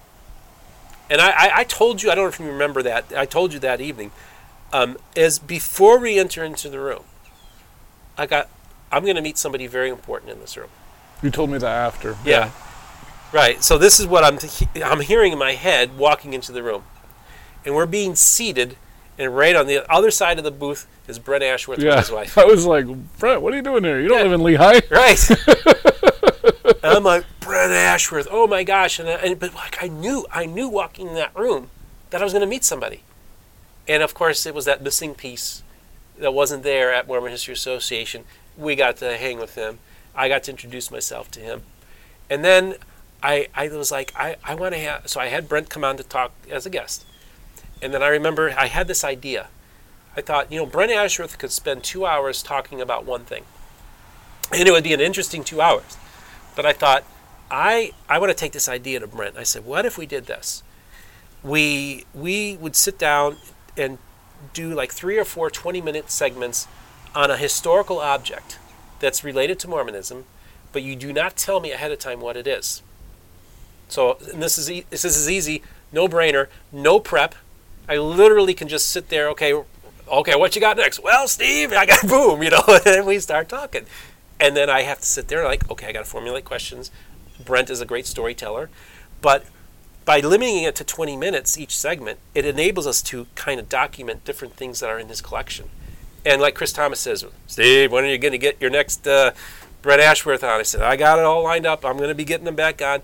And 1.10 1.20
I, 1.20 1.30
I, 1.30 1.50
I 1.58 1.64
told 1.64 2.02
you, 2.02 2.10
I 2.10 2.14
don't 2.14 2.24
know 2.24 2.28
if 2.28 2.38
you 2.40 2.46
remember 2.46 2.82
that, 2.82 3.12
I 3.16 3.26
told 3.26 3.52
you 3.52 3.58
that 3.60 3.80
evening, 3.80 4.10
um, 4.72 4.96
is 5.14 5.38
before 5.38 5.98
we 5.98 6.18
enter 6.18 6.42
into 6.44 6.68
the 6.68 6.80
room, 6.80 7.02
I 8.16 8.26
got, 8.26 8.48
I'm 8.92 9.02
going 9.02 9.16
to 9.16 9.22
meet 9.22 9.36
somebody 9.38 9.66
very 9.66 9.88
important 9.90 10.30
in 10.32 10.40
this 10.40 10.56
room. 10.56 10.70
You 11.22 11.30
told 11.30 11.50
me 11.50 11.58
that 11.58 11.66
after. 11.66 12.16
Yeah. 12.24 12.50
Right. 13.32 13.62
So 13.62 13.76
this 13.78 13.98
is 13.98 14.06
what 14.06 14.22
I'm, 14.24 14.38
I'm 14.84 15.00
hearing 15.00 15.32
in 15.32 15.38
my 15.38 15.52
head 15.52 15.98
walking 15.98 16.32
into 16.32 16.52
the 16.52 16.62
room. 16.62 16.84
And 17.64 17.74
we're 17.74 17.86
being 17.86 18.14
seated, 18.14 18.76
and 19.18 19.34
right 19.34 19.56
on 19.56 19.66
the 19.66 19.90
other 19.92 20.10
side 20.10 20.38
of 20.38 20.44
the 20.44 20.50
booth 20.50 20.86
is 21.08 21.18
Brent 21.18 21.42
Ashworth 21.42 21.80
Yeah. 21.80 21.96
with 21.96 22.06
his 22.06 22.10
wife. 22.12 22.38
I 22.38 22.44
was 22.44 22.66
like, 22.66 22.86
Brent, 23.18 23.42
what 23.42 23.52
are 23.52 23.56
you 23.56 23.62
doing 23.62 23.84
here? 23.84 24.00
You 24.00 24.08
don't 24.08 24.18
Yeah. 24.18 24.30
live 24.30 24.32
in 24.32 24.40
Lehi. 24.40 24.90
Right. 24.90 25.18
and 26.64 26.76
I'm 26.82 27.04
like, 27.04 27.24
Brent 27.40 27.72
Ashworth, 27.72 28.28
oh 28.30 28.46
my 28.46 28.64
gosh. 28.64 28.98
And, 28.98 29.08
I, 29.08 29.12
and 29.12 29.38
but 29.38 29.54
like 29.54 29.82
I 29.82 29.88
knew, 29.88 30.26
I 30.30 30.46
knew 30.46 30.68
walking 30.68 31.08
in 31.08 31.14
that 31.14 31.36
room 31.36 31.70
that 32.10 32.20
I 32.20 32.24
was 32.24 32.32
going 32.32 32.42
to 32.42 32.48
meet 32.48 32.64
somebody. 32.64 33.02
And 33.86 34.02
of 34.02 34.14
course, 34.14 34.46
it 34.46 34.54
was 34.54 34.64
that 34.64 34.82
missing 34.82 35.14
piece 35.14 35.62
that 36.18 36.32
wasn't 36.32 36.62
there 36.62 36.92
at 36.92 37.06
Mormon 37.06 37.30
History 37.30 37.54
Association. 37.54 38.24
We 38.56 38.76
got 38.76 38.96
to 38.98 39.16
hang 39.16 39.38
with 39.38 39.56
him. 39.56 39.78
I 40.14 40.28
got 40.28 40.44
to 40.44 40.52
introduce 40.52 40.90
myself 40.90 41.30
to 41.32 41.40
him. 41.40 41.62
And 42.30 42.44
then 42.44 42.76
I, 43.22 43.48
I 43.54 43.68
was 43.68 43.90
like, 43.90 44.12
I, 44.16 44.36
I 44.44 44.54
want 44.54 44.74
to 44.74 44.80
have, 44.80 45.08
so 45.08 45.20
I 45.20 45.26
had 45.26 45.48
Brent 45.48 45.68
come 45.68 45.84
on 45.84 45.96
to 45.96 46.04
talk 46.04 46.32
as 46.50 46.64
a 46.64 46.70
guest. 46.70 47.04
And 47.82 47.92
then 47.92 48.02
I 48.02 48.08
remember 48.08 48.54
I 48.56 48.66
had 48.66 48.88
this 48.88 49.04
idea. 49.04 49.48
I 50.16 50.20
thought, 50.20 50.50
you 50.50 50.58
know, 50.58 50.66
Brent 50.66 50.92
Ashworth 50.92 51.38
could 51.38 51.50
spend 51.50 51.82
two 51.82 52.06
hours 52.06 52.42
talking 52.42 52.80
about 52.80 53.04
one 53.04 53.24
thing 53.24 53.44
and 54.52 54.68
it 54.68 54.72
would 54.72 54.84
be 54.84 54.92
an 54.92 55.00
interesting 55.00 55.44
two 55.44 55.60
hours. 55.60 55.96
But 56.54 56.66
I 56.66 56.72
thought, 56.72 57.04
I 57.50 57.92
I 58.08 58.18
want 58.18 58.30
to 58.30 58.36
take 58.36 58.52
this 58.52 58.68
idea 58.68 59.00
to 59.00 59.06
Brent. 59.06 59.36
I 59.36 59.42
said, 59.42 59.64
what 59.64 59.86
if 59.86 59.98
we 59.98 60.06
did 60.06 60.26
this? 60.26 60.62
We 61.42 62.04
we 62.14 62.56
would 62.56 62.76
sit 62.76 62.98
down 62.98 63.36
and 63.76 63.98
do 64.52 64.72
like 64.74 64.92
three 64.92 65.18
or 65.18 65.24
four 65.24 65.50
20 65.50 65.80
minute 65.80 66.10
segments 66.10 66.66
on 67.14 67.30
a 67.30 67.36
historical 67.36 67.98
object 67.98 68.58
that's 69.00 69.24
related 69.24 69.58
to 69.60 69.68
Mormonism, 69.68 70.24
but 70.72 70.82
you 70.82 70.96
do 70.96 71.12
not 71.12 71.36
tell 71.36 71.60
me 71.60 71.72
ahead 71.72 71.92
of 71.92 71.98
time 71.98 72.20
what 72.20 72.36
it 72.36 72.46
is. 72.46 72.82
So 73.88 74.18
this 74.34 74.58
is 74.58 74.70
e- 74.70 74.86
this 74.90 75.04
is 75.04 75.30
easy, 75.30 75.62
no 75.92 76.08
brainer, 76.08 76.48
no 76.72 76.98
prep. 76.98 77.34
I 77.88 77.98
literally 77.98 78.54
can 78.54 78.68
just 78.68 78.88
sit 78.88 79.08
there. 79.10 79.28
Okay, 79.30 79.52
okay, 80.08 80.34
what 80.34 80.54
you 80.54 80.60
got 80.60 80.76
next? 80.76 81.02
Well, 81.02 81.28
Steve, 81.28 81.72
I 81.72 81.86
got 81.86 82.02
boom, 82.08 82.42
you 82.42 82.50
know, 82.50 82.62
and 82.86 83.06
we 83.06 83.18
start 83.20 83.48
talking, 83.48 83.86
and 84.44 84.56
then 84.56 84.68
I 84.68 84.82
have 84.82 85.00
to 85.00 85.06
sit 85.06 85.28
there 85.28 85.44
like, 85.44 85.70
okay, 85.70 85.88
I 85.88 85.92
got 85.92 86.00
to 86.00 86.10
formulate 86.10 86.44
questions. 86.44 86.90
Brent 87.44 87.70
is 87.70 87.80
a 87.80 87.86
great 87.86 88.06
storyteller, 88.06 88.70
but 89.20 89.46
by 90.04 90.20
limiting 90.20 90.64
it 90.64 90.76
to 90.76 90.84
20 90.84 91.16
minutes 91.16 91.58
each 91.58 91.76
segment, 91.76 92.18
it 92.34 92.44
enables 92.44 92.86
us 92.86 93.00
to 93.02 93.26
kind 93.34 93.58
of 93.58 93.68
document 93.68 94.24
different 94.24 94.54
things 94.54 94.80
that 94.80 94.90
are 94.90 94.98
in 94.98 95.08
his 95.08 95.20
collection. 95.20 95.70
And 96.26 96.40
like 96.40 96.54
Chris 96.54 96.72
Thomas 96.72 97.00
says, 97.00 97.24
Steve, 97.46 97.90
when 97.90 98.04
are 98.04 98.08
you 98.08 98.18
going 98.18 98.32
to 98.32 98.38
get 98.38 98.60
your 98.60 98.70
next 98.70 99.06
uh, 99.06 99.32
Brent 99.84 100.00
Ashworth 100.00 100.42
on. 100.42 100.60
I 100.60 100.62
said, 100.62 100.80
I 100.80 100.96
got 100.96 101.18
it 101.18 101.26
all 101.26 101.44
lined 101.44 101.66
up. 101.66 101.84
I'm 101.84 101.98
going 101.98 102.08
to 102.08 102.14
be 102.14 102.24
getting 102.24 102.46
them 102.46 102.56
back 102.56 102.80
on. 102.80 103.02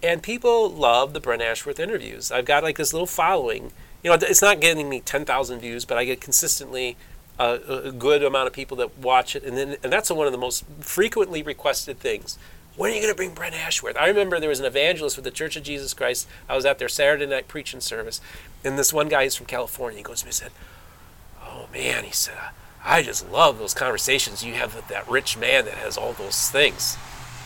And 0.00 0.22
people 0.22 0.70
love 0.70 1.12
the 1.12 1.18
Brent 1.18 1.42
Ashworth 1.42 1.80
interviews. 1.80 2.30
I've 2.30 2.44
got 2.44 2.62
like 2.62 2.78
this 2.78 2.92
little 2.92 3.08
following. 3.08 3.72
You 4.04 4.10
know, 4.10 4.18
it's 4.20 4.40
not 4.40 4.60
getting 4.60 4.88
me 4.88 5.00
10,000 5.00 5.58
views, 5.58 5.84
but 5.84 5.98
I 5.98 6.04
get 6.04 6.20
consistently 6.20 6.96
a, 7.40 7.92
good 7.92 8.22
amount 8.22 8.46
of 8.46 8.52
people 8.52 8.76
that 8.78 8.98
watch 8.98 9.34
it. 9.34 9.42
And 9.44 9.56
then, 9.56 9.76
and 9.82 9.92
that's 9.92 10.10
one 10.10 10.26
of 10.26 10.32
the 10.32 10.38
most 10.38 10.64
frequently 10.80 11.42
requested 11.42 11.98
things. 11.98 12.38
When 12.76 12.92
are 12.92 12.94
you 12.94 13.00
going 13.00 13.12
to 13.12 13.16
bring 13.16 13.34
Brent 13.34 13.54
Ashworth? 13.54 13.96
I 13.96 14.06
remember 14.06 14.38
there 14.38 14.48
was 14.48 14.60
an 14.60 14.66
evangelist 14.66 15.16
with 15.16 15.24
the 15.24 15.30
Church 15.30 15.56
of 15.56 15.62
Jesus 15.62 15.92
Christ. 15.92 16.28
I 16.48 16.56
was 16.56 16.64
at 16.64 16.78
their 16.78 16.88
Saturday 16.88 17.26
night 17.26 17.48
preaching 17.48 17.80
service, 17.80 18.20
and 18.64 18.78
this 18.78 18.92
one 18.92 19.08
guy 19.08 19.24
is 19.24 19.34
from 19.34 19.46
California. 19.46 19.98
He 19.98 20.02
goes 20.02 20.20
to 20.20 20.26
me 20.26 20.28
and 20.28 20.34
said, 20.34 20.52
"Oh 21.42 21.66
man," 21.72 22.04
he 22.04 22.12
said, 22.12 22.38
"I 22.84 23.02
just 23.02 23.30
love 23.30 23.58
those 23.58 23.74
conversations 23.74 24.44
you 24.44 24.54
have 24.54 24.74
with 24.74 24.88
that 24.88 25.08
rich 25.08 25.36
man 25.36 25.64
that 25.64 25.74
has 25.74 25.98
all 25.98 26.12
those 26.12 26.48
things." 26.48 26.96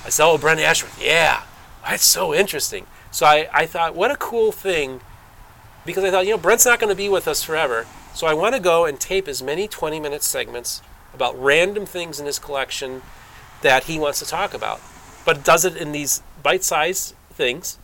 I 0.05 0.11
said, 0.11 0.27
"Oh, 0.27 0.39
Brent 0.39 0.61
Ashworth, 0.61 1.03
yeah, 1.03 1.45
that's 1.85 2.05
so 2.05 2.35
interesting." 2.35 2.87
So 3.11 3.27
I, 3.27 3.49
I 3.53 3.67
thought, 3.67 3.95
what 3.95 4.11
a 4.11 4.17
cool 4.17 4.51
thing, 4.51 5.01
because 5.87 6.05
I 6.05 6.11
thought, 6.11 6.27
you 6.27 6.33
know, 6.33 6.39
Brent's 6.39 6.67
not 6.67 6.81
going 6.81 6.91
to 6.91 6.97
be 6.97 7.09
with 7.09 7.29
us 7.29 7.43
forever, 7.45 7.87
so 8.15 8.27
I 8.27 8.35
want 8.35 8.55
to 8.55 8.61
go 8.61 8.85
and 8.85 8.99
tape 8.99 9.29
as 9.29 9.43
many 9.43 9.69
20-minute 9.69 10.23
segments 10.23 10.81
about 11.13 11.41
random 11.41 11.87
things 11.87 12.19
in 12.19 12.27
his 12.27 12.39
collection 12.39 13.03
that 13.63 13.85
he 13.85 13.99
wants 13.99 14.19
to 14.21 14.25
talk 14.25 14.55
about 14.55 14.81
but 15.25 15.45
does 15.45 15.65
it 15.65 15.77
in 15.77 15.93
these 15.93 16.23
bite-sized 16.43 17.15
things 17.33 17.79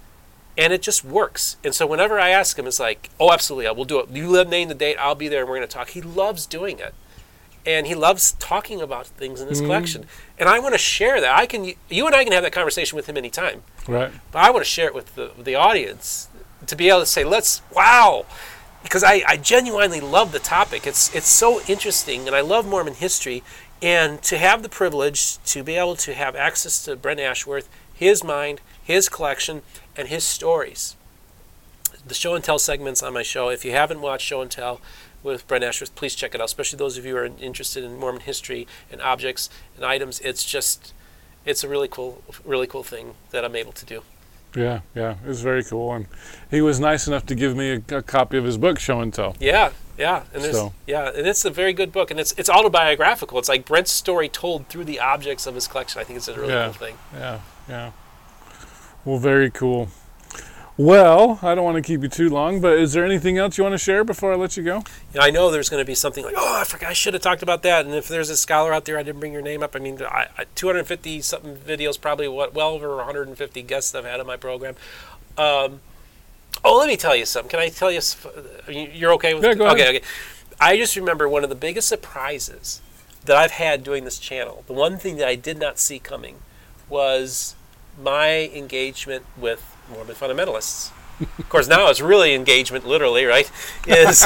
and 0.59 0.73
it 0.73 0.83
just 0.83 1.05
works. 1.05 1.57
And 1.65 1.75
so 1.75 1.87
whenever 1.87 2.21
i 2.21 2.31
ask 2.31 2.59
him 2.59 2.67
it's 2.67 2.81
like 2.81 3.11
oh 3.19 3.33
absolutely 3.33 3.67
i 3.67 3.73
will 3.73 3.85
do 3.85 4.01
it. 4.01 4.11
You 4.11 4.45
name 4.45 4.69
the 4.69 4.75
date 4.75 4.97
i'll 4.99 5.15
be 5.15 5.29
there 5.29 5.41
and 5.41 5.49
we're 5.49 5.57
going 5.57 5.69
to 5.69 5.75
talk. 5.75 5.91
He 5.91 6.03
loves 6.03 6.47
doing 6.47 6.79
it 6.79 6.95
and 7.67 7.87
he 7.87 7.95
loves 7.95 8.33
talking 8.33 8.81
about 8.81 9.07
things 9.07 9.41
in 9.41 9.49
his 9.49 9.61
mm. 9.61 9.67
collection. 9.67 10.07
And 10.39 10.49
i 10.49 10.59
want 10.59 10.75
to 10.75 10.79
share 10.79 11.21
that. 11.21 11.35
I 11.35 11.47
can 11.47 11.73
you 11.89 12.07
and 12.07 12.15
i 12.15 12.25
can 12.25 12.33
have 12.33 12.43
that 12.43 12.53
conversation 12.53 12.97
with 12.97 13.09
him 13.09 13.17
anytime. 13.17 13.63
Right. 13.89 14.13
But 14.33 14.41
i 14.41 14.51
want 14.51 14.65
to 14.65 14.71
share 14.71 14.87
it 14.87 14.95
with 14.95 15.15
the, 15.15 15.33
the 15.39 15.55
audience 15.55 16.29
to 16.67 16.77
be 16.77 16.89
able 16.89 17.01
to 17.01 17.07
say 17.07 17.25
let's 17.25 17.63
wow 17.75 18.27
because 18.83 19.05
I, 19.05 19.23
I 19.27 19.37
genuinely 19.37 20.01
love 20.01 20.33
the 20.33 20.39
topic 20.39 20.87
it's 20.87 21.15
it's 21.15 21.29
so 21.29 21.61
interesting 21.69 22.27
and 22.27 22.35
i 22.35 22.41
love 22.41 22.67
mormon 22.67 22.95
history 22.95 23.43
and 23.83 24.23
to 24.23 24.39
have 24.39 24.63
the 24.63 24.69
privilege 24.69 25.39
to 25.45 25.63
be 25.63 25.75
able 25.75 25.97
to 25.97 26.15
have 26.15 26.37
access 26.37 26.85
to 26.85 26.97
Brent 26.97 27.21
Ashworth, 27.21 27.69
his 27.95 28.23
mind, 28.23 28.61
his 28.83 29.09
collection, 29.09 29.63
and 29.97 30.09
his 30.09 30.25
stories. 30.25 30.97
The 32.07 32.15
show 32.15 32.35
and 32.35 32.45
tell 32.45 32.59
segments 32.59 33.03
on 33.03 33.15
my 33.15 33.23
show, 33.23 33.49
if 33.49 33.65
you 33.65 33.73
haven't 33.73 34.01
watched 34.01 34.27
Show 34.27 34.43
and 34.43 34.51
Tell 34.51 34.81
with 35.23 35.47
Brent 35.47 35.65
Ashworth, 35.65 35.95
please 35.95 36.15
check 36.15 36.35
it 36.35 36.41
out, 36.41 36.47
especially 36.47 36.79
those 36.79 36.99
of 36.99 37.05
you 37.05 37.13
who 37.13 37.19
are 37.19 37.31
interested 37.41 37.85
in 37.85 37.99
Mormon 37.99 38.23
history 38.23 38.67
and 38.91 39.01
objects 39.01 39.49
and 39.77 39.85
items. 39.85 40.21
It's 40.21 40.45
just, 40.45 40.93
it's 41.45 41.65
a 41.65 41.69
really 41.69 41.89
cool, 41.89 42.23
really 42.45 42.67
cool 42.67 42.83
thing 42.83 43.15
that 43.31 43.45
I'm 43.45 43.57
able 43.57 43.73
to 43.73 43.85
do. 43.85 44.03
Yeah, 44.55 44.81
yeah, 44.95 45.17
it 45.25 45.29
was 45.29 45.43
very 45.43 45.63
cool, 45.63 45.93
and 45.93 46.07
he 46.51 46.61
was 46.61 46.81
nice 46.81 47.07
enough 47.07 47.25
to 47.27 47.35
give 47.35 47.57
me 47.57 47.83
a, 47.89 47.97
a 47.97 48.03
copy 48.03 48.37
of 48.37 48.45
his 48.45 48.59
book, 48.59 48.79
Show 48.81 49.01
and 49.01 49.15
Tell. 49.15 49.37
Yeah, 49.39 49.71
yeah, 49.97 50.25
and 50.35 50.43
so. 50.43 50.73
yeah, 50.87 51.09
and 51.15 51.27
it's 51.27 51.45
a 51.45 51.51
very 51.51 51.73
good 51.73 51.93
book, 51.93 52.11
and 52.11 52.19
it's 52.19 52.33
it's 52.37 52.51
autobiographical. 52.51 53.39
It's 53.39 53.49
like 53.49 53.65
Brent's 53.65 53.93
story 53.93 54.29
told 54.29 54.67
through 54.69 54.85
the 54.85 54.99
objects 54.99 55.47
of 55.47 55.55
his 55.55 55.69
collection. 55.69 56.01
I 56.01 56.05
think 56.05 56.17
it's 56.17 56.29
a 56.29 56.35
really 56.35 56.53
yeah, 56.53 56.65
cool 56.65 56.73
thing. 56.73 56.99
Yeah, 57.15 57.41
yeah. 57.69 57.93
Well, 59.05 59.19
very 59.19 59.51
cool. 59.51 59.89
Well, 60.81 61.39
I 61.43 61.55
don't 61.55 61.65
want 61.65 61.77
to 61.77 61.83
keep 61.83 62.01
you 62.01 62.09
too 62.09 62.31
long, 62.31 62.63
but 62.63 62.79
is 62.79 62.95
there 62.95 63.05
anything 63.05 63.37
else 63.37 63.59
you 63.59 63.65
want 63.65 63.75
to 63.75 63.79
share 63.79 64.03
before 64.03 64.33
I 64.33 64.37
let 64.37 64.57
you 64.57 64.63
go? 64.63 64.83
Yeah, 65.13 65.21
I 65.21 65.31
know 65.31 65.51
there's 65.51 65.69
going 65.69 65.83
to 65.83 65.87
be 65.87 65.95
something 65.95 66.25
like, 66.25 66.33
oh, 66.39 66.59
I 66.59 66.65
forgot, 66.65 66.89
I 66.89 66.93
should 66.95 67.13
have 67.13 67.23
talked 67.23 67.43
about 67.43 67.63
that. 67.65 67.85
And 67.85 67.95
if 67.95 68.09
there's 68.09 68.31
a 68.31 68.37
scholar 68.37 68.73
out 68.73 68.87
there, 68.87 68.97
I 68.97 69.03
didn't 69.03 69.21
bring 69.21 69.35
your 69.35 69.43
name 69.43 69.63
up. 69.63 69.77
I 69.77 69.79
mean, 69.79 70.01
I, 70.03 70.29
I, 70.39 70.45
250 70.55 71.21
something 71.21 71.55
videos, 71.55 72.01
probably 72.01 72.29
what 72.29 72.55
well 72.55 72.71
over 72.71 72.97
150 72.97 73.63
guests 73.65 73.95
I've 73.95 74.07
had 74.07 74.21
on 74.21 74.27
my 74.27 74.39
program. 74.39 74.75
Um, 75.37 75.81
oh, 76.65 76.79
let 76.79 76.89
me 76.89 76.97
tell 76.97 77.15
you 77.15 77.27
something. 77.27 77.51
Can 77.51 77.61
I 77.61 77.69
tell 77.69 77.93
you? 77.93 78.01
You're 78.67 79.13
okay 79.13 79.35
with? 79.35 79.45
Yeah, 79.45 79.53
go 79.53 79.67
ahead. 79.67 79.79
Okay, 79.79 79.99
okay. 79.99 80.07
I 80.59 80.79
just 80.79 80.97
remember 80.97 81.29
one 81.29 81.45
of 81.45 81.51
the 81.51 81.57
biggest 81.57 81.89
surprises 81.89 82.81
that 83.27 83.37
I've 83.37 83.51
had 83.51 83.85
doing 83.85 84.05
this 84.05 84.19
channel. 84.19 84.65
The 84.67 84.73
one 84.73 84.97
thing 84.97 85.17
that 85.17 85.29
I 85.29 85.35
did 85.35 85.59
not 85.59 85.79
see 85.79 85.99
coming 85.99 86.39
was 86.89 87.55
my 88.03 88.51
engagement 88.55 89.27
with 89.37 89.77
Mormon 89.91 90.15
fundamentalists. 90.15 90.91
of 91.39 91.49
course, 91.49 91.69
now 91.69 91.89
it's 91.89 92.01
really 92.01 92.35
engagement, 92.35 92.87
literally, 92.87 93.25
right? 93.25 93.51
Is 93.87 94.25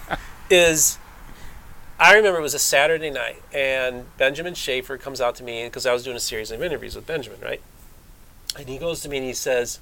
is 0.50 0.98
I 1.98 2.14
remember 2.14 2.38
it 2.38 2.42
was 2.42 2.54
a 2.54 2.58
Saturday 2.58 3.10
night, 3.10 3.42
and 3.52 4.06
Benjamin 4.16 4.54
Schaefer 4.54 4.96
comes 4.96 5.20
out 5.20 5.34
to 5.36 5.44
me 5.44 5.64
because 5.64 5.86
I 5.86 5.92
was 5.92 6.04
doing 6.04 6.16
a 6.16 6.20
series 6.20 6.50
of 6.50 6.62
interviews 6.62 6.94
with 6.96 7.06
Benjamin, 7.06 7.40
right? 7.40 7.60
And 8.56 8.68
he 8.68 8.78
goes 8.78 9.00
to 9.00 9.08
me 9.08 9.18
and 9.18 9.26
he 9.26 9.32
says, 9.32 9.80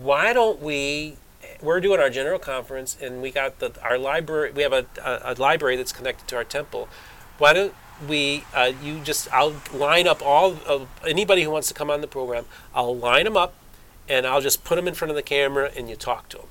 why 0.00 0.32
don't 0.32 0.60
we 0.60 1.16
we're 1.60 1.80
doing 1.80 2.00
our 2.00 2.10
general 2.10 2.38
conference 2.38 2.96
and 3.00 3.20
we 3.22 3.30
got 3.30 3.58
the 3.58 3.72
our 3.82 3.98
library 3.98 4.52
we 4.52 4.62
have 4.62 4.72
a, 4.72 4.86
a, 5.04 5.32
a 5.32 5.34
library 5.34 5.76
that's 5.76 5.92
connected 5.92 6.26
to 6.28 6.36
our 6.36 6.44
temple 6.44 6.88
why 7.38 7.52
don't 7.52 7.74
we 8.08 8.44
uh, 8.54 8.72
you 8.82 9.00
just 9.00 9.32
i'll 9.32 9.54
line 9.74 10.06
up 10.06 10.22
all 10.24 10.56
of 10.66 10.88
anybody 11.06 11.42
who 11.42 11.50
wants 11.50 11.68
to 11.68 11.74
come 11.74 11.90
on 11.90 12.00
the 12.00 12.06
program 12.06 12.44
i'll 12.74 12.96
line 12.96 13.24
them 13.24 13.36
up 13.36 13.54
and 14.08 14.26
i'll 14.26 14.40
just 14.40 14.64
put 14.64 14.76
them 14.76 14.88
in 14.88 14.94
front 14.94 15.10
of 15.10 15.16
the 15.16 15.22
camera 15.22 15.70
and 15.76 15.88
you 15.88 15.96
talk 15.96 16.28
to 16.28 16.38
them 16.38 16.46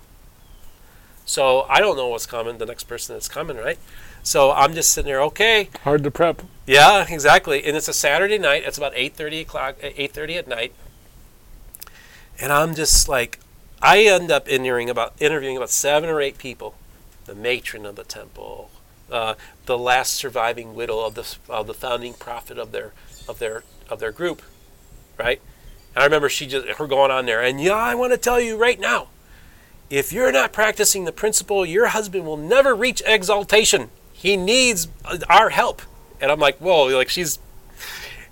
so 1.26 1.66
i 1.70 1.80
don't 1.80 1.98
know 1.98 2.08
what's 2.08 2.26
coming 2.26 2.58
the 2.58 2.66
next 2.66 2.86
person 2.86 3.16
that's 3.16 3.28
coming 3.30 3.58
right? 3.58 3.80
So 4.24 4.52
i'm 4.52 4.74
just 4.74 4.92
sitting 4.92 5.08
there 5.08 5.22
okay. 5.24 5.70
Hard 5.84 6.04
to 6.04 6.12
prep. 6.12 6.42
Yeah 6.66 7.06
exactly 7.10 7.64
and 7.64 7.78
it's 7.78 7.88
a 7.88 7.94
saturday 7.94 8.38
night 8.38 8.64
it's 8.66 8.78
about 8.78 8.94
8.30 8.94 9.42
o'clock 9.42 9.80
8.30 9.80 10.38
at 10.38 10.48
night. 10.48 10.74
And 12.40 12.54
I'm 12.54 12.76
just 12.76 13.10
like, 13.10 13.40
I 13.82 14.02
end 14.04 14.32
up 14.32 14.48
interviewing 14.48 14.90
about 14.90 15.14
interviewing 15.20 15.58
about 15.58 15.70
seven 15.70 16.10
or 16.10 16.22
eight 16.22 16.38
people, 16.38 16.76
the 17.26 17.36
matron 17.36 17.86
of 17.86 17.96
the 17.96 18.04
temple, 18.04 18.70
uh, 19.12 19.36
the 19.66 19.78
last 19.78 20.14
surviving 20.14 20.76
widow 20.76 21.06
of 21.06 21.16
the 21.16 21.36
of 21.50 21.68
the 21.68 21.74
founding 21.74 22.14
prophet 22.14 22.58
of 22.58 22.72
their 22.72 22.94
of 23.28 23.40
their 23.40 23.64
of 23.90 24.00
their 24.00 24.12
group, 24.12 24.42
right? 25.18 25.42
I 25.98 26.06
remember 26.06 26.30
she 26.30 26.48
just 26.48 26.68
her 26.68 26.88
going 26.88 27.12
on 27.12 27.26
there, 27.26 27.42
and 27.42 27.60
yeah, 27.62 27.74
I 27.74 27.96
want 27.96 28.14
to 28.14 28.18
tell 28.18 28.40
you 28.40 28.58
right 28.58 28.80
now, 28.80 29.08
if 29.90 30.12
you're 30.12 30.32
not 30.32 30.52
practicing 30.54 31.06
the 31.06 31.12
principle, 31.12 31.66
your 31.66 31.88
husband 31.88 32.26
will 32.26 32.38
never 32.38 32.76
reach 32.76 33.02
exaltation. 33.06 33.90
He 34.12 34.36
needs 34.36 34.88
uh, 35.06 35.20
our 35.30 35.50
help. 35.50 35.82
And 36.20 36.32
I'm 36.32 36.40
like, 36.40 36.58
whoa, 36.58 36.88
like 36.88 37.10
she's, 37.10 37.40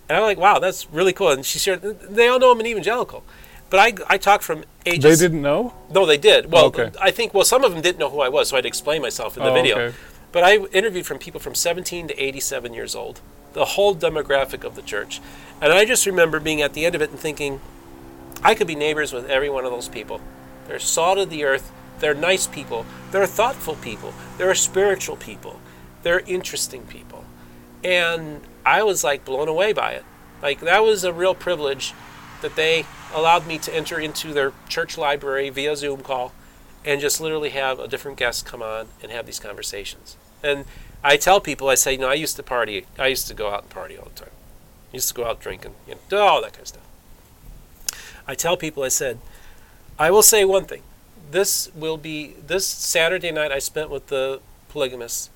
and 0.09 0.17
I'm 0.17 0.23
like, 0.23 0.37
wow, 0.37 0.59
that's 0.59 0.89
really 0.91 1.13
cool. 1.13 1.29
And 1.29 1.45
she 1.45 1.59
shared, 1.59 1.81
they 1.81 2.27
all 2.27 2.39
know 2.39 2.51
I'm 2.51 2.59
an 2.59 2.65
evangelical. 2.65 3.23
But 3.69 3.79
I, 3.79 4.13
I 4.13 4.17
talked 4.17 4.43
from 4.43 4.63
ages. 4.85 5.19
They 5.19 5.25
didn't 5.27 5.41
know? 5.41 5.73
No, 5.91 6.05
they 6.05 6.17
did. 6.17 6.51
Well, 6.51 6.65
okay. 6.65 6.91
I 7.01 7.11
think, 7.11 7.33
well, 7.33 7.45
some 7.45 7.63
of 7.63 7.71
them 7.71 7.81
didn't 7.81 7.99
know 7.99 8.09
who 8.09 8.21
I 8.21 8.29
was, 8.29 8.49
so 8.49 8.55
I 8.55 8.57
had 8.57 8.63
to 8.63 8.67
explain 8.67 9.01
myself 9.01 9.37
in 9.37 9.43
the 9.43 9.49
oh, 9.49 9.53
video. 9.53 9.79
Okay. 9.79 9.97
But 10.31 10.43
I 10.43 10.57
interviewed 10.65 11.05
from 11.05 11.17
people 11.17 11.39
from 11.39 11.55
17 11.55 12.09
to 12.09 12.21
87 12.21 12.73
years 12.73 12.95
old, 12.95 13.21
the 13.55 13.65
whole 13.65 13.95
demographic 13.95 14.63
of 14.63 14.75
the 14.75 14.81
church. 14.81 15.21
And 15.61 15.71
I 15.71 15.85
just 15.85 16.05
remember 16.05 16.39
being 16.39 16.61
at 16.61 16.73
the 16.73 16.85
end 16.85 16.93
of 16.93 17.01
it 17.01 17.09
and 17.09 17.19
thinking, 17.19 17.61
I 18.43 18.53
could 18.53 18.67
be 18.67 18.75
neighbors 18.75 19.13
with 19.13 19.27
every 19.29 19.49
one 19.49 19.65
of 19.65 19.71
those 19.71 19.87
people. 19.87 20.19
They're 20.67 20.77
salt 20.77 21.17
of 21.17 21.29
the 21.29 21.45
earth. 21.45 21.71
They're 21.99 22.13
nice 22.13 22.45
people. 22.45 22.85
They're 23.11 23.25
thoughtful 23.25 23.75
people. 23.75 24.13
They're 24.37 24.53
spiritual 24.55 25.15
people. 25.15 25.61
They're 26.03 26.19
interesting 26.19 26.83
people. 26.83 27.23
And 27.81 28.41
I 28.65 28.83
was 28.83 29.03
like 29.03 29.23
blown 29.23 29.47
away 29.47 29.71
by 29.71 29.91
it. 29.93 30.03
Like, 30.41 30.59
that 30.59 30.83
was 30.83 31.05
a 31.05 31.13
real 31.13 31.33
privilege 31.33 31.93
that 32.41 32.57
they 32.57 32.85
allowed 33.13 33.47
me 33.47 33.57
to 33.59 33.73
enter 33.73 33.97
into 33.97 34.33
their 34.33 34.51
church 34.67 34.97
library 34.97 35.49
via 35.49 35.77
Zoom 35.77 36.01
call 36.01 36.33
and 36.83 36.99
just 36.99 37.21
literally 37.21 37.51
have 37.51 37.79
a 37.79 37.87
different 37.87 38.17
guest 38.17 38.45
come 38.45 38.61
on 38.61 38.87
and 39.01 39.11
have 39.13 39.25
these 39.25 39.39
conversations. 39.39 40.17
And 40.43 40.65
I 41.05 41.17
tell 41.17 41.39
people, 41.39 41.69
I 41.69 41.75
say, 41.75 41.93
you 41.93 41.99
know, 41.99 42.09
I 42.09 42.15
used 42.15 42.35
to 42.37 42.43
party. 42.43 42.87
I 42.97 43.07
used 43.07 43.27
to 43.27 43.35
go 43.35 43.51
out 43.51 43.61
and 43.61 43.69
party 43.69 43.95
all 43.95 44.05
the 44.05 44.21
time. 44.21 44.31
I 44.91 44.95
used 44.95 45.07
to 45.09 45.13
go 45.13 45.25
out 45.25 45.39
drinking, 45.39 45.75
you 45.87 45.95
know, 46.11 46.17
all 46.17 46.41
that 46.41 46.53
kind 46.53 46.63
of 46.63 46.67
stuff. 46.67 46.87
I 48.27 48.33
tell 48.33 48.57
people, 48.57 48.81
I 48.81 48.87
said, 48.87 49.19
I 49.99 50.09
will 50.09 50.23
say 50.23 50.43
one 50.45 50.65
thing. 50.65 50.81
This 51.29 51.69
will 51.75 51.97
be, 51.97 52.33
this 52.45 52.65
Saturday 52.65 53.31
night 53.31 53.51
I 53.51 53.59
spent 53.59 53.91
with 53.91 54.07
the 54.07 54.41
polygamists 54.69 55.29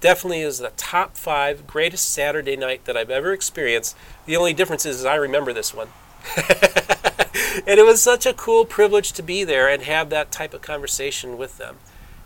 definitely 0.00 0.40
is 0.40 0.58
the 0.58 0.72
top 0.76 1.16
five 1.16 1.68
greatest 1.68 2.10
Saturday 2.10 2.56
night 2.56 2.84
that 2.86 2.96
I've 2.96 3.10
ever 3.10 3.32
experienced. 3.32 3.96
The 4.26 4.36
only 4.36 4.52
difference 4.52 4.84
is, 4.84 4.98
is 4.98 5.04
I 5.04 5.14
remember 5.14 5.52
this 5.52 5.72
one. 5.72 5.88
and 6.36 7.78
it 7.78 7.86
was 7.86 8.02
such 8.02 8.26
a 8.26 8.34
cool 8.34 8.64
privilege 8.64 9.12
to 9.12 9.22
be 9.22 9.44
there 9.44 9.68
and 9.68 9.84
have 9.84 10.10
that 10.10 10.32
type 10.32 10.52
of 10.52 10.62
conversation 10.62 11.38
with 11.38 11.58
them. 11.58 11.76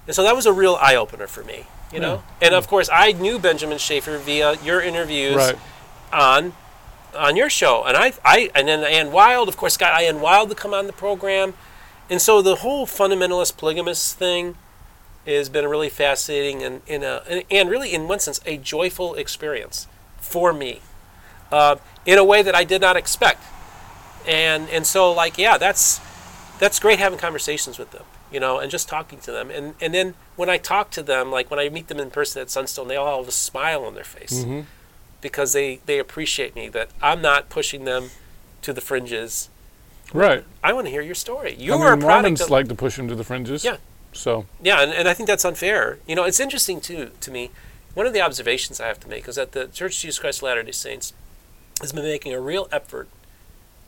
And 0.07 0.17
so 0.17 0.23
that 0.23 0.35
was 0.35 0.47
a 0.47 0.53
real 0.53 0.79
eye 0.81 0.97
opener 0.97 1.27
for 1.27 1.45
me, 1.45 1.67
you 1.93 2.01
know. 2.01 2.23
Yeah. 2.41 2.47
And 2.49 2.55
of 2.55 2.69
course, 2.69 2.89
I 2.93 3.13
knew 3.13 3.39
Benjamin 3.39 3.79
Schaefer 3.79 4.19
via 4.19 4.57
your 4.63 4.81
interviews 4.81 5.37
right. 5.37 5.59
on 6.13 6.53
on 7.15 7.37
your 7.37 7.49
show, 7.49 7.85
and 7.85 7.97
I, 7.97 8.13
I, 8.25 8.51
and 8.55 8.69
then 8.69 8.85
Anne 8.85 9.11
Wilde, 9.11 9.49
of 9.49 9.57
course, 9.57 9.79
got 9.79 10.03
Anne 10.03 10.21
Wilde 10.21 10.51
to 10.51 10.55
come 10.55 10.75
on 10.75 10.87
the 10.87 10.93
program, 10.93 11.55
and 12.11 12.21
so 12.21 12.43
the 12.43 12.57
whole 12.57 12.87
fundamentalist 12.87 13.57
polygamist 13.57 14.19
thing 14.19 14.57
has 15.27 15.49
been 15.49 15.67
really 15.67 15.89
fascinating 15.89 16.63
and 16.63 16.83
in 16.87 17.03
a 17.03 17.45
and 17.51 17.69
really 17.71 17.93
in 17.93 18.07
one 18.07 18.21
sense 18.21 18.41
a 18.47 18.57
joyful 18.57 19.15
experience 19.15 19.87
for 20.19 20.53
me. 20.53 20.81
Uh, 21.51 21.77
in 22.07 22.19
a 22.19 22.25
way 22.25 22.43
that 22.43 22.55
I 22.55 22.65
did 22.65 22.81
not 22.81 22.97
expect. 22.97 23.43
And 24.27 24.69
and 24.71 24.87
so 24.87 25.13
like 25.13 25.37
yeah, 25.37 25.59
that's 25.59 26.01
that's 26.59 26.79
great 26.79 26.99
having 26.99 27.19
conversations 27.19 27.79
with 27.79 27.91
them, 27.91 28.05
you 28.33 28.41
know, 28.41 28.59
and 28.59 28.71
just 28.71 28.89
talking 28.89 29.19
to 29.21 29.33
them. 29.33 29.51
And 29.51 29.75
and 29.81 29.93
then 29.93 30.15
when 30.37 30.49
I 30.49 30.59
talk 30.59 30.91
to 30.93 31.03
them, 31.03 31.31
like 31.31 31.51
when 31.51 31.59
I 31.59 31.69
meet 31.69 31.89
them 31.89 31.99
in 31.99 32.11
person 32.11 32.43
at 32.43 32.51
Sunstone, 32.51 32.89
they 32.89 32.97
all 32.97 33.19
have 33.21 33.29
a 33.29 33.33
smile 33.33 33.85
on 33.85 33.95
their 33.95 34.05
face 34.05 34.45
Mm-hmm. 34.45 34.61
because 35.21 35.53
they 35.53 35.81
they 35.87 35.99
appreciate 35.99 36.55
me 36.55 36.69
that 36.69 36.89
I'm 37.03 37.21
not 37.23 37.49
pushing 37.49 37.85
them 37.85 38.11
to 38.63 38.73
the 38.73 38.81
fringes. 38.81 39.49
Right. 40.13 40.45
I 40.63 40.73
want 40.73 40.87
to 40.87 40.91
hear 40.91 41.03
your 41.03 41.15
story. 41.15 41.55
You 41.59 41.75
I 41.75 41.79
are 41.79 41.93
a 41.95 41.99
product 41.99 42.41
of 42.41 42.51
like 42.51 42.69
to 42.69 42.75
push 42.75 42.99
him 42.99 43.09
to 43.09 43.15
the 43.15 43.25
fringes. 43.25 43.65
Yeah. 43.65 43.79
So 44.13 44.47
yeah, 44.63 44.81
and, 44.83 44.93
and 44.93 45.09
I 45.09 45.15
think 45.15 45.27
that's 45.27 45.45
unfair. 45.45 45.99
You 46.07 46.15
know, 46.15 46.25
it's 46.25 46.41
interesting 46.41 46.81
too 46.81 47.11
to 47.21 47.31
me. 47.31 47.51
One 47.95 48.07
of 48.07 48.13
the 48.13 48.21
observations 48.21 48.79
I 48.81 48.87
have 48.89 49.01
to 49.01 49.09
make 49.09 49.27
is 49.27 49.37
that 49.37 49.53
the 49.53 49.67
Church 49.69 49.97
of 49.97 50.01
Jesus 50.03 50.19
Christ 50.19 50.39
of 50.41 50.45
Latter-day 50.45 50.73
Saints 50.73 51.13
has 51.81 51.93
been 51.93 52.05
making 52.05 52.35
a 52.35 52.41
real 52.41 52.69
effort 52.71 53.09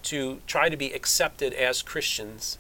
to 0.04 0.40
try 0.46 0.68
to 0.70 0.76
be 0.76 0.92
accepted 0.92 1.52
as 1.52 1.82
Christians 1.82 2.56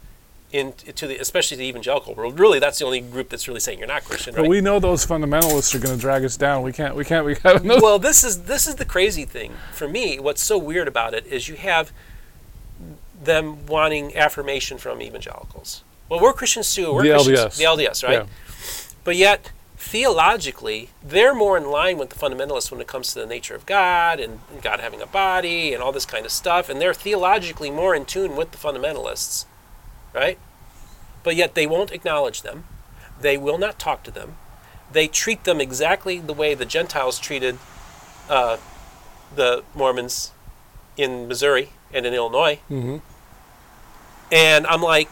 in 0.50 0.72
to 0.72 1.06
the 1.06 1.18
especially 1.18 1.56
the 1.58 1.64
evangelical 1.64 2.14
world. 2.14 2.38
Really, 2.38 2.58
that's 2.58 2.78
the 2.78 2.84
only 2.86 3.00
group 3.00 3.28
that's 3.28 3.46
really 3.48 3.60
saying 3.60 3.78
you're 3.78 3.88
not 3.88 4.04
Christian, 4.04 4.34
But 4.34 4.42
right? 4.42 4.50
we 4.50 4.60
know 4.60 4.78
those 4.80 5.04
fundamentalists 5.04 5.74
are 5.74 5.78
going 5.78 5.94
to 5.94 6.00
drag 6.00 6.24
us 6.24 6.36
down. 6.36 6.62
We 6.62 6.72
can't. 6.72 6.94
We 6.96 7.04
can't. 7.04 7.26
We 7.26 7.34
have 7.44 7.64
no. 7.64 7.78
well, 7.82 7.98
this 7.98 8.24
is 8.24 8.44
this 8.44 8.66
is 8.66 8.76
the 8.76 8.84
crazy 8.86 9.24
thing 9.24 9.52
for 9.72 9.86
me. 9.88 10.18
What's 10.18 10.42
so 10.42 10.56
weird 10.56 10.88
about 10.88 11.12
it 11.14 11.26
is 11.26 11.48
you 11.48 11.56
have 11.56 11.92
them 13.22 13.66
wanting 13.66 14.16
affirmation 14.16 14.78
from 14.78 15.02
evangelicals. 15.02 15.82
Well, 16.08 16.20
we're 16.20 16.32
Christians 16.32 16.72
too. 16.74 16.94
We're 16.94 17.02
The 17.02 17.10
Christians, 17.24 17.38
LDS. 17.38 17.56
the 17.58 17.64
LDS, 17.64 18.04
right? 18.04 18.12
Yeah. 18.22 18.26
But 19.04 19.16
yet, 19.16 19.50
theologically, 19.76 20.90
they're 21.02 21.34
more 21.34 21.56
in 21.58 21.70
line 21.70 21.98
with 21.98 22.10
the 22.10 22.16
fundamentalists 22.16 22.70
when 22.70 22.80
it 22.80 22.86
comes 22.86 23.12
to 23.12 23.18
the 23.20 23.26
nature 23.26 23.54
of 23.54 23.66
God 23.66 24.20
and 24.20 24.40
God 24.62 24.80
having 24.80 25.02
a 25.02 25.06
body 25.06 25.74
and 25.74 25.82
all 25.82 25.92
this 25.92 26.06
kind 26.06 26.24
of 26.24 26.32
stuff. 26.32 26.68
And 26.70 26.80
they're 26.80 26.94
theologically 26.94 27.70
more 27.70 27.94
in 27.94 28.04
tune 28.06 28.36
with 28.36 28.52
the 28.52 28.58
fundamentalists, 28.58 29.44
right? 30.14 30.38
But 31.22 31.36
yet, 31.36 31.54
they 31.54 31.66
won't 31.66 31.90
acknowledge 31.92 32.42
them. 32.42 32.64
They 33.20 33.36
will 33.36 33.58
not 33.58 33.78
talk 33.78 34.02
to 34.04 34.10
them. 34.10 34.36
They 34.90 35.08
treat 35.08 35.44
them 35.44 35.60
exactly 35.60 36.18
the 36.18 36.32
way 36.32 36.54
the 36.54 36.64
Gentiles 36.64 37.18
treated 37.18 37.58
uh, 38.30 38.56
the 39.34 39.62
Mormons 39.74 40.32
in 40.96 41.28
Missouri 41.28 41.70
and 41.92 42.06
in 42.06 42.14
Illinois. 42.14 42.60
Mhm. 42.70 43.00
And 44.30 44.66
I'm 44.66 44.82
like, 44.82 45.08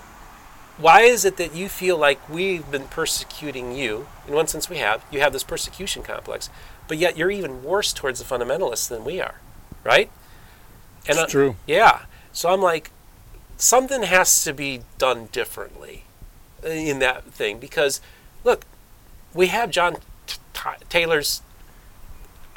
why 0.79 1.03
is 1.03 1.25
it 1.25 1.37
that 1.39 1.55
you 1.55 1.69
feel 1.69 1.97
like 1.97 2.27
we've 2.29 2.71
been 2.71 2.87
persecuting 2.89 3.73
you? 3.73 4.07
In 4.29 4.35
one 4.35 4.47
sense, 4.47 4.69
we 4.69 4.77
have. 4.79 5.03
You 5.11 5.21
have 5.21 5.33
this 5.33 5.43
persecution 5.43 6.03
complex, 6.03 6.51
but 6.87 6.99
yet 6.99 7.17
you're 7.17 7.31
even 7.31 7.63
worse 7.65 7.93
towards 7.93 8.19
the 8.23 8.25
fundamentalists 8.27 8.89
than 8.89 9.05
we 9.05 9.21
are, 9.21 9.41
right? 9.85 10.11
And 11.09 11.19
It's 11.19 11.31
true. 11.33 11.57
Yeah. 11.67 12.03
So 12.33 12.51
I'm 12.53 12.61
like, 12.61 12.91
something 13.57 14.03
has 14.03 14.45
to 14.45 14.53
be 14.53 14.83
done 14.99 15.29
differently 15.33 16.05
in 16.63 16.99
that 16.99 17.25
thing 17.25 17.59
because, 17.59 18.01
look, 18.45 18.65
we 19.35 19.49
have 19.49 19.71
John 19.71 19.97
T- 20.27 20.39
T- 20.53 20.85
Taylor's. 20.89 21.43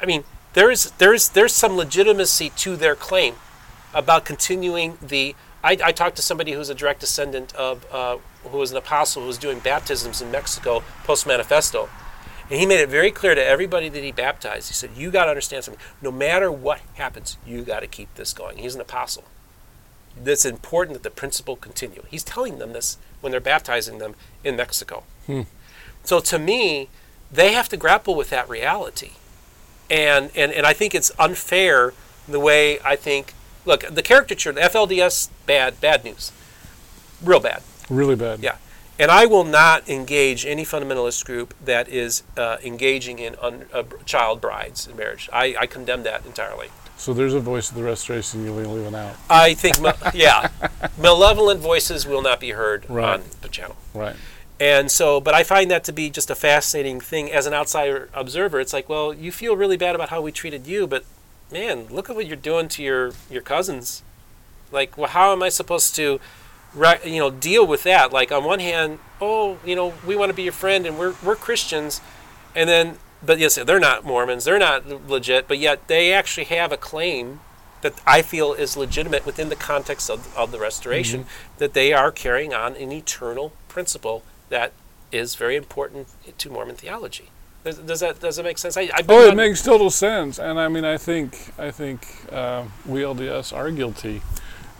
I 0.00 0.06
mean, 0.06 0.24
there's 0.54 0.90
there's 0.92 1.30
there's 1.30 1.52
some 1.52 1.76
legitimacy 1.76 2.50
to 2.50 2.76
their 2.76 2.94
claim 2.94 3.34
about 3.94 4.24
continuing 4.24 4.98
the. 5.00 5.34
I, 5.62 5.76
I 5.84 5.92
talked 5.92 6.16
to 6.16 6.22
somebody 6.22 6.52
who's 6.52 6.70
a 6.70 6.74
direct 6.74 7.00
descendant 7.00 7.54
of 7.54 7.86
uh, 7.92 8.18
who 8.44 8.56
was 8.56 8.70
an 8.70 8.78
apostle 8.78 9.22
who 9.22 9.28
was 9.28 9.38
doing 9.38 9.58
baptisms 9.58 10.22
in 10.22 10.30
Mexico 10.30 10.82
post 11.04 11.26
manifesto, 11.26 11.90
and 12.50 12.58
he 12.58 12.66
made 12.66 12.80
it 12.80 12.88
very 12.88 13.10
clear 13.10 13.34
to 13.34 13.44
everybody 13.44 13.90
that 13.90 14.02
he 14.02 14.10
baptized. 14.10 14.68
He 14.68 14.74
said, 14.74 14.90
"You 14.96 15.10
got 15.10 15.24
to 15.24 15.30
understand 15.30 15.64
something. 15.64 15.82
No 16.00 16.10
matter 16.10 16.50
what 16.50 16.80
happens, 16.94 17.36
you 17.46 17.62
got 17.62 17.80
to 17.80 17.86
keep 17.86 18.14
this 18.14 18.32
going." 18.32 18.56
He's 18.56 18.74
an 18.74 18.80
apostle. 18.80 19.24
It's 20.24 20.44
important 20.44 20.94
that 20.94 21.02
the 21.02 21.10
principle 21.10 21.56
continue. 21.56 22.02
He's 22.10 22.24
telling 22.24 22.58
them 22.58 22.72
this 22.72 22.98
when 23.20 23.30
they're 23.30 23.40
baptizing 23.40 23.98
them 23.98 24.14
in 24.44 24.56
Mexico. 24.56 25.04
So 26.04 26.20
to 26.20 26.38
me, 26.38 26.88
they 27.30 27.52
have 27.52 27.68
to 27.68 27.76
grapple 27.76 28.14
with 28.14 28.30
that 28.30 28.48
reality. 28.48 29.12
And, 29.90 30.30
and, 30.34 30.52
and 30.52 30.66
I 30.66 30.72
think 30.72 30.94
it's 30.94 31.10
unfair 31.18 31.92
the 32.28 32.40
way 32.40 32.78
I 32.84 32.96
think, 32.96 33.34
look, 33.64 33.82
the 33.88 34.02
caricature, 34.02 34.52
the 34.52 34.60
FLDS, 34.60 35.30
bad, 35.46 35.80
bad 35.80 36.04
news. 36.04 36.32
Real 37.22 37.40
bad. 37.40 37.62
Really 37.88 38.16
bad. 38.16 38.40
Yeah. 38.40 38.56
And 38.98 39.10
I 39.10 39.26
will 39.26 39.44
not 39.44 39.88
engage 39.88 40.44
any 40.44 40.64
fundamentalist 40.64 41.24
group 41.24 41.54
that 41.64 41.88
is 41.88 42.22
uh, 42.36 42.58
engaging 42.62 43.18
in 43.18 43.34
un, 43.40 43.66
uh, 43.72 43.84
child 44.04 44.40
brides 44.40 44.86
in 44.86 44.96
marriage. 44.96 45.28
I, 45.32 45.56
I 45.58 45.66
condemn 45.66 46.02
that 46.02 46.26
entirely. 46.26 46.68
So 47.00 47.14
there's 47.14 47.32
a 47.32 47.40
voice 47.40 47.70
of 47.70 47.76
the 47.76 47.82
restoration 47.82 48.44
you're 48.44 48.52
leaving 48.66 48.94
out. 48.94 49.16
I 49.30 49.54
think, 49.54 49.80
ma- 49.80 49.94
yeah, 50.12 50.50
malevolent 50.98 51.58
voices 51.60 52.06
will 52.06 52.20
not 52.20 52.40
be 52.40 52.50
heard 52.50 52.84
Right. 52.90 53.14
on 53.14 53.22
the 53.40 53.48
channel. 53.48 53.76
Right. 53.94 54.14
And 54.60 54.90
so, 54.90 55.18
but 55.18 55.32
I 55.32 55.42
find 55.42 55.70
that 55.70 55.82
to 55.84 55.92
be 55.92 56.10
just 56.10 56.28
a 56.28 56.34
fascinating 56.34 57.00
thing 57.00 57.32
as 57.32 57.46
an 57.46 57.54
outsider 57.54 58.10
observer. 58.12 58.60
It's 58.60 58.74
like, 58.74 58.90
well, 58.90 59.14
you 59.14 59.32
feel 59.32 59.56
really 59.56 59.78
bad 59.78 59.94
about 59.94 60.10
how 60.10 60.20
we 60.20 60.30
treated 60.30 60.66
you, 60.66 60.86
but 60.86 61.06
man, 61.50 61.86
look 61.88 62.10
at 62.10 62.16
what 62.16 62.26
you're 62.26 62.36
doing 62.36 62.68
to 62.68 62.82
your 62.82 63.12
your 63.30 63.40
cousins. 63.40 64.02
Like, 64.70 64.98
well, 64.98 65.08
how 65.08 65.32
am 65.32 65.42
I 65.42 65.48
supposed 65.48 65.96
to, 65.96 66.20
re- 66.74 67.00
you 67.02 67.18
know, 67.18 67.30
deal 67.30 67.66
with 67.66 67.82
that? 67.84 68.12
Like, 68.12 68.30
on 68.30 68.44
one 68.44 68.60
hand, 68.60 68.98
oh, 69.22 69.56
you 69.64 69.74
know, 69.74 69.94
we 70.06 70.16
want 70.16 70.28
to 70.28 70.34
be 70.34 70.42
your 70.42 70.52
friend, 70.52 70.84
and 70.84 70.98
we're 70.98 71.14
we're 71.24 71.34
Christians, 71.36 72.02
and 72.54 72.68
then, 72.68 72.98
but 73.22 73.38
yes, 73.38 73.56
they're 73.56 73.80
not 73.80 74.04
Mormons, 74.04 74.44
they're 74.44 74.58
not 74.58 75.08
legit, 75.08 75.48
but 75.48 75.58
yet 75.58 75.88
they 75.88 76.12
actually 76.12 76.44
have 76.44 76.72
a 76.72 76.76
claim 76.76 77.40
that 77.82 77.94
I 78.06 78.22
feel 78.22 78.52
is 78.52 78.76
legitimate 78.76 79.24
within 79.24 79.48
the 79.48 79.56
context 79.56 80.10
of, 80.10 80.36
of 80.36 80.52
the 80.52 80.58
restoration, 80.58 81.26
that 81.58 81.72
they 81.72 81.92
are 81.92 82.12
carrying 82.12 82.52
on 82.52 82.76
an 82.76 82.92
eternal 82.92 83.52
principle 83.68 84.22
that 84.50 84.72
is 85.12 85.34
very 85.34 85.56
important 85.56 86.08
to 86.36 86.50
Mormon 86.50 86.76
theology. 86.76 87.30
Does, 87.64 87.78
does 87.78 88.00
that 88.00 88.20
does 88.20 88.36
that 88.36 88.42
make 88.42 88.58
sense? 88.58 88.76
I, 88.76 88.88
Oh, 89.08 89.28
it 89.28 89.36
makes 89.36 89.62
total 89.62 89.90
sense, 89.90 90.38
and 90.38 90.58
I 90.58 90.68
mean, 90.68 90.84
I 90.84 90.96
think 90.96 91.52
I 91.58 91.70
think 91.70 92.06
uh, 92.32 92.64
we 92.86 93.00
LDS 93.00 93.54
are 93.54 93.70
guilty 93.70 94.22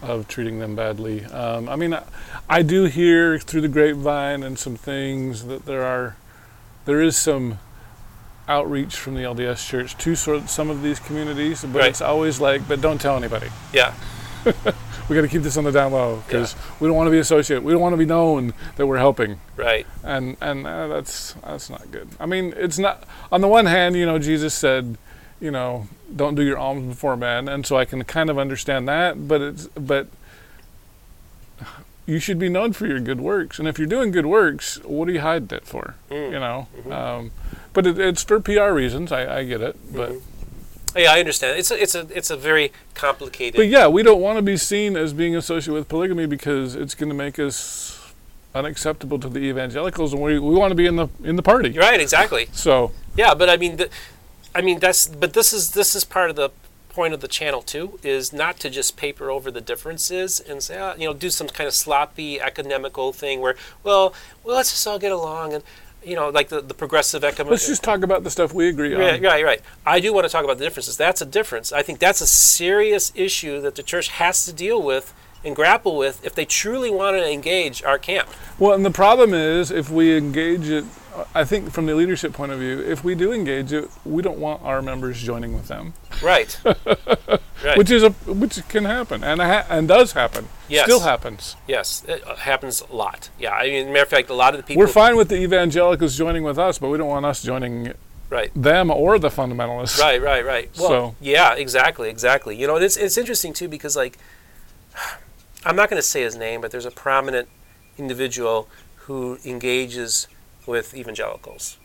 of 0.01 0.29
treating 0.29 0.61
them 0.61 0.75
badly. 0.75 1.25
Um, 1.27 1.69
I 1.69 1.77
mean, 1.77 1.93
I, 1.93 2.05
I 2.49 2.63
do 2.63 2.85
hear 2.85 3.39
through 3.39 3.61
the 3.61 3.69
grapevine 3.69 4.43
and 4.43 4.59
some 4.59 4.77
things 4.77 5.45
that 5.45 5.67
there 5.67 5.83
are 5.83 6.17
there 6.87 7.03
is 7.03 7.19
some 7.19 7.59
outreach 8.51 8.97
from 8.97 9.15
the 9.15 9.23
LDS 9.23 9.67
Church 9.67 9.97
to 9.99 10.15
sort 10.17 10.37
of 10.39 10.51
some 10.51 10.69
of 10.71 10.83
these 10.83 10.99
communities, 10.99 11.63
but 11.63 11.79
Right. 11.81 11.89
it's 11.91 12.01
always 12.03 12.41
like, 12.41 12.67
but 12.69 12.81
don't 12.81 13.01
tell 13.01 13.17
anybody. 13.17 13.49
yeah, 13.73 13.95
We 15.09 15.17
got 15.17 15.23
to 15.23 15.29
keep 15.29 15.43
this 15.43 15.57
on 15.57 15.65
the 15.65 15.73
down 15.73 15.91
low 15.93 16.23
because 16.27 16.55
we 16.79 16.87
don't 16.87 16.97
want 16.97 17.09
to 17.09 17.11
be 17.11 17.19
associated. 17.19 17.65
We 17.65 17.73
don't 17.73 17.81
want 17.81 17.95
to 17.95 17.97
be 17.97 18.05
known 18.07 18.55
that 18.77 18.87
we're 18.87 18.99
helping. 18.99 19.41
right, 19.57 19.85
and 20.05 20.37
and 20.41 20.65
uh, 20.67 20.87
that's 20.87 21.33
that's 21.45 21.69
not 21.69 21.91
good. 21.91 22.09
I 22.21 22.27
mean, 22.27 22.55
it's 22.57 22.79
not. 22.79 23.03
On 23.33 23.41
the 23.41 23.49
one 23.49 23.67
hand, 23.67 23.97
you 23.97 24.07
know, 24.07 24.21
Jesus 24.21 24.55
said, 24.55 24.97
you 25.41 25.51
know, 25.51 25.89
don't 26.15 26.37
do 26.37 26.43
your 26.43 26.59
alms 26.59 26.87
before 26.87 27.17
men, 27.17 27.49
and 27.49 27.67
so 27.67 27.77
I 27.77 27.85
can 27.85 28.05
kind 28.05 28.31
of 28.31 28.39
understand 28.39 28.87
that. 28.89 29.27
But 29.27 29.41
it's 29.41 29.67
but 29.75 30.07
you 32.07 32.19
should 32.21 32.39
be 32.39 32.49
known 32.49 32.73
for 32.73 32.87
your 32.87 33.01
good 33.01 33.21
works, 33.21 33.59
and 33.59 33.67
if 33.67 33.79
you're 33.79 33.89
doing 33.89 34.13
good 34.13 34.27
works, 34.27 34.77
what 34.85 35.09
are 35.09 35.13
you 35.13 35.21
hiding 35.21 35.57
it 35.57 35.67
for? 35.67 35.97
Mm. 36.09 36.33
You 36.33 36.39
know. 36.39 36.69
Mm-hmm. 36.79 36.93
Um, 36.93 37.31
but 37.73 37.87
it, 37.87 37.99
it's 37.99 38.23
for 38.23 38.41
PR 38.41 38.71
reasons. 38.71 39.13
I, 39.13 39.39
I 39.39 39.45
get 39.45 39.61
it, 39.61 39.77
but. 39.95 40.15
yeah, 40.97 41.13
I 41.13 41.21
understand. 41.21 41.59
It's 41.59 41.71
a, 41.71 41.81
it's 41.81 41.95
a 41.95 42.07
it's 42.15 42.31
a 42.31 42.37
very 42.37 42.73
complicated. 42.95 43.57
But 43.57 43.69
yeah, 43.69 43.87
we 43.89 44.03
don't 44.03 44.21
want 44.21 44.39
to 44.39 44.43
be 44.43 44.57
seen 44.57 44.97
as 44.97 45.13
being 45.13 45.37
associated 45.37 45.75
with 45.75 45.89
polygamy 45.89 46.27
because 46.27 46.75
it's 46.75 46.95
going 46.95 47.11
to 47.11 47.15
make 47.15 47.39
us 47.39 48.13
unacceptable 48.55 49.19
to 49.21 49.29
the 49.29 49.41
evangelicals, 49.41 50.13
and 50.13 50.23
we, 50.23 50.39
we 50.39 50.55
want 50.55 50.71
to 50.71 50.75
be 50.75 50.87
in 50.87 50.97
the 50.97 51.09
in 51.23 51.37
the 51.37 51.43
party. 51.43 51.71
Right, 51.79 52.01
exactly. 52.01 52.49
So 52.53 52.93
Yeah, 53.17 53.35
but 53.35 53.49
I 53.49 53.57
mean, 53.57 53.77
the, 53.77 53.91
I 54.55 54.63
mean 54.63 54.79
that's 54.79 55.07
but 55.07 55.33
this 55.33 55.53
is 55.53 55.73
this 55.73 55.95
is 55.95 56.05
part 56.05 56.31
of 56.31 56.37
the 56.37 56.51
point 56.89 57.15
of 57.15 57.21
the 57.21 57.29
channel 57.29 57.63
too 57.63 58.01
is 58.03 58.33
not 58.33 58.59
to 58.59 58.69
just 58.69 58.97
paper 58.97 59.31
over 59.31 59.51
the 59.51 59.61
differences 59.61 60.41
and 60.41 60.61
say 60.61 60.77
ah, 60.77 60.95
you 60.99 61.07
know 61.07 61.15
do 61.15 61.31
some 61.31 61.49
kind 61.49 61.69
of 61.69 61.73
sloppy 61.73 62.41
academical 62.41 63.13
thing 63.13 63.41
where 63.41 63.55
well 63.85 64.13
well 64.43 64.57
let's 64.57 64.71
just 64.71 64.87
all 64.89 64.99
get 64.99 65.13
along 65.13 65.55
and 65.55 65.63
you 66.05 66.17
know 66.17 66.31
like 66.31 66.49
the, 66.49 66.61
the 66.61 66.75
progressive 66.75 67.25
economic 67.25 67.53
let's 67.53 67.67
just 67.67 67.83
talk 67.83 68.03
about 68.03 68.25
the 68.25 68.31
stuff 68.31 68.53
we 68.53 68.69
agree 68.69 68.95
on. 68.95 69.01
Right, 69.01 69.23
right, 69.23 69.45
right. 69.45 69.61
I 69.85 70.01
do 70.01 70.13
want 70.13 70.27
to 70.27 70.31
talk 70.31 70.45
about 70.45 70.59
the 70.59 70.65
differences. 70.65 70.97
That's 70.97 71.21
a 71.21 71.27
difference. 71.27 71.73
I 71.73 71.83
think 71.83 71.99
that's 71.99 72.21
a 72.21 72.27
serious 72.27 73.13
issue 73.15 73.61
that 73.61 73.75
the 73.75 73.83
church 73.83 74.09
has 74.09 74.45
to 74.47 74.53
deal 74.53 74.83
with 74.83 75.13
and 75.45 75.57
grapple 75.57 75.97
with 75.97 76.25
if 76.25 76.35
they 76.35 76.45
truly 76.45 76.91
want 76.91 77.17
to 77.17 77.31
engage 77.31 77.83
our 77.83 77.99
camp. 77.99 78.29
Well, 78.59 78.75
and 78.75 78.85
the 78.85 78.91
problem 78.91 79.33
is 79.35 79.71
if 79.71 79.91
we 79.91 80.17
engage 80.17 80.69
it, 80.69 80.85
I 81.35 81.45
think 81.45 81.71
from 81.73 81.87
the 81.87 81.95
leadership 81.95 82.33
point 82.33 82.53
of 82.53 82.59
view, 82.59 82.81
if 82.81 83.03
we 83.05 83.15
do 83.15 83.33
engage 83.33 83.73
it, 83.73 83.89
we 84.05 84.23
don't 84.23 84.39
want 84.39 84.63
our 84.63 84.81
members 84.81 85.21
joining 85.23 85.55
with 85.55 85.69
them, 85.69 85.95
Right. 86.23 86.57
right. 86.65 87.77
which 87.77 87.91
is 87.91 88.03
a 88.03 88.11
which 88.11 88.67
can 88.69 88.85
happen 88.85 89.23
and 89.25 89.41
ha- 89.41 89.67
and 89.69 89.89
does 89.89 90.13
happen. 90.13 90.49
Yes. 90.69 90.85
Still 90.85 91.01
happens. 91.01 91.57
yes, 91.67 92.05
it 92.09 92.23
uh, 92.27 92.37
happens 92.37 92.81
a 92.83 92.95
lot. 92.95 93.31
Yeah, 93.39 93.53
I 93.53 93.65
mean, 93.69 93.89
matter 93.89 94.03
of 94.03 94.09
fact, 94.09 94.31
a 94.31 94.35
lot 94.35 94.55
of 94.55 94.59
the 94.61 94.65
people. 94.67 94.81
We're 94.81 94.87
fine 94.87 95.17
with 95.17 95.29
the 95.29 95.37
evangelicals 95.43 96.17
joining 96.17 96.43
with 96.45 96.59
us, 96.59 96.79
but 96.79 96.89
we 96.89 96.99
don't 96.99 97.09
want 97.09 97.27
us 97.27 97.43
joining 97.43 97.93
Right. 98.29 98.53
them 98.55 98.91
or 98.93 99.19
the 99.19 99.29
fundamentalists. 99.31 99.99
Right, 99.99 100.23
right, 100.23 100.45
right. 100.45 100.71
Well, 100.79 100.89
So- 100.89 101.15
yeah, 101.21 101.55
exactly, 101.55 102.09
exactly. 102.09 102.55
You 102.57 102.67
know, 102.69 102.77
it's 102.77 102.97
it's 102.97 103.19
interesting 103.19 103.53
too 103.53 103.69
because 103.69 103.97
like 103.97 104.17
I'm 105.65 105.77
not 105.77 105.91
going 105.91 106.01
to 106.01 106.07
say 106.07 106.23
his 106.23 106.37
name, 106.37 106.61
but 106.61 106.71
there's 106.71 106.87
a 106.87 106.91
prominent 106.91 107.49
individual 107.99 108.69
who 109.07 109.39
engages 109.45 110.27
with 110.67 110.95
evangelicals, 110.95 111.79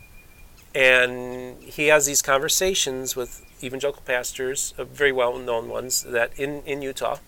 and 0.74 1.62
he 1.62 1.86
has 1.86 2.06
these 2.06 2.22
conversations 2.22 3.16
with 3.16 3.44
evangelical 3.62 4.02
pastors, 4.02 4.74
uh, 4.78 4.84
very 4.84 5.12
well-known 5.12 5.68
ones 5.68 6.02
that 6.02 6.38
in 6.38 6.62
in 6.66 6.82
Utah, 6.82 7.18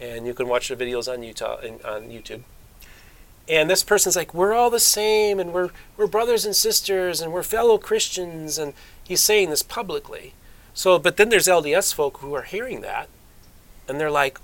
and 0.00 0.26
you 0.26 0.34
can 0.34 0.48
watch 0.48 0.68
the 0.68 0.76
videos 0.76 1.12
on 1.12 1.22
Utah 1.22 1.58
in, 1.60 1.74
on 1.84 2.08
YouTube. 2.08 2.42
And 3.48 3.68
this 3.68 3.82
person's 3.82 4.14
like, 4.14 4.32
we're 4.32 4.52
all 4.52 4.70
the 4.70 4.80
same, 4.80 5.40
and 5.40 5.52
we're 5.52 5.70
we're 5.96 6.06
brothers 6.06 6.44
and 6.44 6.54
sisters, 6.54 7.20
and 7.20 7.32
we're 7.32 7.42
fellow 7.42 7.78
Christians, 7.78 8.58
and 8.58 8.74
he's 9.02 9.20
saying 9.20 9.50
this 9.50 9.62
publicly. 9.62 10.34
So, 10.72 10.98
but 10.98 11.16
then 11.16 11.30
there's 11.30 11.48
LDS 11.48 11.92
folk 11.92 12.18
who 12.18 12.32
are 12.34 12.42
hearing 12.42 12.80
that, 12.82 13.08
and 13.88 14.00
they're 14.00 14.10
like, 14.10 14.38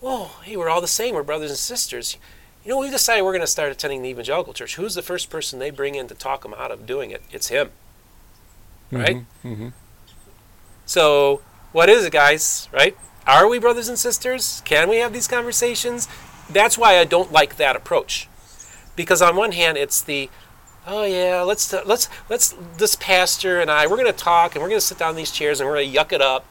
"Whoa, 0.00 0.30
hey, 0.44 0.56
we're 0.56 0.68
all 0.68 0.82
the 0.82 0.86
same. 0.86 1.14
We're 1.14 1.22
brothers 1.22 1.50
and 1.50 1.58
sisters." 1.58 2.16
You 2.64 2.70
know, 2.70 2.78
we 2.78 2.90
decided 2.90 3.22
we're 3.22 3.32
going 3.32 3.40
to 3.40 3.46
start 3.46 3.72
attending 3.72 4.02
the 4.02 4.08
evangelical 4.08 4.52
church. 4.52 4.76
Who's 4.76 4.94
the 4.94 5.02
first 5.02 5.30
person 5.30 5.58
they 5.58 5.70
bring 5.70 5.94
in 5.96 6.06
to 6.08 6.14
talk 6.14 6.42
them 6.42 6.54
out 6.54 6.70
of 6.70 6.86
doing 6.86 7.10
it? 7.10 7.22
It's 7.32 7.48
him, 7.48 7.70
right? 8.90 9.24
hmm 9.42 9.68
So, 10.86 11.42
what 11.72 11.88
is 11.88 12.04
it, 12.04 12.12
guys? 12.12 12.68
Right? 12.72 12.96
Are 13.26 13.48
we 13.48 13.58
brothers 13.58 13.88
and 13.88 13.98
sisters? 13.98 14.62
Can 14.64 14.88
we 14.88 14.96
have 14.98 15.12
these 15.12 15.26
conversations? 15.26 16.08
That's 16.48 16.78
why 16.78 16.98
I 16.98 17.04
don't 17.04 17.32
like 17.32 17.56
that 17.56 17.74
approach, 17.74 18.28
because 18.94 19.20
on 19.22 19.36
one 19.36 19.52
hand, 19.52 19.76
it's 19.76 20.00
the 20.00 20.30
oh 20.86 21.04
yeah, 21.04 21.42
let's 21.42 21.72
let's 21.72 22.08
let's 22.28 22.54
this 22.76 22.94
pastor 22.96 23.60
and 23.60 23.70
I 23.70 23.86
we're 23.86 23.96
going 23.96 24.06
to 24.06 24.12
talk 24.12 24.54
and 24.54 24.62
we're 24.62 24.68
going 24.68 24.80
to 24.80 24.86
sit 24.86 24.98
down 24.98 25.10
in 25.10 25.16
these 25.16 25.30
chairs 25.30 25.60
and 25.60 25.68
we're 25.68 25.76
going 25.76 25.92
to 25.92 25.98
yuck 25.98 26.12
it 26.12 26.20
up. 26.20 26.44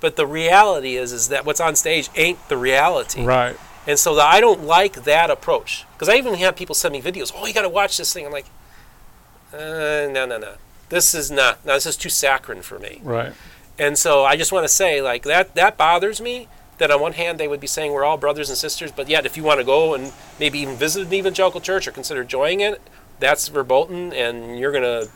But 0.00 0.16
the 0.16 0.26
reality 0.26 0.96
is 0.96 1.12
is 1.12 1.28
that 1.28 1.44
what's 1.44 1.60
on 1.60 1.74
stage 1.74 2.08
ain't 2.14 2.48
the 2.48 2.56
reality. 2.56 3.24
Right. 3.24 3.56
And 3.88 3.98
so 3.98 4.14
the, 4.14 4.22
I 4.22 4.40
don't 4.40 4.64
like 4.64 5.04
that 5.04 5.30
approach 5.30 5.86
because 5.94 6.10
I 6.10 6.16
even 6.16 6.34
have 6.34 6.54
people 6.54 6.74
send 6.74 6.92
me 6.92 7.00
videos. 7.00 7.32
Oh, 7.34 7.46
you 7.46 7.54
got 7.54 7.62
to 7.62 7.70
watch 7.70 7.96
this 7.96 8.12
thing. 8.12 8.26
I'm 8.26 8.32
like, 8.32 8.44
uh, 9.52 10.06
no, 10.12 10.26
no, 10.26 10.36
no. 10.36 10.54
This 10.90 11.14
is 11.14 11.30
not. 11.30 11.64
No, 11.64 11.72
this 11.72 11.86
is 11.86 11.96
too 11.96 12.10
saccharine 12.10 12.60
for 12.62 12.78
me. 12.78 13.00
Right. 13.02 13.32
And 13.78 13.96
so 13.96 14.24
I 14.24 14.36
just 14.36 14.52
want 14.52 14.64
to 14.64 14.68
say, 14.68 15.00
like 15.00 15.22
that, 15.22 15.54
that 15.54 15.78
bothers 15.78 16.20
me. 16.20 16.48
That 16.76 16.92
on 16.92 17.00
one 17.00 17.14
hand 17.14 17.40
they 17.40 17.48
would 17.48 17.58
be 17.58 17.66
saying 17.66 17.92
we're 17.92 18.04
all 18.04 18.16
brothers 18.16 18.50
and 18.50 18.56
sisters, 18.56 18.92
but 18.92 19.08
yet 19.08 19.26
if 19.26 19.36
you 19.36 19.42
want 19.42 19.58
to 19.58 19.64
go 19.64 19.94
and 19.94 20.12
maybe 20.38 20.60
even 20.60 20.76
visit 20.76 21.08
an 21.08 21.12
evangelical 21.12 21.60
church 21.60 21.88
or 21.88 21.90
consider 21.90 22.22
joining 22.22 22.60
it, 22.60 22.80
that's 23.18 23.48
verboten, 23.48 24.12
and 24.12 24.58
you're 24.60 24.70
gonna. 24.70 25.06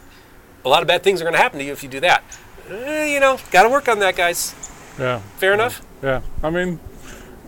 A 0.64 0.68
lot 0.68 0.82
of 0.82 0.88
bad 0.88 1.04
things 1.04 1.20
are 1.20 1.24
gonna 1.24 1.36
happen 1.36 1.60
to 1.60 1.64
you 1.64 1.70
if 1.72 1.84
you 1.84 1.88
do 1.88 2.00
that. 2.00 2.24
Eh, 2.68 3.12
you 3.12 3.20
know, 3.20 3.38
got 3.52 3.62
to 3.62 3.68
work 3.68 3.88
on 3.88 4.00
that, 4.00 4.16
guys. 4.16 4.54
Yeah. 4.98 5.20
Fair 5.36 5.52
enough. 5.52 5.82
Yeah. 6.02 6.22
I 6.42 6.50
mean, 6.50 6.80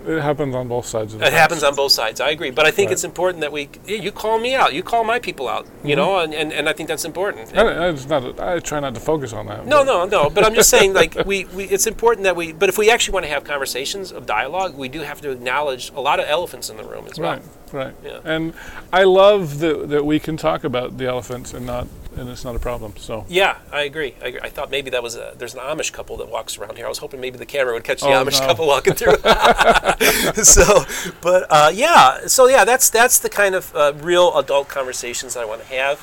it 0.07 0.21
happens 0.21 0.55
on 0.55 0.69
both 0.69 0.87
sides 0.87 1.15
of 1.15 1.21
the 1.21 1.27
It 1.27 1.31
fence. 1.31 1.41
happens 1.41 1.63
on 1.63 1.75
both 1.75 1.93
sides. 1.93 2.21
I 2.21 2.31
agree, 2.31 2.51
but 2.51 2.67
I 2.67 2.71
think 2.71 2.89
Right. 2.89 2.93
it's 2.95 3.05
important 3.05 3.41
that 3.41 3.53
we 3.53 3.69
yeah, 3.87 3.97
you 3.97 4.13
call 4.13 4.39
me 4.39 4.55
out, 4.55 4.75
you 4.75 4.83
call 4.83 5.05
my 5.05 5.19
people 5.19 5.49
out, 5.49 5.67
you 5.83 5.91
mm-hmm. 5.91 6.01
know, 6.01 6.19
and, 6.19 6.35
and, 6.35 6.53
and 6.53 6.69
I 6.69 6.73
think 6.73 6.89
that's 6.89 7.05
important. 7.05 7.57
I, 7.57 7.63
I, 7.63 7.89
it's 7.91 8.07
not, 8.07 8.39
I 8.41 8.59
try 8.61 8.81
not 8.81 8.95
to 8.95 9.01
focus 9.01 9.33
on 9.33 9.47
that. 9.47 9.67
No, 9.67 9.83
no, 9.83 10.05
no. 10.05 10.31
But 10.31 10.45
I'm 10.45 10.55
just 10.55 10.71
saying, 10.71 10.93
like 11.01 11.15
we, 11.27 11.45
we, 11.47 11.65
it's 11.65 11.87
important 11.87 12.25
that 12.25 12.37
we. 12.37 12.53
But 12.53 12.69
if 12.69 12.79
we 12.79 12.91
actually 12.91 13.15
want 13.15 13.27
to 13.27 13.31
have 13.31 13.45
conversations 13.45 14.13
of 14.13 14.27
dialogue, 14.27 14.77
we 14.77 14.89
do 14.89 15.01
have 15.01 15.21
to 15.23 15.31
acknowledge 15.31 15.91
a 15.95 16.01
lot 16.01 16.21
of 16.21 16.27
elephants 16.29 16.71
in 16.71 16.77
the 16.77 16.85
room 16.85 17.07
as 17.11 17.19
well. 17.19 17.33
Right, 17.33 17.43
right. 17.73 17.95
Yeah. 18.05 18.21
And 18.25 18.55
I 18.93 19.05
love 19.05 19.59
that, 19.61 19.89
that 19.89 20.05
we 20.05 20.19
can 20.21 20.37
talk 20.37 20.65
about 20.65 20.99
the 20.99 21.07
elephants 21.07 21.55
and 21.55 21.67
not, 21.67 21.87
and 22.17 22.29
it's 22.29 22.45
not 22.45 22.57
a 22.57 22.59
problem. 22.59 22.95
So, 22.97 23.25
Yeah, 23.29 23.59
I 23.73 23.83
agree. 23.83 24.15
I. 24.23 24.39
I 24.43 24.49
thought 24.49 24.71
maybe 24.71 24.91
that 24.91 25.03
was 25.03 25.17
a. 25.17 25.35
There's 25.37 25.55
an 25.55 25.61
Amish 25.61 25.93
couple 25.93 26.17
that 26.19 26.31
walks 26.31 26.59
around 26.59 26.77
here. 26.77 26.87
I 26.87 26.89
was 26.89 26.99
hoping 26.99 27.21
maybe 27.21 27.39
the 27.39 27.47
camera 27.47 27.73
would 27.75 27.85
catch 27.85 28.01
the 28.01 28.09
Oh, 28.09 28.25
Amish 28.25 28.41
no. 28.41 28.47
couple 28.47 28.67
walking 28.67 28.95
through. 28.95 29.17
so, 30.45 30.85
but 31.21 31.47
uh, 31.51 31.71
yeah, 31.75 32.27
so 32.27 32.49
yeah, 32.49 32.65
that's 32.65 32.91
that's 32.91 33.19
the 33.19 33.29
kind 33.31 33.55
of 33.55 33.75
uh, 33.75 33.93
real 33.97 34.37
adult 34.39 34.69
conversations 34.69 35.37
I 35.37 35.45
want 35.45 35.63
to 35.63 35.69
have, 35.69 36.01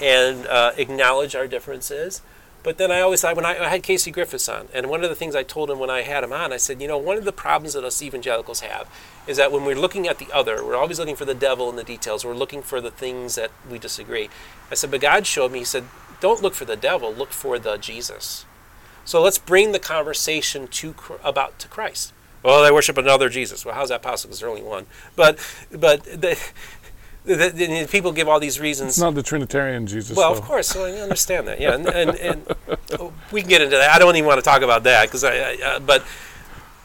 and 0.00 0.46
uh, 0.46 0.72
acknowledge 0.76 1.34
our 1.34 1.46
differences. 1.46 2.22
But 2.62 2.76
then 2.76 2.90
I 2.90 3.00
always 3.00 3.22
thought 3.22 3.36
when 3.36 3.46
I, 3.46 3.58
I 3.58 3.68
had 3.68 3.82
Casey 3.82 4.10
Griffiths 4.10 4.48
on, 4.48 4.68
and 4.74 4.90
one 4.90 5.02
of 5.02 5.08
the 5.08 5.16
things 5.16 5.34
I 5.34 5.42
told 5.42 5.70
him 5.70 5.78
when 5.78 5.88
I 5.88 6.02
had 6.02 6.22
him 6.22 6.32
on, 6.32 6.52
I 6.52 6.58
said, 6.58 6.82
you 6.82 6.88
know, 6.88 6.98
one 6.98 7.16
of 7.16 7.24
the 7.24 7.32
problems 7.32 7.72
that 7.72 7.84
us 7.84 8.02
evangelicals 8.02 8.60
have 8.60 8.86
is 9.26 9.38
that 9.38 9.50
when 9.50 9.64
we're 9.64 9.74
looking 9.74 10.06
at 10.06 10.18
the 10.18 10.28
other, 10.32 10.62
we're 10.64 10.76
always 10.76 10.98
looking 10.98 11.16
for 11.16 11.24
the 11.24 11.34
devil 11.34 11.70
in 11.70 11.76
the 11.76 11.84
details. 11.84 12.24
We're 12.24 12.34
looking 12.34 12.60
for 12.60 12.80
the 12.80 12.90
things 12.90 13.34
that 13.36 13.50
we 13.70 13.78
disagree. 13.78 14.28
I 14.70 14.74
said, 14.74 14.90
but 14.90 15.00
God 15.00 15.26
showed 15.26 15.52
me. 15.52 15.60
He 15.60 15.64
said, 15.64 15.84
don't 16.20 16.42
look 16.42 16.54
for 16.54 16.66
the 16.66 16.76
devil, 16.76 17.12
look 17.12 17.30
for 17.30 17.58
the 17.58 17.78
Jesus. 17.78 18.44
So 19.06 19.22
let's 19.22 19.38
bring 19.38 19.72
the 19.72 19.78
conversation 19.78 20.68
to 20.68 20.94
about 21.24 21.58
to 21.60 21.68
Christ. 21.68 22.12
Well, 22.42 22.62
they 22.62 22.70
worship 22.70 22.96
another 22.96 23.28
Jesus. 23.28 23.64
Well, 23.64 23.74
how's 23.74 23.88
that 23.90 24.02
possible? 24.02 24.30
Because 24.30 24.40
there's 24.40 24.50
only 24.50 24.62
one. 24.62 24.86
But 25.16 25.38
but 25.70 26.04
the, 26.04 26.38
the, 27.24 27.36
the, 27.50 27.86
people 27.90 28.12
give 28.12 28.28
all 28.28 28.40
these 28.40 28.58
reasons. 28.58 28.90
it's 28.90 28.98
not 28.98 29.14
the 29.14 29.22
Trinitarian 29.22 29.86
Jesus. 29.86 30.16
Well, 30.16 30.32
though. 30.32 30.38
of 30.38 30.44
course, 30.44 30.68
so 30.68 30.84
I 30.86 30.92
understand 30.92 31.46
that. 31.48 31.60
Yeah, 31.60 31.74
and, 31.74 31.86
and, 31.86 32.10
and 32.16 32.56
we 33.32 33.42
can 33.42 33.50
get 33.50 33.60
into 33.60 33.76
that. 33.76 33.90
I 33.90 33.98
don't 33.98 34.16
even 34.16 34.26
want 34.26 34.38
to 34.38 34.44
talk 34.44 34.62
about 34.62 34.84
that 34.84 35.06
because 35.06 35.24
I, 35.24 35.34
I 35.34 35.58
uh, 35.64 35.80
but 35.80 36.02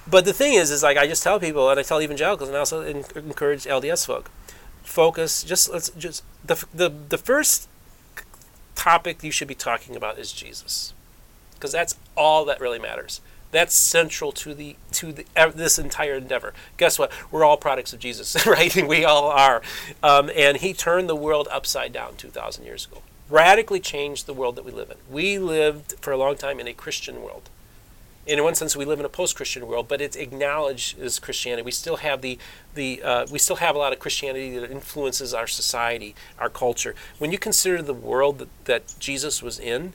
but 0.08 0.26
the 0.26 0.34
thing 0.34 0.54
is, 0.54 0.72
is 0.72 0.84
like 0.84 0.98
I 0.98 1.08
just 1.08 1.24
tell 1.24 1.40
people, 1.40 1.70
and 1.70 1.80
I 1.80 1.84
tell 1.84 2.02
evangelicals, 2.02 2.50
and 2.50 2.56
I 2.56 2.60
also 2.60 2.82
en- 2.82 3.06
encourage 3.16 3.64
LDS 3.64 4.06
folk, 4.06 4.30
focus. 4.84 5.44
Just 5.44 5.72
let's 5.72 5.90
just 5.92 6.24
the 6.44 6.64
the 6.74 6.90
the 6.90 7.18
first 7.18 7.70
topic 8.76 9.24
you 9.24 9.32
should 9.32 9.48
be 9.48 9.56
talking 9.56 9.96
about 9.96 10.20
is 10.20 10.32
Jesus, 10.32 10.94
because 11.54 11.72
that's 11.72 11.96
all 12.16 12.46
that 12.46 12.60
really 12.60 12.80
matters. 12.80 13.22
That's 13.52 13.74
central 13.74 14.32
to 14.34 14.54
the 14.54 14.76
to 14.94 15.12
the 15.14 15.26
ev- 15.36 15.56
this 15.56 15.80
entire 15.80 16.16
endeavor. 16.16 16.54
Guess 16.78 17.00
what? 17.00 17.12
We're 17.32 17.46
all 17.46 17.58
products 17.58 17.94
of 17.94 18.00
Jesus, 18.00 18.46
right? 18.48 18.76
we 18.76 19.06
all 19.06 19.30
are. 19.30 19.62
Um, 20.04 20.30
and 20.36 20.58
He 20.58 20.74
turned 20.74 21.08
the 21.08 21.16
world 21.16 21.48
upside 21.52 21.94
down 21.94 22.16
two 22.16 22.30
thousand 22.30 22.66
years 22.66 22.86
ago. 22.86 23.02
Radically 23.30 23.80
changed 23.80 24.26
the 24.26 24.34
world 24.34 24.56
that 24.56 24.66
we 24.66 24.72
live 24.72 24.92
in. 24.92 24.98
We 25.10 25.40
lived 25.40 25.96
for 26.00 26.12
a 26.12 26.18
long 26.18 26.36
time 26.36 26.60
in 26.60 26.68
a 26.68 26.74
Christian 26.74 27.24
world. 27.24 27.50
In 28.28 28.44
one 28.44 28.56
sense, 28.56 28.76
we 28.76 28.86
live 28.86 29.00
in 29.00 29.06
a 29.06 29.10
post-Christian 29.10 29.68
world, 29.68 29.88
but 29.88 30.02
it's 30.02 30.16
acknowledged 30.16 31.00
as 31.00 31.20
Christianity. 31.20 31.62
We 31.62 31.72
still 31.72 31.98
have 31.98 32.22
the 32.22 32.40
the 32.74 33.02
uh, 33.04 33.28
we 33.32 33.38
still 33.38 33.58
have 33.58 33.76
a 33.76 33.80
lot 33.80 33.94
of 33.94 34.00
Christianity 34.00 34.58
that 34.58 34.72
influences 34.72 35.34
our 35.34 35.46
society, 35.48 36.16
our 36.40 36.50
culture. 36.50 36.96
When 37.20 37.32
you 37.32 37.38
consider 37.38 37.82
the 37.84 37.94
world 37.94 38.40
that, 38.40 38.66
that 38.66 38.96
Jesus 39.00 39.44
was 39.44 39.60
in, 39.60 39.94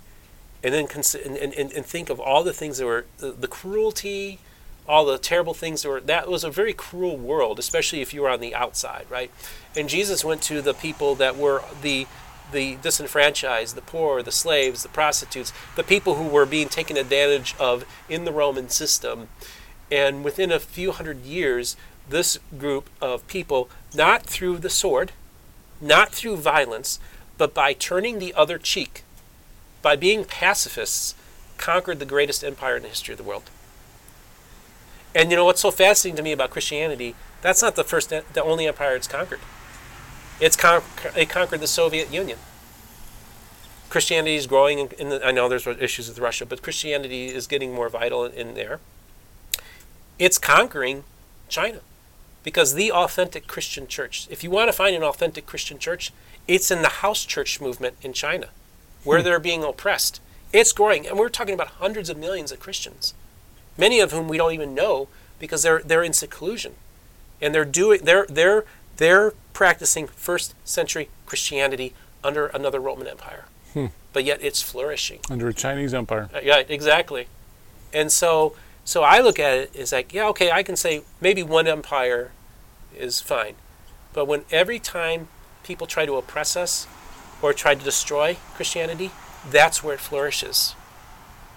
and 0.62 0.74
then 0.74 0.87
consi- 0.87 1.24
and, 1.24 1.37
and, 1.37 1.73
and 1.73 1.87
think 1.87 2.11
of 2.11 2.20
all 2.20 2.45
the 2.45 2.53
things 2.53 2.78
that 2.78 2.87
were 2.87 3.07
the, 3.19 3.32
the 3.32 3.49
cruelty, 3.49 4.39
all 4.87 5.05
the 5.05 5.19
terrible 5.19 5.55
things 5.55 5.82
that 5.82 5.89
were 5.89 6.01
that 6.01 6.28
was 6.28 6.45
a 6.45 6.51
very 6.51 6.73
cruel 6.73 7.16
world, 7.16 7.59
especially 7.59 8.01
if 8.01 8.12
you 8.12 8.23
were 8.23 8.28
on 8.28 8.41
the 8.41 8.55
outside, 8.55 9.07
right? 9.09 9.31
And 9.77 9.89
Jesus 9.89 10.24
went 10.24 10.43
to 10.43 10.61
the 10.61 10.74
people 10.74 11.15
that 11.16 11.37
were 11.37 11.62
the 11.82 12.07
the 12.53 12.77
disenfranchised, 12.82 13.77
the 13.77 13.82
poor, 13.82 14.23
the 14.23 14.32
slaves, 14.32 14.82
the 14.82 14.89
prostitutes, 14.89 15.53
the 15.77 15.85
people 15.85 16.16
who 16.16 16.27
were 16.27 16.47
being 16.47 16.69
taken 16.69 16.97
advantage 16.97 17.55
of 17.59 17.85
in 18.09 18.24
the 18.24 18.32
Roman 18.32 18.69
system. 18.69 19.28
And 19.91 20.24
within 20.24 20.51
a 20.51 20.59
few 20.59 20.93
hundred 20.93 21.24
years, 21.24 21.77
this 22.09 22.39
group 22.59 22.91
of 23.01 23.27
people, 23.28 23.69
not 23.95 24.24
through 24.24 24.59
the 24.59 24.70
sword, 24.70 25.12
not 25.81 26.12
through 26.12 26.37
violence, 26.37 26.99
but 27.39 27.55
by 27.55 27.73
turning 27.73 28.19
the 28.19 28.35
other 28.35 28.59
cheek, 28.59 29.05
by 29.82 29.97
being 29.97 30.24
pacifists, 30.24 31.15
conquered 31.59 31.98
the 31.98 32.07
greatest 32.07 32.43
empire 32.43 32.77
in 32.77 32.82
the 32.82 32.89
history 32.89 33.12
of 33.12 33.19
the 33.19 33.24
world. 33.24 33.51
And 35.15 35.31
you 35.31 35.36
know 35.36 35.44
what's 35.44 35.61
so 35.61 35.70
fascinating 35.70 36.16
to 36.16 36.23
me 36.23 36.32
about 36.32 36.51
Christianity? 36.51 37.15
That's 37.43 37.62
not 37.62 37.77
the 37.77 37.85
first, 37.85 38.11
the 38.11 38.43
only 38.43 38.66
empire 38.66 38.94
it's 38.94 39.09
conquered. 39.09 39.40
It's 40.40 40.57
con- 40.57 40.82
it 41.16 41.28
conquered 41.28 41.61
the 41.61 41.66
Soviet 41.66 42.12
Union. 42.12 42.39
Christianity 43.89 44.36
is 44.36 44.47
growing. 44.47 44.90
In, 44.98 45.09
the, 45.09 45.27
I 45.27 45.32
know 45.32 45.48
there's 45.48 45.66
issues 45.66 46.09
with 46.09 46.19
Russia, 46.19 46.47
but 46.47 46.62
Christianity 46.62 47.27
is 47.27 47.47
getting 47.47 47.74
more 47.74 47.89
vital 47.89 48.24
in 48.24 48.55
there. 48.55 48.78
It's 50.19 50.39
conquering 50.39 51.05
China 51.48 51.81
because 52.44 52.74
the 52.74 52.93
authentic 52.93 53.47
Christian 53.47 53.86
church, 53.86 54.28
if 54.31 54.44
you 54.44 54.51
want 54.51 54.69
to 54.69 54.73
find 54.73 54.94
an 54.94 55.02
authentic 55.02 55.44
Christian 55.44 55.78
church, 55.78 56.12
it's 56.47 56.70
in 56.70 56.82
the 56.82 56.89
house 56.89 57.24
church 57.24 57.61
movement 57.61 57.97
in 58.02 58.12
China 58.12 58.51
where 59.05 59.23
they're 59.23 59.39
being 59.41 59.65
oppressed. 59.65 60.21
It's 60.53 60.73
growing, 60.73 61.07
and 61.07 61.19
we're 61.19 61.29
talking 61.29 61.55
about 61.55 61.69
hundreds 61.69 62.11
of 62.11 62.17
millions 62.19 62.51
of 62.53 62.61
Christians, 62.61 63.15
many 63.79 64.01
of 64.01 64.13
whom 64.13 64.29
we 64.29 64.37
don't 64.37 64.53
even 64.53 64.75
know 64.75 65.09
because 65.39 65.63
they're 65.63 65.81
they're 65.81 66.03
in 66.03 66.13
seclusion, 66.13 66.75
and 67.41 67.55
they're 67.55 67.65
doing 67.65 68.01
they're 68.05 68.27
they're 68.29 68.65
they're 68.97 69.33
practicing 69.53 70.07
first 70.09 70.55
century 70.65 71.09
Christianity 71.27 71.95
under 72.23 72.47
another 72.49 72.81
Roman 72.81 73.07
Empire, 73.07 73.45
but 74.13 74.25
yet 74.25 74.39
it's 74.43 74.61
flourishing. 74.61 75.21
under 75.31 75.49
a 75.49 75.55
Chinese 75.55 75.95
empire. 75.95 76.29
Uh, 76.35 76.41
Yeah, 76.43 76.63
exactly. 76.69 77.29
And 77.93 78.13
so, 78.13 78.55
so 78.85 79.03
I 79.03 79.21
look 79.21 79.39
at 79.39 79.57
it 79.57 79.77
as 79.77 79.93
like, 79.93 80.13
yeah, 80.13 80.27
okay, 80.29 80.51
I 80.51 80.63
can 80.63 80.77
say 80.77 81.03
maybe 81.21 81.43
one 81.43 81.67
empire 81.67 82.31
is 82.97 83.21
fine, 83.21 83.55
but 84.13 84.27
when 84.27 84.45
every 84.51 84.79
time 84.79 85.29
people 85.65 85.87
try 85.87 86.05
to 86.07 86.17
oppress 86.17 86.57
us 86.57 86.87
or 87.43 87.53
tried 87.53 87.79
to 87.79 87.85
destroy 87.85 88.37
Christianity, 88.55 89.11
that's 89.49 89.83
where 89.83 89.95
it 89.95 90.01
flourishes. 90.01 90.75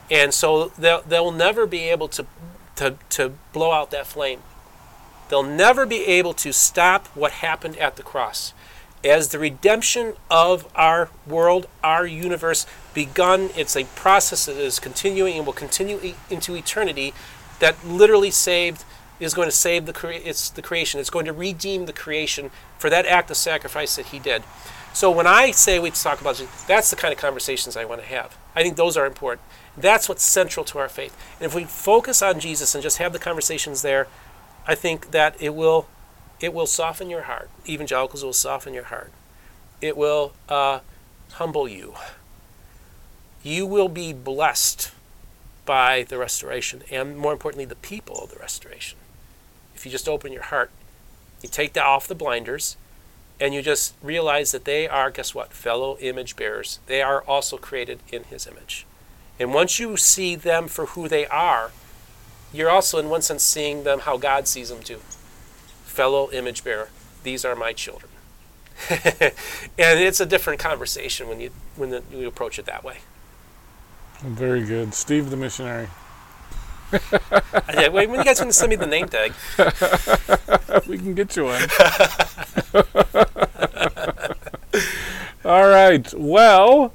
And 0.10 0.34
so 0.34 0.72
they'll, 0.78 1.02
they'll 1.02 1.32
never 1.32 1.66
be 1.66 1.90
able 1.90 2.08
to, 2.10 2.26
to, 2.76 2.96
to 3.10 3.34
blow 3.52 3.72
out 3.72 3.92
that 3.92 4.08
flame. 4.08 4.42
They'll 5.30 5.44
never 5.44 5.86
be 5.86 6.06
able 6.06 6.34
to 6.36 6.52
stop 6.52 7.08
what 7.08 7.32
happened 7.32 7.78
at 7.78 7.96
the 7.96 8.04
cross. 8.04 8.54
As 9.04 9.30
the 9.30 9.40
redemption 9.40 10.14
of 10.30 10.72
our 10.76 11.10
world, 11.28 11.68
our 11.84 12.06
universe 12.06 12.66
begun, 12.94 13.50
it's 13.56 13.76
a 13.76 13.84
process 13.96 14.46
that 14.46 14.56
is 14.56 14.80
continuing 14.80 15.36
and 15.36 15.46
will 15.46 15.54
continue 15.54 16.14
into 16.30 16.56
eternity 16.56 17.14
that 17.60 17.86
literally 17.86 18.32
saved 18.32 18.84
is 19.20 19.34
going 19.34 19.48
to 19.48 19.56
save 19.56 19.86
the 19.86 19.94
crea- 19.94 20.18
it's 20.18 20.50
the 20.50 20.62
creation. 20.62 21.00
It's 21.00 21.10
going 21.10 21.26
to 21.26 21.34
redeem 21.34 21.86
the 21.86 21.94
creation 21.94 22.52
for 22.78 22.90
that 22.90 23.06
act 23.06 23.32
of 23.32 23.38
sacrifice 23.38 23.96
that 23.96 24.08
he 24.08 24.20
did. 24.20 24.44
So 24.94 25.10
when 25.10 25.26
I 25.26 25.52
say 25.52 25.80
we 25.80 25.90
talk 25.90 26.22
about 26.22 26.36
Jesus, 26.36 26.64
that's 26.64 26.92
the 26.92 26.96
kind 26.96 27.12
of 27.12 27.20
conversations 27.20 27.76
I 27.76 27.86
want 27.86 28.02
to 28.02 28.08
have. 28.08 28.38
I 28.56 28.62
think 28.62 28.76
those 28.76 28.96
are 28.96 29.08
important. 29.08 29.42
That's 29.76 30.08
what's 30.08 30.24
central 30.24 30.64
to 30.66 30.78
our 30.78 30.88
faith. 30.88 31.18
And 31.40 31.46
if 31.48 31.56
we 31.56 31.64
focus 31.64 32.22
on 32.22 32.40
Jesus 32.40 32.76
and 32.76 32.84
just 32.84 33.00
have 33.00 33.12
the 33.12 33.20
conversations 33.20 33.82
there, 33.82 34.08
I 34.68 34.76
think 34.76 35.12
that 35.12 35.36
it 35.42 35.56
will 35.56 35.88
it 36.40 36.54
will 36.54 36.68
soften 36.68 37.10
your 37.10 37.24
heart. 37.24 37.50
Evangelicals 37.68 38.24
will 38.24 38.34
soften 38.34 38.74
your 38.74 38.84
heart. 38.86 39.12
It 39.82 39.96
will 39.96 40.34
uh, 40.50 40.80
humble 41.34 41.68
you. 41.68 41.96
You 43.42 43.66
will 43.66 43.88
be 43.88 44.14
blessed 44.14 44.92
by 45.66 46.04
the 46.04 46.18
restoration, 46.18 46.84
and 46.92 47.18
more 47.18 47.32
importantly, 47.32 47.66
the 47.66 47.76
people 47.76 48.24
of 48.24 48.30
the 48.30 48.40
restoration. 48.40 48.98
If 49.74 49.86
you 49.86 49.92
just 49.92 50.10
open 50.10 50.34
your 50.34 50.44
heart, 50.44 50.70
you 51.42 51.50
take 51.50 51.78
off 51.78 52.08
the 52.08 52.16
blinders, 52.16 52.76
and 53.40 53.54
you 53.54 53.62
just 53.62 53.96
realize 54.02 54.52
that 54.52 54.66
they 54.66 54.88
are, 54.88 55.12
guess 55.12 55.34
what, 55.36 55.54
fellow 55.54 55.98
image 56.00 56.36
bearers. 56.36 56.80
They 56.88 57.02
are 57.02 57.22
also 57.24 57.58
created 57.58 58.00
in 58.12 58.24
His 58.26 58.48
image. 58.48 58.86
And 59.40 59.54
once 59.54 59.80
you 59.80 59.98
see 59.98 60.36
them 60.36 60.68
for 60.68 60.88
who 60.88 61.08
they 61.08 61.26
are, 61.28 61.72
you're 62.54 62.70
also, 62.70 63.00
in 63.00 63.10
one 63.10 63.22
sense, 63.22 63.44
seeing 63.44 63.84
them 63.84 64.02
how 64.02 64.18
God 64.18 64.48
sees 64.48 64.70
them 64.70 64.82
too. 64.84 65.00
Fellow 65.86 66.32
image 66.32 66.64
bearer, 66.64 66.90
these 67.24 67.44
are 67.44 67.56
my 67.56 67.74
children. 67.74 68.12
and 68.90 69.34
it's 69.78 70.20
a 70.20 70.26
different 70.26 70.60
conversation 70.60 71.28
when 71.28 71.40
you 71.40 71.52
when 71.76 71.90
the, 71.90 72.04
you 72.12 72.28
approach 72.28 72.58
it 72.58 72.66
that 72.66 72.84
way. 72.84 72.98
Very 74.22 74.64
good, 74.64 74.94
Steve 74.94 75.30
the 75.30 75.38
missionary. 75.38 75.88
yeah, 77.74 77.88
when 77.88 78.14
you 78.14 78.24
guys 78.24 78.40
going 78.40 78.50
to 78.50 78.54
send 78.54 78.70
me 78.70 78.76
the 78.76 78.86
name 78.86 79.08
tag? 79.08 79.34
we 80.88 80.98
can 80.98 81.16
get 81.16 81.36
you 81.36 81.46
one. 81.46 81.62
All 85.46 85.68
right. 85.68 86.14
Well, 86.14 86.94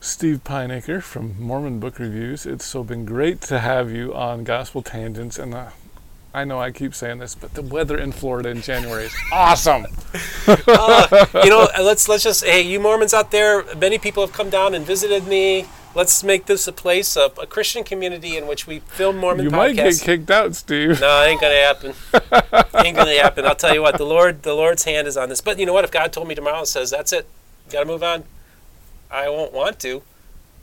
Steve 0.00 0.42
Pynakker 0.44 1.02
from 1.02 1.40
Mormon 1.40 1.78
Book 1.80 1.98
Reviews. 1.98 2.46
It's 2.46 2.64
so 2.64 2.82
been 2.82 3.04
great 3.04 3.40
to 3.42 3.60
have 3.60 3.90
you 3.90 4.14
on 4.14 4.44
Gospel 4.44 4.82
Tangents, 4.82 5.38
and 5.38 5.54
uh, 5.54 5.70
I 6.34 6.44
know 6.44 6.60
I 6.60 6.70
keep 6.70 6.94
saying 6.94 7.18
this, 7.18 7.34
but 7.34 7.54
the 7.54 7.62
weather 7.62 7.96
in 7.96 8.12
Florida 8.12 8.50
in 8.50 8.60
January 8.60 9.04
is 9.04 9.16
awesome. 9.32 9.86
uh, 10.46 11.26
you 11.42 11.50
know, 11.50 11.68
let's 11.78 12.08
let's 12.08 12.24
just 12.24 12.44
hey, 12.44 12.60
you 12.62 12.80
Mormons 12.80 13.14
out 13.14 13.30
there. 13.30 13.64
Many 13.76 13.98
people 13.98 14.26
have 14.26 14.34
come 14.34 14.50
down 14.50 14.74
and 14.74 14.84
visited 14.84 15.26
me. 15.26 15.66
Let's 15.96 16.22
make 16.22 16.44
this 16.44 16.68
a 16.68 16.72
place 16.72 17.16
of 17.16 17.38
a 17.38 17.46
Christian 17.46 17.82
community 17.82 18.36
in 18.36 18.46
which 18.46 18.66
we 18.66 18.80
film 18.80 19.16
Mormon 19.16 19.46
you 19.46 19.50
podcasts. 19.50 19.56
might 19.56 19.76
get 19.76 20.00
kicked 20.02 20.30
out, 20.30 20.54
Steve. 20.54 21.00
No, 21.00 21.22
it 21.22 21.28
ain't 21.28 21.40
gonna 21.40 21.54
happen. 21.54 21.94
ain't 22.84 22.94
gonna 22.94 23.14
happen. 23.14 23.46
I'll 23.46 23.54
tell 23.54 23.72
you 23.72 23.80
what, 23.80 23.96
the 23.96 24.04
Lord, 24.04 24.42
the 24.42 24.52
Lord's 24.52 24.84
hand 24.84 25.08
is 25.08 25.16
on 25.16 25.30
this. 25.30 25.40
But 25.40 25.58
you 25.58 25.64
know 25.64 25.72
what? 25.72 25.84
If 25.84 25.90
God 25.90 26.12
told 26.12 26.28
me 26.28 26.34
tomorrow 26.34 26.58
and 26.58 26.68
says 26.68 26.90
that's 26.90 27.14
it, 27.14 27.26
gotta 27.70 27.86
move 27.86 28.02
on, 28.02 28.24
I 29.10 29.30
won't 29.30 29.54
want 29.54 29.78
to, 29.80 30.02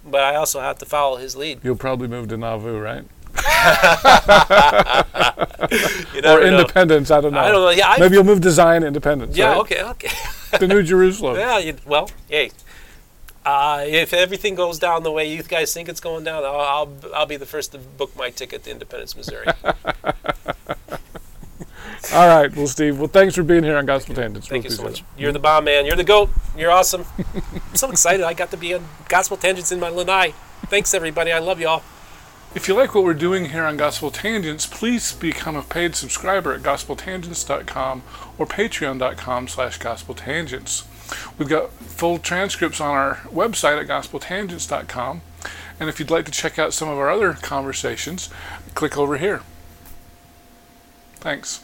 but 0.05 0.22
I 0.22 0.35
also 0.35 0.60
have 0.60 0.77
to 0.77 0.85
follow 0.85 1.18
his 1.18 1.35
lead. 1.35 1.61
You'll 1.64 1.77
probably 1.77 2.07
move 2.07 2.27
to 2.27 2.38
Nauvoo, 2.38 2.77
right? 2.77 3.03
or 6.23 6.43
Independence, 6.43 7.10
I 7.10 7.22
don't 7.22 7.34
know. 7.34 7.39
I 7.39 7.49
don't 7.49 7.61
know. 7.61 7.72
Yeah, 7.72 7.95
maybe 7.97 8.14
you'll 8.14 8.23
move 8.23 8.41
to 8.41 8.51
Zion 8.51 8.84
Independence. 8.84 9.35
Yeah, 9.35 9.47
right? 9.47 9.57
okay, 9.57 9.81
okay. 9.81 10.11
the 10.60 10.68
New 10.68 10.84
Jerusalem. 10.84 11.38
Yeah, 11.39 11.57
you, 11.57 11.76
well, 11.88 12.11
hey, 12.30 12.51
uh, 13.45 13.84
if 13.86 14.14
everything 14.14 14.56
goes 14.56 14.80
down 14.80 15.03
the 15.03 15.11
way 15.11 15.32
you 15.32 15.44
guys 15.44 15.74
think 15.74 15.90
it's 15.90 15.99
going 15.99 16.24
down, 16.24 16.44
I'll, 16.44 16.60
I'll, 16.60 16.90
I'll 17.14 17.26
be 17.26 17.38
the 17.38 17.45
first 17.45 17.72
to 17.74 17.78
book 17.78 18.15
my 18.15 18.30
ticket 18.30 18.64
to 18.64 18.72
Independence, 18.72 19.15
Missouri. 19.15 19.48
All 22.14 22.28
right. 22.28 22.53
Well, 22.56 22.68
Steve, 22.68 22.99
well, 22.99 23.07
thanks 23.07 23.36
for 23.36 23.44
being 23.44 23.64
here 23.64 23.78
on 23.78 23.86
Gospel 23.86 24.14
Tangents. 24.14 24.48
Thank 24.48 24.65
you 24.65 24.70
so 24.70 24.84
much. 24.84 24.99
It. 24.99 25.06
You're 25.18 25.32
the 25.32 25.40
bomb, 25.40 25.64
man. 25.64 25.86
You're 25.86 25.95
the 25.95 26.03
GOAT. 26.03 26.30
You're 26.57 26.72
awesome. 26.72 27.06
I'm 27.18 27.44
so 27.76 27.90
excited 27.90 28.24
I 28.24 28.34
got 28.34 28.52
to 28.52 28.57
be 28.57 28.74
on 28.74 28.86
Gospel 29.07 29.38
Tangents 29.38 29.72
in 29.72 29.80
my 29.80 29.90
lanai. 29.90 30.34
Thanks, 30.68 30.94
everybody. 30.94 31.32
I 31.32 31.40
love 31.40 31.60
y'all. 31.60 31.82
If 32.56 32.68
you 32.68 32.76
like 32.76 32.94
what 32.94 33.03
we're 33.03 33.15
doing 33.15 33.45
here 33.45 33.64
on 33.64 33.78
Gospel 33.78 34.11
Tangents, 34.11 34.68
please 34.68 35.11
become 35.14 35.56
a 35.56 35.64
paid 35.64 35.95
subscriber 35.95 36.53
at 36.53 36.61
gospeltangents.com 36.61 38.03
or 38.38 38.45
patreon.com 38.45 39.48
slash 39.48 39.80
gospeltangents. 39.80 40.84
We've 41.38 41.49
got 41.49 41.71
full 41.71 42.19
transcripts 42.19 42.80
on 42.80 42.95
our 42.95 43.15
website 43.25 43.80
at 43.80 43.88
gospeltangents.com. 43.88 45.21
And 45.80 45.89
if 45.89 45.99
you'd 45.99 46.11
like 46.11 46.25
to 46.25 46.31
check 46.31 46.57
out 46.59 46.73
some 46.73 46.89
of 46.89 46.97
our 46.97 47.09
other 47.09 47.34
conversations, 47.34 48.30
click 48.73 48.97
over 48.97 49.17
here. 49.17 49.41
Thanks. 51.15 51.63